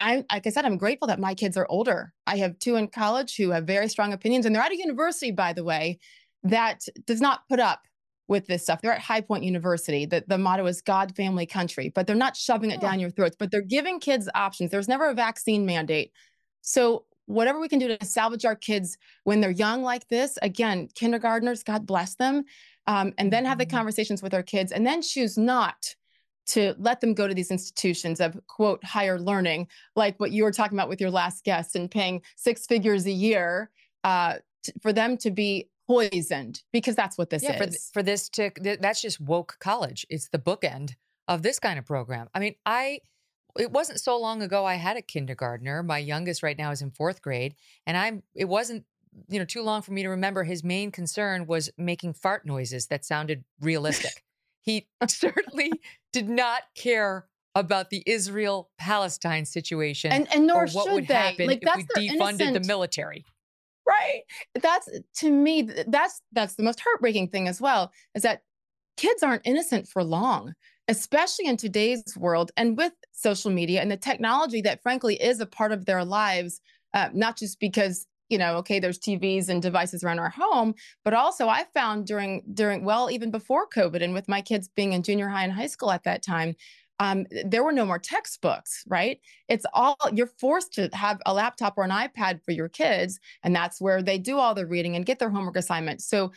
I, 0.00 0.24
like 0.30 0.46
I 0.46 0.50
said, 0.50 0.64
I'm 0.64 0.76
grateful 0.76 1.08
that 1.08 1.20
my 1.20 1.34
kids 1.34 1.56
are 1.56 1.66
older. 1.68 2.12
I 2.26 2.36
have 2.38 2.58
two 2.58 2.76
in 2.76 2.88
college 2.88 3.36
who 3.36 3.50
have 3.50 3.64
very 3.64 3.88
strong 3.88 4.12
opinions, 4.12 4.46
and 4.46 4.54
they're 4.54 4.62
at 4.62 4.72
a 4.72 4.76
university, 4.76 5.32
by 5.32 5.52
the 5.52 5.64
way, 5.64 5.98
that 6.42 6.86
does 7.06 7.20
not 7.20 7.48
put 7.48 7.60
up 7.60 7.82
with 8.28 8.46
this 8.46 8.62
stuff. 8.62 8.82
They're 8.82 8.92
at 8.92 9.00
High 9.00 9.20
Point 9.20 9.44
University. 9.44 10.04
The, 10.04 10.24
the 10.26 10.38
motto 10.38 10.66
is 10.66 10.82
God, 10.82 11.14
family, 11.16 11.46
country, 11.46 11.90
but 11.94 12.06
they're 12.06 12.16
not 12.16 12.36
shoving 12.36 12.70
it 12.70 12.80
down 12.80 13.00
your 13.00 13.10
throats, 13.10 13.36
but 13.38 13.50
they're 13.50 13.62
giving 13.62 14.00
kids 14.00 14.28
options. 14.34 14.70
There's 14.70 14.88
never 14.88 15.08
a 15.10 15.14
vaccine 15.14 15.64
mandate. 15.64 16.12
So, 16.62 17.04
whatever 17.26 17.58
we 17.58 17.68
can 17.68 17.80
do 17.80 17.96
to 17.96 18.04
salvage 18.04 18.44
our 18.44 18.54
kids 18.54 18.98
when 19.24 19.40
they're 19.40 19.50
young 19.50 19.82
like 19.82 20.06
this, 20.08 20.38
again, 20.42 20.88
kindergartners, 20.94 21.62
God 21.64 21.86
bless 21.86 22.14
them, 22.14 22.44
um, 22.86 23.14
and 23.18 23.32
then 23.32 23.44
have 23.44 23.58
the 23.58 23.66
conversations 23.66 24.22
with 24.22 24.34
our 24.34 24.42
kids 24.42 24.70
and 24.72 24.86
then 24.86 25.02
choose 25.02 25.36
not 25.36 25.94
to 26.46 26.74
let 26.78 27.00
them 27.00 27.14
go 27.14 27.26
to 27.26 27.34
these 27.34 27.50
institutions 27.50 28.20
of 28.20 28.38
quote 28.46 28.82
higher 28.84 29.18
learning, 29.18 29.68
like 29.94 30.18
what 30.18 30.30
you 30.30 30.44
were 30.44 30.52
talking 30.52 30.78
about 30.78 30.88
with 30.88 31.00
your 31.00 31.10
last 31.10 31.44
guest 31.44 31.74
and 31.74 31.90
paying 31.90 32.22
six 32.36 32.66
figures 32.66 33.06
a 33.06 33.10
year 33.10 33.70
uh, 34.04 34.34
t- 34.62 34.72
for 34.80 34.92
them 34.92 35.16
to 35.18 35.30
be 35.30 35.68
poisoned 35.88 36.62
because 36.72 36.94
that's 36.94 37.18
what 37.18 37.30
this 37.30 37.42
yeah, 37.42 37.52
is. 37.52 37.58
For, 37.58 37.66
th- 37.66 37.80
for 37.92 38.02
this 38.02 38.28
to, 38.30 38.50
th- 38.50 38.80
that's 38.80 39.02
just 39.02 39.20
woke 39.20 39.56
college. 39.60 40.06
It's 40.08 40.28
the 40.28 40.38
bookend 40.38 40.94
of 41.28 41.42
this 41.42 41.58
kind 41.58 41.78
of 41.78 41.84
program. 41.84 42.28
I 42.34 42.38
mean, 42.38 42.54
I, 42.64 43.00
it 43.58 43.72
wasn't 43.72 44.00
so 44.00 44.18
long 44.18 44.42
ago 44.42 44.64
I 44.64 44.74
had 44.74 44.96
a 44.96 45.02
kindergartner. 45.02 45.82
My 45.82 45.98
youngest 45.98 46.42
right 46.42 46.56
now 46.56 46.70
is 46.70 46.82
in 46.82 46.90
fourth 46.90 47.22
grade. 47.22 47.54
And 47.86 47.96
I'm, 47.96 48.22
it 48.34 48.44
wasn't, 48.44 48.84
you 49.28 49.38
know, 49.38 49.44
too 49.44 49.62
long 49.62 49.82
for 49.82 49.92
me 49.92 50.02
to 50.02 50.10
remember 50.10 50.44
his 50.44 50.62
main 50.62 50.92
concern 50.92 51.46
was 51.46 51.70
making 51.78 52.14
fart 52.14 52.46
noises 52.46 52.86
that 52.88 53.04
sounded 53.04 53.44
realistic. 53.60 54.22
He 54.66 54.86
certainly 55.08 55.72
did 56.12 56.28
not 56.28 56.62
care 56.76 57.26
about 57.54 57.88
the 57.88 58.02
Israel 58.06 58.68
Palestine 58.78 59.46
situation 59.46 60.12
And- 60.12 60.28
and 60.34 60.46
nor 60.46 60.64
or 60.64 60.66
what 60.68 60.84
should 60.84 60.92
would 60.94 61.08
they. 61.08 61.14
happen 61.14 61.46
Like, 61.46 61.62
if 61.62 61.68
that's 61.74 61.86
we 61.96 62.10
defunded 62.10 62.52
the 62.52 62.60
military. 62.66 63.24
right 63.86 64.22
that's 64.60 64.88
to 65.14 65.30
me 65.30 65.62
that's 65.86 66.20
that's 66.32 66.56
the 66.56 66.62
most 66.62 66.80
heartbreaking 66.80 67.28
thing 67.28 67.46
as 67.48 67.60
well 67.60 67.92
is 68.14 68.22
that 68.24 68.42
kids 68.96 69.22
aren't 69.22 69.46
innocent 69.46 69.86
for 69.88 70.02
long 70.02 70.52
especially 70.88 71.46
in 71.46 71.56
today's 71.56 72.02
world 72.16 72.50
and 72.56 72.76
with 72.76 72.92
social 73.12 73.50
media 73.50 73.80
and 73.80 73.90
the 73.90 73.96
technology 73.96 74.60
that 74.60 74.82
frankly 74.82 75.14
is 75.22 75.40
a 75.40 75.46
part 75.46 75.72
of 75.72 75.84
their 75.86 76.04
lives 76.04 76.60
uh, 76.94 77.08
not 77.14 77.36
just 77.38 77.58
because 77.60 78.06
you 78.28 78.38
know 78.38 78.56
okay 78.56 78.78
there's 78.78 78.98
tvs 78.98 79.48
and 79.48 79.62
devices 79.62 80.02
around 80.02 80.18
our 80.18 80.30
home 80.30 80.74
but 81.04 81.14
also 81.14 81.48
i 81.48 81.64
found 81.74 82.06
during 82.06 82.42
during 82.54 82.84
well 82.84 83.10
even 83.10 83.30
before 83.30 83.68
covid 83.68 84.02
and 84.02 84.14
with 84.14 84.28
my 84.28 84.40
kids 84.40 84.68
being 84.74 84.92
in 84.92 85.02
junior 85.02 85.28
high 85.28 85.44
and 85.44 85.52
high 85.52 85.66
school 85.66 85.90
at 85.90 86.04
that 86.04 86.22
time 86.22 86.54
um, 86.98 87.26
there 87.44 87.62
were 87.62 87.72
no 87.72 87.84
more 87.84 87.98
textbooks, 87.98 88.82
right? 88.86 89.20
It's 89.48 89.66
all 89.74 89.96
you're 90.12 90.30
forced 90.38 90.72
to 90.74 90.88
have 90.92 91.20
a 91.26 91.34
laptop 91.34 91.74
or 91.76 91.84
an 91.84 91.90
iPad 91.90 92.42
for 92.42 92.52
your 92.52 92.68
kids, 92.68 93.20
and 93.42 93.54
that's 93.54 93.80
where 93.80 94.02
they 94.02 94.18
do 94.18 94.38
all 94.38 94.54
the 94.54 94.66
reading 94.66 94.96
and 94.96 95.04
get 95.04 95.18
their 95.18 95.30
homework 95.30 95.56
assignments. 95.56 96.08
So, 96.08 96.32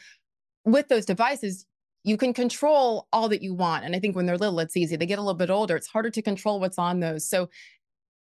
with 0.65 0.89
those 0.89 1.05
devices, 1.05 1.65
you 2.03 2.17
can 2.17 2.33
control 2.33 3.07
all 3.13 3.29
that 3.29 3.41
you 3.41 3.53
want. 3.53 3.85
And 3.85 3.95
I 3.95 3.99
think 3.99 4.15
when 4.15 4.25
they're 4.25 4.37
little, 4.37 4.59
it's 4.59 4.77
easy. 4.77 4.95
They 4.95 5.05
get 5.05 5.19
a 5.19 5.21
little 5.21 5.33
bit 5.37 5.49
older, 5.49 5.75
it's 5.75 5.87
harder 5.87 6.09
to 6.09 6.21
control 6.21 6.59
what's 6.59 6.79
on 6.79 6.99
those. 6.99 7.27
So, 7.27 7.49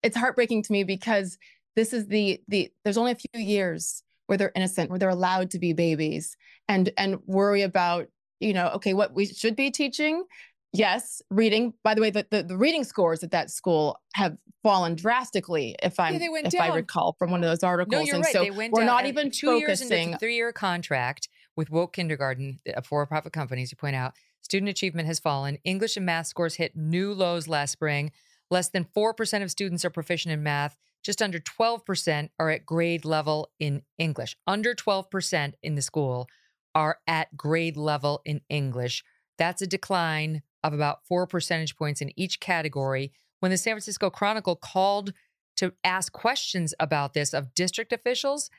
it's 0.04 0.18
heartbreaking 0.18 0.64
to 0.64 0.72
me 0.72 0.84
because 0.84 1.38
this 1.80 1.94
is 1.94 2.08
the 2.08 2.42
the 2.48 2.72
there's 2.84 2.98
only 2.98 3.12
a 3.12 3.16
few 3.16 3.42
years 3.42 4.04
where 4.28 4.38
they're 4.38 4.52
innocent, 4.56 4.90
where 4.90 5.00
they're 5.00 5.10
allowed 5.10 5.52
to 5.52 5.60
be 5.60 5.74
babies, 5.74 6.36
and 6.68 6.92
and 6.98 7.20
worry 7.26 7.62
about 7.62 8.08
you 8.40 8.54
know 8.54 8.68
okay 8.76 8.94
what 8.94 9.14
we 9.14 9.26
should 9.26 9.56
be 9.56 9.72
teaching 9.72 10.24
Yes, 10.72 11.22
reading. 11.32 11.74
By 11.84 11.96
the 11.96 12.02
way, 12.02 12.12
the, 12.12 12.28
the, 12.30 12.44
the 12.44 12.58
reading 12.58 12.84
scores 12.84 13.24
at 13.24 13.32
that 13.32 13.50
school 13.50 14.00
have 14.14 14.38
fallen 14.62 14.94
drastically. 14.96 15.76
If 15.82 16.00
I'm, 16.00 16.20
they 16.20 16.30
went 16.30 16.54
if 16.54 16.60
I 16.60 16.76
recall 16.76 17.16
from 17.18 17.32
one 17.32 17.44
of 17.44 17.50
those 17.50 17.64
articles, 17.64 17.92
No, 17.92 18.02
you're 18.02 18.16
and 18.16 18.24
right. 18.24 18.34
so 18.34 18.44
they 18.44 18.52
went 18.52 18.74
we're 18.74 18.82
down, 18.82 18.88
not 18.88 19.00
and 19.00 19.08
even 19.08 19.32
two 19.32 19.58
years 19.58 19.82
into 19.82 19.96
focusing. 19.96 20.12
the 20.12 20.18
three-year 20.20 20.54
contract 20.54 21.28
with 21.56 21.72
Woke 21.72 21.94
Kindergarten, 21.94 22.60
a 22.68 22.84
for-profit 22.84 23.34
company, 23.34 23.64
as 23.64 23.72
you 23.72 23.78
point 23.78 23.96
out. 23.96 24.14
Student 24.42 24.70
achievement 24.70 25.08
has 25.08 25.20
fallen. 25.20 25.58
English 25.64 25.98
and 25.98 26.06
math 26.06 26.28
scores 26.28 26.56
hit 26.56 26.76
new 26.76 27.14
lows 27.14 27.48
last 27.48 27.72
spring. 27.72 28.12
Less 28.52 28.70
than 28.70 28.86
four 28.94 29.14
percent 29.14 29.44
of 29.44 29.50
students 29.50 29.84
are 29.86 29.90
proficient 29.90 30.34
in 30.34 30.44
math. 30.44 30.78
Just 31.04 31.22
under 31.22 31.40
twelve 31.40 31.86
percent 31.86 32.32
are 32.40 32.50
at 32.50 32.66
grade 32.66 33.06
level 33.06 33.50
in 33.60 33.84
English. 33.98 34.36
Under 34.46 34.74
twelve 34.74 35.10
percent 35.10 35.56
in 35.64 35.76
the 35.76 35.82
school 35.82 36.28
are 36.76 37.00
at 37.08 37.36
grade 37.36 37.78
level 37.78 38.22
in 38.26 38.42
English. 38.50 39.04
That's 39.38 39.62
a 39.62 39.68
decline 39.68 40.42
of 40.64 40.74
about 40.74 41.06
four 41.08 41.26
percentage 41.26 41.76
points 41.76 42.02
in 42.02 42.12
each 42.20 42.40
category. 42.40 43.12
When 43.40 43.52
the 43.52 43.58
San 43.58 43.74
Francisco 43.74 44.10
Chronicle 44.10 44.56
called 44.56 45.14
to 45.58 45.74
ask 45.84 46.12
questions 46.12 46.74
about 46.80 47.14
this 47.14 47.34
of 47.34 47.54
district 47.54 47.94
officials, 47.94 48.50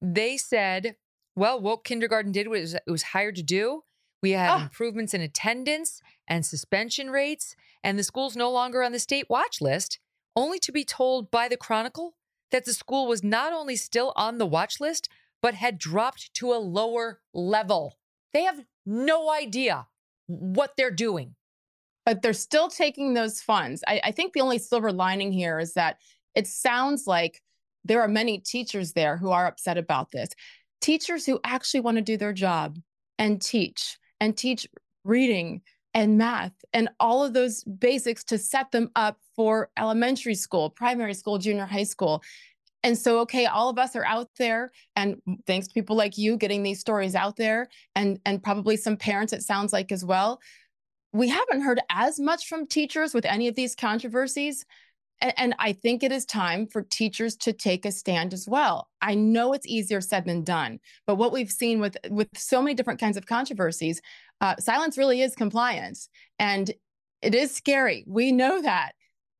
they 0.00 0.36
said, 0.36 0.96
well, 1.34 1.60
woke 1.60 1.84
kindergarten 1.84 2.32
did 2.32 2.48
what 2.48 2.58
it 2.58 2.62
was, 2.62 2.74
it 2.74 2.82
was 2.86 3.02
hired 3.02 3.36
to 3.36 3.42
do. 3.42 3.82
We 4.22 4.32
have 4.32 4.60
ah. 4.60 4.62
improvements 4.64 5.14
in 5.14 5.20
attendance 5.20 6.00
and 6.26 6.44
suspension 6.44 7.10
rates, 7.10 7.54
and 7.84 7.98
the 7.98 8.04
school's 8.04 8.36
no 8.36 8.50
longer 8.50 8.82
on 8.82 8.92
the 8.92 8.98
state 8.98 9.26
watch 9.28 9.60
list, 9.60 9.98
only 10.40 10.58
to 10.60 10.72
be 10.72 10.84
told 10.84 11.30
by 11.30 11.48
the 11.48 11.56
Chronicle 11.66 12.14
that 12.52 12.64
the 12.64 12.72
school 12.82 13.04
was 13.08 13.22
not 13.22 13.52
only 13.52 13.76
still 13.76 14.12
on 14.16 14.38
the 14.38 14.46
watch 14.56 14.80
list, 14.80 15.08
but 15.42 15.54
had 15.54 15.78
dropped 15.78 16.32
to 16.34 16.52
a 16.52 16.64
lower 16.78 17.20
level. 17.34 17.98
They 18.32 18.44
have 18.44 18.60
no 18.86 19.18
idea 19.30 19.86
what 20.26 20.72
they're 20.76 20.90
doing. 21.08 21.34
but 22.06 22.22
they're 22.22 22.32
still 22.32 22.68
taking 22.68 23.12
those 23.14 23.42
funds. 23.42 23.84
I, 23.86 24.00
I 24.02 24.12
think 24.12 24.32
the 24.32 24.40
only 24.40 24.58
silver 24.58 24.92
lining 24.92 25.30
here 25.30 25.58
is 25.58 25.74
that 25.74 25.98
it 26.34 26.46
sounds 26.46 27.06
like 27.06 27.42
there 27.84 28.00
are 28.00 28.08
many 28.08 28.38
teachers 28.38 28.92
there 28.94 29.18
who 29.18 29.30
are 29.30 29.46
upset 29.46 29.76
about 29.76 30.10
this. 30.10 30.30
Teachers 30.80 31.26
who 31.26 31.38
actually 31.44 31.80
want 31.80 31.96
to 31.98 32.02
do 32.02 32.16
their 32.16 32.32
job 32.32 32.78
and 33.18 33.42
teach 33.42 33.98
and 34.20 34.36
teach 34.36 34.66
reading 35.04 35.60
and 35.98 36.16
math 36.16 36.52
and 36.72 36.88
all 37.00 37.24
of 37.24 37.32
those 37.34 37.64
basics 37.64 38.22
to 38.22 38.38
set 38.38 38.70
them 38.70 38.88
up 38.94 39.18
for 39.34 39.68
elementary 39.76 40.36
school, 40.36 40.70
primary 40.70 41.12
school, 41.12 41.38
junior 41.38 41.66
high 41.66 41.82
school. 41.82 42.22
And 42.84 42.96
so, 42.96 43.18
okay, 43.20 43.46
all 43.46 43.68
of 43.68 43.78
us 43.78 43.96
are 43.96 44.04
out 44.04 44.28
there, 44.38 44.70
and 44.94 45.16
thanks 45.48 45.66
to 45.66 45.74
people 45.74 45.96
like 45.96 46.16
you 46.16 46.36
getting 46.36 46.62
these 46.62 46.78
stories 46.78 47.16
out 47.16 47.36
there, 47.36 47.68
and 47.96 48.20
and 48.24 48.40
probably 48.40 48.76
some 48.76 48.96
parents, 48.96 49.32
it 49.32 49.42
sounds 49.42 49.72
like 49.72 49.90
as 49.90 50.04
well 50.04 50.40
we 51.12 51.28
haven't 51.28 51.62
heard 51.62 51.80
as 51.90 52.20
much 52.20 52.46
from 52.46 52.66
teachers 52.66 53.14
with 53.14 53.24
any 53.24 53.48
of 53.48 53.54
these 53.54 53.74
controversies. 53.74 54.64
A- 55.22 55.38
And 55.40 55.54
I 55.58 55.72
think 55.72 56.02
it 56.02 56.12
is 56.12 56.24
time 56.24 56.66
for 56.66 56.82
teachers 56.82 57.36
to 57.38 57.52
take 57.52 57.84
a 57.86 57.92
stand 57.92 58.32
as 58.32 58.46
well. 58.46 58.88
I 59.00 59.14
know 59.14 59.52
it's 59.52 59.66
easier 59.66 60.00
said 60.00 60.26
than 60.26 60.44
done, 60.44 60.80
but 61.06 61.16
what 61.16 61.32
we've 61.32 61.50
seen 61.50 61.80
with 61.80 61.96
with 62.10 62.28
so 62.36 62.62
many 62.62 62.74
different 62.74 63.00
kinds 63.00 63.16
of 63.16 63.26
controversies, 63.26 64.00
uh, 64.40 64.56
silence 64.58 64.96
really 64.96 65.22
is 65.22 65.34
compliance, 65.34 66.08
and 66.38 66.70
it 67.22 67.34
is 67.34 67.54
scary. 67.54 68.04
We 68.06 68.32
know 68.32 68.62
that, 68.62 68.92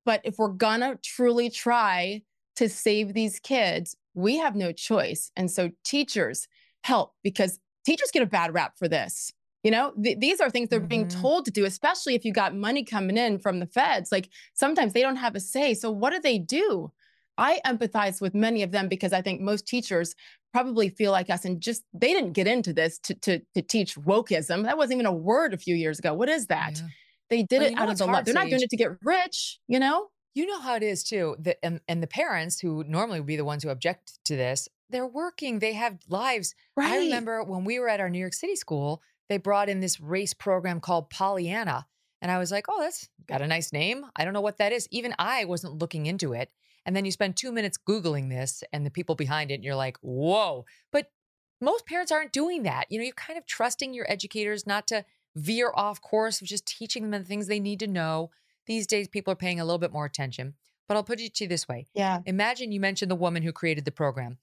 but 0.05 0.21
if 0.25 0.39
we're 0.39 0.49
gonna 0.49 0.99
truly 1.03 1.51
try 1.51 2.23
to 2.57 2.69
save 2.69 3.15
these 3.15 3.39
kids, 3.39 3.97
we 4.15 4.39
have 4.39 4.57
no 4.57 4.73
choice. 4.73 5.31
And 5.37 5.51
so 5.51 5.71
teachers 5.85 6.49
help 6.83 7.15
because 7.23 7.61
teachers 7.87 8.11
get 8.13 8.23
a 8.23 8.27
bad 8.27 8.53
rap 8.53 8.73
for 8.77 8.89
this. 8.89 9.33
You 9.63 9.71
know, 9.71 9.93
th- 10.03 10.19
these 10.19 10.41
are 10.41 10.51
things 10.51 10.69
they're 10.69 10.81
being 10.81 11.09
told 11.09 11.45
to 11.45 11.51
do, 11.51 11.65
especially 11.65 12.15
if 12.15 12.25
you 12.25 12.33
got 12.33 12.55
money 12.55 12.85
coming 12.85 13.17
in 13.17 13.39
from 13.39 13.61
the 13.61 13.67
feds. 13.67 14.11
Like 14.11 14.29
sometimes 14.55 14.93
they 14.93 15.03
don't 15.03 15.17
have 15.17 15.35
a 15.35 15.41
say. 15.41 15.75
So 15.75 15.91
what 15.91 16.13
do 16.13 16.21
they 16.21 16.39
do? 16.39 16.93
I 17.37 17.61
empathize 17.65 18.21
with 18.21 18.35
many 18.35 18.63
of 18.65 18.73
them 18.73 18.89
because 18.89 19.13
I 19.13 19.23
think 19.23 19.41
most 19.41 19.67
teachers 19.67 20.15
probably 20.53 20.89
feel 20.89 21.13
like 21.13 21.31
us 21.31 21.45
and 21.45 21.61
just 21.61 21.85
they 21.93 22.13
didn't 22.13 22.33
get 22.33 22.47
into 22.47 22.73
this 22.73 22.99
to 23.01 23.15
to, 23.15 23.41
to 23.55 23.63
teach 23.63 23.97
wokeism. 23.97 24.65
That 24.65 24.77
wasn't 24.77 24.95
even 24.95 25.07
a 25.07 25.13
word 25.13 25.55
a 25.55 25.59
few 25.59 25.75
years 25.75 25.99
ago. 25.99 26.15
What 26.15 26.29
is 26.29 26.47
that? 26.47 26.83
They 27.31 27.43
did 27.43 27.61
Well, 27.61 27.71
it 27.71 27.79
out 27.79 27.91
of 27.91 27.99
the 27.99 28.07
love. 28.07 28.25
They're 28.25 28.35
not 28.35 28.49
doing 28.49 28.63
it 28.63 28.71
to 28.71 28.77
get 28.77 28.93
rich, 29.03 29.59
you 29.69 29.79
know? 29.79 30.09
You 30.35 30.47
know 30.47 30.61
how 30.61 30.77
it 30.77 30.83
is 30.83 31.03
too. 31.03 31.37
The, 31.39 31.63
and, 31.65 31.81
and 31.89 32.03
the 32.03 32.07
parents 32.07 32.61
who 32.61 32.85
normally 32.85 33.21
would 33.21 33.27
be 33.27 33.37
the 33.37 33.45
ones 33.45 33.63
who 33.63 33.71
object 33.71 34.19
to 34.27 34.37
this, 34.37 34.69
they're 34.89 35.07
working. 35.07 35.59
They 35.59 35.73
have 35.73 35.99
lives. 36.09 36.55
Right. 36.77 36.93
I 36.93 36.99
remember 36.99 37.43
when 37.43 37.65
we 37.65 37.81
were 37.81 37.89
at 37.89 38.01
our 38.01 38.09
New 38.09 38.21
York 38.21 38.35
City 38.35 38.57
school, 38.57 39.03
they 39.29 39.37
brought 39.37 39.69
in 39.69 39.81
this 39.81 40.01
race 40.01 40.33
program 40.33 40.81
called 40.81 41.11
Pollyanna. 41.11 41.87
And 42.23 42.31
I 42.31 42.39
was 42.39 42.51
like, 42.51 42.67
oh, 42.69 42.81
that's 42.81 43.09
got 43.27 43.43
a 43.43 43.47
nice 43.47 43.73
name. 43.73 44.07
I 44.17 44.25
don't 44.25 44.33
know 44.33 44.41
what 44.41 44.59
that 44.59 44.73
is. 44.73 44.89
Even 44.91 45.15
I 45.19 45.45
wasn't 45.45 45.79
looking 45.79 46.07
into 46.07 46.33
it. 46.33 46.51
And 46.87 46.97
then 46.97 47.05
you 47.05 47.13
spend 47.13 47.37
two 47.37 47.53
minutes 47.53 47.79
Googling 47.79 48.31
this 48.31 48.63
and 48.73 48.85
the 48.85 48.91
people 48.91 49.15
behind 49.15 49.51
it, 49.51 49.55
and 49.55 49.65
you're 49.65 49.75
like, 49.75 49.99
whoa. 50.01 50.65
But 50.91 51.11
most 51.61 51.87
parents 51.87 52.13
aren't 52.13 52.33
doing 52.33 52.63
that. 52.63 52.87
You 52.89 52.99
know, 52.99 53.05
you're 53.05 53.13
kind 53.15 53.39
of 53.39 53.47
trusting 53.47 53.93
your 53.93 54.11
educators 54.11 54.67
not 54.67 54.87
to 54.89 55.05
veer 55.37 55.71
off 55.75 56.01
course 56.01 56.41
of 56.41 56.47
just 56.47 56.67
teaching 56.67 57.11
them 57.11 57.23
the 57.23 57.29
things 57.29 57.47
they 57.47 57.61
need 57.61 57.81
to 57.81 57.87
know. 57.87 58.31
These 58.67 58.87
days, 58.87 59.09
people 59.09 59.33
are 59.33 59.37
paying 59.37 59.61
a 59.61 59.65
little 59.65 59.79
bit 59.79 59.93
more 59.93 60.05
attention. 60.05 60.55
But 60.87 60.97
I'll 60.97 61.05
put 61.05 61.21
it 61.21 61.35
to 61.35 61.45
you 61.45 61.49
this 61.49 61.69
way. 61.69 61.87
Yeah. 61.95 62.21
Imagine 62.25 62.73
you 62.73 62.81
mentioned 62.81 63.11
the 63.11 63.17
woman 63.17 63.43
who 63.43 63.53
created 63.53 63.85
the 63.85 63.93
program. 63.93 64.39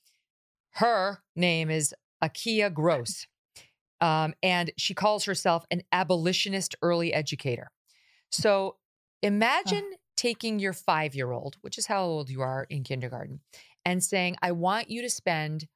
Her 0.72 1.24
name 1.36 1.72
is 1.72 1.94
Akiea 2.24 2.72
Gross. 2.72 3.28
Um, 4.02 4.34
and 4.44 4.72
she 4.78 4.94
calls 4.94 5.26
herself 5.26 5.66
an 5.72 5.82
abolitionist 5.92 6.76
early 6.82 7.14
educator. 7.14 7.72
So 8.30 8.76
imagine 9.24 9.94
taking 10.16 10.60
your 10.60 10.74
five 10.74 11.16
year 11.16 11.32
old, 11.32 11.58
which 11.62 11.78
is 11.78 11.88
how 11.88 12.04
old 12.04 12.30
you 12.30 12.42
are 12.42 12.66
in 12.70 12.84
kindergarten, 12.84 13.42
and 13.84 14.04
saying, 14.04 14.36
I 14.42 14.52
want 14.52 14.90
you 14.90 15.02
to 15.02 15.10
spend 15.10 15.68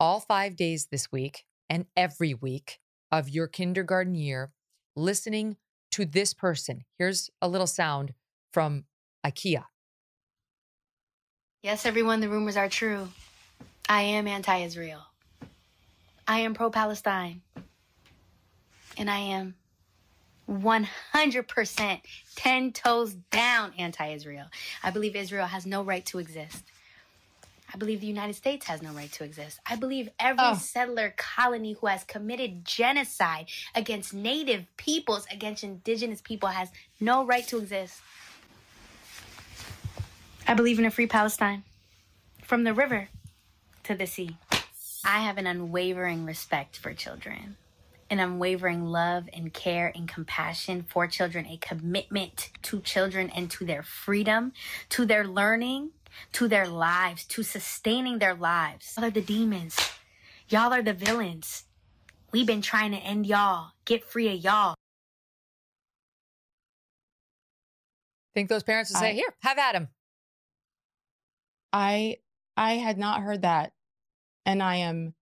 all 0.00 0.20
five 0.20 0.56
days 0.56 0.86
this 0.90 1.12
week 1.12 1.44
and 1.70 1.86
every 1.96 2.34
week 2.34 2.80
of 3.10 3.28
your 3.28 3.46
kindergarten 3.46 4.14
year 4.14 4.50
listening 4.96 5.56
to 5.92 6.04
this 6.04 6.34
person. 6.34 6.84
Here's 6.98 7.30
a 7.40 7.48
little 7.48 7.66
sound 7.66 8.14
from 8.52 8.84
Akiea. 9.24 9.64
Yes, 11.62 11.86
everyone, 11.86 12.20
the 12.20 12.28
rumors 12.28 12.56
are 12.56 12.68
true. 12.68 13.08
I 13.88 14.02
am 14.02 14.26
anti 14.26 14.56
Israel. 14.58 15.02
I 16.26 16.40
am 16.40 16.54
pro 16.54 16.70
Palestine. 16.70 17.42
And 18.96 19.08
I 19.08 19.18
am 19.18 19.54
100% 20.50 22.00
10 22.36 22.72
toes 22.72 23.14
down 23.30 23.72
anti 23.78 24.08
Israel. 24.12 24.46
I 24.82 24.90
believe 24.90 25.14
Israel 25.16 25.46
has 25.46 25.66
no 25.66 25.82
right 25.82 26.04
to 26.06 26.18
exist. 26.18 26.64
I 27.74 27.78
believe 27.78 28.00
the 28.02 28.06
United 28.06 28.34
States 28.34 28.66
has 28.66 28.82
no 28.82 28.92
right 28.92 29.10
to 29.12 29.24
exist. 29.24 29.58
I 29.64 29.76
believe 29.76 30.10
every 30.18 30.44
Oh. 30.44 30.54
settler 30.56 31.14
colony 31.16 31.72
who 31.72 31.86
has 31.86 32.04
committed 32.04 32.66
genocide 32.66 33.46
against 33.74 34.12
native 34.12 34.66
peoples, 34.76 35.26
against 35.30 35.64
indigenous 35.64 36.20
people, 36.20 36.50
has 36.50 36.68
no 37.00 37.24
right 37.24 37.46
to 37.48 37.56
exist. 37.58 38.00
I 40.46 40.52
believe 40.54 40.78
in 40.78 40.84
a 40.84 40.90
free 40.90 41.06
Palestine 41.06 41.62
from 42.42 42.64
the 42.64 42.74
river 42.74 43.08
to 43.84 43.94
the 43.94 44.06
sea. 44.06 44.36
I 45.04 45.20
have 45.20 45.38
an 45.38 45.46
unwavering 45.46 46.26
respect 46.26 46.76
for 46.76 46.92
children, 46.92 47.56
an 48.12 48.20
unwavering 48.20 48.84
love 48.84 49.26
and 49.32 49.54
care 49.54 49.90
and 49.94 50.06
compassion 50.06 50.82
for 50.86 51.06
children, 51.06 51.46
a 51.46 51.56
commitment 51.56 52.50
to 52.60 52.78
children 52.82 53.30
and 53.30 53.50
to 53.50 53.64
their 53.64 53.82
freedom, 53.82 54.52
to 54.90 55.06
their 55.06 55.26
learning, 55.26 55.90
to 56.32 56.46
their 56.46 56.68
lives, 56.68 57.24
to 57.24 57.42
sustaining 57.42 58.18
their 58.18 58.34
lives. 58.34 58.92
Y'all 58.98 59.06
are 59.06 59.10
the 59.10 59.22
demons. 59.22 59.78
Y'all 60.50 60.74
are 60.74 60.82
the 60.82 60.92
villains. 60.92 61.64
We've 62.32 62.46
been 62.46 62.60
trying 62.60 62.90
to 62.92 62.98
end 62.98 63.26
y'all, 63.26 63.72
get 63.86 64.04
free 64.04 64.28
of 64.28 64.44
y'all. 64.44 64.74
Think 68.34 68.50
those 68.50 68.62
parents 68.62 68.90
would 68.90 68.98
say, 68.98 69.10
I- 69.10 69.14
"Here, 69.14 69.34
have 69.40 69.58
at 69.58 69.74
him." 69.74 69.88
I 71.72 72.18
I 72.58 72.74
had 72.74 72.98
not 72.98 73.22
heard 73.22 73.40
that 73.42 73.72
and 74.44 74.62
I 74.62 74.76
am 74.76 75.14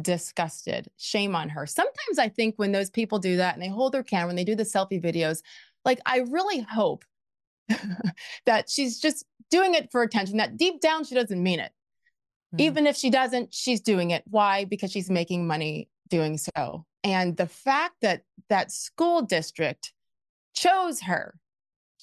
disgusted. 0.00 0.88
Shame 0.96 1.34
on 1.34 1.48
her. 1.50 1.66
Sometimes 1.66 2.18
I 2.18 2.28
think 2.28 2.54
when 2.56 2.72
those 2.72 2.90
people 2.90 3.18
do 3.18 3.36
that 3.36 3.54
and 3.54 3.62
they 3.62 3.68
hold 3.68 3.92
their 3.92 4.02
camera 4.02 4.30
and 4.30 4.38
they 4.38 4.44
do 4.44 4.54
the 4.54 4.62
selfie 4.62 5.02
videos, 5.02 5.42
like 5.84 6.00
I 6.06 6.18
really 6.30 6.60
hope 6.60 7.04
that 8.46 8.70
she's 8.70 8.98
just 8.98 9.24
doing 9.50 9.74
it 9.74 9.90
for 9.92 10.02
attention, 10.02 10.38
that 10.38 10.56
deep 10.56 10.80
down 10.80 11.04
she 11.04 11.14
doesn't 11.14 11.42
mean 11.42 11.60
it. 11.60 11.72
Hmm. 12.52 12.60
Even 12.60 12.86
if 12.86 12.96
she 12.96 13.10
doesn't, 13.10 13.52
she's 13.54 13.80
doing 13.80 14.10
it. 14.10 14.24
Why? 14.28 14.64
Because 14.64 14.90
she's 14.90 15.10
making 15.10 15.46
money 15.46 15.88
doing 16.08 16.38
so. 16.38 16.86
And 17.04 17.36
the 17.36 17.46
fact 17.46 17.96
that 18.02 18.22
that 18.48 18.70
school 18.70 19.22
district 19.22 19.92
chose 20.54 21.00
her, 21.00 21.34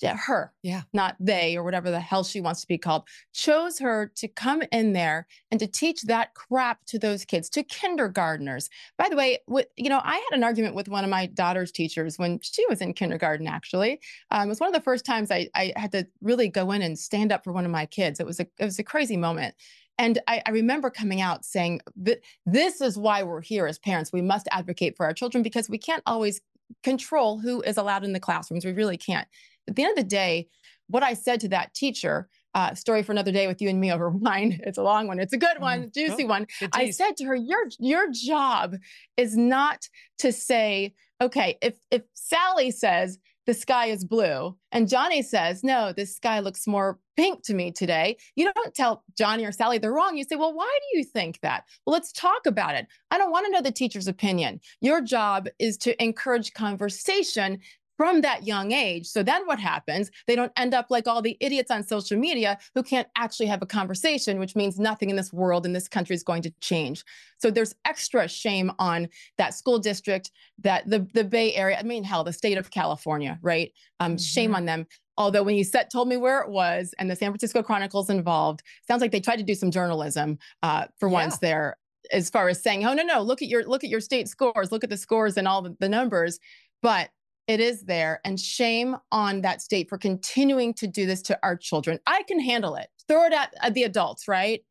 her, 0.08 0.54
yeah, 0.64 0.84
not 0.94 1.16
they 1.20 1.58
or 1.58 1.64
whatever 1.64 1.92
the 1.92 2.00
hell 2.00 2.24
she 2.24 2.42
wants 2.42 2.62
to 2.62 2.68
be 2.68 2.78
called, 2.78 3.04
chose 3.34 3.80
her 3.80 4.12
to 4.16 4.28
come 4.28 4.62
in 4.72 4.94
there 4.94 5.28
and 5.52 5.60
to 5.60 5.68
teach 5.68 6.04
that 6.04 6.34
crap 6.34 6.86
to 6.86 7.00
those 7.00 7.26
kids, 7.26 7.50
to 7.50 7.64
kindergartners. 7.64 8.70
By 8.98 9.10
the 9.10 9.16
way, 9.16 9.40
with, 9.48 9.68
you 9.76 9.90
know, 9.90 10.02
I 10.04 10.16
had 10.16 10.38
an 10.38 10.44
argument 10.44 10.76
with 10.76 10.88
one 10.88 11.04
of 11.04 11.10
my 11.10 11.26
daughter's 11.28 11.72
teachers 11.72 12.18
when 12.18 12.40
she 12.42 12.66
was 12.68 12.82
in 12.82 12.94
kindergarten. 12.94 13.48
Actually, 13.48 14.00
um, 14.32 14.48
it 14.48 14.50
was 14.50 14.60
one 14.60 14.70
of 14.70 14.74
the 14.74 14.82
first 14.82 15.06
times 15.06 15.32
I, 15.32 15.50
I 15.56 15.74
had 15.76 15.92
to 15.92 16.08
really 16.22 16.48
go 16.48 16.72
in 16.72 16.82
and 16.82 16.98
stand 16.98 17.32
up 17.32 17.44
for 17.44 17.54
one 17.54 17.66
of 17.66 17.72
my 17.72 17.86
kids. 17.86 18.20
It 18.20 18.26
was 18.26 18.40
a 18.40 18.48
it 18.58 18.66
was 18.66 18.80
a 18.80 18.84
crazy 18.84 19.18
moment. 19.18 19.56
And 19.98 20.18
I, 20.28 20.42
I 20.46 20.52
remember 20.52 20.90
coming 20.90 21.20
out 21.20 21.44
saying 21.44 21.82
that 21.98 22.22
this 22.46 22.80
is 22.80 22.98
why 22.98 23.22
we're 23.24 23.42
here 23.42 23.68
as 23.68 23.78
parents. 23.78 24.14
We 24.14 24.22
must 24.22 24.48
advocate 24.50 24.96
for 24.96 25.06
our 25.06 25.14
children 25.14 25.44
because 25.44 25.70
we 25.70 25.78
can't 25.78 26.02
always 26.06 26.40
control 26.84 27.40
who 27.40 27.62
is 27.62 27.78
allowed 27.78 28.06
in 28.06 28.14
the 28.14 28.20
classrooms. 28.20 28.64
We 28.64 28.72
really 28.72 28.98
can't. 28.98 29.28
At 29.70 29.76
the 29.76 29.84
end 29.84 29.98
of 29.98 30.04
the 30.04 30.10
day, 30.10 30.48
what 30.88 31.04
I 31.04 31.14
said 31.14 31.40
to 31.42 31.50
that 31.50 31.74
teacher, 31.74 32.28
uh, 32.56 32.74
story 32.74 33.04
for 33.04 33.12
another 33.12 33.32
day 33.32 33.48
with 33.48 33.62
you 33.62 33.70
and 33.70 33.80
me 33.80 33.92
over 33.92 34.10
wine. 34.10 34.60
It's 34.64 34.78
a 34.78 34.84
long 34.84 35.08
one. 35.08 35.20
It's 35.20 35.34
a 35.34 35.38
good 35.38 35.60
one, 35.60 35.92
juicy 35.94 36.26
one. 36.26 36.48
good 36.60 36.72
I 36.74 36.90
said 36.90 37.16
to 37.18 37.26
her, 37.26 37.36
"Your 37.36 37.70
your 37.78 38.12
job 38.12 38.76
is 39.16 39.38
not 39.38 39.88
to 40.20 40.32
say, 40.32 40.96
okay, 41.22 41.58
if 41.62 41.78
if 41.92 42.02
Sally 42.16 42.72
says 42.72 43.20
the 43.46 43.54
sky 43.56 43.88
is 43.88 44.06
blue 44.06 44.56
and 44.72 44.88
Johnny 44.88 45.24
says, 45.24 45.64
no, 45.64 45.92
the 45.92 46.06
sky 46.06 46.40
looks 46.40 46.68
more 46.68 47.00
pink 47.18 47.44
to 47.44 47.56
me 47.56 47.72
today, 47.72 48.16
you 48.36 48.52
don't 48.54 48.76
tell 48.76 49.04
Johnny 49.18 49.44
or 49.44 49.52
Sally 49.52 49.80
they're 49.80 49.92
wrong. 49.92 50.16
You 50.16 50.24
say, 50.24 50.36
well, 50.36 50.54
why 50.54 50.70
do 50.92 51.00
you 51.00 51.04
think 51.04 51.40
that? 51.42 51.64
Well, 51.84 51.94
let's 51.94 52.12
talk 52.12 52.46
about 52.46 52.76
it. 52.76 52.86
I 53.10 53.18
don't 53.18 53.32
want 53.32 53.48
to 53.48 53.52
know 53.52 53.62
the 53.62 53.72
teacher's 53.72 54.08
opinion. 54.08 54.60
Your 54.82 55.02
job 55.02 55.48
is 55.58 55.80
to 55.80 56.00
encourage 56.04 56.54
conversation 56.54 57.60
from 58.00 58.22
that 58.22 58.48
young 58.48 58.72
age. 58.72 59.06
So 59.06 59.24
then 59.24 59.46
what 59.46 59.60
happens? 59.60 60.10
They 60.26 60.38
don't 60.38 60.54
end 60.56 60.74
up 60.74 60.86
like 60.90 61.06
all 61.06 61.22
the 61.22 61.36
idiots 61.42 61.70
on 61.70 61.84
social 61.84 62.18
media 62.18 62.58
who 62.74 62.82
can't 62.82 63.10
actually 63.18 63.48
have 63.48 63.62
a 63.62 63.66
conversation, 63.66 64.40
which 64.40 64.56
means 64.56 64.80
nothing 64.80 65.10
in 65.10 65.18
this 65.18 65.34
world 65.34 65.66
in 65.66 65.74
this 65.74 65.90
country 65.90 66.16
is 66.16 66.24
going 66.24 66.42
to 66.44 66.54
change. 66.62 67.04
So 67.40 67.52
there's 67.52 67.76
extra 67.84 68.30
shame 68.30 68.72
on 68.80 69.10
that 69.38 69.54
school 69.54 69.80
district, 69.80 70.32
that 70.60 70.90
the 70.90 71.06
the 71.14 71.26
Bay 71.26 71.54
Area, 71.56 71.78
I 71.78 71.84
mean 71.84 72.06
hell, 72.06 72.24
the 72.24 72.32
state 72.32 72.58
of 72.58 72.72
California, 72.72 73.38
right? 73.42 73.74
Um 74.00 74.18
shame 74.18 74.56
on 74.56 74.64
them. 74.64 74.88
Although 75.18 75.44
when 75.44 75.56
you 75.56 75.66
set 75.66 75.92
told 75.92 76.08
me 76.08 76.16
where 76.16 76.40
it 76.40 76.50
was 76.50 76.94
and 77.00 77.12
the 77.12 77.18
San 77.18 77.32
Francisco 77.32 77.62
Chronicle's 77.62 78.10
involved, 78.10 78.64
sounds 78.88 79.02
like 79.02 79.12
they 79.12 79.20
tried 79.20 79.40
to 79.40 79.44
do 79.44 79.56
some 79.56 79.72
journalism 79.72 80.38
uh, 80.64 80.86
for 80.98 81.10
once 81.10 81.40
there 81.40 81.76
as 82.14 82.30
far 82.30 82.48
as 82.48 82.64
saying, 82.64 82.86
oh 82.86 82.94
no, 82.94 83.04
no, 83.04 83.22
look 83.22 83.42
at 83.42 83.50
your 83.50 83.66
look 83.66 83.84
at 83.84 83.90
your 83.90 84.00
state 84.00 84.30
scores, 84.30 84.72
look 84.72 84.86
at 84.86 84.90
the 84.90 84.96
scores 84.96 85.36
and 85.36 85.50
all 85.50 85.62
the, 85.62 85.76
the 85.82 85.90
numbers. 85.90 86.40
But 86.82 87.10
it 87.50 87.60
is 87.60 87.82
there. 87.82 88.22
And 88.24 88.40
shame 88.40 88.96
on 89.12 89.42
that 89.42 89.60
state 89.60 89.90
for 89.90 89.98
continuing 89.98 90.72
to 90.76 90.86
do 90.86 91.08
this 91.08 91.24
to 91.24 91.40
our 91.42 91.58
children. 91.58 92.00
I 92.06 92.22
can 92.28 92.40
handle 92.40 92.76
it. 92.76 92.90
Throw 93.08 93.26
it 93.26 93.34
at, 93.34 93.56
at 93.60 93.74
the 93.74 93.84
adults, 93.84 94.28
right? 94.28 94.64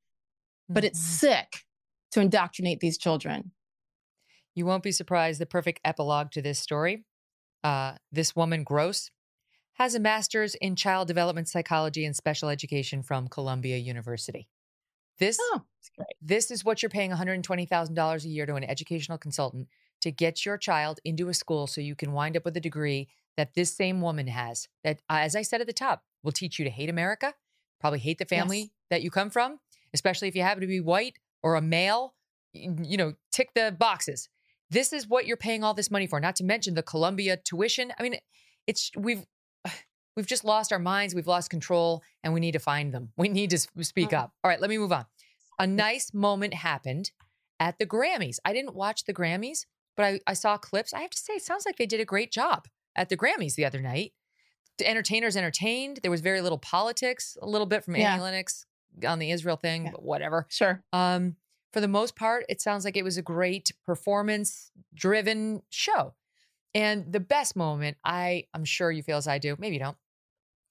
But 0.68 0.84
it's 0.84 1.00
sick 1.00 1.64
to 2.12 2.20
indoctrinate 2.20 2.78
these 2.78 2.96
children. 2.96 3.50
You 4.54 4.64
won't 4.64 4.84
be 4.84 4.92
surprised. 4.92 5.40
The 5.40 5.46
perfect 5.46 5.80
epilogue 5.84 6.30
to 6.32 6.42
this 6.42 6.60
story. 6.60 7.04
Uh, 7.64 7.94
this 8.12 8.36
woman, 8.36 8.62
Gross, 8.62 9.10
has 9.72 9.96
a 9.96 10.00
master's 10.00 10.54
in 10.54 10.76
child 10.76 11.08
development 11.08 11.48
psychology 11.48 12.04
and 12.04 12.14
special 12.14 12.48
education 12.48 13.02
from 13.02 13.26
Columbia 13.26 13.78
University. 13.78 14.48
This, 15.18 15.36
this 16.22 16.52
is 16.52 16.64
what 16.64 16.80
you're 16.80 16.90
paying 16.90 17.10
$120,000 17.10 18.24
a 18.24 18.28
year 18.28 18.46
to 18.46 18.54
an 18.54 18.62
educational 18.62 19.18
consultant 19.18 19.66
to 20.02 20.10
get 20.10 20.44
your 20.46 20.56
child 20.56 21.00
into 21.04 21.28
a 21.28 21.34
school 21.34 21.66
so 21.66 21.80
you 21.80 21.94
can 21.94 22.12
wind 22.12 22.36
up 22.36 22.44
with 22.44 22.56
a 22.56 22.60
degree 22.60 23.08
that 23.36 23.54
this 23.54 23.74
same 23.76 24.00
woman 24.00 24.26
has. 24.26 24.68
That, 24.84 25.00
uh, 25.08 25.18
as 25.20 25.36
I 25.36 25.42
said 25.42 25.60
at 25.60 25.66
the 25.66 25.72
top, 25.72 26.02
will 26.22 26.32
teach 26.32 26.58
you 26.58 26.64
to 26.64 26.70
hate 26.70 26.88
America, 26.90 27.34
probably 27.80 27.98
hate 28.00 28.18
the 28.18 28.24
family 28.24 28.58
Yes. 28.60 28.68
that 28.90 29.02
you 29.02 29.10
come 29.10 29.30
from, 29.30 29.60
especially 29.94 30.28
if 30.28 30.34
you 30.34 30.42
happen 30.42 30.60
to 30.60 30.66
be 30.66 30.80
white 30.80 31.18
or 31.42 31.54
a 31.54 31.60
male. 31.60 32.14
You 32.52 32.96
know, 32.96 33.14
tick 33.30 33.50
the 33.54 33.74
boxes. 33.78 34.28
This 34.70 34.92
is 34.92 35.06
what 35.06 35.26
you're 35.26 35.36
paying 35.36 35.62
all 35.62 35.74
this 35.74 35.90
money 35.90 36.06
for. 36.06 36.18
Not 36.20 36.36
to 36.36 36.44
mention 36.44 36.74
the 36.74 36.82
Columbia 36.82 37.36
tuition. 37.36 37.92
I 37.98 38.02
mean, 38.02 38.16
it's 38.66 38.90
we've 38.96 39.24
we've 40.16 40.26
just 40.26 40.44
lost 40.44 40.72
our 40.72 40.78
minds. 40.78 41.14
We've 41.14 41.26
lost 41.26 41.50
control, 41.50 42.02
and 42.24 42.34
we 42.34 42.40
need 42.40 42.52
to 42.52 42.58
find 42.58 42.92
them. 42.92 43.12
We 43.16 43.28
need 43.28 43.50
to 43.50 43.58
speak 43.84 44.12
up. 44.12 44.32
All 44.42 44.48
right, 44.48 44.60
let 44.60 44.70
me 44.70 44.78
move 44.78 44.92
on. 44.92 45.06
A 45.58 45.66
nice 45.66 46.12
moment 46.12 46.54
happened 46.54 47.12
at 47.60 47.78
the 47.78 47.86
Grammys. 47.86 48.38
I 48.44 48.52
didn't 48.52 48.74
watch 48.74 49.04
the 49.04 49.14
Grammys, 49.14 49.66
but 49.98 50.04
I, 50.06 50.20
I 50.28 50.32
saw 50.34 50.56
clips. 50.56 50.94
I 50.94 51.00
have 51.00 51.10
to 51.10 51.18
say, 51.18 51.34
it 51.34 51.42
sounds 51.42 51.66
like 51.66 51.76
they 51.76 51.84
did 51.86 51.98
a 52.00 52.04
great 52.04 52.30
job 52.32 52.68
at 52.96 53.08
the 53.08 53.16
Grammys 53.16 53.56
the 53.56 53.64
other 53.66 53.80
night. 53.82 54.12
The 54.78 54.88
entertainers 54.88 55.36
entertained. 55.36 55.98
There 56.02 56.10
was 56.10 56.20
very 56.20 56.40
little 56.40 56.56
politics, 56.58 57.36
a 57.42 57.46
little 57.48 57.66
bit 57.66 57.84
from 57.84 57.96
Yeah. 57.96 58.12
Annie 58.14 58.22
Lennox 58.22 58.64
on 59.06 59.18
the 59.18 59.32
Israel 59.32 59.56
thing, 59.56 59.90
but 59.92 60.02
whatever. 60.04 60.46
Sure. 60.48 60.84
Um, 60.92 61.34
for 61.72 61.80
the 61.80 61.88
most 61.88 62.14
part, 62.14 62.46
it 62.48 62.60
sounds 62.60 62.84
like 62.84 62.96
it 62.96 63.02
was 63.02 63.18
a 63.18 63.22
great 63.22 63.72
performance 63.84 64.70
driven 64.94 65.62
show. 65.68 66.14
And 66.74 67.12
the 67.12 67.20
best 67.20 67.56
moment, 67.56 67.96
I 68.04 68.44
I'm 68.54 68.64
sure 68.64 68.92
you 68.92 69.02
feel 69.02 69.16
as 69.16 69.26
I 69.26 69.38
do. 69.38 69.56
Maybe 69.58 69.74
you 69.74 69.80
don't. 69.80 69.96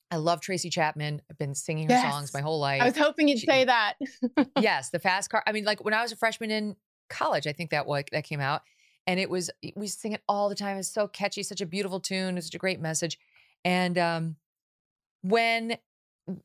I 0.09 0.15
love 0.15 0.39
Tracy 0.39 0.69
Chapman. 0.69 1.21
I've 1.29 1.37
been 1.37 1.53
singing 1.53 1.89
her 1.89 1.95
Yes. 1.95 2.09
songs 2.13 2.33
my 2.33 2.39
whole 2.39 2.59
life. 2.59 2.81
I 2.81 2.85
was 2.85 2.97
hoping 2.97 3.27
you'd 3.27 3.39
say 3.39 3.65
that. 3.65 3.95
yes, 4.59 4.89
the 4.89 4.99
fast 4.99 5.29
car. 5.29 5.43
I 5.45 5.51
mean, 5.51 5.65
like 5.65 5.83
when 5.83 5.93
I 5.93 6.01
was 6.01 6.13
a 6.13 6.15
freshman 6.15 6.49
in 6.49 6.77
college, 7.09 7.45
I 7.45 7.51
think 7.51 7.71
that 7.71 7.85
was 7.85 8.05
that 8.13 8.23
came 8.23 8.39
out, 8.39 8.61
and 9.07 9.19
it 9.19 9.29
was 9.29 9.49
we 9.75 9.87
sing 9.87 10.11
it 10.11 10.21
all 10.27 10.49
the 10.49 10.55
time. 10.55 10.77
It's 10.77 10.93
so 10.93 11.07
catchy, 11.07 11.41
such 11.41 11.61
a 11.61 11.65
beautiful 11.65 11.99
tune, 11.99 12.37
it's 12.37 12.47
such 12.47 12.55
a 12.55 12.59
great 12.59 12.81
message. 12.81 13.17
And 13.63 13.97
um, 13.97 14.35
when 15.21 15.77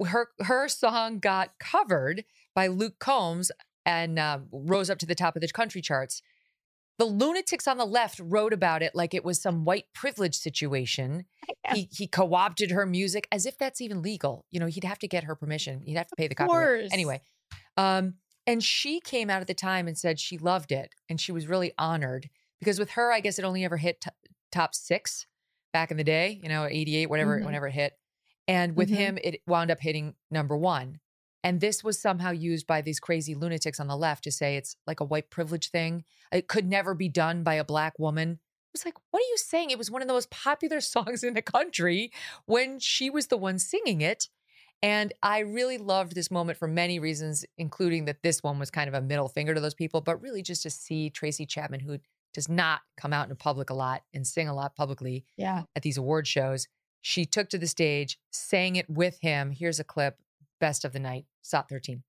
her 0.07 0.29
her 0.41 0.69
song 0.69 1.19
got 1.19 1.59
covered 1.59 2.25
by 2.55 2.69
Luke 2.69 2.99
Combs 3.01 3.51
and 3.85 4.19
uh, 4.19 4.39
rose 4.53 4.89
up 4.89 4.99
to 4.99 5.07
the 5.07 5.17
top 5.17 5.35
of 5.35 5.43
the 5.43 5.49
country 5.49 5.83
charts, 5.83 6.23
the 6.99 7.05
lunatics 7.05 7.67
on 7.67 7.79
the 7.79 7.85
left 7.85 8.21
wrote 8.23 8.53
about 8.53 8.81
it 8.81 8.95
like 8.95 9.13
it 9.13 9.25
was 9.25 9.43
some 9.43 9.65
white 9.65 9.87
privilege 9.93 10.37
situation. 10.37 11.27
He 11.73 11.89
he 11.93 12.07
co-opted 12.09 12.73
her 12.73 12.85
music 12.85 13.29
as 13.31 13.47
if 13.47 13.57
that's 13.57 13.81
even 13.81 14.03
legal. 14.03 14.45
You 14.51 14.59
know, 14.59 14.67
he'd 14.67 14.83
have 14.85 14.99
to 14.99 15.09
get 15.09 15.25
her 15.25 15.37
permission. 15.37 15.81
He'd 15.87 15.95
have 15.97 16.09
to 16.09 16.17
pay 16.17 16.27
the 16.27 16.35
copyright. 16.35 16.81
course. 16.83 16.91
Anyway, 16.93 17.23
um, 17.77 18.15
and 18.49 18.63
she 18.63 19.01
came 19.01 19.31
out 19.31 19.41
at 19.41 19.47
the 19.47 19.55
time 19.55 19.87
and 19.87 19.97
said 19.97 20.19
she 20.19 20.39
loved 20.39 20.73
it 20.73 20.91
and 21.09 21.21
she 21.21 21.31
was 21.31 21.47
really 21.47 21.73
honored 21.79 22.29
because 22.63 22.79
with 22.79 22.91
her, 22.91 23.13
I 23.13 23.21
guess 23.21 23.39
it 23.39 23.45
only 23.45 23.65
ever 23.65 23.77
hit 23.77 24.01
t- 24.01 24.11
top 24.53 24.75
six 24.75 25.27
back 25.73 25.91
in 25.91 25.97
the 25.97 26.05
day. 26.05 26.39
You 26.43 26.49
know, 26.49 26.65
eighty 26.65 26.97
eight, 26.97 27.07
whatever, 27.11 27.41
Mhm. 27.41 27.45
whenever 27.45 27.67
it 27.67 27.73
hit. 27.73 27.99
And 28.49 28.77
with 28.77 28.91
Mhm. 28.91 28.95
him, 28.95 29.19
it 29.23 29.43
wound 29.47 29.71
up 29.71 29.81
hitting 29.81 30.15
number 30.31 30.57
one. 30.57 31.01
And 31.45 31.61
this 31.61 31.83
was 31.83 32.01
somehow 32.01 32.31
used 32.31 32.67
by 32.67 32.83
these 32.83 33.01
crazy 33.01 33.35
lunatics 33.35 33.81
on 33.81 33.89
the 33.89 33.97
left 33.97 34.25
to 34.25 34.31
say 34.33 34.57
it's 34.57 34.77
like 34.87 35.01
a 35.01 35.05
white 35.05 35.31
privilege 35.31 35.71
thing. 35.71 36.05
It 36.33 36.47
could 36.49 36.67
never 36.69 36.95
be 36.95 37.09
done 37.09 37.43
by 37.43 37.55
a 37.55 37.65
black 37.65 37.99
woman. 37.99 38.33
It 38.33 38.79
was 38.79 38.85
like, 38.85 38.95
what 39.11 39.21
are 39.21 39.29
you 39.31 39.37
saying? 39.39 39.71
It 39.71 39.79
was 39.79 39.91
one 39.91 40.03
of 40.03 40.09
the 40.09 40.15
most 40.15 40.31
popular 40.31 40.81
songs 40.95 41.25
in 41.25 41.35
the 41.35 41.43
country 41.43 42.13
when 42.47 42.79
she 42.79 43.11
was 43.11 43.27
the 43.27 43.37
one 43.37 43.59
singing 43.59 44.01
it. 44.01 44.29
And 44.83 45.13
I 45.23 45.41
really 45.41 45.79
loved 45.79 46.15
this 46.15 46.31
moment 46.31 46.59
for 46.59 46.67
many 46.69 46.99
reasons, 46.99 47.45
including 47.57 48.07
that 48.07 48.23
this 48.23 48.43
one 48.43 48.59
was 48.59 48.71
kind 48.71 48.89
of 48.89 48.95
a 48.95 49.01
middle 49.01 49.29
finger 49.29 49.55
to 49.55 49.61
those 49.61 49.75
people, 49.75 50.01
but 50.01 50.21
really 50.21 50.43
just 50.43 50.63
to 50.65 50.71
see 50.71 51.11
Tracy 51.11 51.47
Chapman, 51.47 51.81
who 51.81 51.99
does 52.33 52.49
not 52.49 52.81
come 52.97 53.13
out 53.13 53.29
in 53.31 53.37
public 53.37 53.71
a 53.71 53.75
lot 53.75 54.03
and 54.15 54.27
sing 54.27 54.49
a 54.49 54.55
lot 54.55 54.75
publicly 54.75 55.25
Yeah. 55.37 55.65
at 55.77 55.83
these 55.83 55.97
award 55.99 56.27
shows. 56.27 56.69
She 57.01 57.25
took 57.27 57.49
to 57.51 57.59
the 57.59 57.67
stage, 57.67 58.19
sang 58.31 58.77
it 58.77 58.89
with 58.89 59.19
him. 59.21 59.51
Here's 59.51 59.81
a 59.81 59.85
clip, 59.85 60.19
best 60.61 60.85
of 60.85 60.93
the 60.93 61.01
night, 61.01 61.27
SOT 61.43 61.69
13. 61.69 62.03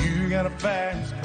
You 0.00 0.28
got 0.28 0.46
a 0.46 0.50
fast 0.50 1.12
car. 1.14 1.17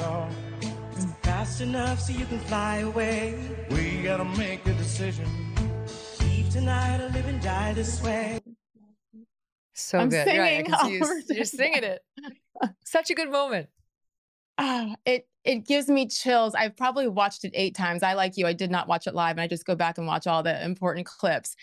Fast 1.54 1.62
enough 1.62 2.00
so 2.00 2.12
you 2.12 2.26
can 2.26 2.40
fly 2.40 2.78
away. 2.78 3.38
We 3.70 4.02
gotta 4.02 4.24
make 4.24 4.66
a 4.66 4.72
decision. 4.72 5.24
Leave 6.20 6.50
tonight 6.50 7.00
or 7.00 7.08
live 7.10 7.28
and 7.28 7.40
die 7.40 7.72
this 7.74 8.02
way. 8.02 8.40
So 9.72 10.00
I'm 10.00 10.08
good. 10.08 10.26
Right, 10.26 10.40
I 10.40 10.64
singing 10.64 10.64
can 10.64 10.84
see 10.84 10.92
you, 10.94 11.02
over 11.04 11.14
you're 11.30 11.44
singing 11.44 11.84
it. 11.84 12.02
Such 12.84 13.10
a 13.10 13.14
good 13.14 13.30
moment. 13.30 13.68
Ah, 14.58 14.96
it 15.06 15.28
it 15.44 15.64
gives 15.64 15.86
me 15.86 16.08
chills. 16.08 16.56
I've 16.56 16.76
probably 16.76 17.06
watched 17.06 17.44
it 17.44 17.52
eight 17.54 17.76
times. 17.76 18.02
I 18.02 18.14
like 18.14 18.36
you. 18.36 18.48
I 18.48 18.52
did 18.52 18.72
not 18.72 18.88
watch 18.88 19.06
it 19.06 19.14
live, 19.14 19.36
and 19.36 19.40
I 19.40 19.46
just 19.46 19.64
go 19.64 19.76
back 19.76 19.96
and 19.96 20.08
watch 20.08 20.26
all 20.26 20.42
the 20.42 20.60
important 20.64 21.06
clips. 21.06 21.54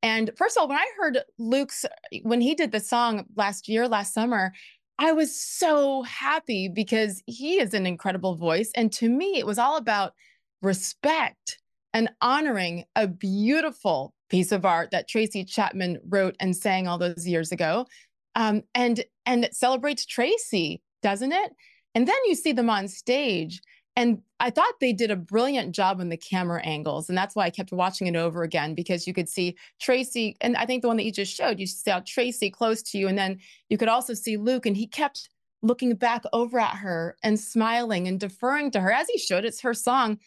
And 0.00 0.30
first 0.36 0.56
of 0.56 0.60
all, 0.60 0.68
when 0.68 0.78
I 0.78 0.86
heard 0.96 1.18
Luke's 1.38 1.84
when 2.22 2.40
he 2.40 2.54
did 2.54 2.70
the 2.70 2.78
song 2.78 3.24
last 3.34 3.68
year, 3.68 3.88
last 3.88 4.14
summer, 4.14 4.52
I 5.00 5.12
was 5.12 5.34
so 5.34 6.02
happy 6.02 6.68
because 6.68 7.22
he 7.24 7.58
is 7.58 7.72
an 7.72 7.86
incredible 7.86 8.36
voice. 8.36 8.70
And 8.76 8.92
to 8.92 9.08
me, 9.08 9.38
it 9.38 9.46
was 9.46 9.58
all 9.58 9.78
about 9.78 10.12
respect 10.60 11.58
and 11.94 12.10
honoring 12.20 12.84
a 12.94 13.08
beautiful 13.08 14.12
piece 14.28 14.52
of 14.52 14.66
art 14.66 14.90
that 14.90 15.08
Tracy 15.08 15.42
Chapman 15.42 16.00
wrote 16.06 16.36
and 16.38 16.54
sang 16.54 16.86
all 16.86 16.98
those 16.98 17.26
years 17.26 17.50
ago. 17.50 17.86
Um, 18.34 18.62
and 18.74 19.02
and 19.24 19.44
it 19.44 19.54
celebrates 19.54 20.04
Tracy, 20.04 20.82
doesn't 21.02 21.32
it? 21.32 21.52
And 21.94 22.06
then 22.06 22.16
you 22.26 22.34
see 22.34 22.52
them 22.52 22.68
on 22.68 22.86
stage. 22.86 23.62
And 23.96 24.22
I 24.38 24.50
thought 24.50 24.80
they 24.80 24.92
did 24.92 25.10
a 25.10 25.16
brilliant 25.16 25.74
job 25.74 26.00
on 26.00 26.08
the 26.08 26.16
camera 26.16 26.62
angles. 26.62 27.08
And 27.08 27.18
that's 27.18 27.34
why 27.34 27.44
I 27.44 27.50
kept 27.50 27.72
watching 27.72 28.06
it 28.06 28.16
over 28.16 28.42
again 28.42 28.74
because 28.74 29.06
you 29.06 29.12
could 29.12 29.28
see 29.28 29.56
Tracy. 29.80 30.36
And 30.40 30.56
I 30.56 30.64
think 30.64 30.82
the 30.82 30.88
one 30.88 30.96
that 30.96 31.04
you 31.04 31.12
just 31.12 31.34
showed, 31.34 31.58
you 31.58 31.66
saw 31.66 32.00
Tracy 32.06 32.50
close 32.50 32.82
to 32.84 32.98
you. 32.98 33.08
And 33.08 33.18
then 33.18 33.38
you 33.68 33.76
could 33.76 33.88
also 33.88 34.14
see 34.14 34.36
Luke, 34.36 34.66
and 34.66 34.76
he 34.76 34.86
kept 34.86 35.28
looking 35.62 35.94
back 35.94 36.22
over 36.32 36.58
at 36.58 36.76
her 36.76 37.16
and 37.22 37.38
smiling 37.38 38.08
and 38.08 38.18
deferring 38.18 38.70
to 38.70 38.80
her 38.80 38.92
as 38.92 39.08
he 39.08 39.18
should. 39.18 39.44
It's 39.44 39.60
her 39.60 39.74
song. 39.74 40.18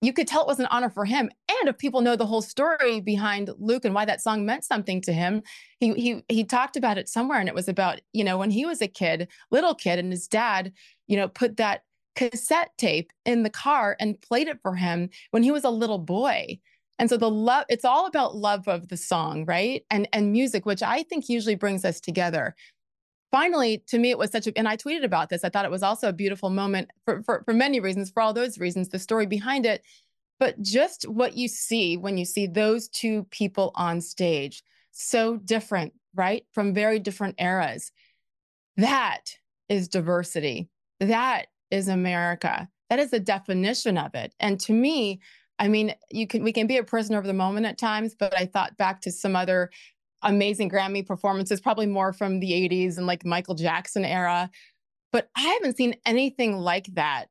You 0.00 0.12
could 0.12 0.26
tell 0.26 0.42
it 0.42 0.48
was 0.48 0.60
an 0.60 0.66
honor 0.66 0.90
for 0.90 1.04
him. 1.04 1.30
And 1.48 1.68
if 1.68 1.78
people 1.78 2.00
know 2.00 2.16
the 2.16 2.26
whole 2.26 2.42
story 2.42 3.00
behind 3.00 3.50
Luke 3.58 3.84
and 3.84 3.94
why 3.94 4.04
that 4.04 4.20
song 4.20 4.44
meant 4.44 4.64
something 4.64 5.00
to 5.02 5.12
him, 5.12 5.42
he 5.78 5.94
he 5.94 6.22
he 6.28 6.44
talked 6.44 6.76
about 6.76 6.98
it 6.98 7.08
somewhere. 7.08 7.38
And 7.38 7.48
it 7.48 7.54
was 7.54 7.68
about, 7.68 8.00
you 8.12 8.24
know, 8.24 8.36
when 8.36 8.50
he 8.50 8.66
was 8.66 8.82
a 8.82 8.88
kid, 8.88 9.28
little 9.50 9.74
kid, 9.74 9.98
and 9.98 10.10
his 10.10 10.26
dad, 10.26 10.72
you 11.06 11.16
know, 11.16 11.28
put 11.28 11.56
that 11.56 11.82
cassette 12.14 12.70
tape 12.78 13.12
in 13.24 13.42
the 13.42 13.50
car 13.50 13.96
and 14.00 14.20
played 14.20 14.48
it 14.48 14.60
for 14.62 14.74
him 14.74 15.10
when 15.30 15.42
he 15.42 15.50
was 15.50 15.64
a 15.64 15.70
little 15.70 15.98
boy. 15.98 16.58
And 16.98 17.08
so 17.10 17.16
the 17.16 17.30
love, 17.30 17.64
it's 17.68 17.84
all 17.84 18.06
about 18.06 18.36
love 18.36 18.68
of 18.68 18.88
the 18.88 18.96
song, 18.96 19.44
right? 19.46 19.84
And 19.90 20.08
and 20.12 20.32
music, 20.32 20.64
which 20.64 20.82
I 20.82 21.02
think 21.02 21.28
usually 21.28 21.56
brings 21.56 21.84
us 21.84 22.00
together. 22.00 22.54
Finally, 23.32 23.82
to 23.88 23.98
me, 23.98 24.10
it 24.10 24.18
was 24.18 24.30
such 24.30 24.46
a, 24.46 24.56
and 24.56 24.68
I 24.68 24.76
tweeted 24.76 25.02
about 25.02 25.28
this. 25.28 25.42
I 25.42 25.48
thought 25.48 25.64
it 25.64 25.70
was 25.70 25.82
also 25.82 26.08
a 26.08 26.12
beautiful 26.12 26.50
moment 26.50 26.90
for, 27.04 27.20
for, 27.24 27.42
for 27.44 27.52
many 27.52 27.80
reasons, 27.80 28.10
for 28.10 28.22
all 28.22 28.32
those 28.32 28.60
reasons, 28.60 28.90
the 28.90 28.98
story 29.00 29.26
behind 29.26 29.66
it, 29.66 29.82
but 30.38 30.60
just 30.62 31.08
what 31.08 31.36
you 31.36 31.48
see 31.48 31.96
when 31.96 32.16
you 32.16 32.24
see 32.24 32.46
those 32.46 32.86
two 32.88 33.24
people 33.30 33.72
on 33.74 34.00
stage, 34.00 34.62
so 34.92 35.36
different, 35.36 35.94
right? 36.14 36.46
From 36.52 36.74
very 36.74 37.00
different 37.00 37.34
eras. 37.40 37.90
That 38.76 39.36
is 39.68 39.88
diversity. 39.88 40.68
That 41.00 41.46
is 41.74 41.88
America. 41.88 42.68
That 42.88 42.98
is 42.98 43.10
the 43.10 43.20
definition 43.20 43.98
of 43.98 44.14
it. 44.14 44.34
And 44.38 44.60
to 44.60 44.72
me, 44.72 45.20
I 45.58 45.68
mean, 45.68 45.94
you 46.10 46.26
can 46.26 46.42
we 46.42 46.52
can 46.52 46.66
be 46.66 46.78
a 46.78 46.84
prisoner 46.84 47.18
of 47.18 47.24
the 47.24 47.32
moment 47.32 47.66
at 47.66 47.78
times, 47.78 48.14
but 48.18 48.36
I 48.36 48.46
thought 48.46 48.76
back 48.76 49.00
to 49.02 49.12
some 49.12 49.36
other 49.36 49.70
amazing 50.22 50.70
Grammy 50.70 51.06
performances, 51.06 51.60
probably 51.60 51.86
more 51.86 52.12
from 52.12 52.40
the 52.40 52.52
80s 52.52 52.96
and 52.96 53.06
like 53.06 53.24
Michael 53.24 53.54
Jackson 53.54 54.04
era. 54.04 54.50
But 55.12 55.28
I 55.36 55.42
haven't 55.42 55.76
seen 55.76 55.96
anything 56.06 56.58
like 56.58 56.86
that 56.94 57.26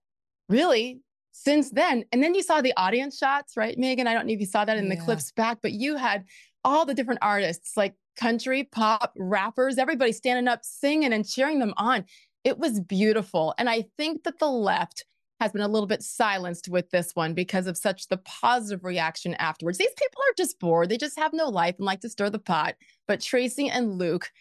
really 0.48 1.02
since 1.32 1.72
then. 1.72 2.06
And 2.12 2.24
then 2.24 2.36
you 2.36 2.44
saw 2.44 2.62
the 2.62 2.74
audience 2.78 3.18
shots, 3.18 3.58
right, 3.58 3.78
Megyn? 3.78 4.08
I 4.08 4.14
don't 4.14 4.28
know 4.28 4.34
if 4.34 4.40
you 4.40 4.46
saw 4.46 4.64
that 4.66 4.78
in 4.78 4.90
the 4.90 4.98
clips 4.98 5.32
back, 5.32 5.60
but 5.62 5.72
you 5.72 5.98
had 5.98 6.26
all 6.64 6.86
the 6.86 6.94
different 6.94 7.20
artists 7.22 7.76
like 7.76 7.96
country, 8.16 8.64
pop, 8.64 9.14
rappers, 9.18 9.78
everybody 9.78 10.12
standing 10.12 10.48
up, 10.48 10.64
singing 10.64 11.12
and 11.12 11.28
cheering 11.28 11.60
them 11.60 11.74
on. 11.78 12.06
It 12.44 12.58
was 12.60 12.80
beautiful. 12.80 13.54
And 13.58 13.70
I 13.70 13.86
think 13.98 14.24
that 14.24 14.40
the 14.40 14.50
left 14.50 15.06
has 15.40 15.52
been 15.52 15.62
a 15.62 15.68
little 15.68 15.88
bit 15.88 16.04
silenced 16.04 16.70
with 16.70 16.90
this 16.90 17.12
one 17.16 17.34
because 17.34 17.68
of 17.68 17.78
such 17.78 18.08
the 18.08 18.18
positive 18.18 18.84
reaction 18.84 19.34
afterwards. 19.36 19.78
These 19.78 19.94
people 19.98 20.22
are 20.22 20.36
just 20.38 20.60
bored. 20.60 20.90
They 20.90 20.98
just 20.98 21.18
have 21.18 21.34
no 21.34 21.50
life 21.50 21.76
and 21.78 21.86
like 21.86 22.02
to 22.02 22.10
stir 22.10 22.30
the 22.30 22.40
pot. 22.40 22.76
But 23.08 23.22
Tracy 23.22 23.70
and 23.70 23.98
Luke 23.98 24.32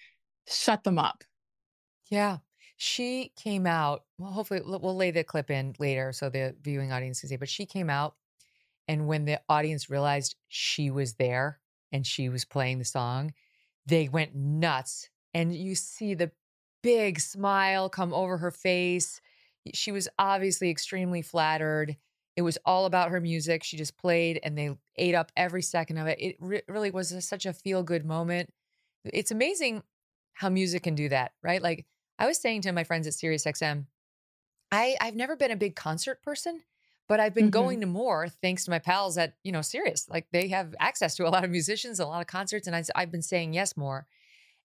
shut 0.49 0.85
them 0.85 0.99
up. 0.99 1.25
Yeah. 2.11 2.39
She 2.77 3.33
came 3.37 3.67
out. 3.67 4.03
Well, 4.19 4.33
hopefully 4.33 4.61
we'll 4.65 4.97
lay 4.97 5.13
the 5.13 5.23
clip 5.23 5.51
in 5.51 5.75
later 5.79 6.13
so 6.13 6.29
the 6.29 6.57
viewing 6.63 6.91
audience 6.91 7.21
can 7.21 7.29
see. 7.29 7.37
But 7.37 7.49
she 7.49 7.65
came 7.65 7.89
out, 7.89 8.17
and 8.89 9.07
when 9.07 9.25
the 9.25 9.41
audience 9.49 9.89
realized 9.89 10.35
she 10.49 10.91
was 10.91 11.15
there 11.15 11.61
and 11.93 12.05
she 12.05 12.29
was 12.29 12.45
playing 12.45 12.81
the 12.81 12.85
song, 12.85 13.35
they 13.87 14.09
went 14.09 14.35
nuts. 14.35 15.09
And 15.33 15.55
you 15.55 15.77
see 15.77 16.15
the 16.15 16.33
big 16.83 17.21
smile 17.21 17.89
come 17.89 18.13
over 18.13 18.39
her 18.39 18.51
face. 18.51 19.21
She 19.75 19.93
was 19.93 20.09
obviously 20.19 20.71
extremely 20.71 21.23
flattered. 21.23 21.97
It 22.37 22.43
was 22.43 22.59
all 22.65 22.87
about 22.87 23.11
her 23.11 23.21
music. 23.21 23.63
She 23.63 23.77
just 23.77 23.97
played 23.97 24.41
and 24.43 24.57
they 24.57 24.77
ate 24.97 25.15
up 25.15 25.31
every 25.37 25.63
second 25.63 25.99
of 25.99 26.07
it. 26.07 26.19
It 26.21 26.37
re- 26.41 26.63
really 26.69 26.91
was 26.91 27.13
a- 27.13 27.21
such 27.21 27.47
a 27.47 27.53
feel 27.53 27.83
good 27.83 28.05
moment. 28.05 28.53
It's 29.05 29.31
amazing 29.31 29.83
how 30.35 30.49
music 30.49 30.83
can 30.85 30.95
do 30.95 31.09
that, 31.11 31.33
right? 31.43 31.63
Like 31.63 31.87
I 32.19 32.27
was 32.27 32.39
saying 32.41 32.63
to 32.63 32.73
my 32.73 32.85
friends 32.85 33.07
at 33.07 33.13
SiriusXM, 33.15 33.87
I 34.71 34.97
I've 35.01 35.15
never 35.17 35.37
been 35.37 35.51
a 35.51 35.57
big 35.57 35.77
concert 35.77 36.23
person, 36.23 36.63
but 37.09 37.21
I've 37.21 37.35
been 37.35 37.49
Mhm. 37.49 37.53
going 37.53 37.81
to 37.81 37.87
more 37.87 38.29
thanks 38.29 38.65
to 38.65 38.71
my 38.71 38.79
pals 38.79 39.19
at 39.19 39.37
you 39.45 39.53
know 39.53 39.63
Sirius. 39.63 40.09
Like 40.09 40.29
they 40.33 40.49
have 40.49 40.75
access 40.81 41.15
to 41.17 41.27
a 41.27 41.31
lot 41.31 41.45
of 41.45 41.51
musicians, 41.51 42.01
a 42.01 42.07
lot 42.07 42.21
of 42.23 42.27
concerts, 42.27 42.67
and 42.67 42.75
I, 42.77 42.85
I've 42.95 43.11
been 43.11 43.23
saying 43.23 43.53
yes 43.53 43.77
more, 43.77 44.07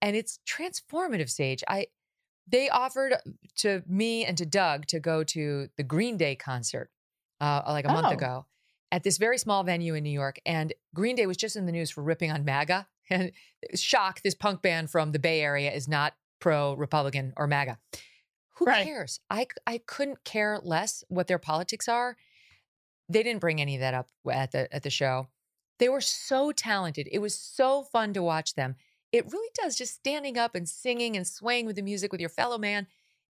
and 0.02 0.16
it's 0.16 0.40
transformative. 0.48 1.30
Sage, 1.30 1.64
I 1.68 1.88
they 2.48 2.70
offered 2.70 3.16
to 3.58 3.84
me 3.88 4.26
and 4.26 4.38
to 4.38 4.46
Doug 4.46 4.86
to 4.88 5.00
go 5.00 5.24
to 5.26 5.70
the 5.78 5.84
Green 5.84 6.18
Day 6.18 6.36
concert 6.36 6.90
uh, 7.40 7.62
like 7.68 7.86
a 7.86 7.90
month 7.92 8.08
Oh. 8.10 8.12
ago 8.14 8.46
at 8.92 9.04
this 9.04 9.18
very 9.18 9.38
small 9.38 9.64
venue 9.64 9.94
in 9.96 10.04
New 10.04 10.10
York, 10.12 10.40
and 10.46 10.74
Green 10.94 11.16
Day 11.16 11.26
was 11.26 11.38
just 11.38 11.56
in 11.56 11.66
the 11.66 11.72
news 11.72 11.90
for 11.92 12.04
ripping 12.04 12.32
on 12.32 12.44
MAGA. 12.46 12.88
And 13.10 13.34
shock, 13.76 14.22
this 14.22 14.36
punk 14.36 14.62
band 14.62 14.90
from 14.90 15.12
the 15.12 15.20
Bay 15.20 15.42
Area 15.42 15.70
is 15.70 15.86
not 15.86 16.14
pro 16.40 16.74
Republican 16.76 17.34
or 17.36 17.46
MAGA. 17.46 17.78
Who 18.56 18.66
cares? 18.66 19.20
I, 19.30 19.48
I 19.68 19.80
couldn't 19.86 20.24
care 20.24 20.60
less 20.64 21.04
what 21.10 21.28
their 21.28 21.38
politics 21.40 21.90
are. 21.90 22.16
They 23.10 23.22
didn't 23.22 23.42
bring 23.42 23.60
any 23.60 23.76
of 23.76 23.82
that 23.82 23.94
up 23.94 24.08
at 24.32 24.52
the 24.52 24.74
at 24.74 24.84
the 24.84 24.90
show. 24.90 25.28
They 25.78 25.90
were 25.90 26.00
so 26.00 26.54
talented. 26.54 27.10
It 27.12 27.20
was 27.20 27.38
so 27.38 27.84
fun 27.84 28.14
to 28.14 28.24
watch 28.24 28.56
them. 28.56 28.76
It 29.12 29.32
really 29.32 29.50
does 29.62 29.78
just 29.78 29.94
standing 29.94 30.38
up 30.38 30.56
and 30.56 30.68
singing 30.68 31.18
and 31.18 31.28
swaying 31.28 31.66
with 31.66 31.76
the 31.76 31.82
music 31.82 32.12
with 32.12 32.22
your 32.22 32.30
fellow 32.30 32.58
man. 32.58 32.88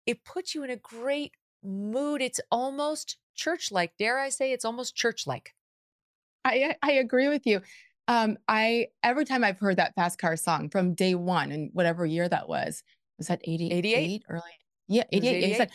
It 0.06 0.24
puts 0.24 0.54
you 0.54 0.64
in 0.64 0.70
a 0.70 0.76
great 0.76 1.34
mood. 1.64 2.22
It's 2.22 2.42
almost 2.52 3.18
church-like. 3.36 3.98
Dare 3.98 4.20
I 4.20 4.30
say 4.30 4.52
it's 4.52 4.66
almost 4.66 4.96
church-like. 4.96 5.54
I 6.46 6.76
I 6.82 6.94
agree 6.94 7.30
with 7.30 7.46
you. 7.46 7.62
Um, 8.08 8.38
I 8.48 8.88
every 9.02 9.26
time 9.26 9.44
I've 9.44 9.60
heard 9.60 9.78
that 9.78 9.96
fast 9.96 10.20
car 10.20 10.36
song 10.36 10.70
from 10.70 10.94
day 10.94 11.16
one 11.16 11.52
and 11.52 11.70
whatever 11.74 12.06
year 12.06 12.28
that 12.28 12.50
was, 12.50 12.84
was 13.18 13.28
that 13.28 13.42
88? 13.44 13.74
88? 13.74 14.24
early? 14.30 14.42
Yeah, 14.88 15.04
It 15.12 15.22
was 15.22 15.30
88. 15.30 15.44
87. 15.46 15.70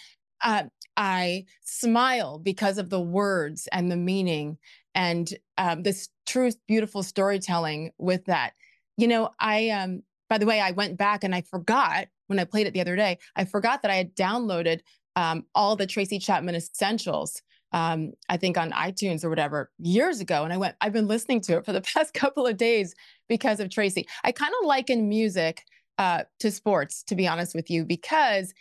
Uh, 0.45 0.63
I 0.97 1.47
smile 1.63 2.39
because 2.39 2.79
of 2.79 2.91
the 2.91 3.01
words 3.01 3.69
and 3.73 3.91
the 3.91 3.97
meaning 3.97 4.59
and 4.95 5.33
um, 5.57 5.83
this 5.83 6.09
true, 6.27 6.51
beautiful 6.67 7.03
storytelling 7.03 7.93
with 7.99 8.25
that. 8.27 8.53
You 8.99 9.09
know, 9.09 9.31
I 9.41 9.71
um, 9.71 10.03
by 10.29 10.37
the 10.37 10.47
way, 10.47 10.61
I 10.61 10.73
went 10.73 10.99
back 10.99 11.25
and 11.25 11.35
I 11.35 11.41
forgot 11.41 12.09
when 12.27 12.39
I 12.39 12.45
played 12.45 12.67
it 12.67 12.75
the 12.75 12.83
other 12.83 12.97
day. 12.97 13.19
I 13.37 13.47
forgot 13.47 13.81
that 13.81 13.91
I 13.91 13.95
had 13.95 14.15
downloaded 14.15 14.81
um, 15.17 15.47
all 15.55 15.75
the 15.75 15.87
Tracy 15.87 16.19
Chapman 16.19 16.55
essentials 16.55 17.41
um, 17.73 18.13
I 18.29 18.37
think 18.37 18.57
on 18.57 18.71
iTunes 18.73 19.25
or 19.25 19.29
whatever 19.29 19.71
years 19.79 20.21
ago. 20.21 20.45
And 20.45 20.53
I 20.53 20.57
went, 20.57 20.77
I've 20.81 20.93
been 20.93 21.09
listening 21.09 21.41
to 21.43 21.59
it 21.59 21.65
for 21.65 21.73
the 21.73 21.81
past 21.95 22.15
couple 22.15 22.47
of 22.47 22.57
days 22.57 22.95
because 23.29 23.61
of 23.61 23.71
Tracy. 23.71 24.07
I 24.25 24.33
kind 24.33 24.53
of 24.61 24.67
liken 24.67 25.09
music 25.09 25.65
uh, 25.99 26.25
to 26.41 26.51
sports, 26.51 27.03
to 27.05 27.15
be 27.15 27.27
honest 27.27 27.55
with 27.55 27.71
you, 27.71 27.85
because 27.85 28.55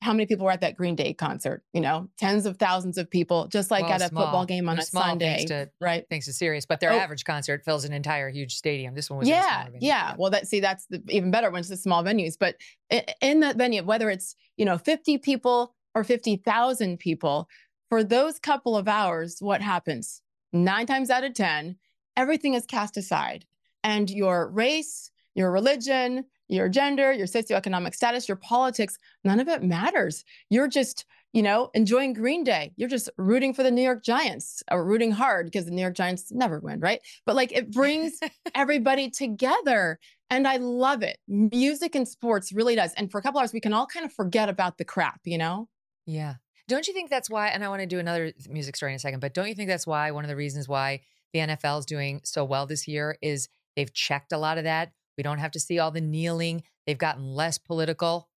how 0.00 0.12
many 0.12 0.26
people 0.26 0.46
were 0.46 0.52
at 0.52 0.60
that 0.60 0.76
Green 0.76 0.94
Day 0.94 1.12
concert? 1.12 1.62
You 1.72 1.80
know, 1.80 2.08
tens 2.18 2.46
of 2.46 2.56
thousands 2.56 2.98
of 2.98 3.10
people, 3.10 3.48
just 3.48 3.70
like 3.70 3.84
Well, 3.84 3.92
at 3.94 4.00
a 4.02 4.08
small. 4.08 4.24
football 4.24 4.46
game 4.46 4.68
on 4.68 4.78
a 4.78 4.82
Sunday, 4.82 5.36
thanks 5.36 5.44
to, 5.50 5.70
right? 5.80 6.04
Thanks 6.08 6.26
to 6.26 6.32
Sirius, 6.32 6.66
but 6.66 6.80
their 6.80 6.92
Oh. 6.92 6.98
average 6.98 7.24
concert 7.24 7.64
fills 7.64 7.84
an 7.84 7.92
entire 7.92 8.28
huge 8.30 8.54
stadium. 8.54 8.94
This 8.94 9.10
one 9.10 9.18
was 9.18 9.28
in 9.28 9.34
yeah, 9.34 9.66
yeah. 9.80 10.14
Well, 10.16 10.30
that 10.30 10.46
see, 10.46 10.60
that's 10.60 10.86
the 10.86 11.02
even 11.08 11.30
better 11.30 11.50
when 11.50 11.60
it's 11.60 11.68
the 11.68 11.76
small 11.76 12.02
venues. 12.04 12.36
But 12.38 12.56
i- 12.92 13.04
in 13.20 13.40
that 13.40 13.56
venue, 13.56 13.82
whether 13.82 14.08
it's 14.10 14.36
you 14.56 14.64
know 14.64 14.78
fifty 14.78 15.18
people 15.18 15.74
or 15.94 16.04
fifty 16.04 16.36
thousand 16.36 16.98
people, 16.98 17.48
for 17.88 18.04
those 18.04 18.38
couple 18.38 18.76
of 18.76 18.86
hours, 18.88 19.38
what 19.40 19.62
happens? 19.62 20.22
Nine 20.52 20.86
times 20.86 21.10
out 21.10 21.24
of 21.24 21.34
ten, 21.34 21.76
everything 22.16 22.54
is 22.54 22.66
cast 22.66 22.96
aside, 22.96 23.46
and 23.82 24.08
your 24.10 24.48
race, 24.48 25.10
your 25.34 25.50
religion, 25.50 26.24
your 26.48 26.68
gender, 26.68 27.12
your 27.12 27.26
socioeconomic 27.26 27.94
status, 27.94 28.28
your 28.28 28.36
politics, 28.36 28.98
none 29.24 29.40
of 29.40 29.48
it 29.48 29.62
matters. 29.62 30.24
You're 30.50 30.68
just 30.68 31.04
you 31.32 31.42
know, 31.42 31.70
enjoying 31.74 32.14
Green 32.14 32.42
Day. 32.42 32.72
You're 32.76 32.88
just 32.88 33.10
rooting 33.18 33.52
for 33.52 33.62
the 33.62 33.70
New 33.70 33.82
York 33.82 34.02
Giants 34.02 34.62
or 34.70 34.84
rooting 34.84 35.10
hard 35.10 35.46
because 35.46 35.66
the 35.66 35.70
New 35.70 35.82
York 35.82 35.94
Giants 35.94 36.32
never 36.32 36.58
win, 36.58 36.80
right? 36.80 37.00
But 37.26 37.36
like 37.36 37.52
it 37.52 37.70
brings 37.70 38.18
everybody 38.54 39.10
together. 39.10 39.98
And 40.30 40.48
I 40.48 40.56
love 40.56 41.02
it. 41.02 41.18
Music 41.28 41.94
and 41.94 42.08
sports 42.08 42.52
really 42.52 42.74
does. 42.74 42.94
And 42.94 43.10
for 43.10 43.18
a 43.18 43.22
couple 43.22 43.40
hours, 43.40 43.52
we 43.52 43.60
can 43.60 43.72
all 43.72 43.86
kind 43.86 44.06
of 44.06 44.12
forget 44.12 44.48
about 44.48 44.78
the 44.78 44.84
crap, 44.84 45.20
you 45.24 45.38
know? 45.38 45.68
Yeah. 46.06 46.34
Don't 46.66 46.86
you 46.86 46.92
think 46.92 47.08
that's 47.08 47.30
why? 47.30 47.48
And 47.48 47.64
I 47.64 47.68
want 47.68 47.80
to 47.80 47.86
do 47.86 47.98
another 47.98 48.32
music 48.48 48.76
story 48.76 48.92
in 48.92 48.96
a 48.96 48.98
second, 48.98 49.20
but 49.20 49.32
don't 49.32 49.48
you 49.48 49.54
think 49.54 49.68
that's 49.68 49.86
why 49.86 50.10
one 50.10 50.24
of 50.24 50.28
the 50.28 50.36
reasons 50.36 50.68
why 50.68 51.00
the 51.32 51.40
NFL 51.40 51.80
is 51.80 51.86
doing 51.86 52.20
so 52.24 52.44
well 52.44 52.66
this 52.66 52.86
year 52.86 53.16
is 53.22 53.48
they've 53.74 53.92
checked 53.92 54.32
a 54.32 54.38
lot 54.38 54.58
of 54.58 54.64
that? 54.64 54.92
We 55.18 55.24
don't 55.24 55.38
have 55.38 55.50
to 55.50 55.60
see 55.60 55.78
all 55.78 55.90
the 55.90 56.00
kneeling. 56.00 56.62
They've 56.86 56.96
gotten 56.96 57.34
less 57.34 57.58
political. 57.58 58.28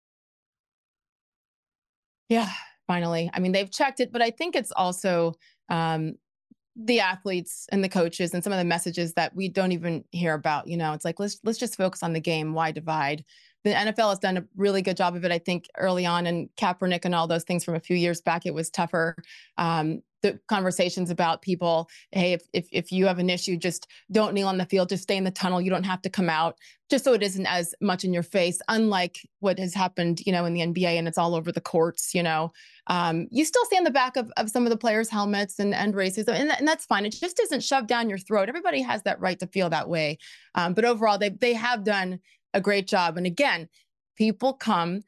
Yeah, 2.28 2.49
finally. 2.88 3.30
I 3.34 3.40
mean, 3.40 3.52
they've 3.52 3.72
checked 3.72 3.99
it, 3.99 4.12
but 4.12 4.22
I 4.22 4.32
think 4.32 4.56
it's 4.56 4.72
also 4.72 5.36
um, 5.70 6.16
the 6.76 6.99
athletes 6.99 7.68
and 7.72 7.84
the 7.84 7.90
coaches 7.90 8.34
and 8.34 8.44
some 8.44 8.52
of 8.52 8.60
the 8.60 8.66
messages 8.66 9.14
that 9.14 9.36
we 9.36 9.48
don't 9.48 9.72
even 9.72 10.03
hear 10.12 10.34
about. 10.34 10.68
You 10.68 10.78
know, 10.78 10.94
it's 10.94 11.06
like 11.06 11.20
let's 11.20 11.40
let's 11.44 11.60
just 11.60 11.78
focus 11.78 12.03
on 12.03 12.14
the 12.14 12.20
game. 12.20 12.53
Why 12.53 12.72
divide? 12.72 13.24
The 13.64 13.72
NFL 13.72 14.10
has 14.10 14.20
done 14.20 14.38
a 14.38 14.45
really 14.56 14.82
good 14.82 14.98
job 14.98 15.16
of 15.16 15.24
it. 15.24 15.32
I 15.32 15.38
think 15.38 15.68
early 15.78 16.06
on, 16.06 16.26
and 16.26 16.49
Kaepernick 16.58 17.06
and 17.06 17.14
all 17.14 17.28
those 17.28 17.44
things 17.44 17.64
from 17.64 17.76
a 17.76 17.80
few 17.80 17.95
years 17.95 18.20
back, 18.20 18.48
it 18.48 18.56
was 18.56 18.72
tougher. 18.72 19.16
Um, 19.58 20.02
the 20.22 20.39
conversations 20.48 21.10
about 21.10 21.41
people, 21.41 21.89
hey, 22.11 22.34
if, 22.34 22.43
if 22.53 22.68
if 22.72 22.91
you 22.91 23.06
have 23.07 23.19
an 23.19 23.30
issue, 23.30 23.57
just 23.57 23.88
don't 24.11 24.34
kneel 24.34 24.48
on 24.48 24.57
the 24.57 24.65
field, 24.65 24.89
just 24.89 25.03
stay 25.03 25.18
in 25.18 25.23
the 25.23 25.31
tunnel. 25.31 25.61
You 25.61 25.69
don't 25.69 25.84
have 25.84 26.02
to 26.03 26.10
come 26.10 26.30
out, 26.30 26.57
just 26.89 27.03
so 27.03 27.14
it 27.14 27.23
isn't 27.23 27.45
as 27.45 27.73
much 27.81 28.03
in 28.03 28.14
your 28.14 28.23
face. 28.23 28.60
Unlike 28.68 29.18
what 29.39 29.60
has 29.60 29.73
happened, 29.73 30.22
you 30.26 30.31
know, 30.31 30.45
in 30.45 30.53
the 30.53 30.61
NBA, 30.61 30.98
and 30.98 31.07
it's 31.07 31.18
all 31.18 31.35
over 31.35 31.52
the 31.52 31.61
courts. 31.61 32.14
You 32.14 32.23
know, 32.23 32.52
um, 32.88 33.27
you 33.31 33.45
still 33.45 33.65
see 33.65 33.77
on 33.77 33.84
the 33.84 33.91
back 33.91 34.15
of, 34.15 34.31
of 34.38 34.49
some 34.49 34.65
of 34.65 34.69
the 34.69 34.77
players' 34.77 35.10
helmets 35.10 35.60
and 35.60 35.73
and 35.73 35.93
racism, 35.93 36.34
and, 36.34 36.52
and 36.52 36.68
that's 36.68 36.85
fine. 36.85 37.06
It 37.06 37.15
just 37.19 37.39
isn't 37.39 37.64
shoved 37.64 37.88
down 37.88 38.10
your 38.10 38.19
throat. 38.19 38.49
Everybody 38.49 38.81
has 38.81 39.03
that 39.03 39.19
right 39.19 39.39
to 39.39 39.48
feel 39.48 39.69
that 39.69 39.89
way. 39.89 40.18
Um, 40.56 40.73
but 40.73 40.85
overall, 40.85 41.18
they 41.18 41.30
they 41.30 41.53
have 41.53 41.84
done 41.84 42.19
a 42.53 42.61
great 42.61 42.88
job. 42.88 43.18
And 43.18 43.26
again, 43.26 43.69
people 44.18 44.53
come 44.53 45.02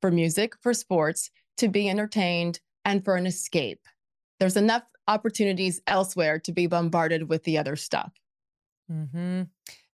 for 0.00 0.10
music, 0.10 0.54
for 0.62 0.74
sports, 0.74 1.30
to 1.58 1.68
be 1.68 1.88
entertained, 1.88 2.60
and 2.84 3.04
for 3.04 3.16
an 3.16 3.26
escape. 3.26 3.80
There's 4.44 4.58
enough 4.58 4.82
opportunities 5.08 5.80
elsewhere 5.86 6.38
to 6.40 6.52
be 6.52 6.66
bombarded 6.66 7.30
with 7.30 7.44
the 7.44 7.56
other 7.56 7.76
stuff. 7.76 8.12
hmm 8.90 9.44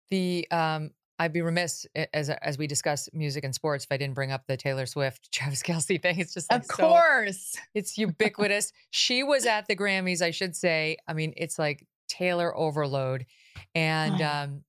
The 0.09 0.47
um, 0.49 0.89
I'd 1.19 1.33
be 1.33 1.41
remiss 1.41 1.85
as 2.15 2.31
as 2.31 2.57
we 2.57 2.65
discuss 2.65 3.09
music 3.13 3.43
and 3.43 3.53
sports 3.53 3.83
if 3.83 3.91
I 3.91 3.97
didn't 3.97 4.15
bring 4.15 4.31
up 4.31 4.47
the 4.47 4.57
Taylor 4.57 4.87
Swift 4.87 5.31
Travis 5.33 5.61
Kelce 5.61 6.01
thing. 6.01 6.17
It's 6.17 6.33
just 6.33 6.51
like 6.51 6.61
Of 6.61 6.65
so- 6.65 6.87
course. 6.89 7.55
it's 7.75 7.95
ubiquitous. 7.95 8.73
she 8.89 9.21
was 9.21 9.45
at 9.45 9.67
the 9.67 9.75
Grammys, 9.75 10.23
I 10.23 10.31
should 10.31 10.55
say. 10.55 10.97
I 11.07 11.13
mean, 11.13 11.33
it's 11.37 11.59
like 11.59 11.85
Taylor 12.07 12.55
overload, 12.57 13.27
and 13.75 14.19
um, 14.23 14.63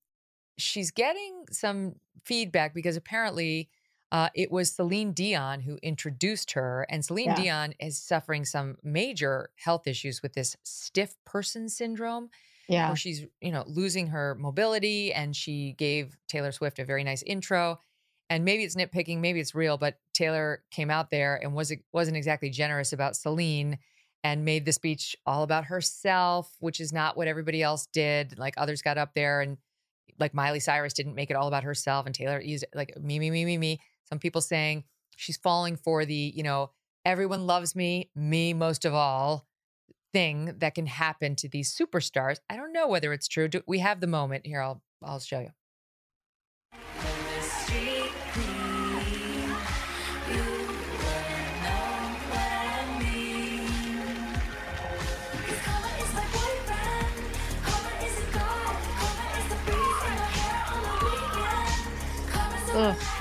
she's 0.59 0.91
getting 0.91 1.45
some 1.51 1.95
feedback 2.23 2.75
because 2.75 2.97
apparently. 2.97 3.67
Uh, 4.11 4.29
it 4.35 4.51
was 4.51 4.73
Celine 4.73 5.13
Dion 5.13 5.61
who 5.61 5.77
introduced 5.81 6.51
her, 6.51 6.85
and 6.89 7.03
Celine 7.05 7.27
Yeah. 7.27 7.35
Dion 7.35 7.73
is 7.79 7.97
suffering 7.97 8.43
some 8.43 8.77
major 8.83 9.51
health 9.55 9.87
issues 9.87 10.21
with 10.21 10.33
this 10.33 10.57
stiff 10.63 11.15
person 11.25 11.69
syndrome 11.69 12.29
Yeah. 12.67 12.87
where 12.89 12.95
she's 12.97 13.25
you 13.39 13.51
know 13.51 13.63
losing 13.67 14.07
her 14.07 14.35
mobility 14.35 15.13
and 15.13 15.35
she 15.35 15.73
gave 15.73 16.17
taylor 16.27 16.51
swift 16.51 16.79
a 16.79 16.85
very 16.85 17.03
nice 17.03 17.23
intro 17.23 17.79
and 18.29 18.45
maybe 18.45 18.63
it's 18.63 18.75
nitpicking 18.75 19.19
maybe 19.19 19.39
it's 19.39 19.55
real 19.55 19.77
but 19.77 19.99
taylor 20.13 20.63
came 20.71 20.89
out 20.89 21.09
there 21.09 21.35
and 21.41 21.53
was 21.53 21.73
wasn't 21.93 22.15
exactly 22.17 22.49
generous 22.49 22.93
about 22.93 23.15
celine 23.15 23.77
and 24.23 24.45
made 24.45 24.65
the 24.65 24.71
speech 24.71 25.15
all 25.25 25.43
about 25.43 25.65
herself 25.65 26.55
which 26.59 26.79
is 26.79 26.93
not 26.93 27.17
what 27.17 27.27
everybody 27.27 27.61
else 27.63 27.87
did 27.87 28.37
like 28.37 28.53
others 28.57 28.81
got 28.81 28.97
up 28.97 29.13
there 29.15 29.41
and 29.41 29.57
like 30.19 30.33
miley 30.33 30.59
cyrus 30.59 30.93
didn't 30.93 31.15
make 31.15 31.29
it 31.31 31.35
all 31.35 31.47
about 31.47 31.63
herself 31.63 32.05
and 32.05 32.13
taylor 32.15 32.39
used 32.39 32.65
like 32.75 32.95
me 33.01 33.19
me 33.19 33.29
me 33.31 33.43
me 33.45 33.57
me 33.57 33.79
some 34.11 34.19
people 34.19 34.41
saying 34.41 34.83
she's 35.15 35.37
falling 35.37 35.77
for 35.77 36.03
the 36.03 36.33
you 36.35 36.43
know 36.43 36.71
everyone 37.05 37.47
loves 37.47 37.75
me 37.75 38.09
me 38.13 38.53
most 38.53 38.83
of 38.83 38.93
all 38.93 39.47
thing 40.13 40.53
that 40.57 40.75
can 40.75 40.85
happen 40.85 41.37
to 41.37 41.47
these 41.47 41.73
superstars. 41.73 42.39
I 42.49 42.57
don't 42.57 42.73
know 42.73 42.89
whether 42.89 43.13
it's 43.13 43.29
true. 43.29 43.47
Do, 43.47 43.61
we 43.65 43.79
have 43.79 44.01
the 44.01 44.07
moment 44.07 44.45
here. 44.45 44.61
I'll 44.61 44.81
I'll 45.01 45.19
show 45.19 45.39
you. 45.39 45.51
Ugh. 62.73 63.20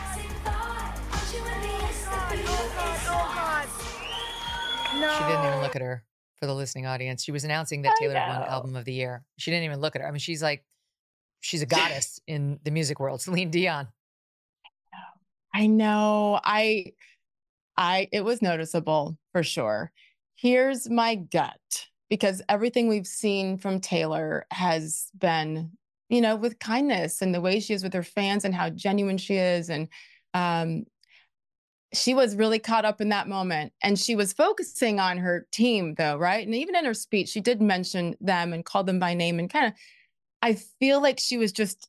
She 5.20 5.26
didn't 5.26 5.44
even 5.44 5.60
look 5.60 5.76
at 5.76 5.82
her 5.82 6.02
for 6.38 6.46
the 6.46 6.54
listening 6.54 6.86
audience. 6.86 7.22
She 7.22 7.30
was 7.30 7.44
announcing 7.44 7.82
that 7.82 7.92
I 7.92 8.00
Taylor 8.00 8.14
won 8.14 8.42
album 8.42 8.74
of 8.74 8.86
the 8.86 8.94
year. 8.94 9.22
She 9.36 9.50
didn't 9.50 9.64
even 9.64 9.80
look 9.80 9.94
at 9.94 10.00
her. 10.00 10.08
I 10.08 10.10
mean, 10.10 10.18
she's 10.18 10.42
like 10.42 10.64
she's 11.40 11.60
a 11.60 11.66
goddess 11.76 12.20
in 12.26 12.58
the 12.64 12.70
music 12.70 12.98
world. 13.00 13.20
Celine 13.20 13.50
Dion. 13.50 13.88
I 15.54 15.66
know. 15.66 16.40
I 16.42 16.92
I 17.76 18.08
it 18.12 18.24
was 18.24 18.40
noticeable 18.40 19.18
for 19.32 19.42
sure. 19.42 19.92
Here's 20.36 20.88
my 20.88 21.16
gut 21.16 21.88
because 22.08 22.40
everything 22.48 22.88
we've 22.88 23.06
seen 23.06 23.58
from 23.58 23.78
Taylor 23.78 24.46
has 24.50 25.10
been, 25.18 25.72
you 26.08 26.22
know, 26.22 26.34
with 26.34 26.58
kindness 26.58 27.20
and 27.20 27.34
the 27.34 27.42
way 27.42 27.60
she 27.60 27.74
is 27.74 27.82
with 27.82 27.92
her 27.92 28.02
fans 28.02 28.46
and 28.46 28.54
how 28.54 28.70
genuine 28.70 29.18
she 29.18 29.36
is 29.36 29.68
and 29.68 29.88
um 30.32 30.86
she 31.92 32.14
was 32.14 32.36
really 32.36 32.58
caught 32.58 32.84
up 32.84 33.00
in 33.00 33.08
that 33.08 33.28
moment 33.28 33.72
and 33.82 33.98
she 33.98 34.14
was 34.14 34.32
focusing 34.32 35.00
on 35.00 35.18
her 35.18 35.46
team 35.50 35.94
though, 35.96 36.16
right? 36.16 36.44
And 36.46 36.54
even 36.54 36.76
in 36.76 36.84
her 36.84 36.94
speech 36.94 37.28
she 37.28 37.40
did 37.40 37.60
mention 37.60 38.16
them 38.20 38.52
and 38.52 38.64
call 38.64 38.84
them 38.84 38.98
by 38.98 39.14
name 39.14 39.38
and 39.38 39.50
kind 39.50 39.66
of 39.66 39.72
I 40.42 40.54
feel 40.54 41.02
like 41.02 41.18
she 41.18 41.36
was 41.36 41.52
just 41.52 41.88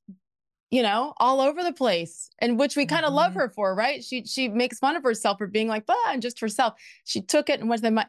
you 0.72 0.82
know, 0.82 1.14
all 1.18 1.41
over 1.41 1.64
the 1.64 1.73
place, 1.73 2.30
and 2.40 2.57
which 2.57 2.78
we 2.78 2.86
kind 2.86 3.06
of 3.06 3.14
love 3.14 3.34
her 3.34 3.49
for, 3.49 3.76
right? 3.76 4.02
She 4.02 4.23
she 4.26 4.48
makes 4.48 4.80
fun 4.80 4.95
of 4.95 5.03
herself 5.03 5.38
for 5.38 5.48
being 5.48 5.68
like, 5.68 5.86
bah, 5.86 5.94
and 6.07 6.22
just 6.22 6.40
herself. 6.40 6.76
She 7.03 7.22
took 7.22 7.49
it 7.49 7.60
and 7.60 7.69
went 7.69 7.84
to 7.84 7.91
the. 7.91 8.07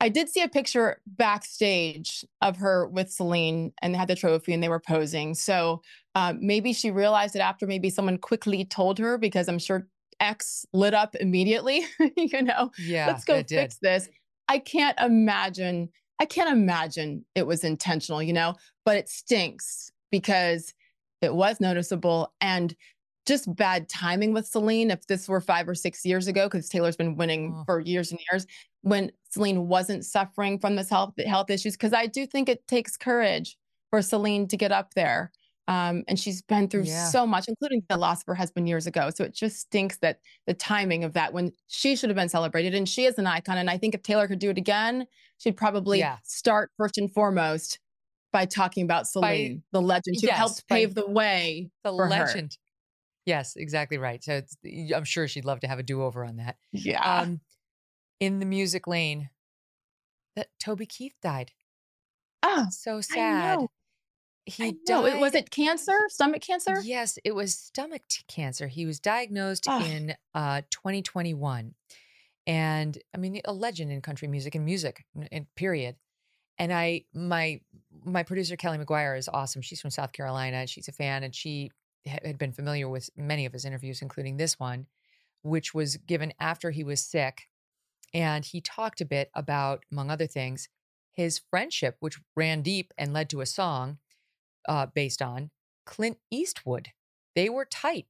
I 0.00 0.08
did 0.08 0.28
see 0.28 0.40
a 0.40 0.48
picture 0.48 1.00
backstage 1.06 2.24
of 2.40 2.56
her 2.58 2.86
with 2.86 3.10
Celine, 3.10 3.72
and 3.82 3.92
they 3.92 3.98
had 3.98 4.06
the 4.06 4.14
trophy, 4.14 4.52
and 4.52 4.62
they 4.62 4.68
were 4.68 4.80
posing. 4.80 5.34
So 5.34 5.82
um, 6.14 6.38
maybe 6.40 6.72
she 6.72 6.92
realized 6.92 7.34
it 7.34 7.40
after. 7.40 7.66
Maybe 7.66 7.90
someone 7.90 8.18
quickly 8.18 8.64
told 8.64 9.00
her 9.00 9.18
because 9.18 9.48
I'm 9.48 9.58
sure 9.58 9.88
X 10.20 10.66
lit 10.72 10.94
up 10.94 11.14
immediately. 11.16 11.84
you 12.16 12.42
know, 12.42 12.70
Yeah, 12.78 13.06
let's 13.06 13.24
go 13.24 13.42
fix 13.42 13.76
this. 13.76 14.08
I 14.48 14.58
can't 14.58 14.98
imagine. 15.00 15.88
I 16.20 16.26
can't 16.26 16.50
imagine 16.50 17.24
it 17.34 17.46
was 17.46 17.64
intentional, 17.64 18.22
you 18.22 18.32
know, 18.32 18.54
but 18.84 18.96
it 18.96 19.08
stinks 19.08 19.90
because 20.10 20.72
it 21.22 21.34
was 21.34 21.60
noticeable 21.60 22.32
and 22.40 22.74
just 23.26 23.54
bad 23.56 23.88
timing 23.88 24.32
with 24.32 24.46
Celine. 24.46 24.90
If 24.90 25.06
this 25.06 25.28
were 25.28 25.40
five 25.40 25.68
or 25.68 25.74
six 25.74 26.04
years 26.04 26.26
ago, 26.26 26.46
because 26.46 26.68
Taylor's 26.68 26.96
been 26.96 27.16
winning 27.16 27.62
for 27.66 27.80
years 27.80 28.10
and 28.10 28.20
years, 28.30 28.46
when 28.82 29.10
Celine 29.30 29.66
wasn't 29.66 30.04
suffering 30.04 30.58
from 30.58 30.76
this 30.76 30.90
health 30.90 31.14
health 31.26 31.50
issues, 31.50 31.74
because 31.74 31.92
I 31.92 32.06
do 32.06 32.26
think 32.26 32.48
it 32.48 32.66
takes 32.68 32.96
courage 32.96 33.56
for 33.90 34.02
Celine 34.02 34.46
to 34.48 34.56
get 34.56 34.72
up 34.72 34.94
there 34.94 35.32
Um, 35.66 36.04
and 36.08 36.18
she's 36.20 36.42
been 36.42 36.68
through 36.68 36.82
Yeah. 36.82 37.06
so 37.08 37.26
much, 37.26 37.48
including 37.48 37.82
the 37.88 37.96
loss 37.96 38.20
of 38.20 38.26
her 38.26 38.34
husband 38.34 38.68
years 38.68 38.86
ago. 38.86 39.08
So 39.08 39.24
it 39.24 39.32
just 39.34 39.60
stinks 39.60 39.96
that 39.98 40.20
the 40.46 40.52
timing 40.54 41.04
of 41.04 41.14
that 41.14 41.32
when 41.32 41.52
she 41.68 41.96
should 41.96 42.10
have 42.10 42.16
been 42.16 42.28
celebrated 42.28 42.74
and 42.74 42.86
she 42.88 43.06
is 43.06 43.18
an 43.18 43.26
icon. 43.26 43.56
And 43.56 43.70
I 43.70 43.78
think 43.78 43.94
if 43.94 44.02
Taylor 44.02 44.28
could 44.28 44.38
do 44.40 44.50
it 44.50 44.58
again, 44.58 45.06
she'd 45.38 45.56
probably 45.56 46.00
Yeah. 46.00 46.18
start 46.22 46.70
first 46.76 46.98
and 46.98 47.10
foremost 47.10 47.78
by 48.30 48.44
talking 48.44 48.84
about 48.84 49.06
Celine, 49.08 49.62
the 49.72 49.80
legend 49.80 50.16
who 50.20 50.26
yes, 50.26 50.36
helped 50.36 50.68
pave 50.68 50.94
the 50.94 51.06
way 51.08 51.70
The 51.82 51.92
for 51.92 52.04
her. 52.04 52.10
legend. 52.10 52.58
Yes, 53.24 53.56
exactly 53.56 53.96
right. 53.96 54.22
So 54.22 54.34
it's, 54.34 54.56
I'm 54.94 55.04
sure 55.04 55.26
she'd 55.28 55.46
love 55.46 55.60
to 55.60 55.68
have 55.68 55.78
a 55.78 55.82
do 55.82 56.02
over 56.02 56.26
on 56.26 56.36
that. 56.36 56.58
Yeah. 56.72 57.00
Um, 57.22 57.40
in 58.20 58.38
the 58.38 58.44
music 58.46 58.86
lane, 58.86 59.30
that 60.36 60.48
Toby 60.58 60.84
Keith 60.84 61.14
died. 61.22 61.52
Oh, 62.42 62.66
so 62.70 63.00
sad. 63.00 63.60
He 64.46 64.72
died. 64.86 65.14
It- 65.14 65.20
Was 65.20 65.34
it 65.34 65.50
cancer? 65.50 65.96
Stomach 66.08 66.42
cancer? 66.42 66.80
Yes, 66.82 67.18
it 67.24 67.34
was 67.34 67.54
stomach 67.54 68.02
cancer. 68.28 68.68
He 68.68 68.84
was 68.86 69.00
diagnosed 69.00 69.66
Ugh. 69.68 69.82
in 69.84 70.14
uh, 70.34 70.62
2021, 70.70 71.74
and 72.46 72.98
I 73.14 73.18
mean 73.18 73.40
a 73.44 73.52
legend 73.52 73.90
in 73.90 74.02
country 74.02 74.28
music 74.28 74.54
and 74.54 74.64
music, 74.64 75.04
and 75.32 75.46
period. 75.54 75.96
And 76.58 76.72
I, 76.72 77.04
my 77.14 77.60
my 78.04 78.22
producer 78.22 78.56
Kelly 78.56 78.78
McGuire 78.78 79.18
is 79.18 79.28
awesome. 79.28 79.62
She's 79.62 79.80
from 79.80 79.90
South 79.90 80.12
Carolina, 80.12 80.58
and 80.58 80.70
she's 80.70 80.88
a 80.88 80.92
fan, 80.92 81.22
and 81.24 81.34
she 81.34 81.70
ha- 82.06 82.18
had 82.24 82.38
been 82.38 82.52
familiar 82.52 82.88
with 82.88 83.10
many 83.16 83.46
of 83.46 83.52
his 83.52 83.64
interviews, 83.64 84.02
including 84.02 84.36
this 84.36 84.60
one, 84.60 84.86
which 85.42 85.72
was 85.74 85.96
given 85.96 86.32
after 86.38 86.70
he 86.70 86.84
was 86.84 87.00
sick, 87.00 87.48
and 88.12 88.44
he 88.44 88.60
talked 88.60 89.00
a 89.00 89.04
bit 89.06 89.30
about, 89.34 89.84
among 89.90 90.10
other 90.10 90.26
things, 90.26 90.68
his 91.12 91.40
friendship, 91.50 91.96
which 92.00 92.20
ran 92.36 92.60
deep 92.62 92.92
and 92.98 93.12
led 93.12 93.30
to 93.30 93.40
a 93.40 93.46
song 93.46 93.98
uh, 94.68 94.86
based 94.86 95.22
on 95.22 95.50
Clint 95.86 96.18
Eastwood. 96.30 96.88
They 97.34 97.48
were 97.48 97.64
tight. 97.64 98.06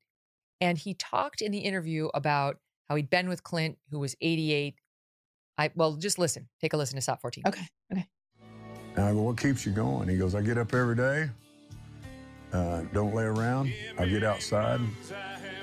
And 0.61 0.79
he 0.79 0.95
talked 0.95 1.43
in 1.43 1.53
the 1.53 1.59
interview 1.59 2.09
about 2.15 2.59
how 2.89 2.97
he'd 2.97 3.11
been 3.11 3.29
with 3.29 3.43
Clint, 3.43 3.79
who 3.91 3.99
was 3.99 4.15
88. 4.21 4.75
I 5.59 5.71
well, 5.75 5.95
just 5.95 6.19
listen. 6.19 6.49
Take 6.61 6.73
a 6.73 6.77
listen 6.77 6.97
to 6.97 7.03
Stop 7.03 7.21
14. 7.21 7.45
Okay. 7.47 7.67
Okay. 7.93 8.07
And 8.97 9.05
I 9.05 9.13
go, 9.13 9.23
what 9.23 9.39
keeps 9.39 9.67
you 9.67 9.73
going? 9.73 10.09
He 10.09 10.17
goes, 10.17 10.35
I 10.35 10.41
get 10.41 10.57
up 10.57 10.73
every 10.73 10.95
day, 10.95 11.29
uh, 12.53 12.83
don't 12.93 13.13
lay 13.13 13.25
around. 13.25 13.73
I 13.99 14.07
get 14.07 14.23
outside. 14.23 14.81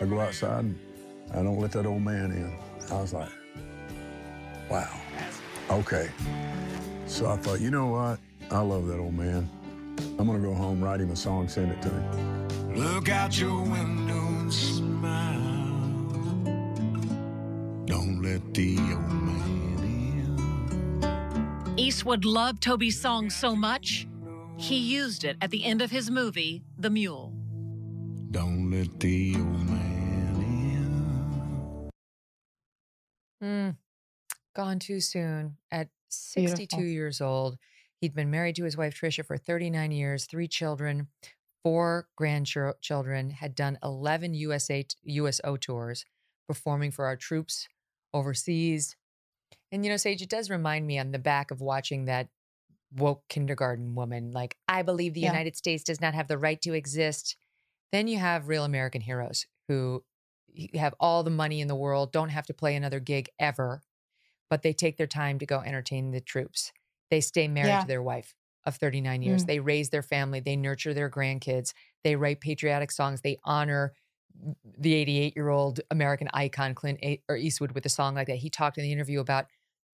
I 0.01 0.05
go 0.05 0.19
outside. 0.19 0.75
I 1.33 1.35
don't 1.35 1.57
let 1.57 1.71
that 1.71 1.85
old 1.85 2.01
man 2.01 2.31
in. 2.31 2.59
I 2.91 3.01
was 3.01 3.13
like, 3.13 3.29
wow. 4.69 4.99
Okay. 5.69 6.09
So 7.05 7.29
I 7.29 7.37
thought, 7.37 7.61
you 7.61 7.71
know 7.71 7.87
what? 7.87 8.19
I 8.51 8.59
love 8.59 8.87
that 8.87 8.99
old 8.99 9.13
man. 9.13 9.49
I'm 10.19 10.27
going 10.27 10.41
to 10.41 10.47
go 10.47 10.53
home, 10.53 10.83
write 10.83 11.01
him 11.01 11.11
a 11.11 11.15
song, 11.15 11.47
send 11.47 11.71
it 11.71 11.81
to 11.81 11.89
him. 11.89 12.75
Look 12.75 13.09
out 13.09 13.39
your 13.39 13.61
window 13.61 14.17
and 14.39 14.53
smile. 14.53 15.39
Don't 17.85 18.21
let 18.21 18.53
the 18.53 18.77
old 18.77 19.11
man 19.11 19.41
Eastwood 21.77 22.25
loved 22.25 22.61
Toby's 22.61 22.99
song 22.99 23.29
so 23.29 23.55
much, 23.55 24.07
he 24.57 24.77
used 24.77 25.23
it 25.23 25.37
at 25.41 25.49
the 25.49 25.63
end 25.65 25.81
of 25.81 25.89
his 25.89 26.11
movie, 26.11 26.63
The 26.77 26.89
Mule. 26.89 27.33
Don't 28.29 28.69
let 28.71 28.99
the 28.99 29.35
old 29.35 29.69
man 29.69 29.81
Mm, 33.43 33.75
gone 34.55 34.77
too 34.79 34.99
soon 34.99 35.57
at 35.71 35.89
62 36.09 36.67
Beautiful. 36.77 36.83
years 36.85 37.21
old. 37.21 37.57
He'd 38.01 38.15
been 38.15 38.31
married 38.31 38.55
to 38.55 38.63
his 38.63 38.75
wife 38.75 38.95
Tricia 38.99 39.23
for 39.25 39.37
39 39.37 39.91
years, 39.91 40.25
three 40.25 40.47
children, 40.47 41.07
four 41.63 42.09
grandchildren, 42.17 43.29
had 43.29 43.53
done 43.55 43.77
11 43.83 44.33
USA 44.33 44.85
USO 45.03 45.55
tours, 45.57 46.05
performing 46.47 46.91
for 46.91 47.05
our 47.05 47.15
troops 47.15 47.67
overseas. 48.13 48.97
And 49.71 49.85
you 49.85 49.91
know, 49.91 49.97
Sage, 49.97 50.21
it 50.21 50.29
does 50.29 50.49
remind 50.49 50.87
me 50.87 50.97
on 50.99 51.11
the 51.11 51.19
back 51.19 51.51
of 51.51 51.61
watching 51.61 52.05
that 52.05 52.29
woke 52.91 53.23
kindergarten 53.29 53.95
woman, 53.95 54.31
like, 54.31 54.57
I 54.67 54.81
believe 54.81 55.13
the 55.13 55.21
Yeah. 55.21 55.31
United 55.31 55.55
States 55.55 55.83
does 55.83 56.01
not 56.01 56.13
have 56.15 56.27
the 56.27 56.37
right 56.37 56.61
to 56.63 56.73
exist. 56.73 57.37
Then 57.91 58.07
you 58.07 58.17
have 58.17 58.47
real 58.47 58.65
American 58.65 59.01
heroes 59.01 59.45
who 59.67 60.03
have 60.73 60.95
all 60.99 61.23
the 61.23 61.29
money 61.29 61.61
in 61.61 61.67
the 61.67 61.75
world, 61.75 62.11
don't 62.11 62.29
have 62.29 62.47
to 62.47 62.53
play 62.53 62.75
another 62.75 62.99
gig 62.99 63.29
ever, 63.39 63.83
but 64.49 64.63
they 64.63 64.73
take 64.73 64.97
their 64.97 65.07
time 65.07 65.39
to 65.39 65.45
go 65.45 65.59
entertain 65.61 66.11
the 66.11 66.21
troops. 66.21 66.73
They 67.11 67.21
stay 67.21 67.47
married 67.47 67.67
Yeah. 67.69 67.81
to 67.81 67.87
their 67.87 68.03
wife 68.03 68.33
of 68.65 68.77
39 68.77 69.21
years. 69.21 69.43
Mm. 69.43 69.47
They 69.47 69.59
raise 69.59 69.91
their 69.91 70.03
family, 70.03 70.39
they 70.39 70.55
nurture 70.55 70.93
their 70.95 71.09
grandkids, 71.11 71.73
they 72.03 72.15
write 72.15 72.41
patriotic 72.41 72.91
songs, 72.91 73.21
they 73.21 73.39
honor 73.43 73.93
the 74.77 74.93
88 74.95 75.35
year 75.35 75.49
old 75.49 75.81
American 75.91 76.29
icon 76.33 76.73
Clint 76.75 76.99
A- 77.03 77.21
or 77.29 77.37
Eastwood 77.37 77.73
with 77.73 77.85
a 77.85 77.89
song 77.89 78.15
like 78.15 78.27
that. 78.27 78.37
He 78.37 78.49
talked 78.49 78.77
in 78.79 78.83
the 78.83 78.91
interview 78.93 79.19
about 79.19 79.47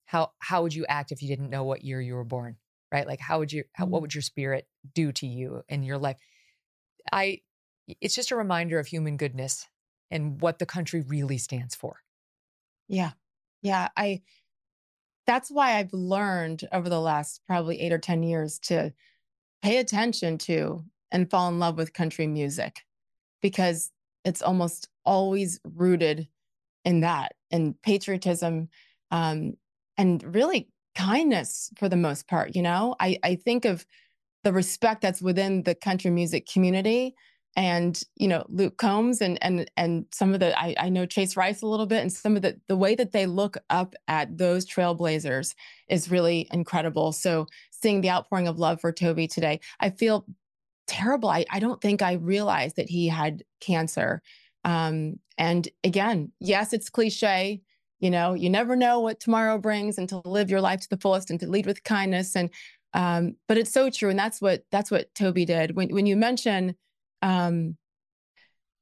how 0.06 0.34
how 0.40 0.62
would 0.64 0.76
you 0.76 0.86
act 0.88 1.12
if 1.12 1.22
you 1.22 1.28
didn't 1.28 1.50
know 1.50 1.64
what 1.66 1.84
year 1.84 2.00
you 2.02 2.16
were 2.16 2.24
born, 2.24 2.58
right? 2.92 3.08
Like 3.08 3.20
how 3.20 3.40
would 3.40 3.52
you 3.52 3.66
how, 3.74 3.88
what 3.88 4.00
Mhm. 4.00 4.02
would 4.02 4.16
your 4.16 4.22
spirit 4.22 4.68
do 4.94 5.12
to 5.14 5.28
you 5.28 5.64
in 5.70 5.84
your 5.84 5.98
life? 5.98 6.18
I 7.12 7.42
it's 7.88 8.16
just 8.16 8.32
a 8.32 8.36
reminder 8.36 8.80
of 8.80 8.88
human 8.88 9.18
goodness 9.18 9.68
and 10.12 10.42
what 10.42 10.60
the 10.60 10.66
country 10.66 11.02
really 11.02 11.38
stands 11.38 11.76
for. 11.76 12.02
Yeah. 12.88 13.12
Yeah. 13.62 13.90
I, 13.98 14.22
that's 15.28 15.52
why 15.52 15.78
I've 15.78 15.94
learned 15.94 16.68
over 16.72 16.90
the 16.90 17.02
last 17.02 17.42
probably 17.46 17.80
eight 17.82 17.92
or 17.92 18.00
10 18.00 18.24
years 18.24 18.58
to 18.60 18.94
pay 19.62 19.78
attention 19.78 20.38
to 20.40 20.84
and 21.12 21.30
fall 21.30 21.50
in 21.50 21.60
love 21.60 21.78
with 21.78 21.94
country 21.94 22.26
music 22.26 22.82
because 23.42 23.92
it's 24.26 24.42
almost 24.42 24.90
always 25.06 25.60
rooted 25.64 26.28
in 26.86 27.02
that 27.02 27.34
and 27.52 27.80
patriotism 27.82 28.70
um, 29.12 29.54
and 29.98 30.24
really 30.34 30.70
kindness 30.96 31.70
for 31.78 31.90
the 31.90 31.96
most 31.96 32.28
part. 32.28 32.56
You 32.56 32.62
know, 32.62 32.96
I, 33.00 33.20
I 33.24 33.36
think 33.36 33.66
of 33.66 33.86
the 34.44 34.54
respect 34.54 35.02
that's 35.02 35.22
within 35.22 35.64
the 35.64 35.76
country 35.76 36.10
music 36.10 36.48
community 36.48 37.14
and 37.58 38.04
you 38.16 38.28
know 38.28 38.46
Luke 38.48 38.78
Combs 38.78 39.20
and 39.20 39.44
and 39.44 39.70
and 39.76 40.06
some 40.14 40.34
of 40.34 40.40
the 40.40 40.58
I, 40.58 40.76
I 40.80 40.90
know 40.90 41.06
Chase 41.08 41.36
Rice 41.36 41.64
a 41.64 41.68
little 41.68 41.88
bit 41.88 42.02
and 42.02 42.14
some 42.14 42.36
of 42.36 42.44
the 42.44 42.62
the 42.68 42.78
way 42.78 42.96
that 42.96 43.12
they 43.12 43.26
look 43.26 43.58
up 43.70 43.96
at 44.08 44.38
those 44.38 44.66
trailblazers 44.66 45.56
is 45.90 46.12
really 46.12 46.48
incredible. 46.52 47.12
So 47.12 47.48
seeing 47.72 48.02
the 48.02 48.12
outpouring 48.12 48.48
of 48.48 48.60
love 48.60 48.80
for 48.80 48.94
Toby 48.94 49.28
today, 49.28 49.60
I 49.80 49.90
feel 49.90 50.26
terrible. 50.86 51.30
I, 51.30 51.46
I 51.50 51.60
don't 51.60 51.82
think 51.82 52.02
I 52.02 52.14
realized 52.14 52.76
that 52.78 52.90
he 52.90 53.08
had 53.08 53.44
cancer. 53.60 54.22
Um, 54.64 55.20
and 55.38 55.68
again, 55.84 56.32
yes, 56.40 56.74
it's 56.74 56.90
cliche. 56.90 57.62
You 58.00 58.12
know, 58.12 58.36
you 58.36 58.50
never 58.50 58.76
know 58.76 59.00
what 59.00 59.20
tomorrow 59.20 59.58
brings, 59.58 59.98
and 59.98 60.08
to 60.10 60.22
live 60.26 60.52
your 60.52 60.62
life 60.62 60.82
to 60.82 60.90
the 60.90 60.98
fullest 60.98 61.32
and 61.32 61.40
to 61.40 61.48
lead 61.50 61.66
with 61.66 61.84
kindness. 61.84 62.36
And 62.36 62.52
um, 62.94 63.36
but 63.48 63.58
it's 63.58 63.74
so 63.74 63.90
true, 63.90 64.10
and 64.12 64.20
that's 64.20 64.40
what 64.40 64.64
that's 64.72 64.92
what 64.92 65.14
Toby 65.16 65.46
did. 65.46 65.76
When 65.76 65.90
when 65.90 66.06
you 66.06 66.16
mention 66.16 66.76
um, 67.22 67.78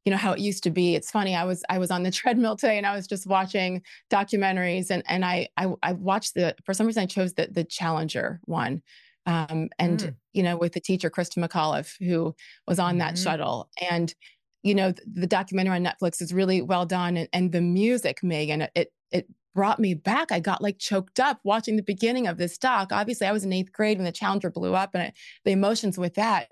you 0.06 0.12
know 0.12 0.18
how 0.18 0.34
it 0.34 0.40
used 0.40 0.64
to 0.64 0.70
be. 0.70 0.94
It's 0.96 1.10
funny 1.10 1.36
i 1.36 1.44
was 1.44 1.64
i 1.70 1.80
was 1.80 1.90
on 1.92 2.04
the 2.04 2.12
treadmill 2.20 2.56
today 2.56 2.78
and 2.78 2.86
i 2.86 2.96
was 2.96 3.08
just 3.08 3.26
watching 3.26 3.82
documentaries 4.12 4.92
and 4.92 5.04
and 5.08 5.26
i 5.26 5.48
i, 5.58 5.68
I 5.82 5.94
watched 5.94 6.36
the 6.36 6.56
for 6.64 6.74
some 6.74 6.86
reason 6.86 7.04
i 7.04 7.08
chose 7.08 7.34
the 7.34 7.48
the 7.52 7.64
challenger 7.64 8.40
one 8.46 8.82
um 9.26 9.70
and 9.80 10.00
Mm. 10.00 10.16
you 10.34 10.44
know 10.44 10.58
with 10.58 10.74
the 10.74 10.80
teacher 10.80 11.10
Christa 11.10 11.44
McAuliffe 11.44 11.96
who 12.06 12.36
was 12.68 12.78
on 12.80 13.00
that 13.00 13.16
Mhm. 13.16 13.24
shuttle. 13.24 13.70
And 13.90 14.14
you 14.62 14.76
know 14.76 14.92
the, 14.92 15.02
the 15.22 15.28
documentary 15.28 15.76
on 15.76 15.84
netflix 15.84 16.22
is 16.22 16.34
really 16.34 16.62
well 16.62 16.86
done 16.86 17.18
and, 17.18 17.30
and 17.34 17.52
the 17.52 17.62
music 17.62 18.20
Megyn 18.24 18.68
it 18.76 18.94
it 19.12 19.28
brought 19.56 19.80
me 19.80 19.94
back. 19.94 20.32
I 20.34 20.40
got 20.42 20.62
like 20.62 20.78
choked 20.78 21.20
up 21.20 21.40
watching 21.44 21.78
the 21.78 21.82
beginning 21.84 22.28
of 22.28 22.38
this 22.38 22.58
doc. 22.60 22.92
Obviously 22.92 23.26
i 23.26 23.32
was 23.32 23.44
in 23.44 23.54
eighth 23.54 23.72
grade 23.72 23.98
when 23.98 24.06
the 24.06 24.12
challenger 24.12 24.52
blew 24.52 24.76
up 24.76 24.92
and 24.94 25.04
it, 25.08 25.14
the 25.46 25.52
emotions 25.52 25.98
with 25.98 26.14
that 26.16 26.52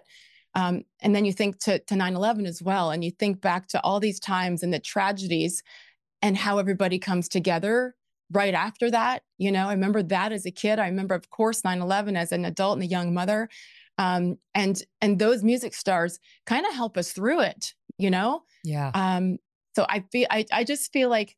um, 0.56 0.84
and 1.02 1.16
then 1.16 1.26
you 1.26 1.34
think 1.34 1.60
to, 1.60 1.80
to 1.80 1.96
9-11 1.96 2.48
as 2.48 2.62
well 2.62 2.92
and 2.92 3.04
you 3.04 3.12
think 3.12 3.42
back 3.42 3.68
to 3.70 3.82
all 3.82 4.00
these 4.00 4.20
times 4.20 4.64
and 4.64 4.74
the 4.74 4.80
tragedies 4.80 5.64
and 6.22 6.38
how 6.38 6.58
everybody 6.58 7.00
comes 7.00 7.28
together 7.28 7.96
right 8.32 8.54
after 8.54 8.90
that 8.92 9.24
you 9.38 9.52
know? 9.52 9.68
I 9.68 9.74
remember 9.74 10.04
that 10.04 10.32
as 10.32 10.46
a 10.46 10.52
kid. 10.52 10.80
I 10.80 10.88
remember 10.88 11.16
of 11.16 11.30
course 11.30 11.62
9-11 11.62 12.18
as 12.18 12.32
an 12.32 12.46
adult 12.46 12.78
and 12.78 12.84
a 12.84 12.88
young 12.88 13.14
mother. 13.14 13.50
Um, 13.98 14.38
and 14.56 14.82
and 15.02 15.20
those 15.20 15.44
music 15.44 15.76
stars 15.76 16.20
kind 16.48 16.66
of 16.66 16.74
help 16.74 16.98
us 16.98 17.12
through 17.12 17.42
it 17.42 17.74
you 17.98 18.10
know? 18.10 18.44
Yeah. 18.64 18.92
um, 18.94 19.38
so 19.76 19.86
i 19.90 20.04
feel 20.12 20.28
I, 20.30 20.46
I 20.52 20.64
just 20.64 20.92
feel 20.94 21.10
like 21.10 21.36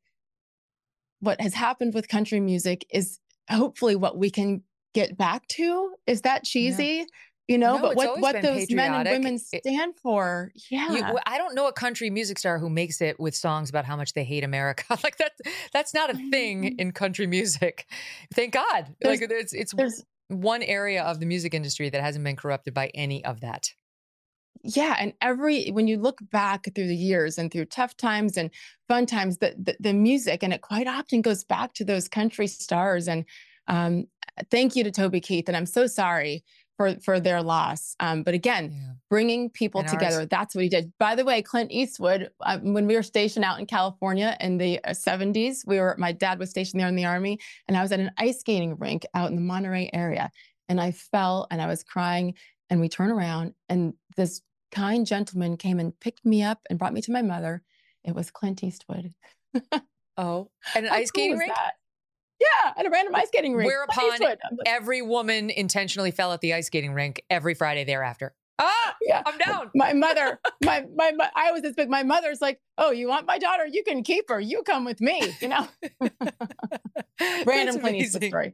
what 1.20 1.42
has 1.42 1.54
happened 1.54 1.94
with 1.94 2.08
country 2.08 2.40
music 2.40 2.86
is 2.92 3.20
hopefully 3.50 3.96
what 3.96 4.18
we 4.18 4.30
can 4.30 4.64
get 4.94 5.18
back 5.18 5.48
to. 5.48 5.94
Is 6.08 6.22
that 6.22 6.44
cheesy 6.44 7.06
you 7.48 7.58
know 7.58 7.76
No, 7.76 7.82
but 7.82 7.96
what 7.96 8.20
what 8.22 8.42
those 8.42 8.70
men 8.72 8.94
and 8.94 9.06
patriotic. 9.06 9.12
women 9.14 9.36
It- 9.54 9.64
stand 9.64 9.96
for 9.98 10.52
yeah 10.72 10.92
You, 10.92 11.20
I 11.26 11.38
don't 11.38 11.54
know 11.56 11.68
a 11.68 11.74
country 11.74 12.10
music 12.10 12.40
star 12.40 12.58
who 12.60 12.70
makes 12.70 13.02
it 13.02 13.20
with 13.20 13.36
songs 13.36 13.70
about 13.70 13.86
how 13.86 13.96
much 13.96 14.14
they 14.14 14.24
hate 14.24 14.44
America. 14.44 14.98
like 15.04 15.18
that, 15.18 15.34
that's 15.74 15.94
not 15.94 16.10
a 16.10 16.16
thing 16.32 16.78
in 16.80 16.92
country 16.92 17.28
music. 17.28 17.86
Thank 18.34 18.54
God. 18.54 18.96
There's- 19.02 19.22
like 19.22 19.30
it's 19.32 19.54
it's 19.54 19.74
there's- 19.76 20.04
one 20.30 20.64
area 20.64 21.04
of 21.04 21.20
the 21.20 21.26
music 21.28 21.54
industry 21.54 21.90
that 21.90 22.02
hasn't 22.02 22.24
been 22.26 22.36
corrupted 22.36 22.74
by 22.74 22.88
any 22.96 23.24
of 23.24 23.42
that. 23.42 23.72
yeah, 24.64 24.96
and 25.00 25.14
every 25.22 25.68
when 25.70 25.88
you 25.88 25.98
look 25.98 26.18
back 26.32 26.66
through 26.74 26.88
the 26.88 26.96
years 26.96 27.38
and 27.38 27.52
through 27.52 27.66
tough 27.66 27.96
times 27.96 28.36
and 28.38 28.50
fun 28.88 29.06
times, 29.06 29.38
the 29.38 29.54
the, 29.58 29.76
the 29.80 29.94
music 29.94 30.42
and 30.42 30.52
it 30.52 30.62
quite 30.62 30.88
often 30.88 31.22
goes 31.22 31.44
back 31.44 31.74
to 31.76 31.86
those 31.86 32.08
country 32.08 32.48
stars. 32.48 33.08
And 33.08 33.26
um, 33.68 34.08
thank 34.50 34.76
you 34.76 34.84
to 34.84 34.90
Toby 34.92 35.22
Keith, 35.22 35.48
and 35.48 35.56
I'm 35.56 35.68
so 35.68 35.86
sorry 35.86 36.44
for 36.78 36.96
for 37.00 37.20
their 37.20 37.42
loss. 37.42 37.96
Um, 38.00 38.24
but 38.24 38.34
again, 38.34 38.72
yeah. 38.72 38.94
bringing 39.10 39.50
people 39.50 39.82
and 39.82 39.90
together, 39.90 40.20
ours. 40.20 40.28
that's 40.30 40.56
what 40.56 40.64
he 40.64 40.70
did. 40.70 40.92
By 41.00 41.16
the 41.16 41.26
way, 41.26 41.42
Clint 41.42 41.72
Eastwood, 41.72 42.30
uh, 42.42 42.60
when 42.60 42.88
we 42.88 42.96
were 42.96 43.04
stationed 43.04 43.46
out 43.46 43.60
in 43.60 43.66
California 43.66 44.36
in 44.40 44.58
the 44.58 44.80
70s, 44.88 45.52
uh, 45.52 45.62
we 45.68 45.80
were 45.80 45.96
my 45.98 46.12
dad 46.12 46.40
was 46.40 46.50
stationed 46.50 46.80
there 46.80 46.88
in 46.88 46.96
the 46.96 47.06
army, 47.06 47.40
and 47.68 47.78
I 47.78 47.82
was 47.82 47.92
at 47.92 48.00
an 48.00 48.12
ice 48.18 48.40
skating 48.40 48.78
rink 48.78 49.06
out 49.14 49.30
in 49.30 49.36
the 49.36 49.42
Monterey 49.42 49.90
area, 49.94 50.30
and 50.70 50.80
I 50.80 50.92
fell 50.92 51.48
and 51.52 51.62
I 51.62 51.68
was 51.68 51.84
crying. 51.84 52.36
And 52.70 52.82
we 52.82 52.90
turn 52.90 53.12
around, 53.12 53.54
and 53.70 53.94
this 54.18 54.42
kind 54.72 55.06
gentleman 55.06 55.56
came 55.56 55.80
and 55.80 55.98
picked 56.00 56.26
me 56.26 56.42
up 56.42 56.60
and 56.70 56.80
brought 56.80 56.94
me 56.94 57.02
to 57.02 57.12
my 57.12 57.22
mother. 57.22 57.62
It 58.04 58.16
was 58.16 58.32
Clint 58.32 58.64
Eastwood. 58.64 59.14
oh, 60.18 60.50
and 60.76 60.86
an 60.86 60.92
ice 60.92 61.10
skating 61.10 61.38
rink. 61.38 61.54
That? 61.54 61.74
Yeah, 62.40 62.74
at 62.76 62.86
a 62.86 62.90
random 62.90 63.16
ice 63.16 63.28
skating 63.28 63.56
rink. 63.56 63.70
Whereupon 63.70 64.20
like, 64.20 64.40
every 64.66 65.02
woman 65.02 65.50
intentionally 65.50 66.12
fell 66.12 66.34
at 66.34 66.42
the 66.42 66.54
ice 66.54 66.68
skating 66.68 66.94
rink 66.94 67.22
every 67.30 67.54
Friday 67.54 67.86
thereafter. 67.86 68.34
Ah, 68.60 68.96
yeah, 69.02 69.22
I'm 69.26 69.38
down. 69.38 69.70
My 69.76 69.94
mother, 69.94 70.40
my, 70.64 70.86
my 70.96 71.12
my 71.12 71.30
I 71.36 71.52
was 71.52 71.62
this 71.62 71.76
big. 71.76 71.90
My 71.90 72.04
mother's 72.04 72.42
like, 72.42 72.60
"Oh, 72.78 72.92
you 72.92 73.08
want 73.08 73.26
my 73.26 73.38
daughter? 73.38 73.66
You 73.66 73.84
can 73.84 74.04
keep 74.04 74.30
her. 74.30 74.40
You 74.40 74.64
come 74.64 74.86
with 74.86 75.02
me." 75.02 75.22
You 75.42 75.50
know, 75.50 75.68
random 77.46 77.80
Clint 77.80 77.98
Eastwood 77.98 78.24
story. 78.24 78.54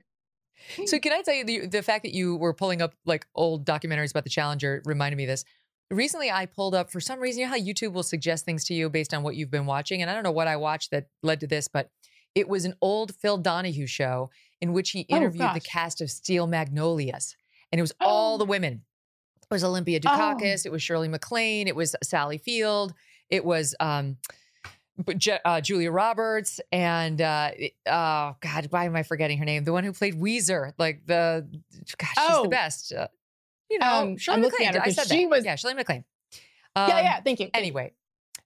So 0.86 1.00
can 1.00 1.12
I 1.12 1.22
tell 1.22 1.34
you 1.34 1.44
the, 1.44 1.68
the 1.68 1.82
fact 1.82 2.04
that 2.04 2.14
you 2.14 2.36
were 2.36 2.54
pulling 2.54 2.82
up 2.82 2.94
like 3.06 3.26
old 3.36 3.66
documentaries 3.66 4.12
about 4.12 4.24
the 4.24 4.30
Challenger 4.30 4.82
reminded 4.86 5.18
me 5.18 5.24
of 5.24 5.30
this. 5.30 5.44
Recently, 5.90 6.32
I 6.32 6.46
pulled 6.46 6.74
up 6.74 6.90
for 6.90 7.02
some 7.02 7.20
reason. 7.20 7.42
You 7.42 7.46
know 7.48 7.52
how 7.52 7.60
YouTube 7.60 7.94
will 7.94 8.04
suggest 8.04 8.46
things 8.46 8.64
to 8.66 8.74
you 8.74 8.90
based 8.90 9.14
on 9.14 9.24
what 9.24 9.36
you've 9.36 9.52
been 9.52 9.66
watching, 9.66 10.02
and 10.02 10.10
I 10.10 10.14
don't 10.14 10.24
know 10.24 10.32
what 10.32 10.48
I 10.48 10.56
watched 10.56 10.92
that 10.92 11.08
led 11.22 11.42
to 11.42 11.48
this, 11.48 11.68
but 11.68 11.90
it 12.36 12.48
was 12.48 12.66
an 12.66 12.76
old 12.82 13.16
Phil 13.16 13.38
Donahue 13.38 13.88
show 13.88 14.30
in 14.62 14.74
which 14.74 14.92
he 14.92 15.06
oh, 15.10 15.16
interviewed 15.16 15.50
oh, 15.50 15.54
the 15.54 15.60
cast 15.60 16.02
of 16.02 16.12
Steel 16.12 16.48
Magnolias, 16.48 17.36
and 17.72 17.80
it 17.80 17.82
was 17.82 17.94
oh. 18.00 18.06
all 18.06 18.38
the 18.38 18.46
women. 18.46 18.84
It 19.42 19.54
was 19.54 19.64
Olympia 19.64 20.00
oh. 20.06 20.08
Dukakis, 20.08 20.66
it 20.66 20.72
was 20.72 20.82
Shirley 20.82 21.08
MacLaine, 21.08 21.68
it 21.68 21.76
was 21.76 21.96
Sally 22.04 22.38
Field, 22.38 22.94
it 23.30 23.44
was 23.44 23.76
um, 23.80 24.18
uh, 25.46 25.62
Julia 25.62 25.92
Roberts, 25.92 26.60
and 26.72 27.22
uh, 27.22 27.52
oh 27.88 28.36
God, 28.40 28.68
why 28.70 28.86
am 28.86 28.96
I 28.96 29.04
forgetting 29.04 29.38
her 29.40 29.46
name? 29.46 29.64
The 29.64 29.74
one 29.74 29.84
who 29.84 29.94
played 29.94 30.20
Ouiser, 30.20 30.74
like 30.78 31.06
the 31.06 31.48
gosh, 31.98 32.14
she's 32.18 32.28
the 32.28 32.40
oh. 32.40 32.48
best. 32.48 32.94
Uh, 32.94 33.08
you 33.70 33.80
know, 33.80 33.88
um, 33.88 34.18
Shirley 34.18 34.42
MacLaine. 34.42 34.78
I 34.78 34.92
said 34.92 35.08
she 35.08 35.24
that. 35.24 35.30
Was... 35.30 35.46
Yeah, 35.46 35.56
Shirley 35.56 35.76
MacLaine. 35.76 36.04
Um, 36.76 36.90
yeah, 36.90 37.02
yeah. 37.02 37.22
Thank 37.22 37.40
you. 37.40 37.50
Anyway, 37.54 37.94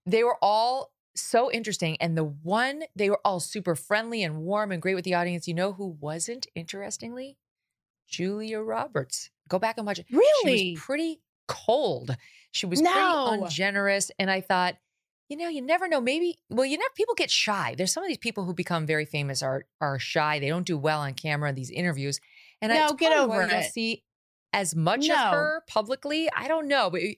they 0.05 0.23
were 0.23 0.37
all 0.41 0.91
so 1.15 1.51
interesting. 1.51 1.97
And 1.99 2.17
the 2.17 2.23
one, 2.23 2.83
they 2.95 3.09
were 3.09 3.19
all 3.23 3.39
super 3.39 3.75
friendly 3.75 4.23
and 4.23 4.37
warm 4.37 4.71
and 4.71 4.81
great 4.81 4.95
with 4.95 5.05
the 5.05 5.13
audience. 5.13 5.47
You 5.47 5.53
know 5.53 5.73
who 5.73 5.97
wasn't, 5.99 6.47
interestingly? 6.55 7.37
Julia 8.07 8.59
Roberts. 8.59 9.29
Go 9.49 9.59
back 9.59 9.77
and 9.77 9.85
watch 9.85 9.99
it. 9.99 10.05
Really? 10.11 10.57
She 10.57 10.71
was 10.73 10.81
pretty 10.81 11.21
cold. 11.47 12.15
She 12.51 12.65
was 12.65 12.81
no. 12.81 13.27
pretty 13.29 13.43
ungenerous. 13.43 14.11
And 14.19 14.29
I 14.29 14.41
thought, 14.41 14.75
you 15.29 15.37
know, 15.37 15.49
you 15.49 15.61
never 15.61 15.87
know. 15.87 16.01
Maybe, 16.01 16.37
well, 16.49 16.65
you 16.65 16.77
know, 16.77 16.85
people 16.95 17.15
get 17.15 17.31
shy. 17.31 17.75
There's 17.77 17.91
some 17.91 18.03
of 18.03 18.07
these 18.07 18.17
people 18.17 18.45
who 18.45 18.53
become 18.53 18.85
very 18.85 19.05
famous 19.05 19.41
are 19.41 19.65
are 19.81 19.97
shy. 19.97 20.39
They 20.39 20.49
don't 20.49 20.65
do 20.65 20.77
well 20.77 21.01
on 21.01 21.13
camera 21.13 21.49
in 21.49 21.55
these 21.55 21.71
interviews. 21.71 22.19
And 22.61 22.71
no, 22.71 22.89
I 22.91 22.93
get 22.93 23.17
over 23.17 23.41
it. 23.41 23.49
Don't 23.49 23.63
see 23.63 24.03
as 24.53 24.75
much 24.75 25.07
no. 25.07 25.15
of 25.15 25.31
her 25.31 25.63
publicly. 25.67 26.29
I 26.35 26.47
don't 26.47 26.67
know, 26.67 26.89
but 26.89 27.01
eh, 27.01 27.15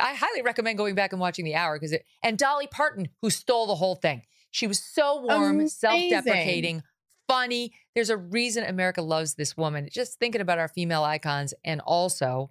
I 0.00 0.14
highly 0.14 0.42
recommend 0.42 0.78
going 0.78 0.94
back 0.94 1.12
and 1.12 1.20
watching 1.20 1.44
the 1.44 1.54
hour 1.54 1.76
because 1.76 1.92
it 1.92 2.04
and 2.22 2.38
Dolly 2.38 2.68
Parton, 2.68 3.08
who 3.20 3.30
stole 3.30 3.66
the 3.66 3.74
whole 3.74 3.96
thing. 3.96 4.22
She 4.50 4.66
was 4.66 4.78
so 4.78 5.22
warm, 5.22 5.66
self-deprecating, 5.66 6.82
funny. 7.28 7.72
There's 7.94 8.10
a 8.10 8.16
reason 8.16 8.64
America 8.64 9.02
loves 9.02 9.34
this 9.34 9.56
woman. 9.56 9.88
Just 9.90 10.18
thinking 10.18 10.40
about 10.40 10.58
our 10.58 10.68
female 10.68 11.02
icons 11.02 11.54
and 11.64 11.80
also 11.80 12.50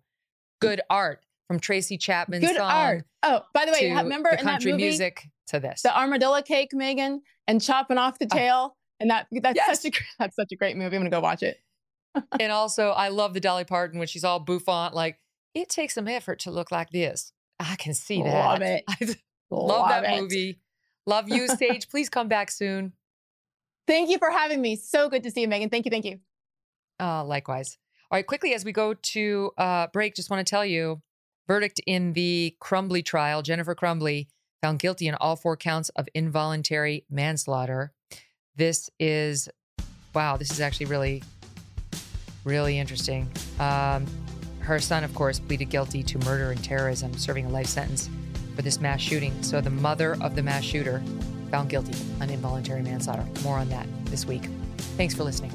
good 0.60 0.82
art 0.90 1.24
from 1.48 1.60
Tracy 1.60 1.98
Chapman's 1.98 2.46
good 2.46 2.58
song. 2.58 2.72
art. 2.72 3.06
Oh, 3.24 3.42
by 3.54 3.66
the 3.66 3.72
way, 3.72 3.94
remember 3.94 4.32
the 4.32 4.40
in 4.40 4.46
country 4.46 4.72
that 4.72 4.78
movie, 4.78 4.90
music 4.90 5.28
to 5.48 5.60
this 5.60 5.84
the 5.84 5.98
armadillo 5.98 6.42
cake, 6.42 6.72
Megyn, 6.74 7.20
and 7.48 7.62
chopping 7.62 7.98
off 7.98 8.18
the 8.20 8.26
uh, 8.26 8.36
tail, 8.36 8.78
and 9.00 9.10
that 9.10 9.28
that's 9.32 9.56
yes. 9.56 9.82
such 9.82 9.98
a 9.98 10.02
that's 10.20 10.36
such 10.36 10.52
a 10.52 10.56
great 10.56 10.76
movie. 10.76 10.96
I'm 10.96 11.02
gonna 11.02 11.10
go 11.10 11.20
watch 11.20 11.44
it. 11.44 11.60
and 12.40 12.52
also, 12.52 12.90
I 12.90 13.10
love 13.10 13.34
the 13.34 13.40
Dolly 13.40 13.64
Parton 13.64 14.00
when 14.00 14.08
she's 14.08 14.24
all 14.24 14.40
bouffant, 14.40 14.94
like 14.94 15.18
it 15.54 15.70
takes 15.70 15.96
some 15.96 16.08
effort 16.08 16.40
to 16.40 16.52
look 16.52 16.72
like 16.72 16.90
this. 16.92 17.34
I 17.60 17.76
can 17.76 17.94
see 17.94 18.22
that. 18.24 18.46
Love 18.46 18.62
it. 18.62 18.84
love, 19.52 19.68
love 19.68 19.90
that 19.90 20.04
it. 20.06 20.22
movie. 20.22 20.60
Love 21.06 21.30
you, 21.30 21.48
Sage. 21.48 21.88
Please 21.90 22.10
come 22.10 22.28
back 22.28 22.52
soon. 22.52 22.94
Thank 23.88 24.10
you 24.10 24.18
for 24.18 24.32
having 24.32 24.62
me. 24.62 24.76
So 24.76 25.10
good 25.10 25.24
to 25.24 25.32
see 25.32 25.42
you, 25.42 25.48
Megyn. 25.48 25.70
Thank 25.70 25.86
you. 25.86 25.92
Thank 25.92 26.06
you. 26.06 26.20
Uh, 27.00 27.24
likewise. 27.24 27.78
All 28.10 28.18
right, 28.18 28.28
quickly 28.28 28.54
as 28.54 28.66
we 28.66 28.72
go 28.72 28.94
to 28.94 29.52
uh, 29.58 29.88
break, 29.88 30.16
just 30.16 30.30
want 30.30 30.46
to 30.46 30.50
tell 30.50 30.66
you 30.66 31.02
verdict 31.48 31.82
in 31.88 32.14
the 32.14 32.56
Crumbley 32.62 33.04
trial. 33.04 33.42
Jennifer 33.42 33.74
Crumbley 33.74 34.28
found 34.62 34.80
guilty 34.80 35.08
in 35.08 35.16
all 35.16 35.36
four 35.36 35.58
counts 35.58 35.90
of 35.90 36.08
involuntary 36.14 37.06
manslaughter. 37.10 37.92
This 38.56 38.90
is, 39.00 39.50
wow, 40.14 40.38
this 40.38 40.52
is 40.52 40.60
actually 40.60 40.88
really, 40.88 41.24
really 42.44 42.78
interesting. 42.78 43.30
Um, 43.60 44.06
her 44.72 44.80
son, 44.80 45.04
of 45.04 45.14
course, 45.14 45.40
pleaded 45.40 45.70
guilty 45.70 46.02
to 46.04 46.18
murder 46.20 46.52
and 46.52 46.64
terrorism, 46.64 47.14
serving 47.18 47.46
a 47.46 47.50
life 47.50 47.68
sentence 47.68 48.10
for 48.56 48.62
this 48.62 48.80
mass 48.80 49.02
shooting. 49.02 49.42
So 49.44 49.62
the 49.62 49.70
mother 49.70 50.18
of 50.22 50.36
the 50.36 50.44
mass 50.44 50.64
shooter 50.64 51.04
found 51.50 51.70
guilty 51.70 51.94
on 52.22 52.30
involuntary 52.30 52.82
manslaughter. 52.82 53.26
More 53.44 53.58
on 53.58 53.70
that 53.70 53.86
this 54.06 54.26
week. 54.26 54.48
Thanks 54.98 55.14
for 55.14 55.24
listening. 55.24 55.52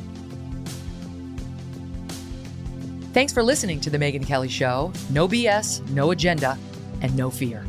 Thanks 3.12 3.32
for 3.32 3.42
listening 3.42 3.80
to 3.80 3.90
The 3.90 3.96
Megyn 3.98 4.26
Kelly 4.26 4.48
Show. 4.48 4.92
No 5.08 5.26
BS, 5.26 5.88
no 5.90 6.10
agenda, 6.10 6.58
and 7.00 7.16
no 7.16 7.30
fear. 7.30 7.64